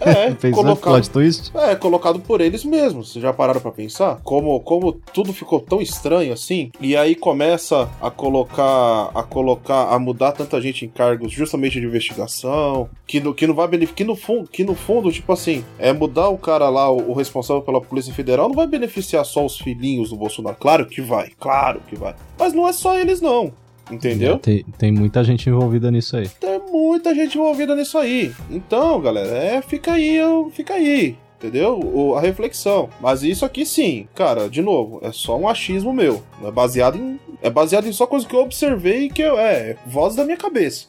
É, 0.00 0.50
colocado, 0.50 1.08
twist? 1.08 1.52
é, 1.54 1.74
colocado 1.74 2.18
por 2.20 2.40
eles 2.40 2.64
mesmos. 2.64 3.12
Vocês 3.12 3.22
já 3.22 3.32
pararam 3.32 3.60
para 3.60 3.70
pensar? 3.70 4.20
Como, 4.22 4.58
como 4.60 4.92
tudo 4.92 5.32
ficou 5.32 5.60
tão 5.60 5.80
estranho 5.80 6.32
assim? 6.32 6.70
E 6.80 6.96
aí 6.96 7.14
começa 7.14 7.88
a 8.00 8.10
colocar, 8.10 9.10
a 9.14 9.22
colocar, 9.22 9.92
a 9.92 9.98
mudar 9.98 10.32
tanta 10.32 10.60
gente 10.60 10.84
em 10.84 10.88
cargos 10.88 11.32
justamente 11.32 11.80
de 11.80 11.86
investigação, 11.86 12.88
que 13.06 13.20
no, 13.20 13.32
que 13.32 13.46
não 13.46 13.54
vai 13.54 13.68
beneficiar, 13.68 13.96
que 13.96 14.04
no 14.04 14.16
fundo, 14.16 14.48
que 14.48 14.64
no 14.64 14.74
fundo, 14.74 15.10
tipo 15.12 15.32
assim, 15.32 15.64
é 15.78 15.92
mudar 15.92 16.28
o 16.28 16.38
cara 16.38 16.68
lá, 16.68 16.90
o, 16.90 17.10
o 17.10 17.14
responsável 17.14 17.62
pela 17.62 17.80
Polícia 17.80 18.12
Federal, 18.12 18.48
não 18.48 18.56
vai 18.56 18.66
beneficiar 18.66 19.24
só 19.24 19.44
os 19.44 19.58
filhinhos 19.58 20.10
do 20.10 20.16
Bolsonaro. 20.16 20.56
Claro 20.58 20.86
que 20.86 21.00
vai, 21.00 21.30
claro 21.38 21.80
que 21.88 21.96
vai. 21.96 22.14
Mas 22.38 22.52
não 22.52 22.68
é 22.68 22.72
só 22.72 22.98
eles 22.98 23.20
não. 23.20 23.52
Entendeu? 23.90 24.38
Tem, 24.38 24.64
tem 24.76 24.92
muita 24.92 25.22
gente 25.22 25.48
envolvida 25.48 25.90
nisso 25.90 26.16
aí. 26.16 26.28
Tem 26.28 26.60
muita 26.70 27.14
gente 27.14 27.38
envolvida 27.38 27.74
nisso 27.74 27.96
aí. 27.98 28.32
Então, 28.50 29.00
galera, 29.00 29.36
é, 29.36 29.62
fica 29.62 29.92
aí, 29.92 30.18
fica 30.52 30.74
aí 30.74 31.16
entendeu? 31.38 31.78
O, 31.78 32.14
a 32.14 32.20
reflexão. 32.20 32.88
Mas 33.00 33.22
isso 33.22 33.44
aqui 33.44 33.64
sim, 33.64 34.08
cara, 34.14 34.48
de 34.48 34.62
novo, 34.62 35.00
é 35.02 35.12
só 35.12 35.38
um 35.38 35.48
achismo 35.48 35.92
meu. 35.92 36.22
É 36.42 36.50
baseado 36.50 36.96
em. 36.96 37.18
É 37.42 37.50
baseado 37.50 37.86
em 37.86 37.92
só 37.92 38.06
coisa 38.06 38.26
que 38.26 38.34
eu 38.34 38.40
observei 38.40 39.04
e 39.04 39.10
que 39.10 39.22
eu. 39.22 39.38
É, 39.38 39.76
voz 39.86 40.14
da 40.16 40.24
minha 40.24 40.36
cabeça. 40.36 40.86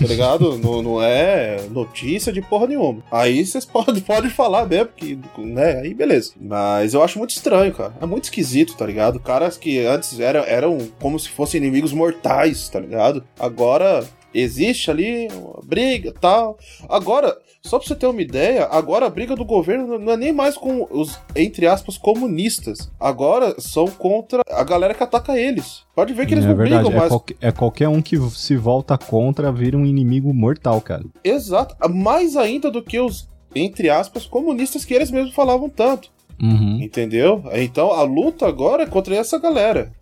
Tá 0.00 0.06
ligado? 0.06 0.58
não, 0.58 0.82
não 0.82 1.02
é 1.02 1.60
notícia 1.70 2.32
de 2.32 2.40
porra 2.40 2.66
nenhuma. 2.66 3.02
Aí 3.10 3.44
vocês 3.44 3.64
podem 3.66 4.02
pode 4.02 4.30
falar 4.30 4.66
mesmo, 4.66 4.88
que, 4.96 5.18
né? 5.38 5.80
Aí 5.80 5.94
beleza. 5.94 6.32
Mas 6.40 6.94
eu 6.94 7.02
acho 7.02 7.18
muito 7.18 7.30
estranho, 7.30 7.74
cara. 7.74 7.94
É 8.00 8.06
muito 8.06 8.24
esquisito, 8.24 8.76
tá 8.76 8.86
ligado? 8.86 9.20
Caras 9.20 9.56
que 9.56 9.84
antes 9.84 10.18
eram, 10.20 10.44
eram 10.44 10.78
como 11.00 11.18
se 11.18 11.28
fossem 11.28 11.60
inimigos 11.60 11.92
mortais, 11.92 12.68
tá 12.68 12.80
ligado? 12.80 13.24
Agora 13.38 14.06
existe 14.32 14.90
ali 14.90 15.28
uma 15.32 15.60
briga 15.62 16.12
tal. 16.20 16.58
Agora, 16.88 17.36
só 17.68 17.78
pra 17.78 17.86
você 17.86 17.94
ter 17.94 18.06
uma 18.06 18.22
ideia, 18.22 18.66
agora 18.70 19.06
a 19.06 19.10
briga 19.10 19.36
do 19.36 19.44
governo 19.44 19.98
não 19.98 20.12
é 20.12 20.16
nem 20.16 20.32
mais 20.32 20.56
com 20.56 20.86
os, 20.90 21.18
entre 21.36 21.66
aspas, 21.66 21.98
comunistas. 21.98 22.90
Agora 22.98 23.54
são 23.58 23.86
contra 23.86 24.42
a 24.50 24.64
galera 24.64 24.94
que 24.94 25.02
ataca 25.02 25.38
eles. 25.38 25.82
Pode 25.94 26.14
ver 26.14 26.26
que 26.26 26.34
eles 26.34 26.44
é 26.44 26.48
não 26.48 26.56
verdade, 26.56 26.82
brigam 26.82 26.96
é 26.96 27.00
mais. 27.00 27.10
Qualquer, 27.10 27.36
é 27.40 27.52
qualquer 27.52 27.88
um 27.88 28.00
que 28.00 28.18
se 28.30 28.56
volta 28.56 28.96
contra 28.96 29.52
vira 29.52 29.76
um 29.76 29.84
inimigo 29.84 30.32
mortal, 30.32 30.80
cara. 30.80 31.04
Exato. 31.22 31.76
Mais 31.90 32.36
ainda 32.36 32.70
do 32.70 32.82
que 32.82 32.98
os, 32.98 33.28
entre 33.54 33.90
aspas, 33.90 34.24
comunistas 34.24 34.84
que 34.84 34.94
eles 34.94 35.10
mesmos 35.10 35.34
falavam 35.34 35.68
tanto. 35.68 36.10
Uhum. 36.40 36.80
Entendeu? 36.80 37.44
Então 37.52 37.92
a 37.92 38.02
luta 38.02 38.46
agora 38.46 38.84
é 38.84 38.86
contra 38.86 39.14
essa 39.16 39.38
galera. 39.38 39.92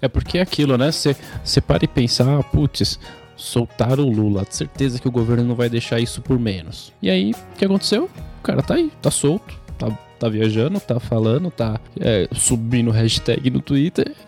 É 0.00 0.08
porque 0.08 0.38
é 0.38 0.40
aquilo, 0.40 0.76
né? 0.76 0.90
Você 0.90 1.60
para 1.60 1.84
e 1.84 1.88
pensar, 1.88 2.38
ah, 2.38 2.42
putz, 2.42 2.98
soltaram 3.36 4.04
o 4.04 4.12
Lula. 4.12 4.44
Certeza 4.48 4.98
que 4.98 5.08
o 5.08 5.10
governo 5.10 5.44
não 5.44 5.54
vai 5.54 5.68
deixar 5.68 6.00
isso 6.00 6.20
por 6.22 6.38
menos. 6.38 6.92
E 7.02 7.10
aí, 7.10 7.32
o 7.32 7.56
que 7.56 7.64
aconteceu? 7.64 8.10
O 8.38 8.42
cara 8.42 8.62
tá 8.62 8.74
aí, 8.74 8.90
tá 9.00 9.10
solto, 9.10 9.58
tá, 9.78 9.90
tá 10.18 10.28
viajando, 10.28 10.80
tá 10.80 11.00
falando, 11.00 11.50
tá 11.50 11.80
é, 12.00 12.28
subindo 12.32 12.90
hashtag 12.90 13.50
no 13.50 13.60
Twitter. 13.60 14.12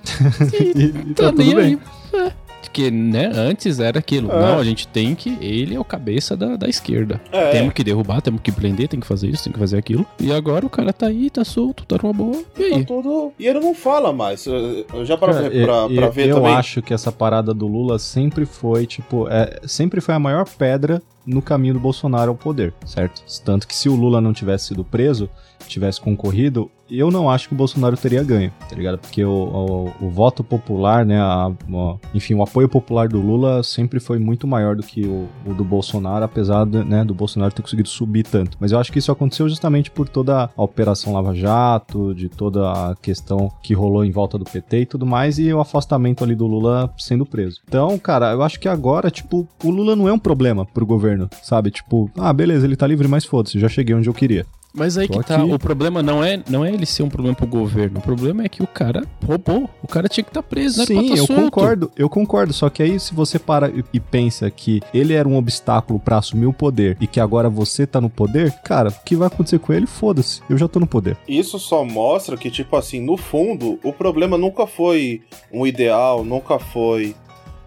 E, 0.75 0.83
e 0.83 1.15
tá, 1.15 1.25
tá 1.25 1.33
nem 1.33 1.55
aí. 1.55 1.79
É. 2.13 2.46
Porque, 2.67 2.91
né, 2.91 3.31
antes 3.35 3.81
era 3.81 3.99
aquilo. 3.99 4.31
É. 4.31 4.41
Não, 4.41 4.59
a 4.59 4.65
gente 4.65 4.87
tem 4.89 5.15
que. 5.15 5.39
Ele 5.41 5.75
é 5.75 5.81
o 5.81 5.85
cabeça 5.85 6.37
da, 6.37 6.57
da 6.57 6.69
esquerda. 6.69 7.21
É. 7.33 7.53
Temos 7.53 7.73
que 7.73 7.83
derrubar, 7.83 8.21
temos 8.21 8.41
que 8.43 8.53
prender, 8.53 8.89
tem 8.89 9.01
que 9.01 9.07
fazer 9.07 9.29
isso, 9.29 9.45
tem 9.45 9.53
que 9.53 9.59
fazer 9.59 9.79
aquilo. 9.79 10.05
E 10.21 10.33
agora 10.33 10.67
o 10.67 10.71
cara 10.71 10.93
tá 10.93 11.07
aí, 11.07 11.31
tá 11.31 11.45
solto, 11.45 11.87
tá 11.87 11.97
numa 12.03 12.13
boa. 12.13 12.43
E 12.59 12.65
aí? 12.65 12.81
Tá 12.81 12.85
todo... 12.87 13.33
E 13.39 13.47
ele 13.47 13.61
não 13.61 13.75
fala 13.75 14.13
mais. 14.13 14.45
Eu 14.47 15.05
já 15.05 15.17
para 15.17 15.47
é, 15.47 15.65
pra, 15.65 15.89
pra 15.89 16.09
ver 16.09 16.29
eu 16.29 16.37
também. 16.37 16.53
Eu 16.53 16.59
acho 16.59 16.83
que 16.83 16.93
essa 16.93 17.11
parada 17.11 17.55
do 17.55 17.67
Lula 17.67 17.99
sempre 17.99 18.45
foi, 18.45 18.87
tipo, 18.87 19.29
é, 19.29 19.61
sempre 19.67 20.01
foi 20.01 20.15
a 20.15 20.19
maior 20.19 20.47
pedra 20.47 21.01
no 21.27 21.43
caminho 21.43 21.75
do 21.75 21.81
Bolsonaro 21.81 22.31
ao 22.31 22.37
poder, 22.37 22.73
certo? 22.85 23.23
Tanto 23.45 23.67
que 23.67 23.75
se 23.75 23.89
o 23.89 23.95
Lula 23.95 24.21
não 24.21 24.33
tivesse 24.33 24.67
sido 24.67 24.85
preso, 24.85 25.29
tivesse 25.67 26.01
concorrido, 26.01 26.71
eu 26.91 27.11
não 27.11 27.29
acho 27.29 27.49
que 27.49 27.55
o 27.55 27.57
Bolsonaro 27.57 27.97
teria 27.97 28.23
ganho, 28.23 28.53
tá 28.69 28.75
ligado? 28.75 28.99
Porque 28.99 29.25
o, 29.25 29.31
o, 29.31 30.07
o 30.07 30.11
voto 30.11 30.45
popular, 30.45 31.05
né, 31.05 31.21
a, 31.21 31.47
a, 31.47 31.97
enfim, 32.15 32.35
o 32.35 32.43
apoio 32.43 32.69
popular 32.69 33.09
do 33.09 33.21
Lula 33.21 33.63
sempre 33.63 34.01
foi 34.01 34.19
muito 34.19 34.47
maior 34.47 34.77
do 34.77 34.83
que 34.83 35.05
o, 35.07 35.29
o, 35.45 35.55
do 35.55 35.65
Bolsonaro, 35.65 36.25
apesar 36.25 36.65
de, 36.65 36.85
né, 36.85 37.05
do 37.05 37.15
Bolsonaro 37.15 37.53
ter 37.53 37.63
conseguido 37.63 37.89
subir 37.89 38.25
tanto. 38.25 38.57
Mas 38.61 38.73
eu 38.73 38.79
acho 38.79 38.93
que 38.93 38.99
isso 38.99 39.13
aconteceu 39.13 39.49
justamente 39.49 39.91
por 39.91 40.09
toda 40.09 40.51
a 40.57 40.63
Operação 40.63 41.13
Lava 41.13 41.35
Jato, 41.35 42.15
de 42.15 42.29
toda 42.29 42.71
a 42.71 42.95
questão 42.97 43.51
que 43.63 43.75
rolou 43.75 44.05
em 44.05 44.11
volta 44.11 44.39
do 44.39 44.45
PT 44.45 44.81
e 44.81 44.87
tudo 44.87 45.07
mais, 45.07 45.39
e 45.39 45.53
o 45.53 45.61
afastamento 45.61 46.23
ali 46.23 46.35
do 46.35 46.47
Lula 46.47 46.93
sendo 46.99 47.27
preso. 47.27 47.61
Então, 47.67 47.99
cara, 47.99 48.33
eu 48.33 48.43
acho 48.43 48.61
que 48.61 48.69
agora, 48.69 49.11
tipo, 49.11 49.49
o 49.65 49.71
Lula 49.71 49.97
não 49.97 50.09
é 50.09 50.13
um 50.13 50.19
problema 50.19 50.65
pro 50.65 50.87
governo, 50.87 51.29
sabe? 51.43 51.71
Tipo, 51.71 52.11
ah, 52.17 52.33
beleza, 52.33 52.67
ele 52.67 52.77
tá 52.77 52.87
livre, 52.87 53.09
mas 53.09 53.25
foda-se, 53.25 53.59
já 53.59 53.69
cheguei 53.69 53.95
onde 53.95 54.09
eu 54.09 54.15
queria. 54.15 54.47
Mas 54.77 54.99
aí 54.99 55.09
Tô 55.09 55.19
que 55.19 55.25
tá, 55.25 55.43
o 55.43 55.59
problema 55.59 56.03
não 56.03 56.23
é, 56.23 56.43
não 56.49 56.63
é 56.63 56.71
ele 56.71 56.85
ser 56.85 57.03
um 57.03 57.09
problema 57.09 57.35
pro 57.35 57.47
governo, 57.47 57.99
o 57.99 58.03
problema 58.03 58.45
é 58.45 58.49
que 58.49 58.63
o 58.63 58.67
cara 58.67 59.05
roubou, 59.25 59.71
o 59.83 59.89
cara 59.89 60.07
tinha 60.07 60.23
que 60.23 60.29
estar 60.29 60.43
tá 60.43 60.49
preso, 60.49 60.81
né? 60.81 60.85
Sim, 60.85 61.09
tá 61.09 61.15
eu 61.15 61.27
solto. 61.27 61.43
concordo, 61.43 61.91
eu 61.97 62.09
concordo, 62.11 62.53
só 62.53 62.69
que 62.69 62.83
aí 62.83 63.01
se 63.01 63.15
você 63.15 63.39
para 63.39 63.73
e 63.93 63.99
pensa 63.99 64.51
que 64.51 64.83
ele 64.93 65.15
era 65.15 65.27
um 65.27 65.37
obstáculo 65.37 65.99
para 65.99 66.19
assumir 66.19 66.45
o 66.45 66.53
poder 66.53 66.99
e 67.01 67.07
que 67.07 67.19
agora 67.19 67.49
você 67.49 67.87
tá 67.87 68.03
no 68.03 68.11
poder, 68.11 68.53
cara, 68.63 68.91
o 68.91 69.05
que 69.05 69.17
vai 69.17 69.29
acontecer 69.29 69.59
com 69.59 69.73
ele? 69.73 69.87
Foda-se, 69.87 70.43
eu 70.51 70.59
já 70.59 70.69
tô 70.69 70.79
no 70.79 70.87
poder. 70.87 71.17
Isso 71.27 71.59
só 71.59 71.83
mostra 71.83 72.37
que, 72.37 72.51
tipo 72.51 72.77
assim, 72.77 73.01
no 73.01 73.17
fundo, 73.17 73.79
o 73.83 73.95
problema 73.95 74.37
nunca 74.37 74.67
foi 74.67 75.23
um 75.51 75.67
ideal, 75.67 76.23
nunca 76.23 76.59
foi... 76.59 77.15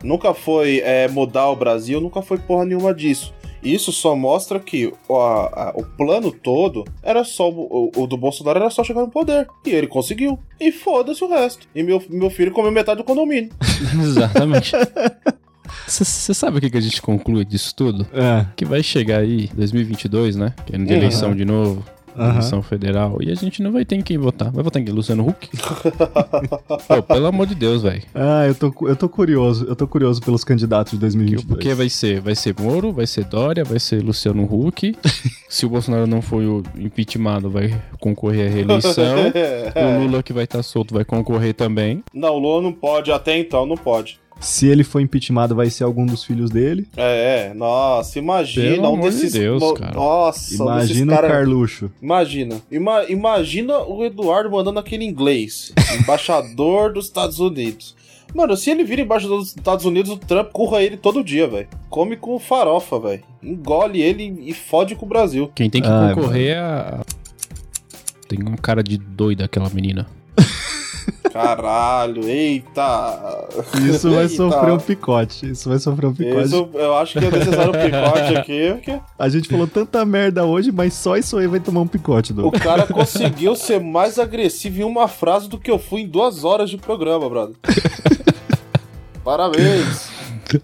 Nunca 0.02 0.34
foi 0.34 0.80
é, 0.80 1.10
mudar 1.10 1.50
o 1.50 1.56
Brasil, 1.58 2.00
nunca 2.00 2.22
foi 2.22 2.38
porra 2.38 2.64
nenhuma 2.64 2.94
disso 2.94 3.34
Isso 3.62 3.92
só 3.92 4.16
mostra 4.16 4.60
que 4.60 4.94
o, 5.08 5.16
a- 5.18 5.46
a- 5.48 5.74
o 5.76 5.84
plano 5.84 6.32
todo 6.32 6.86
era 7.04 7.24
só. 7.24 7.50
O, 7.50 7.92
o 7.96 8.08
do 8.08 8.16
Bolsonaro 8.18 8.60
era 8.60 8.70
só 8.70 8.84
chegar 8.84 9.02
no 9.02 9.10
poder. 9.10 9.48
E 9.66 9.70
ele 9.72 9.88
conseguiu. 9.88 10.40
E 10.60 10.72
foda-se 10.72 11.24
o 11.24 11.30
resto. 11.30 11.68
E 11.76 11.84
meu, 11.84 12.02
meu 12.10 12.30
filho 12.30 12.52
comeu 12.52 12.72
metade 12.72 12.98
do 13.00 13.04
condomínio. 13.04 13.50
Exatamente. 14.02 14.72
Você 15.88 16.34
sabe 16.34 16.58
o 16.58 16.62
que, 16.62 16.70
que 16.70 16.78
a 16.78 16.82
gente 16.82 17.02
conclui 17.02 17.46
disso 17.46 17.74
tudo? 17.76 18.08
É. 18.14 18.46
Que 18.56 18.66
vai 18.66 18.82
chegar 18.82 19.20
aí 19.20 19.50
2022, 19.54 20.36
né? 20.36 20.54
Que 20.66 20.74
é 20.74 20.76
ano 20.76 20.86
de 20.86 20.94
Uhum. 20.94 20.98
eleição 21.00 21.36
de 21.36 21.46
novo. 21.46 21.84
Eleição 22.20 22.62
federal. 22.62 23.18
E 23.22 23.32
a 23.32 23.36
gente 23.36 23.62
não 23.62 23.72
vai 23.72 23.86
ter 23.86 23.96
em 23.96 24.02
quem 24.02 24.18
votar. 24.18 24.52
Vai 24.52 24.64
votar 24.64 24.82
em 24.82 24.86
quem? 24.86 24.94
Luciano 24.94 25.28
Huck? 25.28 25.50
Pô, 26.88 27.04
pelo 27.04 27.28
amor 27.28 27.48
de 27.48 27.56
Deus, 27.56 27.82
velho. 27.84 28.02
Ah, 28.14 28.46
eu 28.48 28.56
tô, 28.56 28.74
eu 28.88 28.96
tô 28.96 29.08
curioso. 29.08 29.66
Eu 29.66 29.76
tô 29.76 29.88
curioso 29.88 30.22
pelos 30.22 30.44
candidatos 30.44 30.94
de 30.94 31.00
2022. 31.00 31.48
Porque 31.48 31.74
vai 31.74 31.90
ser, 31.90 32.20
vai 32.20 32.36
ser 32.36 32.56
Moro, 32.60 32.92
vai 32.92 33.08
ser 33.08 33.26
Dória, 33.26 33.64
vai 33.64 33.80
ser 33.80 34.04
Luciano 34.04 34.44
Huck. 34.44 34.96
Se 35.50 35.66
o 35.66 35.70
Bolsonaro 35.70 36.06
não 36.08 36.22
for 36.22 36.44
o 36.44 36.64
impeachmentado, 36.78 37.50
vai 37.50 37.74
concorrer 38.00 38.50
à 38.50 38.54
reeleição. 38.54 39.16
O 40.00 40.04
Lula 40.04 40.24
que 40.24 40.34
vai 40.34 40.44
estar 40.44 40.62
solto 40.64 40.94
vai 40.94 41.06
concorrer 41.06 41.54
também. 41.54 42.04
Não, 42.14 42.36
o 42.36 42.40
Lula 42.40 42.62
não 42.62 42.72
pode, 42.72 43.12
até 43.12 43.38
então 43.38 43.66
não 43.66 43.78
pode. 43.78 44.20
Se 44.40 44.68
ele 44.68 44.84
for 44.86 45.02
impeachmentado, 45.02 45.54
vai 45.56 45.70
ser 45.70 45.84
algum 45.84 46.06
dos 46.06 46.24
filhos 46.24 46.50
dele. 46.50 46.88
É, 46.96 47.50
é, 47.50 47.54
nossa, 47.54 48.18
imagina 48.20 48.76
Pelo 48.76 48.84
um 48.84 48.94
amor 48.94 49.10
de 49.12 49.18
desses. 49.18 49.34
Deus, 49.34 49.72
cara. 49.74 49.94
Nossa, 49.94 50.42
um 50.64 50.76
desses 50.76 50.90
Imagina 50.92 51.12
o 51.12 51.16
cara- 51.16 51.28
Carluxo. 51.28 51.92
Imagina. 52.02 52.56
Ima- 52.72 53.04
imagina 53.10 53.80
o 53.80 54.04
Eduardo 54.06 54.50
mandando 54.50 54.80
aquele 54.80 55.04
inglês. 55.04 55.74
embaixador 56.00 56.94
dos 56.94 57.06
Estados 57.06 57.40
Unidos. 57.40 57.96
Mano, 58.34 58.56
se 58.56 58.70
ele 58.70 58.84
vira 58.84 59.02
embaixador 59.02 59.40
dos 59.40 59.50
Estados 59.50 59.86
Unidos, 59.86 60.12
o 60.12 60.18
Trump 60.18 60.52
curra 60.52 60.84
ele 60.84 60.96
todo 60.96 61.24
dia, 61.24 61.48
velho. 61.48 61.68
Come 61.90 62.16
com 62.16 62.38
farofa, 62.40 63.00
velho. 63.00 63.24
Engole 63.44 64.02
ele 64.02 64.40
e 64.46 64.54
fode 64.54 64.96
com 64.96 65.06
o 65.06 65.10
Brasil. 65.10 65.52
Quem 65.56 65.70
tem 65.70 65.82
que 65.82 65.88
Ai, 65.88 66.14
concorrer 66.14 66.52
é 66.52 66.58
a. 66.60 67.02
Tem 68.28 68.40
uma 68.42 68.56
cara 68.58 68.84
de 68.84 68.98
doida 69.00 69.46
aquela 69.46 69.70
menina. 69.72 70.06
Caralho, 71.32 72.28
eita. 72.28 73.48
Isso 73.88 74.10
vai 74.10 74.24
Eita. 74.24 74.36
sofrer 74.36 74.74
um 74.74 74.78
picote. 74.80 75.52
Isso 75.52 75.70
vai 75.70 75.78
sofrer 75.80 76.08
um 76.08 76.14
picote. 76.14 76.46
Isso, 76.46 76.70
eu 76.74 76.96
acho 76.96 77.20
que 77.20 77.26
é 77.26 77.32
necessário 77.32 77.70
um 77.70 77.84
picote 77.86 78.36
aqui, 78.38 78.72
porque 78.74 79.00
A 79.18 79.30
gente 79.30 79.48
falou 79.50 79.68
tanta 79.68 80.04
merda 80.06 80.46
hoje, 80.46 80.72
mas 80.72 80.94
só 80.94 81.18
isso 81.18 81.38
aí 81.38 81.48
vai 81.48 81.60
tomar 81.60 81.82
um 81.82 81.88
picote, 81.88 82.32
o 82.32 82.36
Doug. 82.36 82.56
cara 82.58 82.88
conseguiu 82.88 83.56
ser 83.56 83.80
mais 83.80 84.18
agressivo 84.18 84.82
em 84.82 84.84
uma 84.84 85.08
frase 85.08 85.48
do 85.50 85.58
que 85.60 85.70
eu 85.70 85.78
fui 85.78 86.02
em 86.02 86.08
duas 86.08 86.44
horas 86.44 86.70
de 86.70 86.78
programa, 86.78 87.30
brother. 87.30 87.56
Parabéns. 89.24 90.10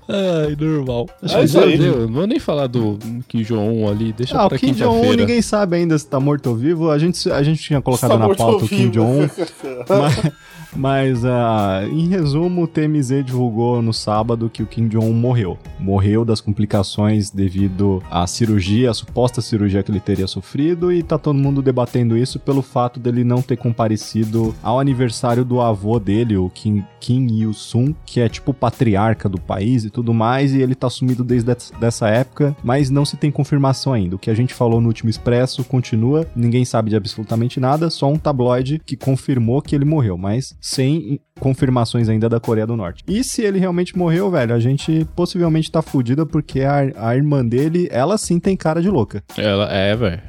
Ai, 0.08 0.56
normal. 0.60 1.08
É 1.22 1.44
isso 1.44 1.60
aí. 1.60 1.78
Deu, 1.78 2.02
Não 2.08 2.14
vou 2.14 2.28
nem 2.28 2.40
falar 2.40 2.68
do 2.68 2.98
Kim 3.28 3.44
Jong-un 3.44 3.88
ali, 3.90 4.14
deixa 4.14 4.38
Ah, 4.38 4.46
o 4.46 4.50
pra 4.50 4.58
Kim 4.58 4.74
Jong-un 4.74 5.14
ninguém 5.14 5.42
sabe 5.42 5.78
ainda 5.78 5.98
se 5.98 6.08
tá 6.08 6.20
morto 6.20 6.48
ou 6.48 6.56
vivo. 6.56 6.90
A 6.90 6.98
gente, 6.98 7.30
a 7.32 7.44
gente 7.44 7.62
tinha 7.62 7.82
colocado 7.82 8.14
Está 8.14 8.28
na 8.28 8.36
pauta 8.36 8.66
o 8.66 8.68
Kim. 8.68 8.90
Jong-un. 8.90 9.28
mas, 9.90 10.32
mas, 10.76 11.24
ah, 11.26 11.82
em 11.92 12.08
resumo, 12.08 12.64
o 12.64 12.68
TMZ 12.68 13.24
divulgou 13.24 13.82
no 13.82 13.94
sábado 13.94 14.50
que 14.50 14.62
o 14.62 14.68
Kim 14.68 14.88
Jong-un 14.88 15.14
morreu. 15.14 15.58
Morreu 15.80 16.26
das 16.26 16.42
complicações 16.42 17.30
devido 17.30 18.02
à 18.10 18.26
cirurgia, 18.28 18.92
a 18.92 18.94
suposta 18.94 19.42
cirurgia 19.42 19.82
que 19.84 19.92
ele 19.92 20.00
teria 20.00 20.28
sofrido, 20.28 20.92
e 20.92 21.02
tá 21.04 21.18
todo 21.18 21.38
mundo 21.40 21.62
debatendo 21.62 22.18
isso 22.18 22.40
pelo 22.40 22.62
fato 22.62 23.00
dele 23.00 23.24
não 23.24 23.42
ter 23.42 23.58
comparecido 23.58 24.54
ao 24.62 24.80
aniversário 24.80 25.46
do 25.46 25.62
avô 25.62 26.00
dele, 26.00 26.38
o 26.38 26.50
Kim, 26.50 26.84
Kim 27.00 27.28
Il-sung, 27.28 27.96
que 28.06 28.20
é 28.20 28.28
tipo 28.30 28.52
o 28.52 28.54
patriarca 28.54 29.30
do 29.30 29.40
país 29.40 29.86
e 29.86 29.90
tudo 29.90 30.14
mais, 30.14 30.54
e 30.54 30.62
ele 30.62 30.76
tá 30.76 30.90
sumido 30.90 31.24
desde 31.24 31.52
essa- 31.82 32.06
época, 32.06 32.56
mas 32.64 32.90
não 32.90 33.04
se 33.04 33.18
tem 33.18 33.32
confirmação 33.32 33.92
ainda. 33.94 34.16
O 34.16 34.20
que 34.20 34.30
a 34.30 34.34
gente 34.34 34.54
falou 34.54 34.80
no 34.80 34.88
último 34.88 35.10
expresso 35.10 35.64
continua, 35.64 36.28
ninguém 36.36 36.64
sabe 36.64 36.90
de 36.90 36.96
absolutamente 36.96 37.60
nada, 37.60 37.90
só 37.90 38.08
um 38.12 38.18
tabloide 38.18 38.80
que 38.86 38.96
confirmou 38.96 39.62
que 39.62 39.76
ele 39.76 39.86
morreu, 39.86 40.18
mas 40.18 40.56
sem 40.66 41.20
confirmações 41.40 42.10
ainda 42.10 42.28
da 42.28 42.40
Coreia 42.40 42.66
do 42.66 42.76
Norte. 42.76 43.04
E 43.08 43.24
se 43.24 43.44
ele 43.44 43.60
realmente 43.60 43.96
morreu, 43.96 44.32
velho, 44.32 44.52
a 44.56 44.60
gente 44.60 45.06
possivelmente 45.16 45.72
tá 45.72 45.80
fudida 45.80 46.26
porque 46.26 46.62
a, 46.62 46.92
a 46.98 47.16
irmã 47.16 47.46
dele, 47.46 47.88
ela 47.92 48.18
sim 48.18 48.40
tem 48.40 48.58
cara 48.58 48.82
de 48.82 48.90
louca. 48.90 49.24
Ela 49.38 49.72
é, 49.72 49.96
velho. 49.96 50.22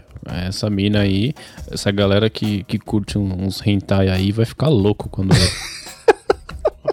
Essa 0.47 0.69
mina 0.69 1.01
aí, 1.01 1.33
essa 1.71 1.91
galera 1.91 2.29
que, 2.29 2.65
que 2.65 2.79
curte 2.79 3.17
uns 3.17 3.67
hentai 3.67 4.11
aí 4.11 4.31
vai 4.31 4.45
ficar 4.45 4.69
louco 4.69 5.09
quando. 5.09 5.31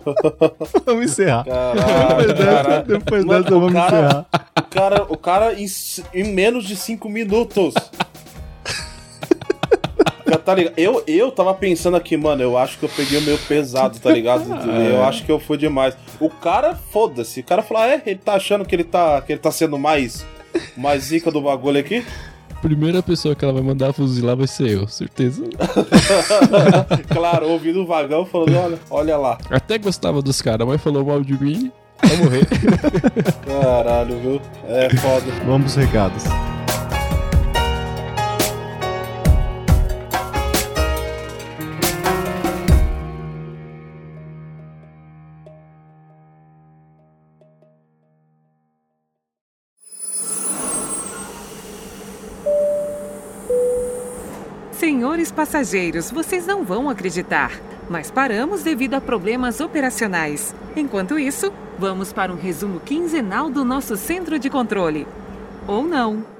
vamos 0.85 1.05
encerrar. 1.05 1.43
Caralho, 1.43 2.27
Depois 2.27 2.37
dessa, 2.37 2.81
depois 2.83 3.25
Mano, 3.25 3.43
dessa 3.43 3.55
o 3.55 3.59
vamos 3.59 3.73
cara- 3.73 3.97
encerrar. 3.97 4.25
O 4.57 4.61
cara, 4.73 5.03
o 5.03 5.17
cara 5.17 5.53
em, 5.59 5.65
em 6.13 6.33
menos 6.33 6.63
de 6.65 6.75
5 6.77 7.09
minutos. 7.09 7.73
Tá 10.37 10.55
ligado? 10.55 10.73
Eu, 10.77 11.03
eu 11.07 11.31
tava 11.31 11.53
pensando 11.53 11.97
aqui, 11.97 12.17
mano, 12.17 12.41
eu 12.41 12.57
acho 12.57 12.77
que 12.77 12.85
eu 12.85 12.89
peguei 12.89 13.19
o 13.19 13.21
meu 13.21 13.37
pesado, 13.37 13.99
tá 13.99 14.11
ligado? 14.11 14.43
Eu 14.93 15.03
acho 15.03 15.23
que 15.25 15.31
eu 15.31 15.39
fui 15.39 15.57
demais. 15.57 15.95
O 16.19 16.29
cara, 16.29 16.75
foda-se. 16.75 17.41
O 17.41 17.43
cara 17.43 17.61
falou, 17.61 17.83
ah, 17.83 17.87
é, 17.87 18.01
ele 18.05 18.19
tá 18.19 18.33
achando 18.33 18.65
que 18.65 18.75
ele 18.75 18.83
tá, 18.83 19.21
que 19.21 19.31
ele 19.31 19.39
tá 19.39 19.51
sendo 19.51 19.77
mais, 19.77 20.25
mais 20.75 21.03
zica 21.03 21.31
do 21.31 21.41
bagulho 21.41 21.79
aqui? 21.79 22.03
Primeira 22.61 23.03
pessoa 23.03 23.35
que 23.35 23.43
ela 23.43 23.53
vai 23.53 23.61
mandar 23.61 23.91
fuzilar 23.91 24.37
vai 24.37 24.47
ser 24.47 24.69
eu, 24.69 24.87
certeza. 24.87 25.43
Claro, 27.11 27.49
ouvindo 27.49 27.81
o 27.81 27.85
vagão 27.85 28.25
falando, 28.25 28.55
olha, 28.55 28.79
olha 28.89 29.17
lá. 29.17 29.37
Até 29.49 29.77
gostava 29.77 30.21
dos 30.21 30.41
caras, 30.41 30.65
mas 30.65 30.81
falou 30.81 31.05
mal 31.05 31.21
de 31.21 31.33
mim, 31.33 31.71
vai 32.01 32.17
morrer. 32.17 32.47
Caralho, 33.45 34.17
viu? 34.19 34.41
É 34.67 34.89
foda. 34.95 35.25
Vamos 35.45 35.75
recados. 35.75 36.23
Passageiros, 55.31 56.11
vocês 56.11 56.45
não 56.45 56.63
vão 56.63 56.89
acreditar, 56.89 57.51
mas 57.89 58.09
paramos 58.09 58.63
devido 58.63 58.95
a 58.95 59.01
problemas 59.01 59.59
operacionais. 59.59 60.53
Enquanto 60.75 61.19
isso, 61.19 61.51
vamos 61.77 62.11
para 62.11 62.31
um 62.31 62.37
resumo 62.37 62.79
quinzenal 62.79 63.49
do 63.49 63.63
nosso 63.63 63.95
centro 63.95 64.39
de 64.39 64.49
controle. 64.49 65.07
Ou 65.67 65.83
não. 65.83 66.32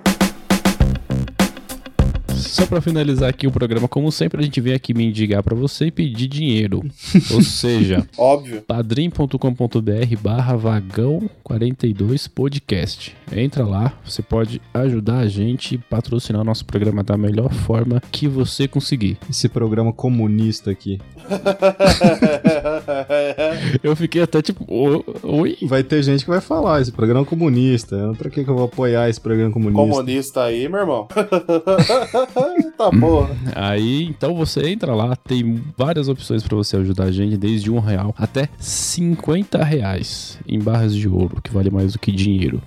Só 2.43 2.65
pra 2.65 2.81
finalizar 2.81 3.29
aqui 3.29 3.47
o 3.47 3.51
programa, 3.51 3.87
como 3.87 4.11
sempre, 4.11 4.39
a 4.41 4.43
gente 4.43 4.59
vem 4.61 4.73
aqui 4.73 4.93
me 4.93 5.05
indigar 5.05 5.41
pra 5.43 5.55
você 5.55 5.85
e 5.85 5.91
pedir 5.91 6.27
dinheiro. 6.27 6.83
Ou 7.31 7.41
seja, 7.41 8.07
Óbvio. 8.17 8.61
padrim.com.br 8.61 10.17
barra 10.21 10.55
vagão 10.55 11.29
42 11.43 12.27
podcast. 12.27 13.15
Entra 13.31 13.65
lá, 13.65 13.93
você 14.05 14.21
pode 14.21 14.61
ajudar 14.73 15.19
a 15.19 15.27
gente 15.27 15.75
e 15.75 15.77
patrocinar 15.77 16.41
o 16.41 16.45
nosso 16.45 16.65
programa 16.65 17.03
da 17.03 17.17
melhor 17.17 17.51
forma 17.51 18.01
que 18.11 18.27
você 18.27 18.67
conseguir. 18.67 19.17
Esse 19.29 19.49
programa 19.49 19.91
comunista 19.91 20.71
aqui. 20.71 20.99
Eu 23.83 23.95
fiquei 23.95 24.21
até 24.21 24.41
tipo, 24.41 24.65
"Ô, 24.67 25.03
oi? 25.23 25.57
Vai 25.63 25.83
ter 25.83 26.01
gente 26.03 26.23
que 26.23 26.29
vai 26.29 26.41
falar, 26.41 26.81
esse 26.81 26.91
programa 26.91 27.21
é 27.21 27.25
comunista. 27.25 28.13
Pra 28.17 28.29
que, 28.29 28.43
que 28.43 28.49
eu 28.49 28.55
vou 28.55 28.65
apoiar 28.65 29.09
esse 29.09 29.19
programa 29.19 29.51
comunista? 29.51 29.81
Comunista 29.81 30.43
aí, 30.43 30.67
meu 30.67 30.79
irmão. 30.81 31.07
tá 32.77 32.89
porra. 32.91 33.35
Aí, 33.55 34.03
então 34.05 34.33
você 34.35 34.67
entra 34.69 34.93
lá, 34.93 35.15
tem 35.15 35.61
várias 35.77 36.07
opções 36.07 36.43
pra 36.43 36.55
você 36.55 36.77
ajudar 36.77 37.05
a 37.05 37.11
gente, 37.11 37.37
desde 37.37 37.71
um 37.71 37.79
real 37.79 38.13
até 38.17 38.49
50 38.57 39.63
reais 39.63 40.39
em 40.47 40.59
barras 40.59 40.95
de 40.95 41.07
ouro, 41.07 41.41
que 41.41 41.51
vale 41.51 41.69
mais 41.69 41.93
do 41.93 41.99
que 41.99 42.11
dinheiro. 42.11 42.61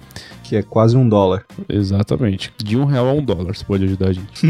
Que 0.48 0.56
é 0.56 0.62
quase 0.62 0.96
um 0.96 1.08
dólar. 1.08 1.44
Exatamente. 1.68 2.52
De 2.56 2.76
um 2.76 2.84
real 2.84 3.08
a 3.08 3.12
um 3.12 3.24
dólar 3.24 3.56
você 3.56 3.64
pode 3.64 3.84
ajudar 3.84 4.10
a 4.10 4.12
gente. 4.12 4.46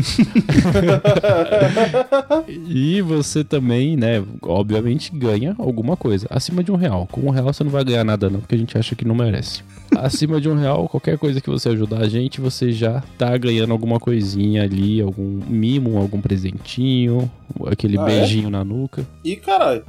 e 2.69 3.01
você 3.01 3.43
também, 3.43 3.97
né, 3.97 4.23
obviamente 4.43 5.11
ganha 5.17 5.55
alguma 5.59 5.97
coisa. 5.97 6.27
Acima 6.29 6.63
de 6.63 6.71
um 6.71 6.77
real. 6.77 7.09
Com 7.11 7.23
um 7.23 7.31
real 7.31 7.51
você 7.53 7.65
não 7.65 7.71
vai 7.71 7.83
ganhar 7.83 8.05
nada 8.05 8.29
não, 8.29 8.41
porque 8.41 8.55
a 8.55 8.59
gente 8.59 8.77
acha 8.77 8.95
que 8.95 9.07
não 9.07 9.15
merece. 9.15 9.63
Acima 9.95 10.41
de 10.41 10.49
um 10.49 10.57
real, 10.57 10.89
qualquer 10.89 11.17
coisa 11.19 11.41
que 11.41 11.49
você 11.51 11.69
ajudar 11.71 12.01
a 12.03 12.09
gente, 12.09 12.41
você 12.41 12.73
já 12.73 13.03
tá 13.19 13.37
ganhando 13.37 13.73
alguma 13.73 13.99
coisinha 14.01 14.63
ali, 14.63 15.01
algum 15.01 15.41
mimo, 15.47 15.99
algum 15.99 16.21
presentinho, 16.21 17.31
aquele 17.67 17.99
Ah, 17.99 18.03
é? 18.03 18.05
beijinho 18.07 18.51
na 18.51 18.65
nuca. 18.65 19.07
Ih, 19.25 19.37
caralho. 19.37 19.85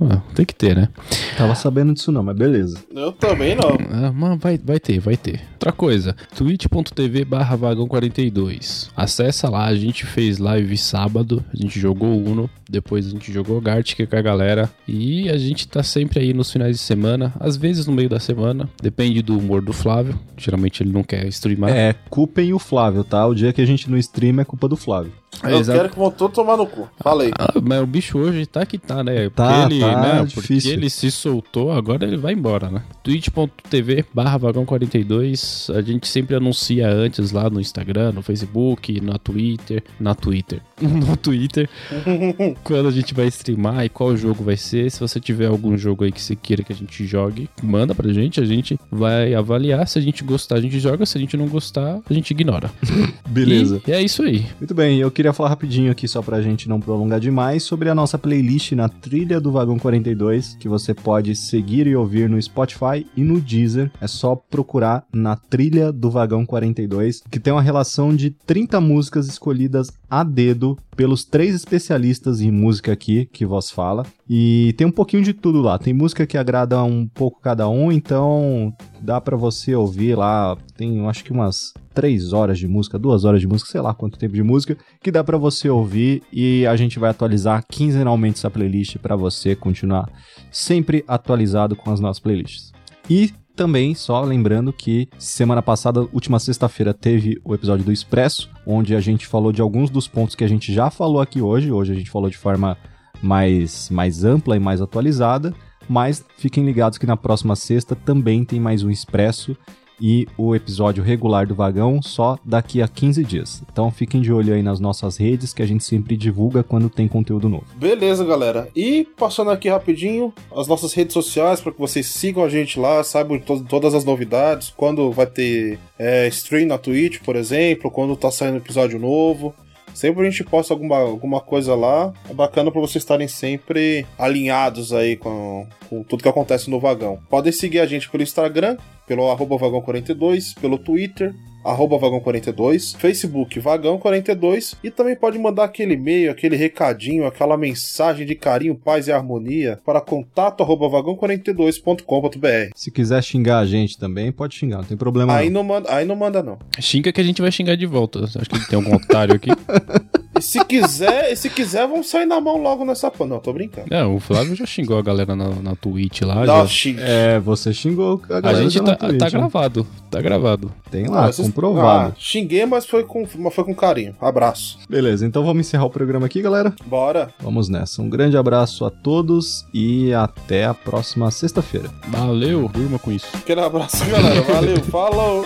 Ah, 0.00 0.22
tem 0.32 0.46
que 0.46 0.54
ter, 0.54 0.76
né? 0.76 0.88
Tava 1.36 1.54
sabendo 1.56 1.92
disso 1.92 2.12
não, 2.12 2.22
mas 2.22 2.36
beleza. 2.36 2.78
Eu 2.94 3.10
também 3.12 3.56
não. 3.56 3.76
Ah, 3.90 4.12
mas 4.12 4.38
vai, 4.40 4.56
vai 4.56 4.78
ter, 4.78 5.00
vai 5.00 5.16
ter. 5.16 5.40
Outra 5.54 5.72
coisa, 5.72 6.14
twitch.tv 6.36 7.24
barra 7.24 7.56
vagão 7.56 7.88
42. 7.88 8.90
Acessa 8.96 9.48
lá, 9.48 9.66
a 9.66 9.74
gente 9.74 10.06
fez 10.06 10.38
live 10.38 10.76
sábado, 10.76 11.44
a 11.52 11.56
gente 11.56 11.80
jogou 11.80 12.16
Uno, 12.16 12.48
depois 12.70 13.06
a 13.06 13.10
gente 13.10 13.32
jogou 13.32 13.60
Gartic 13.60 14.08
com 14.08 14.16
a 14.16 14.22
galera 14.22 14.70
e 14.86 15.28
a 15.28 15.36
gente 15.36 15.66
tá 15.66 15.82
sempre 15.82 16.20
aí 16.20 16.32
nos 16.32 16.50
finais 16.52 16.76
de 16.76 16.82
semana, 16.82 17.32
às 17.40 17.56
vezes 17.56 17.86
no 17.86 17.92
meio 17.92 18.08
da 18.08 18.20
semana, 18.20 18.68
depende 18.80 19.20
do 19.20 19.37
humor 19.38 19.62
do 19.62 19.72
Flávio, 19.72 20.18
geralmente 20.36 20.82
ele 20.82 20.92
não 20.92 21.02
quer 21.02 21.26
streamar. 21.28 21.70
É, 21.70 21.94
culpem 22.10 22.52
o 22.52 22.58
Flávio, 22.58 23.04
tá? 23.04 23.26
O 23.26 23.34
dia 23.34 23.52
que 23.52 23.60
a 23.60 23.66
gente 23.66 23.90
não 23.90 23.96
streama 23.98 24.42
é 24.42 24.44
culpa 24.44 24.68
do 24.68 24.76
Flávio. 24.76 25.12
Eu 25.42 25.58
Exato. 25.60 25.78
quero 25.78 25.90
que 25.90 25.98
vão 25.98 26.10
todos 26.10 26.34
tomar 26.34 26.56
no 26.56 26.66
cu. 26.66 26.88
Falei. 26.98 27.30
Ah, 27.38 27.52
mas 27.62 27.80
o 27.80 27.86
bicho 27.86 28.18
hoje 28.18 28.44
tá 28.44 28.66
que 28.66 28.76
tá, 28.76 29.04
né? 29.04 29.30
Tá, 29.30 29.60
porque 29.60 29.74
ele, 29.74 29.80
tá 29.80 30.00
né? 30.00 30.18
Porque 30.18 30.40
difícil. 30.40 30.72
ele 30.72 30.90
se 30.90 31.10
soltou, 31.10 31.70
agora 31.70 32.04
ele 32.04 32.16
vai 32.16 32.32
embora, 32.32 32.68
né? 32.70 32.82
twitch.tv 33.04 34.04
barra 34.12 34.36
vagão 34.36 34.64
42. 34.64 35.70
A 35.74 35.80
gente 35.80 36.08
sempre 36.08 36.34
anuncia 36.34 36.88
antes 36.88 37.30
lá 37.30 37.48
no 37.48 37.60
Instagram, 37.60 38.12
no 38.12 38.22
Facebook, 38.22 39.00
na 39.00 39.16
Twitter, 39.16 39.84
na 40.00 40.14
Twitter, 40.14 40.60
no 40.80 41.16
Twitter, 41.16 41.68
quando 42.64 42.88
a 42.88 42.92
gente 42.92 43.14
vai 43.14 43.26
streamar 43.26 43.84
e 43.84 43.88
qual 43.88 44.16
jogo 44.16 44.42
vai 44.42 44.56
ser. 44.56 44.90
Se 44.90 44.98
você 44.98 45.20
tiver 45.20 45.46
algum 45.46 45.76
jogo 45.76 46.04
aí 46.04 46.10
que 46.10 46.20
você 46.20 46.34
queira 46.34 46.64
que 46.64 46.72
a 46.72 46.76
gente 46.76 47.06
jogue, 47.06 47.48
manda 47.62 47.94
pra 47.94 48.12
gente, 48.12 48.40
a 48.40 48.44
gente 48.44 48.78
vai 48.90 49.27
avaliar. 49.34 49.86
Se 49.86 49.98
a 49.98 50.02
gente 50.02 50.24
gostar, 50.24 50.56
a 50.56 50.60
gente 50.60 50.78
joga. 50.78 51.04
Se 51.06 51.16
a 51.16 51.20
gente 51.20 51.36
não 51.36 51.48
gostar, 51.48 52.00
a 52.08 52.14
gente 52.14 52.30
ignora. 52.30 52.70
Beleza. 53.28 53.80
E 53.86 53.92
é 53.92 54.02
isso 54.02 54.22
aí. 54.22 54.46
Muito 54.58 54.74
bem, 54.74 54.98
eu 54.98 55.10
queria 55.10 55.32
falar 55.32 55.50
rapidinho 55.50 55.90
aqui, 55.90 56.06
só 56.06 56.22
pra 56.22 56.42
gente 56.42 56.68
não 56.68 56.80
prolongar 56.80 57.20
demais, 57.20 57.62
sobre 57.62 57.88
a 57.88 57.94
nossa 57.94 58.18
playlist 58.18 58.72
na 58.72 58.88
trilha 58.88 59.40
do 59.40 59.52
Vagão 59.52 59.78
42, 59.78 60.56
que 60.58 60.68
você 60.68 60.94
pode 60.94 61.34
seguir 61.34 61.86
e 61.86 61.96
ouvir 61.96 62.28
no 62.28 62.40
Spotify 62.40 63.06
e 63.16 63.22
no 63.22 63.40
Deezer. 63.40 63.90
É 64.00 64.06
só 64.06 64.34
procurar 64.34 65.04
na 65.12 65.36
trilha 65.36 65.92
do 65.92 66.10
Vagão 66.10 66.44
42, 66.44 67.22
que 67.30 67.40
tem 67.40 67.52
uma 67.52 67.62
relação 67.62 68.14
de 68.14 68.30
30 68.30 68.80
músicas 68.80 69.26
escolhidas 69.28 69.90
a 70.10 70.24
dedo 70.24 70.78
pelos 70.96 71.24
três 71.24 71.54
especialistas 71.54 72.40
em 72.40 72.50
música 72.50 72.92
aqui, 72.92 73.28
que 73.32 73.46
vos 73.46 73.70
fala. 73.70 74.04
E 74.28 74.74
tem 74.76 74.84
um 74.86 74.90
pouquinho 74.90 75.22
de 75.22 75.32
tudo 75.32 75.60
lá. 75.60 75.78
Tem 75.78 75.94
música 75.94 76.26
que 76.26 76.36
agrada 76.36 76.82
um 76.82 77.06
pouco 77.06 77.40
cada 77.40 77.68
um, 77.68 77.92
então 77.92 78.74
dá 79.00 79.17
pra 79.20 79.36
você 79.36 79.74
ouvir 79.74 80.16
lá. 80.16 80.56
Tem, 80.76 81.06
acho 81.06 81.24
que 81.24 81.32
umas 81.32 81.72
três 81.94 82.32
horas 82.32 82.58
de 82.58 82.68
música, 82.68 82.98
duas 82.98 83.24
horas 83.24 83.40
de 83.40 83.46
música, 83.46 83.70
sei 83.70 83.80
lá 83.80 83.92
quanto 83.92 84.18
tempo 84.18 84.34
de 84.34 84.42
música, 84.42 84.76
que 85.02 85.10
dá 85.10 85.24
pra 85.24 85.36
você 85.36 85.68
ouvir 85.68 86.22
e 86.32 86.66
a 86.66 86.76
gente 86.76 86.98
vai 86.98 87.10
atualizar 87.10 87.64
quinzenalmente 87.68 88.38
essa 88.38 88.50
playlist 88.50 88.96
pra 88.98 89.16
você 89.16 89.56
continuar 89.56 90.08
sempre 90.50 91.04
atualizado 91.08 91.74
com 91.74 91.90
as 91.90 92.00
nossas 92.00 92.20
playlists. 92.20 92.72
E 93.10 93.32
também, 93.58 93.92
só 93.92 94.22
lembrando 94.22 94.72
que 94.72 95.08
semana 95.18 95.60
passada, 95.60 96.02
última 96.12 96.38
sexta-feira, 96.38 96.94
teve 96.94 97.40
o 97.44 97.52
episódio 97.52 97.84
do 97.84 97.90
Expresso, 97.90 98.48
onde 98.64 98.94
a 98.94 99.00
gente 99.00 99.26
falou 99.26 99.50
de 99.50 99.60
alguns 99.60 99.90
dos 99.90 100.06
pontos 100.06 100.36
que 100.36 100.44
a 100.44 100.48
gente 100.48 100.72
já 100.72 100.90
falou 100.90 101.20
aqui 101.20 101.42
hoje. 101.42 101.72
Hoje 101.72 101.92
a 101.92 101.96
gente 101.96 102.08
falou 102.08 102.30
de 102.30 102.38
forma 102.38 102.78
mais, 103.20 103.90
mais 103.90 104.24
ampla 104.24 104.56
e 104.56 104.60
mais 104.60 104.80
atualizada. 104.80 105.52
Mas 105.88 106.24
fiquem 106.36 106.64
ligados 106.64 106.98
que 106.98 107.06
na 107.06 107.16
próxima 107.16 107.56
sexta 107.56 107.96
também 107.96 108.44
tem 108.44 108.60
mais 108.60 108.82
um 108.82 108.90
Expresso 108.90 109.56
e 110.00 110.26
o 110.36 110.54
episódio 110.54 111.02
regular 111.02 111.46
do 111.46 111.54
Vagão 111.54 112.00
só 112.00 112.38
daqui 112.44 112.80
a 112.80 112.88
15 112.88 113.24
dias. 113.24 113.62
Então 113.70 113.90
fiquem 113.90 114.20
de 114.20 114.32
olho 114.32 114.54
aí 114.54 114.62
nas 114.62 114.80
nossas 114.80 115.16
redes 115.16 115.52
que 115.52 115.62
a 115.62 115.66
gente 115.66 115.84
sempre 115.84 116.16
divulga 116.16 116.62
quando 116.62 116.88
tem 116.88 117.08
conteúdo 117.08 117.48
novo. 117.48 117.64
Beleza, 117.76 118.24
galera. 118.24 118.68
E 118.74 119.06
passando 119.16 119.50
aqui 119.50 119.68
rapidinho 119.68 120.32
as 120.54 120.68
nossas 120.68 120.92
redes 120.92 121.12
sociais 121.14 121.60
para 121.60 121.72
que 121.72 121.78
vocês 121.80 122.06
sigam 122.06 122.44
a 122.44 122.48
gente 122.48 122.78
lá, 122.78 123.02
saibam 123.02 123.38
to 123.38 123.64
todas 123.64 123.94
as 123.94 124.04
novidades, 124.04 124.72
quando 124.76 125.10
vai 125.10 125.26
ter 125.26 125.78
é, 125.98 126.28
stream 126.28 126.66
na 126.66 126.78
Twitch, 126.78 127.20
por 127.20 127.36
exemplo, 127.36 127.90
quando 127.90 128.16
tá 128.16 128.30
saindo 128.30 128.58
episódio 128.58 128.98
novo. 128.98 129.54
Sempre 129.98 130.24
a 130.24 130.30
gente 130.30 130.44
posta 130.44 130.72
alguma, 130.72 130.98
alguma 130.98 131.40
coisa 131.40 131.74
lá. 131.74 132.12
É 132.30 132.32
bacana 132.32 132.70
para 132.70 132.80
vocês 132.80 133.02
estarem 133.02 133.26
sempre 133.26 134.06
alinhados 134.16 134.92
aí 134.92 135.16
com, 135.16 135.66
com 135.90 136.04
tudo 136.04 136.22
que 136.22 136.28
acontece 136.28 136.70
no 136.70 136.78
vagão. 136.78 137.18
Podem 137.28 137.50
seguir 137.50 137.80
a 137.80 137.86
gente 137.86 138.08
pelo 138.08 138.22
Instagram, 138.22 138.76
pelo 139.08 139.28
arroba 139.28 139.56
vagão42, 139.56 140.56
pelo 140.60 140.78
Twitter, 140.78 141.34
arroba 141.70 141.96
vagão42, 141.98 142.96
Facebook 142.96 143.60
vagão42 143.60 144.76
e 144.82 144.90
também 144.90 145.14
pode 145.16 145.38
mandar 145.38 145.64
aquele 145.64 145.94
e-mail, 145.94 146.30
aquele 146.30 146.56
recadinho, 146.56 147.26
aquela 147.26 147.56
mensagem 147.56 148.26
de 148.26 148.34
carinho, 148.34 148.74
paz 148.74 149.06
e 149.08 149.12
harmonia 149.12 149.78
para 149.84 150.00
contato 150.00 150.62
arroba 150.62 150.86
vagão42.com.br. 150.88 152.70
Se 152.74 152.90
quiser 152.90 153.22
xingar 153.22 153.58
a 153.58 153.66
gente 153.66 153.98
também, 153.98 154.30
pode 154.32 154.54
xingar, 154.54 154.78
não 154.78 154.84
tem 154.84 154.96
problema 154.96 155.34
Aí 155.36 155.50
não. 155.50 155.58
não 155.62 155.68
manda, 155.68 155.92
aí 155.94 156.04
não 156.04 156.16
manda 156.16 156.42
não. 156.42 156.58
Xinga 156.80 157.12
que 157.12 157.20
a 157.20 157.24
gente 157.24 157.42
vai 157.42 157.50
xingar 157.52 157.76
de 157.76 157.86
volta. 157.86 158.24
Acho 158.24 158.38
que 158.50 158.68
tem 158.68 158.76
algum 158.76 158.94
otário 158.96 159.34
aqui. 159.34 159.50
E 160.38 160.40
se 160.40 160.64
quiser, 160.64 161.32
e 161.32 161.36
se 161.36 161.50
quiser, 161.50 161.88
vamos 161.88 162.08
sair 162.08 162.24
na 162.24 162.40
mão 162.40 162.62
logo 162.62 162.84
nessa 162.84 163.10
pan. 163.10 163.26
Não, 163.26 163.40
tô 163.40 163.52
brincando. 163.52 163.88
Não, 163.90 164.14
o 164.14 164.20
Flávio 164.20 164.54
já 164.54 164.64
xingou 164.64 164.96
a 164.96 165.02
galera 165.02 165.34
na, 165.34 165.48
na 165.48 165.74
Twitch 165.74 166.20
lá. 166.22 166.44
Dá 166.46 166.60
já- 166.60 166.66
xing- 166.68 166.96
É, 167.00 167.40
você 167.40 167.72
xingou 167.72 168.22
a 168.30 168.36
A 168.36 168.40
galera 168.40 168.62
gente 168.62 168.74
já 168.74 168.84
tá, 168.84 168.90
na 168.92 168.96
Twitch, 168.98 169.18
tá 169.18 169.24
né? 169.24 169.30
gravado. 169.32 169.86
Tá 170.08 170.22
gravado. 170.22 170.72
Tem 170.92 171.08
lá, 171.08 171.24
Ah, 171.24 171.32
vocês- 171.32 171.48
comprovado. 171.58 172.12
Ah, 172.12 172.16
xinguei, 172.18 172.64
mas 172.64 172.86
foi 172.86 173.04
com, 173.04 173.26
mas 173.38 173.54
foi 173.54 173.64
com 173.64 173.74
carinho. 173.74 174.14
Abraço. 174.20 174.78
Beleza, 174.88 175.26
então 175.26 175.44
vamos 175.44 175.66
encerrar 175.66 175.84
o 175.84 175.90
programa 175.90 176.26
aqui, 176.26 176.40
galera. 176.40 176.72
Bora. 176.86 177.30
Vamos 177.40 177.68
nessa. 177.68 178.00
Um 178.00 178.08
grande 178.08 178.36
abraço 178.36 178.84
a 178.84 178.90
todos 178.90 179.66
e 179.74 180.12
até 180.14 180.64
a 180.64 180.74
próxima 180.74 181.30
sexta-feira. 181.30 181.90
Valeu, 182.08 182.68
durma 182.68 182.98
com 182.98 183.10
isso. 183.10 183.26
Aquele 183.34 183.60
abraço, 183.60 184.04
galera. 184.06 184.40
Valeu, 184.42 184.80
falou. 184.90 185.44